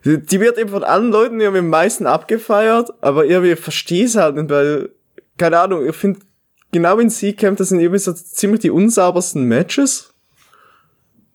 Die, 0.04 0.20
die 0.20 0.38
wird 0.40 0.58
eben 0.58 0.68
von 0.70 0.84
allen 0.84 1.10
Leuten 1.10 1.40
irgendwie 1.40 1.60
am 1.60 1.68
meisten 1.68 2.06
abgefeiert, 2.06 2.90
aber 3.00 3.24
irgendwie 3.24 3.56
verstehe 3.56 4.04
es 4.04 4.16
halt 4.16 4.36
nicht, 4.36 4.50
weil, 4.50 4.90
keine 5.38 5.58
Ahnung, 5.58 5.88
ich 5.88 5.96
finde, 5.96 6.20
genau 6.72 6.98
in 6.98 7.08
sie 7.10 7.32
kämpft, 7.32 7.60
das 7.60 7.70
sind 7.70 7.80
irgendwie 7.80 7.98
so 7.98 8.12
ziemlich 8.12 8.60
die 8.60 8.70
unsaubersten 8.70 9.44
Matches. 9.44 10.12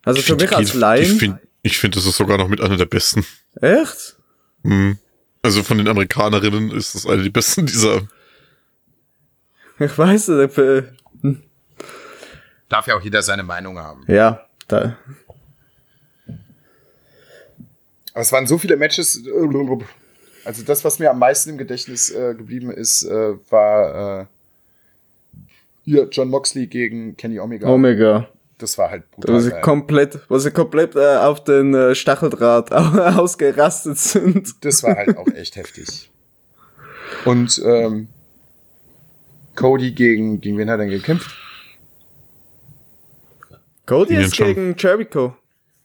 Also 0.06 0.22
für 0.22 0.35
mich 0.35 0.56
als 0.56 0.69
Ich 0.69 0.76
Laien. 0.76 1.39
Finde, 1.61 1.68
ich 1.68 1.77
find, 1.77 1.95
das 1.95 2.06
ist 2.06 2.18
sogar 2.18 2.38
noch 2.38 2.48
mit 2.48 2.61
einer 2.61 2.77
der 2.77 2.86
besten. 2.86 3.26
Echt? 3.61 4.18
Hm. 4.64 4.98
Also 5.41 5.64
von 5.64 5.77
den 5.77 5.88
Amerikanerinnen 5.88 6.72
ist 6.72 6.95
das 6.95 7.06
eine 7.06 7.23
der 7.23 7.30
besten 7.30 7.65
dieser. 7.65 8.02
Ich 9.80 9.98
weiß 9.98 10.30
äh, 10.30 10.84
Darf 12.68 12.88
ja 12.88 12.95
auch 12.95 13.02
jeder 13.02 13.22
seine 13.22 13.44
Meinung 13.44 13.80
haben. 13.80 14.03
Ja, 14.07 14.45
da. 14.68 14.98
Aber 18.14 18.22
es 18.22 18.31
waren 18.31 18.48
so 18.48 18.57
viele 18.57 18.76
Matches. 18.76 19.23
Also 20.44 20.64
das, 20.64 20.84
was 20.84 20.99
mir 20.99 21.10
am 21.10 21.19
meisten 21.19 21.52
im 21.52 21.57
Gedächtnis 21.57 22.10
äh, 22.10 22.36
geblieben 22.36 22.72
ist, 22.72 23.03
äh, 23.03 23.36
war 23.49 24.22
äh, 24.22 24.26
hier 25.86 26.07
John 26.11 26.30
Moxley 26.30 26.68
gegen 26.68 27.15
Kenny 27.15 27.40
Omega. 27.40 27.68
Omega. 27.68 28.27
Das 28.60 28.77
war 28.77 28.91
halt 28.91 29.03
Wo 29.15 29.22
brutal. 29.22 29.41
sie 29.41 29.49
geil. 29.52 29.61
komplett, 29.61 30.19
wo 30.30 30.38
sie 30.38 30.52
komplett 30.52 30.95
äh, 30.95 31.15
auf 31.18 31.44
den 31.44 31.73
äh, 31.73 31.95
Stacheldraht 31.95 32.72
ausgerastet 32.73 33.98
sind. 33.98 34.53
Das 34.64 34.84
war 34.84 34.95
halt 34.95 35.18
auch 35.18 35.27
echt 35.30 35.56
heftig. 35.56 36.10
Und 37.26 37.60
ähm, 37.65 38.07
Cody 39.56 39.91
gegen, 39.91 40.40
gegen 40.41 40.57
wen 40.57 40.69
hat 40.69 40.76
er 40.80 40.86
denn 40.86 40.90
gekämpft? 40.91 41.31
Cody 43.86 44.14
Gegen 44.14 44.26
ist 44.26 44.36
Champ- 44.36 44.56
gegen 44.56 44.76
Jericho. 44.77 45.36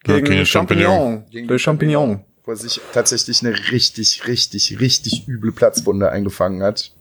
Ja, 0.07 0.15
Gegen 0.17 0.27
gegen 0.27 0.47
Champignon. 0.47 1.25
Gegen 1.31 1.49
Der 1.49 1.59
Champignon. 1.59 2.25
Wo 2.45 2.51
er 2.51 2.57
sich 2.57 2.81
tatsächlich 2.93 3.43
eine 3.43 3.57
richtig, 3.73 4.27
richtig, 4.27 4.79
richtig 4.81 5.27
üble 5.27 5.51
Platzwunde 5.53 6.11
eingefangen 6.11 6.63
hat. 6.63 6.93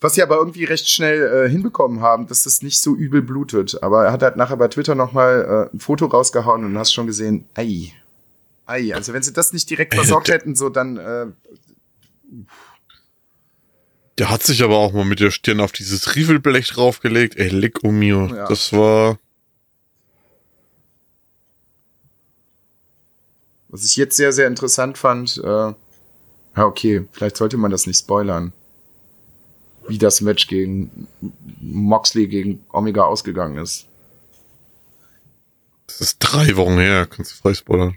Was 0.00 0.14
sie 0.14 0.22
aber 0.22 0.36
irgendwie 0.36 0.64
recht 0.64 0.88
schnell 0.88 1.46
äh, 1.46 1.48
hinbekommen 1.48 2.00
haben, 2.00 2.26
dass 2.26 2.42
das 2.42 2.62
nicht 2.62 2.80
so 2.80 2.94
übel 2.94 3.22
blutet. 3.22 3.82
Aber 3.82 4.04
er 4.04 4.12
hat 4.12 4.22
halt 4.22 4.36
nachher 4.36 4.56
bei 4.56 4.68
Twitter 4.68 4.94
nochmal 4.94 5.68
äh, 5.72 5.74
ein 5.74 5.80
Foto 5.80 6.06
rausgehauen 6.06 6.64
und 6.64 6.76
hast 6.78 6.92
schon 6.92 7.06
gesehen, 7.06 7.46
ei. 7.54 7.92
Ei, 8.66 8.94
also 8.94 9.12
wenn 9.12 9.22
sie 9.22 9.32
das 9.32 9.52
nicht 9.52 9.70
direkt 9.70 9.94
Ey, 9.94 10.00
versorgt 10.00 10.28
hätten, 10.28 10.54
so 10.54 10.68
dann, 10.68 10.96
äh, 10.96 11.26
Der 14.18 14.30
hat 14.30 14.42
sich 14.42 14.62
aber 14.62 14.76
auch 14.76 14.92
mal 14.92 15.04
mit 15.04 15.20
der 15.20 15.30
Stirn 15.30 15.60
auf 15.60 15.72
dieses 15.72 16.14
Riefelblech 16.14 16.68
draufgelegt. 16.68 17.36
Ey, 17.36 17.48
leck 17.48 17.82
um 17.82 17.98
mir. 17.98 18.28
Ja. 18.34 18.48
Das 18.48 18.72
war. 18.72 19.18
was 23.76 23.84
ich 23.84 23.96
jetzt 23.96 24.16
sehr, 24.16 24.32
sehr 24.32 24.46
interessant 24.46 24.96
fand, 24.96 25.36
äh, 25.44 25.48
ja, 25.48 25.74
okay, 26.56 27.06
vielleicht 27.12 27.36
sollte 27.36 27.58
man 27.58 27.70
das 27.70 27.86
nicht 27.86 27.98
spoilern. 27.98 28.54
Wie 29.88 29.98
das 29.98 30.20
Match 30.20 30.46
gegen 30.46 31.08
Moxley 31.60 32.26
gegen 32.26 32.64
Omega 32.72 33.04
ausgegangen 33.04 33.58
ist. 33.58 33.86
Das 35.86 36.00
ist 36.00 36.18
drei 36.18 36.56
Wochen 36.56 36.78
her. 36.78 37.06
Kannst 37.06 37.32
du 37.32 37.36
frei 37.36 37.54
spoilern. 37.54 37.96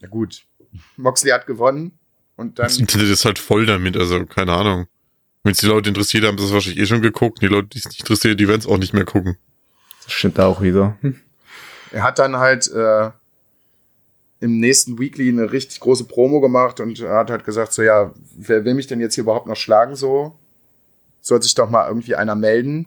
Ja 0.00 0.08
gut. 0.08 0.44
Moxley 0.96 1.30
hat 1.30 1.46
gewonnen 1.46 1.98
und 2.36 2.58
dann 2.58 2.66
Das 2.66 2.78
Internet 2.78 3.10
ist 3.10 3.24
halt 3.24 3.38
voll 3.38 3.66
damit, 3.66 3.96
also 3.96 4.24
keine 4.24 4.52
Ahnung. 4.52 4.86
Wenn 5.42 5.52
es 5.52 5.58
die 5.58 5.66
Leute 5.66 5.88
interessiert, 5.88 6.24
haben 6.24 6.38
sie 6.38 6.44
es 6.44 6.52
wahrscheinlich 6.52 6.80
eh 6.80 6.86
schon 6.86 7.02
geguckt. 7.02 7.42
Die 7.42 7.46
Leute, 7.46 7.68
die 7.68 7.78
es 7.78 7.86
nicht 7.86 8.00
interessiert, 8.00 8.38
die 8.38 8.48
werden 8.48 8.60
es 8.60 8.66
auch 8.66 8.78
nicht 8.78 8.92
mehr 8.92 9.04
gucken. 9.04 9.36
Das 10.04 10.12
stimmt 10.12 10.38
auch 10.38 10.60
wieder. 10.60 10.96
Hm. 11.00 11.20
er 11.92 12.02
hat 12.02 12.18
dann 12.18 12.36
halt 12.36 12.70
äh, 12.70 13.10
im 14.40 14.58
nächsten 14.58 14.98
Weekly 14.98 15.28
eine 15.28 15.52
richtig 15.52 15.80
große 15.80 16.04
Promo 16.04 16.40
gemacht 16.40 16.80
und 16.80 16.98
er 17.00 17.16
hat 17.16 17.30
halt 17.30 17.44
gesagt 17.44 17.72
so 17.72 17.82
ja, 17.82 18.12
wer 18.36 18.64
will 18.64 18.74
mich 18.74 18.86
denn 18.86 19.00
jetzt 19.00 19.14
hier 19.14 19.22
überhaupt 19.22 19.46
noch 19.46 19.56
schlagen 19.56 19.96
so? 19.96 20.38
Soll 21.20 21.42
sich 21.42 21.54
doch 21.54 21.70
mal 21.70 21.86
irgendwie 21.86 22.14
einer 22.16 22.34
melden. 22.34 22.86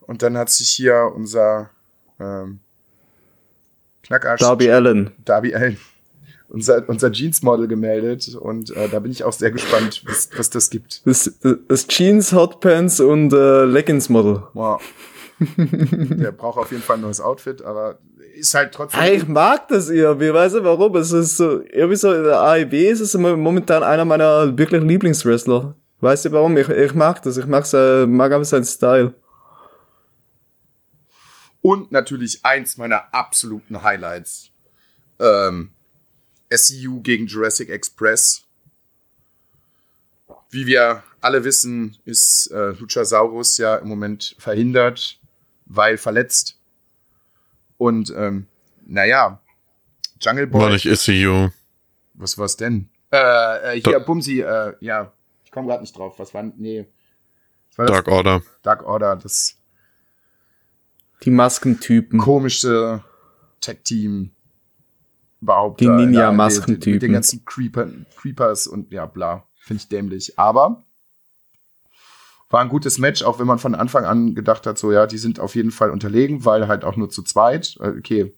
Und 0.00 0.22
dann 0.22 0.36
hat 0.36 0.50
sich 0.50 0.70
hier 0.70 1.12
unser 1.14 1.70
ähm, 2.18 2.60
Knackarsch 4.02 4.40
Darby 4.40 4.70
Allen. 4.70 5.12
Darby 5.24 5.54
Allen, 5.54 5.78
unser, 6.48 6.88
unser 6.88 7.12
Jeans-Model 7.12 7.68
gemeldet 7.68 8.34
und 8.34 8.74
äh, 8.76 8.88
da 8.88 8.98
bin 8.98 9.12
ich 9.12 9.22
auch 9.24 9.32
sehr 9.32 9.52
gespannt, 9.52 10.02
was, 10.06 10.30
was 10.36 10.50
das 10.50 10.70
gibt. 10.70 11.06
Das, 11.06 11.38
das 11.68 11.86
Jeans, 11.86 12.32
Hotpants 12.32 12.98
und 12.98 13.32
äh, 13.32 13.64
Leggings 13.64 14.08
Model. 14.08 14.42
Wow. 14.54 14.82
Der 15.56 16.32
braucht 16.32 16.58
auf 16.58 16.70
jeden 16.70 16.82
Fall 16.82 16.96
ein 16.96 17.02
neues 17.02 17.20
Outfit, 17.20 17.62
aber 17.62 17.98
ist 18.40 18.54
halt 18.54 18.74
trotzdem. 18.74 19.00
Ich 19.14 19.28
mag 19.28 19.68
das 19.68 19.88
irgendwie, 19.88 20.32
weißt 20.32 20.56
du 20.56 20.64
warum? 20.64 20.96
Es 20.96 21.12
ist 21.12 21.36
so, 21.36 21.60
irgendwie 21.62 21.96
so 21.96 22.12
in 22.12 22.24
der 22.24 22.40
AEW 22.40 22.90
ist 22.90 23.00
es 23.00 23.14
momentan 23.14 23.82
einer 23.82 24.04
meiner 24.04 24.56
wirklich 24.58 24.82
Lieblingswrestler. 24.82 25.76
Weißt 26.00 26.24
du 26.24 26.32
warum? 26.32 26.56
Ich, 26.56 26.68
ich 26.68 26.94
mag 26.94 27.22
das, 27.22 27.36
ich 27.36 27.46
mag, 27.46 27.64
äh, 27.72 28.06
mag 28.06 28.32
einfach 28.32 28.46
seinen 28.46 28.64
Style. 28.64 29.14
Und 31.62 31.92
natürlich 31.92 32.44
eins 32.44 32.78
meiner 32.78 33.12
absoluten 33.14 33.82
Highlights. 33.82 34.50
Ähm, 35.18 35.72
SCU 36.52 37.00
gegen 37.02 37.26
Jurassic 37.26 37.68
Express. 37.68 38.42
Wie 40.48 40.66
wir 40.66 41.02
alle 41.20 41.44
wissen, 41.44 41.98
ist 42.04 42.50
äh, 42.50 42.70
Luchasaurus 42.70 43.58
ja 43.58 43.76
im 43.76 43.88
Moment 43.88 44.34
verhindert, 44.38 45.20
weil 45.66 45.98
verletzt. 45.98 46.59
Und 47.80 48.12
ähm, 48.14 48.46
naja, 48.84 49.40
Jungle 50.20 50.46
Boy. 50.46 50.60
War 50.60 50.68
nicht 50.68 50.86
SEO. 50.98 51.48
Was 52.12 52.36
war's 52.36 52.58
denn? 52.58 52.90
Äh, 53.10 53.16
äh 53.16 53.80
hier, 53.80 53.94
Da- 53.94 53.98
Bumsi, 54.00 54.42
äh, 54.42 54.74
ja, 54.80 55.10
ich 55.46 55.50
komme 55.50 55.68
gerade 55.68 55.80
nicht 55.80 55.96
drauf. 55.96 56.18
Was 56.18 56.34
war, 56.34 56.42
nee. 56.42 56.86
Was 57.70 57.78
war 57.78 57.86
das? 57.86 57.94
Dark 57.96 58.08
Order. 58.08 58.42
Dark 58.60 58.82
Order, 58.84 59.16
das 59.16 59.56
Die 61.24 61.30
Maskentypen. 61.30 62.18
komischste 62.18 63.02
Tech-Team 63.62 64.32
überhaupt. 65.40 65.80
Die 65.80 65.88
Ninja-Maskentypen. 65.88 66.92
Mit 66.92 67.02
den 67.02 67.12
ganzen 67.14 67.46
Creeper, 67.46 67.88
Creepers 68.14 68.66
und 68.66 68.92
ja, 68.92 69.06
bla. 69.06 69.46
Finde 69.56 69.80
ich 69.82 69.88
dämlich. 69.88 70.38
Aber 70.38 70.84
war 72.50 72.60
ein 72.60 72.68
gutes 72.68 72.98
Match, 72.98 73.22
auch 73.22 73.38
wenn 73.38 73.46
man 73.46 73.58
von 73.58 73.74
Anfang 73.74 74.04
an 74.04 74.34
gedacht 74.34 74.66
hat, 74.66 74.76
so 74.76 74.92
ja, 74.92 75.06
die 75.06 75.18
sind 75.18 75.40
auf 75.40 75.54
jeden 75.54 75.70
Fall 75.70 75.90
unterlegen, 75.90 76.44
weil 76.44 76.68
halt 76.68 76.84
auch 76.84 76.96
nur 76.96 77.08
zu 77.08 77.22
zweit. 77.22 77.76
Äh, 77.80 77.90
Okay, 77.98 78.34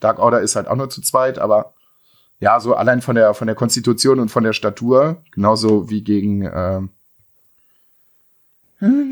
Dark 0.00 0.18
Order 0.18 0.40
ist 0.40 0.56
halt 0.56 0.68
auch 0.68 0.76
nur 0.76 0.88
zu 0.88 1.00
zweit, 1.02 1.38
aber 1.38 1.74
ja, 2.38 2.60
so 2.60 2.74
allein 2.74 3.02
von 3.02 3.16
der 3.16 3.34
von 3.34 3.46
der 3.46 3.56
Konstitution 3.56 4.20
und 4.20 4.30
von 4.30 4.44
der 4.44 4.52
Statur, 4.52 5.22
genauso 5.32 5.90
wie 5.90 6.02
gegen 6.02 6.42
ähm, 6.42 6.90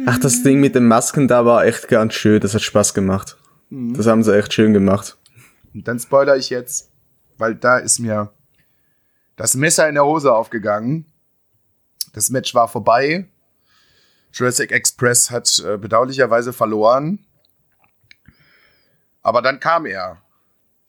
Ach, 0.07 0.19
das 0.19 0.43
Ding 0.43 0.61
mit 0.61 0.75
den 0.75 0.87
Masken 0.87 1.27
da 1.27 1.47
war 1.47 1.65
echt 1.65 1.89
ganz 1.89 2.15
schön, 2.15 2.39
das 2.39 2.55
hat 2.55 2.61
Spaß 2.61 2.93
gemacht. 2.93 3.39
Das 3.71 4.07
haben 4.07 4.23
sie 4.23 4.37
echt 4.37 4.53
schön 4.53 4.75
gemacht. 4.75 5.17
Und 5.73 5.89
dann 5.89 5.99
spoiler 5.99 6.37
ich 6.37 6.51
jetzt, 6.51 6.91
weil 7.39 7.55
da 7.55 7.79
ist 7.79 7.99
mir 7.99 8.31
das 9.37 9.55
Messer 9.57 9.89
in 9.89 9.95
der 9.95 10.05
Hose 10.05 10.33
aufgegangen. 10.33 11.07
Das 12.13 12.31
Match 12.31 12.55
war 12.55 12.69
vorbei. 12.69 13.27
Jurassic 14.35 14.73
Express 14.73 15.31
hat 15.31 15.61
äh, 15.61 15.79
bedauerlicherweise 15.79 16.53
verloren. 16.53 17.25
Aber 19.23 19.41
dann 19.41 19.61
kam 19.61 19.87
er, 19.87 20.21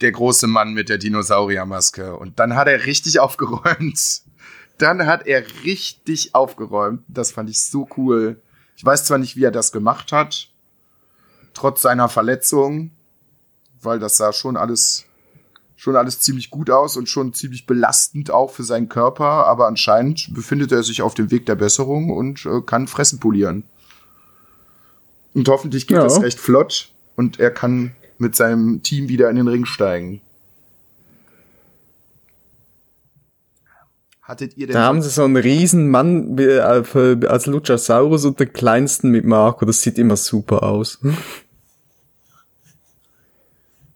der 0.01 0.11
große 0.11 0.47
Mann 0.47 0.73
mit 0.73 0.89
der 0.89 0.97
Dinosauriermaske. 0.97 2.17
Und 2.17 2.39
dann 2.39 2.55
hat 2.55 2.67
er 2.67 2.85
richtig 2.85 3.19
aufgeräumt. 3.21 4.23
Dann 4.79 5.05
hat 5.05 5.27
er 5.27 5.43
richtig 5.63 6.33
aufgeräumt. 6.33 7.03
Das 7.07 7.31
fand 7.31 7.49
ich 7.49 7.63
so 7.63 7.87
cool. 7.97 8.41
Ich 8.75 8.83
weiß 8.83 9.05
zwar 9.05 9.19
nicht, 9.19 9.35
wie 9.35 9.43
er 9.43 9.51
das 9.51 9.71
gemacht 9.71 10.11
hat, 10.11 10.49
trotz 11.53 11.83
seiner 11.83 12.09
Verletzung, 12.09 12.91
weil 13.81 13.99
das 13.99 14.17
sah 14.17 14.33
schon 14.33 14.57
alles 14.57 15.05
schon 15.75 15.95
alles 15.95 16.19
ziemlich 16.19 16.49
gut 16.49 16.69
aus 16.69 16.97
und 16.97 17.09
schon 17.09 17.33
ziemlich 17.33 17.65
belastend 17.65 18.31
auch 18.31 18.51
für 18.51 18.63
seinen 18.63 18.89
Körper, 18.89 19.25
aber 19.45 19.67
anscheinend 19.67 20.33
befindet 20.33 20.71
er 20.71 20.83
sich 20.83 21.01
auf 21.01 21.13
dem 21.13 21.31
Weg 21.31 21.45
der 21.45 21.55
Besserung 21.55 22.09
und 22.09 22.45
äh, 22.45 22.61
kann 22.65 22.87
Fressen 22.87 23.19
polieren. 23.19 23.63
Und 25.33 25.47
hoffentlich 25.49 25.87
geht 25.87 25.97
Ja. 25.97 26.03
das 26.03 26.21
recht 26.21 26.39
flott 26.39 26.91
und 27.15 27.39
er 27.39 27.51
kann 27.51 27.91
mit 28.17 28.35
seinem 28.35 28.81
Team 28.83 29.09
wieder 29.09 29.29
in 29.29 29.35
den 29.35 29.47
Ring 29.49 29.65
steigen. 29.65 30.21
Hattet 34.21 34.57
ihr 34.57 34.65
denn 34.67 34.73
Da 34.73 34.83
haben 34.85 35.01
sie 35.03 35.09
so 35.09 35.23
einen 35.23 35.35
riesen 35.35 35.89
Mann 35.91 36.37
äh, 36.39 36.59
als 36.59 37.45
Luchasaurus 37.45 38.25
und 38.25 38.39
den 38.39 38.51
kleinsten 38.51 39.11
mit 39.11 39.23
Marco. 39.25 39.65
Das 39.65 39.81
sieht 39.81 39.99
immer 39.99 40.15
super 40.15 40.63
aus. 40.63 40.99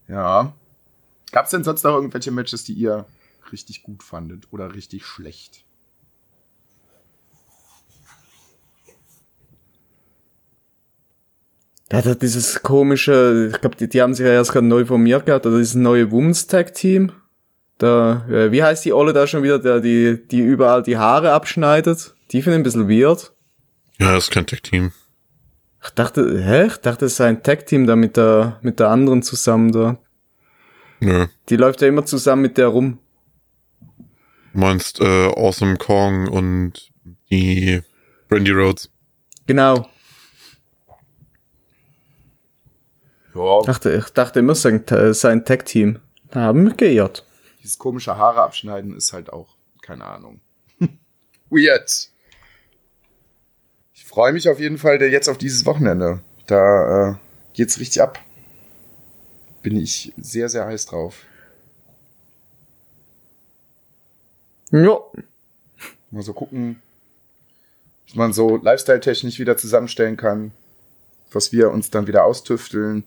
Ja. 0.08 0.54
Gab 1.32 1.46
es 1.46 1.52
denn 1.52 1.64
sonst 1.64 1.84
noch 1.84 1.96
irgendwelche 1.96 2.32
Matches, 2.32 2.64
die 2.64 2.74
ihr 2.74 3.06
richtig 3.52 3.84
gut 3.84 4.04
fandet 4.04 4.48
oder 4.52 4.74
richtig 4.74 5.06
schlecht? 5.06 5.64
Der 11.92 12.06
hat 12.06 12.22
dieses 12.22 12.62
komische, 12.62 13.50
ich 13.52 13.62
glaube, 13.62 13.76
die, 13.76 13.90
die 13.90 14.02
haben 14.02 14.14
sich 14.14 14.26
ja 14.26 14.32
erst 14.32 14.52
gerade 14.52 14.68
neu 14.68 14.86
formiert 14.86 15.26
gehabt, 15.26 15.46
oder 15.48 15.58
dieses 15.58 15.74
neue 15.74 16.12
Women's 16.12 16.46
Tag 16.46 16.76
Team. 16.76 17.12
Da, 17.80 18.28
äh, 18.30 18.52
wie 18.52 18.62
heißt 18.62 18.86
die 18.86 18.94
Olle 18.94 19.14
da 19.14 19.26
schon 19.26 19.42
wieder, 19.42 19.58
der 19.58 19.80
die, 19.80 20.22
die 20.28 20.42
überall 20.42 20.84
die 20.84 20.98
Haare 20.98 21.32
abschneidet? 21.32 22.14
Die 22.32 22.42
finde 22.42 22.58
ich 22.58 22.60
ein 22.60 22.64
bisschen 22.64 22.90
weird. 22.90 23.34
Ja, 23.98 24.14
das 24.14 24.26
ist 24.26 24.32
kein 24.32 24.46
Tech-Team. 24.46 24.92
Ich 25.84 25.90
dachte, 25.92 26.42
hä? 26.44 26.68
Ich 26.68 26.78
dachte, 26.78 27.06
es 27.06 27.16
sei 27.16 27.28
ein 27.28 27.42
Tag 27.42 27.66
Team 27.66 27.88
da 27.88 27.96
mit 27.96 28.18
der, 28.18 28.60
mit 28.62 28.80
der 28.80 28.90
anderen 28.90 29.24
zusammen 29.24 29.72
da. 29.72 29.98
Nö. 31.00 31.28
Die 31.50 31.56
läuft 31.56 31.82
ja 31.82 31.88
immer 31.88 32.06
zusammen 32.06 32.42
mit 32.44 32.58
der 32.58 32.68
rum. 32.68 33.00
Du 34.54 34.60
meinst 34.60 35.00
äh, 35.00 35.28
Awesome 35.28 35.78
Kong 35.78 36.28
und 36.28 36.92
die 37.32 37.82
Brandy 38.28 38.52
Rhodes. 38.52 38.90
Genau. 39.46 39.88
Ja, 43.36 43.60
Ich 43.60 43.66
dachte, 43.66 43.96
ich 43.96 44.10
dachte 44.10 44.40
immer, 44.40 44.54
es 44.54 44.62
sei 44.64 44.72
ein, 44.72 44.84
es 44.88 45.22
sei 45.22 45.32
ein 45.32 45.46
Tag 45.46 45.66
Team. 45.66 46.00
Da 46.32 46.42
haben 46.42 46.66
wir 46.66 46.74
geirrt. 46.74 47.26
dieses 47.60 47.78
komische 47.78 48.18
Haare 48.18 48.42
abschneiden 48.42 48.96
ist 48.96 49.14
halt 49.14 49.32
auch, 49.32 49.56
keine 49.82 50.06
Ahnung. 50.06 50.42
Weird. 51.50 52.10
Ich 53.94 54.06
freue 54.06 54.34
mich 54.34 54.50
auf 54.50 54.60
jeden 54.60 54.78
Fall 54.78 54.98
der 54.98 55.10
jetzt 55.10 55.30
auf 55.30 55.38
dieses 55.38 55.66
Wochenende. 55.66 56.22
Da 56.48 57.12
äh, 57.12 57.16
geht's 57.54 57.80
richtig 57.80 58.02
ab. 58.02 58.20
Bin 59.70 59.78
ich 59.82 60.12
sehr, 60.18 60.50
sehr 60.50 60.66
heiß 60.66 60.88
drauf. 60.88 61.28
Ja. 64.72 64.98
Mal 66.10 66.24
so 66.24 66.34
gucken, 66.34 66.82
was 68.08 68.16
man 68.16 68.34
so 68.34 68.58
lifestyle-technisch 68.58 69.38
wieder 69.38 69.58
zusammenstellen 69.58 70.18
kann. 70.18 70.54
Was 71.30 71.52
wir 71.52 71.70
uns 71.70 71.92
dann 71.92 72.08
wieder 72.08 72.26
austüfteln. 72.26 73.04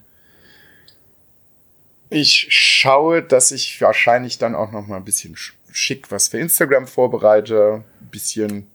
Ich 2.11 2.47
schaue, 2.51 3.25
dass 3.25 3.51
ich 3.51 3.81
wahrscheinlich 3.81 4.39
dann 4.39 4.55
auch 4.55 4.71
noch 4.71 4.87
mal 4.87 4.99
ein 4.99 5.05
bisschen 5.05 5.35
sch- 5.35 5.55
schick 5.73 6.13
was 6.13 6.29
für 6.29 6.39
Instagram 6.39 6.87
vorbereite. 6.87 7.83
Ein 8.01 8.11
bisschen 8.13 8.71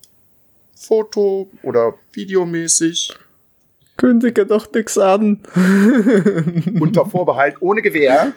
Foto- 0.76 1.49
oder 1.64 1.97
Videomäßig. 2.11 3.18
Kündige 3.98 4.45
doch 4.45 4.72
nix 4.72 4.98
an. 4.98 5.41
Unter 6.80 7.06
Vorbehalt, 7.06 7.56
ohne 7.61 7.82
Gewehr. 7.82 8.34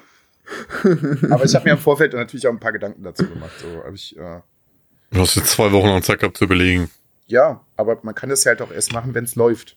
Aber 1.30 1.44
ich 1.44 1.54
habe 1.54 1.66
mir 1.66 1.72
im 1.72 1.78
Vorfeld 1.78 2.12
natürlich 2.14 2.46
auch 2.46 2.52
ein 2.52 2.58
paar 2.60 2.72
Gedanken 2.72 3.02
dazu 3.02 3.28
gemacht. 3.28 3.52
So, 3.60 3.84
hab 3.84 3.94
ich, 3.94 4.16
äh, 4.18 4.40
Du 5.12 5.20
hast 5.20 5.34
jetzt 5.36 5.50
zwei 5.50 5.70
Wochen 5.72 5.88
lang 5.88 6.02
Zeit 6.02 6.20
gehabt 6.20 6.36
zu 6.38 6.44
überlegen. 6.44 6.90
ja, 7.26 7.64
aber 7.76 7.98
man 8.02 8.14
kann 8.14 8.30
das 8.30 8.44
ja 8.44 8.50
halt 8.50 8.62
auch 8.62 8.70
erst 8.72 8.92
machen, 8.92 9.14
wenn 9.14 9.24
es 9.24 9.34
läuft. 9.36 9.76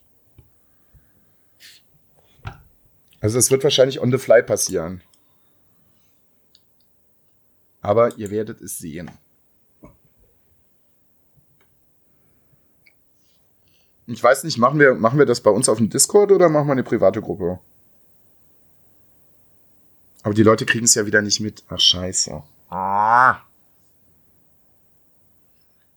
Also 3.20 3.38
es 3.38 3.50
wird 3.50 3.62
wahrscheinlich 3.64 4.00
on 4.00 4.10
the 4.12 4.18
fly 4.18 4.42
passieren. 4.42 5.00
Aber 7.80 8.16
ihr 8.16 8.30
werdet 8.30 8.60
es 8.60 8.78
sehen. 8.78 9.10
Ich 14.06 14.22
weiß 14.22 14.44
nicht, 14.44 14.58
machen 14.58 14.78
wir, 14.78 14.94
machen 14.94 15.18
wir 15.18 15.26
das 15.26 15.40
bei 15.40 15.50
uns 15.50 15.68
auf 15.68 15.78
dem 15.78 15.88
Discord 15.90 16.30
oder 16.32 16.48
machen 16.48 16.66
wir 16.68 16.72
eine 16.72 16.82
private 16.84 17.20
Gruppe? 17.22 17.58
Aber 20.22 20.34
die 20.34 20.42
Leute 20.42 20.66
kriegen 20.66 20.84
es 20.84 20.94
ja 20.94 21.06
wieder 21.06 21.22
nicht 21.22 21.40
mit. 21.40 21.62
Ach, 21.68 21.80
scheiße. 21.80 22.42
Ah. 22.70 23.36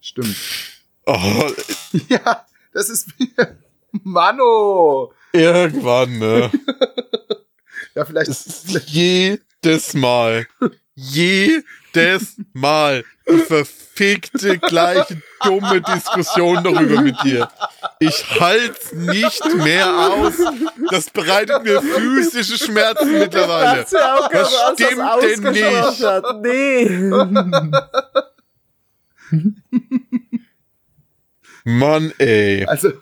Stimmt. 0.01 0.35
Oh, 1.05 1.51
Ja, 2.09 2.45
das 2.73 2.89
ist 2.89 3.09
Mano. 3.91 5.13
irgendwann, 5.33 6.17
ne? 6.19 6.51
Ja, 7.95 8.05
vielleicht. 8.05 8.31
Jedes 8.89 9.93
Mal. 9.95 10.45
Jedes 10.93 11.63
Mal. 12.53 13.03
Die 13.29 13.39
verfickte 13.39 14.57
gleiche 14.57 15.21
dumme 15.43 15.81
Diskussion 15.81 16.63
darüber 16.63 17.01
mit 17.01 17.21
dir. 17.23 17.49
Ich 17.99 18.39
halt's 18.39 18.93
nicht 18.93 19.43
mehr 19.55 19.87
aus. 19.87 20.33
Das 20.89 21.09
bereitet 21.09 21.63
mir 21.63 21.81
physische 21.81 22.57
Schmerzen 22.63 23.11
mittlerweile. 23.19 23.85
Auch 23.85 24.31
als 24.31 24.53
stimmt 24.75 24.99
das 24.99 25.41
denn 25.41 25.53
nicht? 25.53 26.03
Hat. 26.03 26.41
Nee. 26.41 26.89
Mann, 31.65 32.13
ey. 32.17 32.65
Also, 32.65 32.93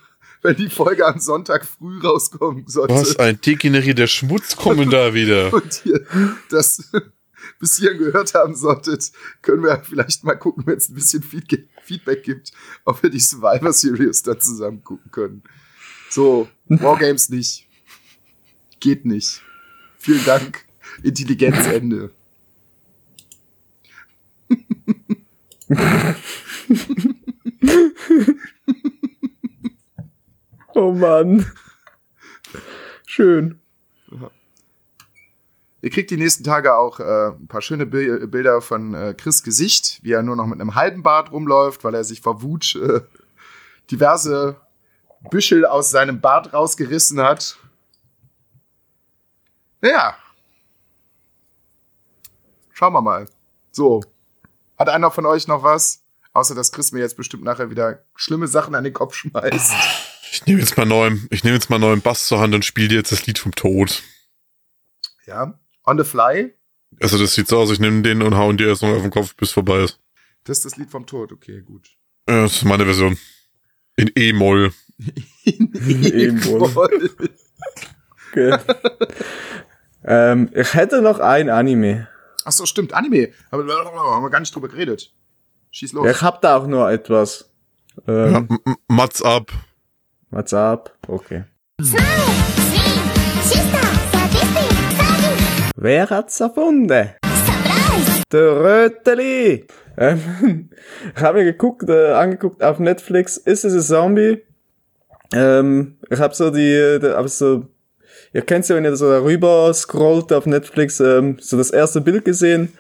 wenn 0.42 0.56
die 0.56 0.70
Folge 0.70 1.06
am 1.06 1.20
Sonntag 1.20 1.66
früh 1.66 2.00
rauskommen 2.02 2.68
sollte 2.68 2.94
Was 2.94 3.18
ein 3.18 3.40
degenerierter 3.42 4.08
Schmutzkommentar 4.08 5.14
wieder. 5.14 5.54
und 5.54 5.86
ihr 5.86 6.06
das 6.50 6.92
bis 7.60 7.78
hierhin 7.78 7.98
gehört 7.98 8.34
haben 8.34 8.56
solltet, 8.56 9.12
können 9.42 9.64
wir 9.64 9.82
vielleicht 9.84 10.24
mal 10.24 10.36
gucken, 10.36 10.66
wenn 10.68 10.78
es 10.78 10.90
ein 10.90 10.96
bisschen 10.96 11.24
Feed 11.24 11.68
Feedback 11.84 12.24
gibt, 12.24 12.52
ob 12.84 13.02
wir 13.04 13.10
die 13.10 13.20
Survivor 13.20 13.72
Series 13.74 14.24
da 14.24 14.40
zusammen 14.40 14.84
gucken 14.84 15.12
können. 15.12 15.44
So, 16.10 16.48
Wargames 16.68 17.30
nicht. 17.30 17.68
Geht 18.80 19.06
nicht. 19.06 19.42
Vielen 19.98 20.26
Dank. 20.26 20.66
Intelligenz 21.04 21.68
Ende. 21.68 22.12
Oh 30.78 30.92
Mann. 30.92 31.46
Schön. 33.06 33.62
Ihr 35.86 35.92
kriegt 35.92 36.10
die 36.10 36.18
nächsten 36.18 36.44
Tage 36.44 36.76
auch 36.76 37.00
äh, 37.00 37.28
ein 37.28 37.48
paar 37.48 37.62
schöne 37.62 37.86
Bil 37.86 38.26
Bilder 38.26 38.60
von 38.60 38.96
äh, 38.96 39.14
Chris 39.16 39.44
Gesicht, 39.44 40.00
wie 40.02 40.14
er 40.14 40.24
nur 40.24 40.36
noch 40.36 40.48
mit 40.48 40.60
einem 40.60 40.74
halben 40.74 41.04
Bart 41.04 41.32
rumläuft, 41.32 41.84
weil 41.84 41.94
er 41.94 42.04
sich 42.04 42.22
vor 42.22 42.42
Wut 42.42 42.74
äh, 42.74 43.02
diverse 43.92 44.60
Büschel 45.30 45.64
aus 45.64 45.92
seinem 45.92 46.22
Bart 46.22 46.54
rausgerissen 46.54 47.22
hat. 47.22 47.60
Ja. 49.84 50.18
Schauen 52.72 52.94
wir 52.94 53.02
mal. 53.02 53.30
So. 53.72 54.02
Hat 54.80 54.90
einer 54.90 55.12
von 55.12 55.28
euch 55.28 55.48
noch 55.48 55.62
was? 55.62 56.02
Außer 56.34 56.56
dass 56.56 56.72
Chris 56.72 56.94
mir 56.94 57.02
jetzt 57.02 57.16
bestimmt 57.16 57.44
nachher 57.44 57.70
wieder 57.70 58.04
schlimme 58.16 58.48
Sachen 58.48 58.74
an 58.74 58.86
den 58.86 58.94
Kopf 58.94 59.14
schmeißt. 59.14 59.72
Ich 60.32 60.48
nehme 60.48 60.62
jetzt 60.62 60.78
mal 60.78 60.88
neuen, 60.88 61.28
ich 61.30 61.44
nehme 61.44 61.54
jetzt 61.54 61.70
mal 61.70 61.78
neuen 61.78 62.02
Bass 62.02 62.26
zur 62.26 62.40
Hand 62.40 62.56
und 62.56 62.66
spiele 62.66 62.88
dir 62.88 62.96
jetzt 62.96 63.12
das 63.12 63.28
Lied 63.28 63.38
vom 63.38 63.54
Tod. 63.54 64.02
Ja. 65.28 65.60
On 65.86 65.98
the 65.98 66.04
fly. 66.04 66.54
Also 67.02 67.18
das 67.18 67.34
sieht 67.36 67.48
so 67.48 67.58
aus, 67.60 67.72
ich 67.72 67.80
nehme 67.80 68.02
den 68.02 68.22
und 68.22 68.36
hau 68.36 68.50
ihn 68.50 68.58
dir 68.58 68.68
erst 68.68 68.82
noch 68.84 68.90
auf 68.96 69.02
den 69.02 69.12
Kopf, 69.12 69.36
bis 69.36 69.52
vorbei 69.52 69.84
ist. 69.84 70.00
Das 70.46 70.58
ist 70.60 70.66
das 70.66 70.78
Lied 70.78 70.90
vom 70.92 71.06
Tod. 71.06 71.32
Okay, 71.32 71.62
gut. 71.62 71.90
Ja, 72.30 72.44
das 72.44 72.54
ist 72.58 72.64
meine 72.66 72.86
Version. 72.86 73.18
In 73.98 74.12
E-Moll. 74.16 74.72
E-Moll. 75.46 77.10
Okay. 78.32 78.58
ähm, 80.04 80.50
ich 80.54 80.74
hätte 80.74 81.02
noch 81.02 81.20
ein 81.20 81.50
Anime. 81.50 82.08
Ach 82.46 82.52
so, 82.52 82.66
stimmt. 82.66 82.94
Anime. 82.94 83.30
Aber 83.52 83.64
haben 83.68 84.24
wir 84.24 84.30
gar 84.30 84.40
nicht 84.40 84.54
drüber 84.54 84.68
geredet. 84.68 85.14
Schieß 85.72 85.94
los. 85.94 86.06
Ja, 86.06 86.12
ich 86.12 86.22
hab 86.22 86.42
da 86.42 86.58
auch 86.58 86.68
nur 86.68 86.90
etwas. 86.92 87.50
Ja, 88.08 88.38
Ähm, 88.38 88.60
m- 88.66 88.76
Mats 88.88 89.22
ab. 89.22 89.52
what's 90.30 90.54
up? 90.54 90.98
Okay. 91.08 91.44
Wer 95.78 96.10
hat's 96.10 96.40
erfunden? 96.40 97.10
Der 98.32 98.56
Röteli! 98.56 99.68
Ähm, 99.98 100.70
ich 101.16 101.22
habe 101.22 101.40
mir 101.40 101.46
geguckt, 101.46 101.90
äh, 101.90 102.14
angeguckt 102.14 102.64
auf 102.64 102.80
Netflix, 102.80 103.36
ist 103.36 103.66
es 103.66 103.74
ein 103.74 103.82
Zombie? 103.82 104.42
Ähm, 105.34 105.98
ich 106.10 106.20
habe 106.20 106.34
so 106.34 106.50
die, 106.50 107.00
die 107.02 107.10
hab 107.10 107.28
so, 107.28 107.66
ihr 108.32 108.42
kennt's 108.44 108.70
ja, 108.70 108.78
wenn 108.78 108.86
ihr 108.86 108.96
so 108.96 109.10
darüber 109.10 109.74
scrollt 109.74 110.32
auf 110.32 110.46
Netflix, 110.46 111.02
ähm, 111.02 111.38
so 111.42 111.58
das 111.58 111.72
erste 111.72 112.00
Bild 112.00 112.24
gesehen, 112.24 112.78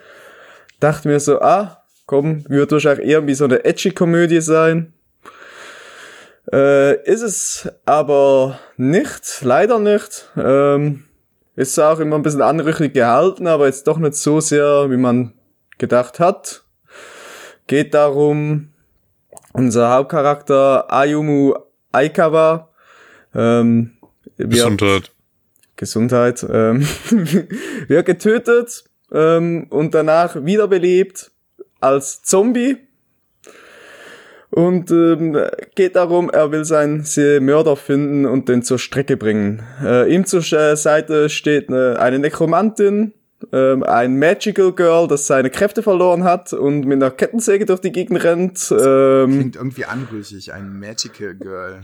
dachte 0.79 1.09
mir 1.09 1.19
so, 1.19 1.41
ah, 1.41 1.83
komm, 2.05 2.45
wird 2.47 2.71
wahrscheinlich 2.71 3.09
eher 3.09 3.27
wie 3.27 3.33
so 3.33 3.43
eine 3.43 3.65
edgy 3.65 3.91
Komödie 3.91 4.39
sein. 4.39 4.93
Äh, 6.49 7.03
ist 7.03 7.23
es 7.23 7.69
aber 7.85 8.59
nicht, 8.77 9.41
leider 9.41 9.79
nicht. 9.79 10.29
Ähm, 10.37 11.04
ist 11.55 11.79
auch 11.79 11.99
immer 11.99 12.17
ein 12.17 12.21
bisschen 12.21 12.41
anrüchig 12.41 12.93
gehalten, 12.93 13.47
aber 13.47 13.65
jetzt 13.65 13.87
doch 13.87 13.97
nicht 13.97 14.15
so 14.15 14.39
sehr, 14.39 14.89
wie 14.89 14.97
man 14.97 15.33
gedacht 15.77 16.19
hat. 16.19 16.63
Geht 17.67 17.93
darum, 17.93 18.73
unser 19.53 19.91
Hauptcharakter 19.91 20.91
Ayumu 20.91 21.55
Aikawa, 21.91 22.69
ähm, 23.33 23.91
Gesundheit. 24.37 25.11
Gesundheit, 25.77 26.45
ähm, 26.49 26.81
wird 27.87 28.05
getötet 28.05 28.83
ähm, 29.11 29.67
und 29.69 29.93
danach 29.93 30.35
wiederbelebt 30.43 31.31
als 31.79 32.21
Zombie. 32.23 32.77
Und 34.55 34.89
ähm, 34.89 35.37
geht 35.75 35.97
darum, 35.97 36.29
er 36.29 36.49
will 36.49 36.63
seinen 36.63 37.03
Mörder 37.41 37.75
finden 37.75 38.25
und 38.25 38.47
den 38.47 38.63
zur 38.63 38.79
Strecke 38.79 39.17
bringen. 39.17 39.61
Äh, 39.83 40.09
ihm 40.15 40.25
zur 40.25 40.39
äh, 40.53 40.77
Seite 40.77 41.27
steht 41.27 41.67
eine, 41.67 41.99
eine 41.99 42.19
Nekromantin, 42.19 43.11
ähm, 43.51 43.83
ein 43.83 44.17
Magical 44.17 44.71
Girl, 44.71 45.09
das 45.09 45.27
seine 45.27 45.49
Kräfte 45.49 45.83
verloren 45.83 46.23
hat 46.23 46.53
und 46.53 46.85
mit 46.85 47.03
einer 47.03 47.11
Kettensäge 47.11 47.65
durch 47.65 47.81
die 47.81 47.91
Gegend 47.91 48.23
rennt. 48.23 48.71
Ähm, 48.71 49.33
Klingt 49.33 49.55
irgendwie 49.57 49.83
anrüchig, 49.83 50.53
ein 50.53 50.79
Magical 50.79 51.35
Girl. 51.35 51.81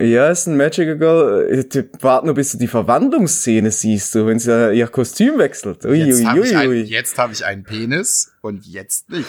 Ja, 0.00 0.30
ist 0.30 0.46
ein 0.46 0.56
Magical 0.56 0.96
Girl. 0.96 1.48
Äh, 1.50 1.84
Warte 2.00 2.26
nur, 2.26 2.34
bis 2.34 2.52
du 2.52 2.58
die 2.58 2.66
Verwandlungsszene 2.66 3.70
siehst, 3.70 4.14
du, 4.14 4.26
wenn 4.26 4.38
sie 4.38 4.48
da 4.48 4.70
ihr 4.70 4.88
Kostüm 4.88 5.38
wechselt. 5.38 5.84
Ui, 5.84 5.98
Jetzt 5.98 6.24
habe 6.24 6.40
ich, 6.40 6.56
ein, 6.56 6.72
jetzt 6.86 7.18
hab 7.18 7.30
ich 7.30 7.44
einen 7.44 7.64
Penis 7.64 8.32
und 8.40 8.64
jetzt 8.66 9.10
nicht. 9.10 9.28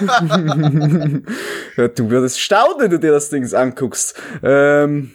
Ja, 1.76 1.88
du 1.88 2.10
würdest 2.10 2.40
staunen, 2.40 2.74
wenn 2.78 2.90
du 2.90 2.98
dir 2.98 3.12
das 3.12 3.30
Ding 3.30 3.46
anguckst. 3.54 4.20
Ähm, 4.42 5.12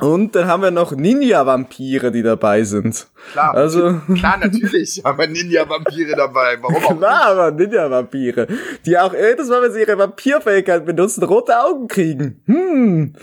und 0.00 0.34
dann 0.34 0.46
haben 0.46 0.62
wir 0.62 0.70
noch 0.70 0.92
Ninja-Vampire, 0.92 2.10
die 2.10 2.22
dabei 2.22 2.64
sind. 2.64 3.06
Klar, 3.32 3.54
Also- 3.54 4.00
klar, 4.14 4.38
natürlich 4.38 5.02
haben 5.04 5.18
wir 5.18 5.26
Ninja-Vampire 5.28 6.16
dabei. 6.16 6.58
Warum 6.60 6.84
auch 6.84 6.98
Klar, 6.98 7.26
aber 7.26 7.50
Ninja-Vampire. 7.52 8.46
Die 8.86 8.98
auch 8.98 9.12
jedes 9.12 9.48
Mal, 9.48 9.62
wenn 9.62 9.72
sie 9.72 9.80
ihre 9.80 9.96
Vampirfähigkeit 9.98 10.84
benutzen, 10.84 11.22
rote 11.24 11.58
Augen 11.60 11.88
kriegen. 11.88 12.42
Hm. 12.46 13.14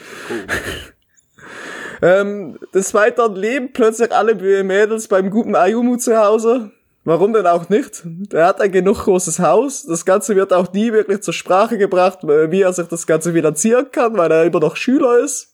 ähm, 2.02 2.58
des 2.74 2.94
Weiteren 2.94 3.36
leben 3.36 3.74
plötzlich 3.74 4.12
alle 4.12 4.36
Mädels 4.64 5.08
beim 5.08 5.30
guten 5.30 5.56
Ayumu 5.56 5.98
zu 5.98 6.18
Hause. 6.18 6.72
Warum 7.04 7.34
denn 7.34 7.48
auch 7.48 7.68
nicht? 7.70 8.04
Er 8.32 8.46
hat 8.46 8.62
ein 8.62 8.72
genug 8.72 9.06
großes 9.06 9.40
Haus. 9.40 9.86
Das 9.88 10.06
Ganze 10.06 10.36
wird 10.36 10.54
auch 10.54 10.72
nie 10.72 10.94
wirklich 10.94 11.22
zur 11.22 11.34
Sprache 11.34 11.80
gebracht, 11.80 12.20
wie 12.24 12.62
er 12.62 12.74
sich 12.74 12.88
das 12.88 13.08
Ganze 13.08 13.34
finanzieren 13.34 13.88
kann, 13.92 14.16
weil 14.18 14.32
er 14.32 14.44
immer 14.46 14.60
noch 14.60 14.76
Schüler 14.76 15.18
ist. 15.20 15.51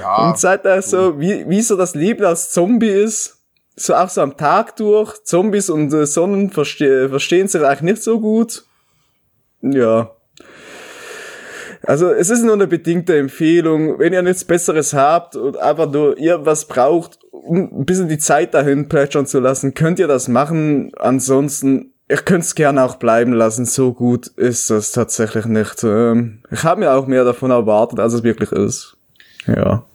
Ja, 0.00 0.28
Und 0.28 0.38
seit 0.38 0.64
er 0.64 0.80
so, 0.82 1.20
wie, 1.20 1.48
wie 1.48 1.60
so 1.60 1.76
das 1.76 1.94
Leben 1.94 2.24
als 2.24 2.50
Zombie 2.50 2.88
ist, 2.88 3.38
so 3.76 3.94
auch 3.94 4.08
so 4.08 4.20
am 4.20 4.36
Tag 4.36 4.76
durch, 4.76 5.22
Zombies 5.24 5.70
und 5.70 5.92
äh, 5.92 6.06
Sonnen 6.06 6.50
verste 6.50 7.08
verstehen 7.08 7.48
sich 7.48 7.62
eigentlich 7.62 7.82
nicht 7.82 8.02
so 8.02 8.20
gut. 8.20 8.64
Ja. 9.62 10.10
Also 11.82 12.10
es 12.10 12.28
ist 12.28 12.42
nur 12.42 12.54
eine 12.54 12.66
bedingte 12.66 13.16
Empfehlung. 13.16 13.98
Wenn 13.98 14.12
ihr 14.12 14.22
nichts 14.22 14.44
Besseres 14.44 14.92
habt 14.92 15.36
und 15.36 15.56
einfach 15.56 15.90
nur 15.90 16.18
irgendwas 16.18 16.66
braucht, 16.66 17.18
um 17.30 17.80
ein 17.80 17.86
bisschen 17.86 18.08
die 18.08 18.18
Zeit 18.18 18.52
dahin 18.52 18.88
plätschern 18.88 19.26
zu 19.26 19.40
lassen, 19.40 19.72
könnt 19.72 19.98
ihr 19.98 20.08
das 20.08 20.28
machen. 20.28 20.92
Ansonsten, 20.98 21.94
ihr 22.10 22.16
könnt 22.16 22.44
es 22.44 22.54
gerne 22.54 22.82
auch 22.82 22.96
bleiben 22.96 23.32
lassen. 23.32 23.64
So 23.64 23.92
gut 23.92 24.26
ist 24.26 24.68
das 24.68 24.92
tatsächlich 24.92 25.46
nicht. 25.46 25.84
Ähm, 25.84 26.42
ich 26.50 26.64
habe 26.64 26.80
mir 26.80 26.92
auch 26.92 27.06
mehr 27.06 27.24
davon 27.24 27.50
erwartet, 27.50 28.00
als 28.00 28.12
es 28.12 28.22
wirklich 28.22 28.52
ist. 28.52 28.96
Ja. 29.46 29.86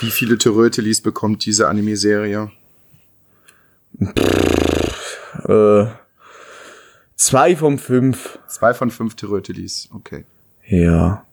wie 0.00 0.10
viele 0.10 0.36
Terötelis 0.36 1.00
bekommt 1.00 1.46
diese 1.46 1.68
Anime-Serie? 1.68 2.50
Äh, 5.48 5.86
zwei 7.16 7.56
von 7.56 7.78
fünf. 7.78 8.38
Zwei 8.48 8.74
von 8.74 8.90
fünf 8.90 9.14
Terötelis. 9.14 9.88
Okay. 9.94 10.24
Ja. 10.66 11.24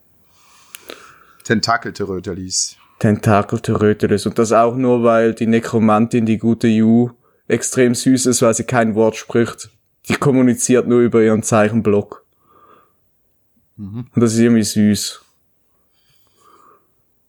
Tentakel-Terötelis. 1.44 2.78
Tentakelterötelis. 3.00 4.26
Und 4.26 4.40
das 4.40 4.52
auch 4.52 4.76
nur, 4.76 5.04
weil 5.04 5.34
die 5.34 5.48
Nekromantin, 5.48 6.26
die 6.26 6.38
gute 6.38 6.68
Yu, 6.68 7.12
extrem 7.48 7.96
süß 7.96 8.26
ist, 8.26 8.42
weil 8.42 8.54
sie 8.54 8.64
kein 8.64 8.96
Wort 8.96 9.16
spricht. 9.16 9.70
Die 10.10 10.16
kommuniziert 10.16 10.88
nur 10.88 11.02
über 11.02 11.22
ihren 11.22 11.44
Zeichenblock. 11.44 12.26
Und 13.78 14.10
das 14.16 14.34
ist 14.34 14.40
irgendwie 14.40 14.64
süß. 14.64 15.22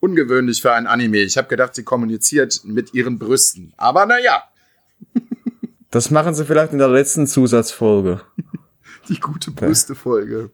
Ungewöhnlich 0.01 0.63
für 0.63 0.73
ein 0.73 0.87
Anime. 0.87 1.19
Ich 1.19 1.37
habe 1.37 1.49
gedacht, 1.49 1.75
sie 1.75 1.83
kommuniziert 1.83 2.61
mit 2.65 2.95
ihren 2.95 3.19
Brüsten. 3.19 3.75
Aber 3.77 4.07
naja, 4.07 4.45
Das 5.91 6.11
machen 6.11 6.35
sie 6.35 6.45
vielleicht 6.45 6.73
in 6.73 6.79
der 6.79 6.89
letzten 6.89 7.27
Zusatzfolge. 7.27 8.21
die 9.09 9.19
gute 9.19 9.51
Brüste-Folge. 9.51 10.51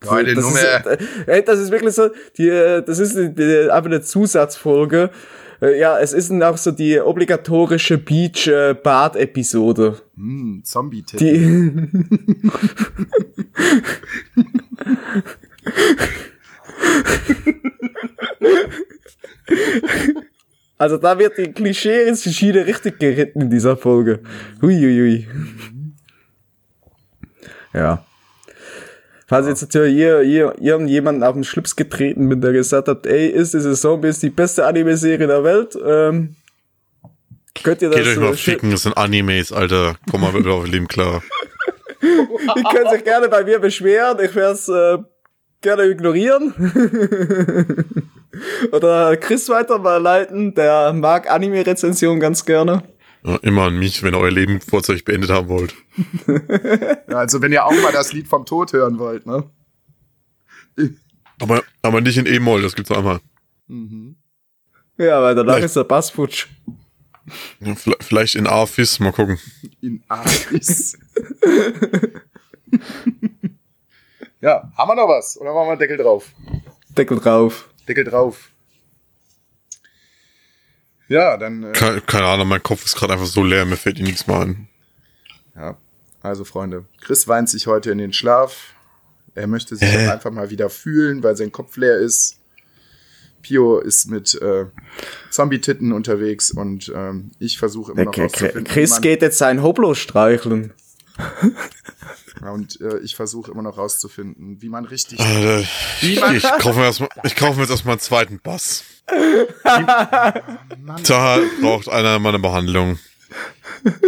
Geile 0.00 0.34
das 0.34 0.44
Nummer. 0.44 0.58
Ist, 0.60 1.26
äh, 1.26 1.42
das 1.42 1.58
ist 1.58 1.70
wirklich 1.70 1.94
so, 1.94 2.10
die, 2.36 2.48
äh, 2.48 2.82
das 2.82 2.98
ist 2.98 3.16
die, 3.16 3.34
die, 3.34 3.70
einfach 3.70 3.90
eine 3.90 4.02
Zusatzfolge. 4.02 5.10
Äh, 5.60 5.78
Ja, 5.78 5.98
es 5.98 6.12
ist 6.12 6.30
dann 6.30 6.42
auch 6.42 6.56
so 6.56 6.70
die 6.70 7.00
obligatorische 7.00 7.98
Beach-Bad-Episode. 7.98 10.00
Hm, 10.16 10.62
zombie 10.64 11.02
-Titten. 11.02 11.18
Die. 11.18 11.88
Also 20.78 20.98
da 20.98 21.18
wird 21.18 21.38
die 21.38 21.52
Klischee-Schiene 21.52 22.66
richtig 22.66 22.98
geritten 22.98 23.42
in 23.42 23.50
dieser 23.50 23.76
Folge. 23.76 24.20
Huiuiui. 24.60 25.26
Ja. 27.72 28.04
Falls 29.28 29.48
jetzt 29.48 29.62
natürlich 29.62 29.96
ihr, 29.96 30.22
ihr, 30.22 30.54
irgendjemanden 30.60 31.24
auf 31.24 31.34
den 31.34 31.42
Schlips 31.42 31.74
getreten 31.74 32.28
bin, 32.28 32.40
der 32.40 32.52
gesagt 32.52 32.86
hat, 32.86 33.06
ey, 33.06 33.26
ist 33.26 33.54
diese 33.54 33.74
Zombies 33.74 34.20
die 34.20 34.30
beste 34.30 34.64
Anime-Serie 34.64 35.26
der 35.26 35.42
Welt, 35.42 35.76
ähm, 35.84 36.36
könnt 37.62 37.82
ihr 37.82 37.90
das 37.90 37.98
Geht 37.98 38.06
euch 38.06 38.16
mal 38.18 38.32
äh, 38.32 38.36
ficken, 38.36 38.70
das 38.70 38.82
sind 38.82 38.96
Animes, 38.96 39.52
Alter. 39.52 39.96
Komm 40.08 40.20
mal 40.20 40.32
wieder 40.34 40.52
auf 40.52 40.68
Leben 40.68 40.86
klar. 40.86 41.22
Ihr 42.02 42.62
könnt 42.72 42.90
sich 42.90 43.04
gerne 43.04 43.28
bei 43.28 43.42
mir 43.42 43.58
beschweren. 43.58 44.18
Ich 44.22 44.34
werde 44.34 44.52
es 44.52 44.68
äh, 44.68 44.98
gerne 45.60 45.84
ignorieren. 45.84 46.54
Oder 48.72 49.16
Chris 49.16 49.48
weiterleiten. 49.48 50.54
Der 50.54 50.92
mag 50.92 51.28
Anime-Rezensionen 51.30 52.20
ganz 52.20 52.44
gerne. 52.44 52.82
Immer 53.42 53.64
an 53.64 53.78
mich, 53.78 54.02
wenn 54.02 54.14
ihr 54.14 54.18
euer 54.20 54.30
Leben 54.30 54.60
vorzeitig 54.60 55.04
beendet 55.04 55.30
haben 55.30 55.48
wollt. 55.48 55.74
Ja, 57.08 57.18
also 57.18 57.40
wenn 57.42 57.52
ihr 57.52 57.64
auch 57.64 57.72
mal 57.82 57.92
das 57.92 58.12
Lied 58.12 58.28
vom 58.28 58.44
Tod 58.46 58.72
hören 58.72 58.98
wollt, 58.98 59.26
ne? 59.26 59.48
Aber, 61.40 61.62
aber 61.82 62.00
nicht 62.00 62.18
in 62.18 62.26
E-Moll, 62.26 62.62
das 62.62 62.74
gibt's 62.74 62.90
einmal. 62.90 63.20
Ja, 63.68 65.22
weil 65.22 65.34
danach 65.34 65.54
Vielleicht- 65.54 65.64
ist 65.66 65.76
der 65.76 65.84
Bass 65.84 66.10
futsch. 66.10 66.46
Ja, 67.60 67.74
vielleicht- 68.00 68.34
in 68.36 68.46
A-Fis, 68.46 69.00
mal 69.00 69.12
gucken. 69.12 69.38
In 69.80 70.02
Aris. 70.08 70.96
ja, 74.40 74.70
haben 74.76 74.88
wir 74.88 74.94
noch 74.94 75.08
was? 75.08 75.36
Oder 75.40 75.52
machen 75.54 75.68
wir 75.70 75.76
Deckel 75.76 75.96
drauf? 75.96 76.30
Deckel 76.96 77.18
drauf. 77.18 77.68
Deckel 77.88 78.04
drauf. 78.04 78.50
Ja, 81.08 81.36
dann, 81.36 81.62
äh, 81.62 81.72
Keine, 81.72 82.00
keine 82.00 82.26
Ahnung, 82.26 82.48
mein 82.48 82.62
Kopf 82.62 82.84
ist 82.84 82.96
gerade 82.96 83.12
einfach 83.12 83.26
so 83.26 83.44
leer, 83.44 83.64
mir 83.64 83.76
fällt 83.76 83.98
ihm 83.98 84.06
nichts 84.06 84.26
mehr 84.26 84.40
ein. 84.40 84.68
ja. 85.54 85.76
Also, 86.22 86.44
Freunde, 86.44 86.86
Chris 87.00 87.28
weint 87.28 87.48
sich 87.48 87.68
heute 87.68 87.92
in 87.92 87.98
den 87.98 88.12
Schlaf. 88.12 88.72
Er 89.36 89.46
möchte 89.46 89.76
sich 89.76 89.88
auch 89.88 90.10
einfach 90.12 90.32
mal 90.32 90.50
wieder 90.50 90.70
fühlen, 90.70 91.22
weil 91.22 91.36
sein 91.36 91.52
Kopf 91.52 91.76
leer 91.76 91.98
ist. 91.98 92.40
Pio 93.42 93.78
ist 93.78 94.06
mit 94.06 94.34
äh, 94.42 94.64
Zombie-Titten 95.30 95.92
unterwegs 95.92 96.50
und 96.50 96.90
ähm, 96.92 97.30
ich 97.38 97.58
versuche 97.58 97.92
immer 97.92 98.06
noch 98.06 98.18
Okay, 98.18 98.50
Chris 98.64 99.00
geht 99.00 99.22
jetzt 99.22 99.38
sein 99.38 99.62
Hoblo 99.62 99.94
streicheln. 99.94 100.72
Ja, 102.42 102.50
und 102.50 102.80
äh, 102.80 102.98
ich 102.98 103.16
versuche 103.16 103.50
immer 103.50 103.62
noch 103.62 103.78
rauszufinden, 103.78 104.60
wie 104.60 104.68
man 104.68 104.84
richtig. 104.84 105.20
Alter, 105.20 105.60
ich, 106.02 106.22
ich 106.22 106.42
kaufe 106.58 106.78
mir 106.78 106.84
erstmal, 106.84 107.08
ich 107.24 107.34
kaufe 107.34 107.54
mir 107.54 107.62
jetzt 107.62 107.70
erstmal 107.70 107.94
einen 107.94 108.00
zweiten 108.00 108.40
Bass. 108.40 108.84
Da 111.06 111.40
braucht 111.60 111.88
einer 111.88 112.18
mal 112.18 112.30
eine 112.30 112.38
Behandlung. 112.38 112.98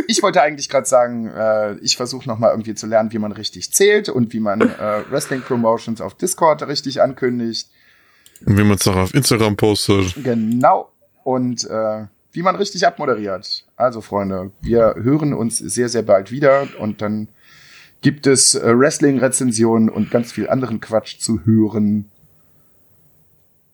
Ich 0.06 0.22
wollte 0.22 0.42
eigentlich 0.42 0.68
gerade 0.68 0.86
sagen, 0.86 1.28
äh, 1.28 1.76
ich 1.78 1.96
versuche 1.96 2.28
noch 2.28 2.38
mal 2.38 2.50
irgendwie 2.50 2.74
zu 2.74 2.86
lernen, 2.86 3.12
wie 3.12 3.18
man 3.18 3.32
richtig 3.32 3.72
zählt 3.72 4.08
und 4.08 4.32
wie 4.32 4.40
man 4.40 4.60
äh, 4.60 5.02
Wrestling 5.10 5.42
Promotions 5.42 6.00
auf 6.00 6.14
Discord 6.14 6.62
richtig 6.66 7.00
ankündigt. 7.00 7.68
Und 8.44 8.56
wie 8.56 8.64
man 8.64 8.76
es 8.76 8.86
noch 8.86 8.96
auf 8.96 9.14
Instagram 9.14 9.56
postet. 9.56 10.14
Genau. 10.22 10.92
Und 11.24 11.64
äh, 11.68 12.06
wie 12.32 12.42
man 12.42 12.56
richtig 12.56 12.86
abmoderiert. 12.86 13.64
Also, 13.76 14.00
Freunde, 14.00 14.52
wir 14.60 14.94
hören 14.98 15.34
uns 15.34 15.58
sehr, 15.58 15.88
sehr 15.88 16.02
bald 16.02 16.30
wieder 16.30 16.68
und 16.78 17.02
dann 17.02 17.28
gibt 18.00 18.26
es 18.26 18.54
äh, 18.54 18.78
Wrestling-Rezensionen 18.78 19.88
und 19.88 20.10
ganz 20.10 20.32
viel 20.32 20.48
anderen 20.48 20.80
Quatsch 20.80 21.18
zu 21.18 21.44
hören. 21.44 22.10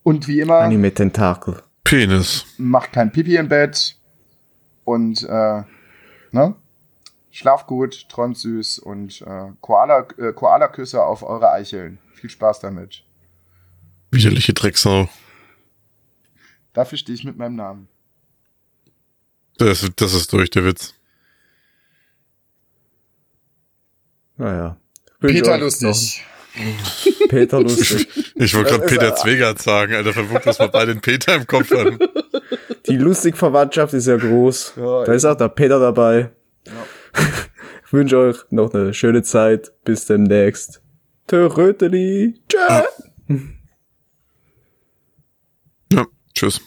Und 0.02 0.28
wie 0.28 0.40
immer, 0.40 0.58
Anime-Tentakel. 0.58 1.62
Penis. 1.84 2.46
macht 2.56 2.92
kein 2.92 3.12
Pipi 3.12 3.36
im 3.36 3.48
Bett 3.48 3.96
und 4.84 5.22
äh, 5.22 5.62
ne? 6.32 6.54
Schlaf 7.30 7.66
gut, 7.66 8.08
träumt 8.08 8.38
süß 8.38 8.78
und 8.78 9.20
äh, 9.22 9.50
Koala, 9.60 10.06
äh, 10.18 10.32
Koala-Küsse 10.32 11.02
auf 11.02 11.22
eure 11.22 11.50
Eicheln. 11.50 11.98
Viel 12.14 12.30
Spaß 12.30 12.60
damit. 12.60 13.04
Widerliche 14.12 14.54
Drecksau. 14.54 15.08
Dafür 16.72 16.96
stehe 16.96 17.16
ich 17.16 17.24
mit 17.24 17.36
meinem 17.36 17.56
Namen. 17.56 17.88
Das, 19.58 19.88
das 19.96 20.14
ist 20.14 20.32
durch, 20.32 20.50
der 20.50 20.64
Witz. 20.64 20.94
Naja. 24.36 24.76
Peter 25.20 25.58
lustig. 25.58 26.24
Peter 27.28 27.60
lustig. 27.60 28.08
Ich 28.36 28.54
wollte 28.54 28.70
gerade 28.72 28.86
Peter 28.86 29.08
ja- 29.08 29.14
Zwegert 29.14 29.62
sagen, 29.62 29.94
Alter, 29.94 30.12
verwirrt, 30.12 30.46
dass 30.46 30.58
wir 30.58 30.68
beide 30.68 30.92
den 30.94 31.00
Peter 31.00 31.34
im 31.36 31.46
Kopf 31.46 31.70
haben. 31.70 31.98
Die 32.88 32.96
lustig 32.96 33.36
Verwandtschaft 33.36 33.94
ist 33.94 34.06
ja 34.06 34.16
groß. 34.16 34.74
Ja, 34.76 35.04
da 35.04 35.12
ist 35.12 35.24
auch 35.24 35.36
der 35.36 35.48
Peter 35.48 35.78
dabei. 35.80 36.30
ich 37.86 37.92
wünsche 37.92 38.18
euch 38.18 38.36
noch 38.50 38.74
eine 38.74 38.92
schöne 38.92 39.22
Zeit. 39.22 39.72
Bis 39.84 40.06
demnächst. 40.06 40.82
Töröteli. 41.26 42.34
Tschö. 42.48 42.82
Ja, 45.92 46.06
tschüss. 46.34 46.60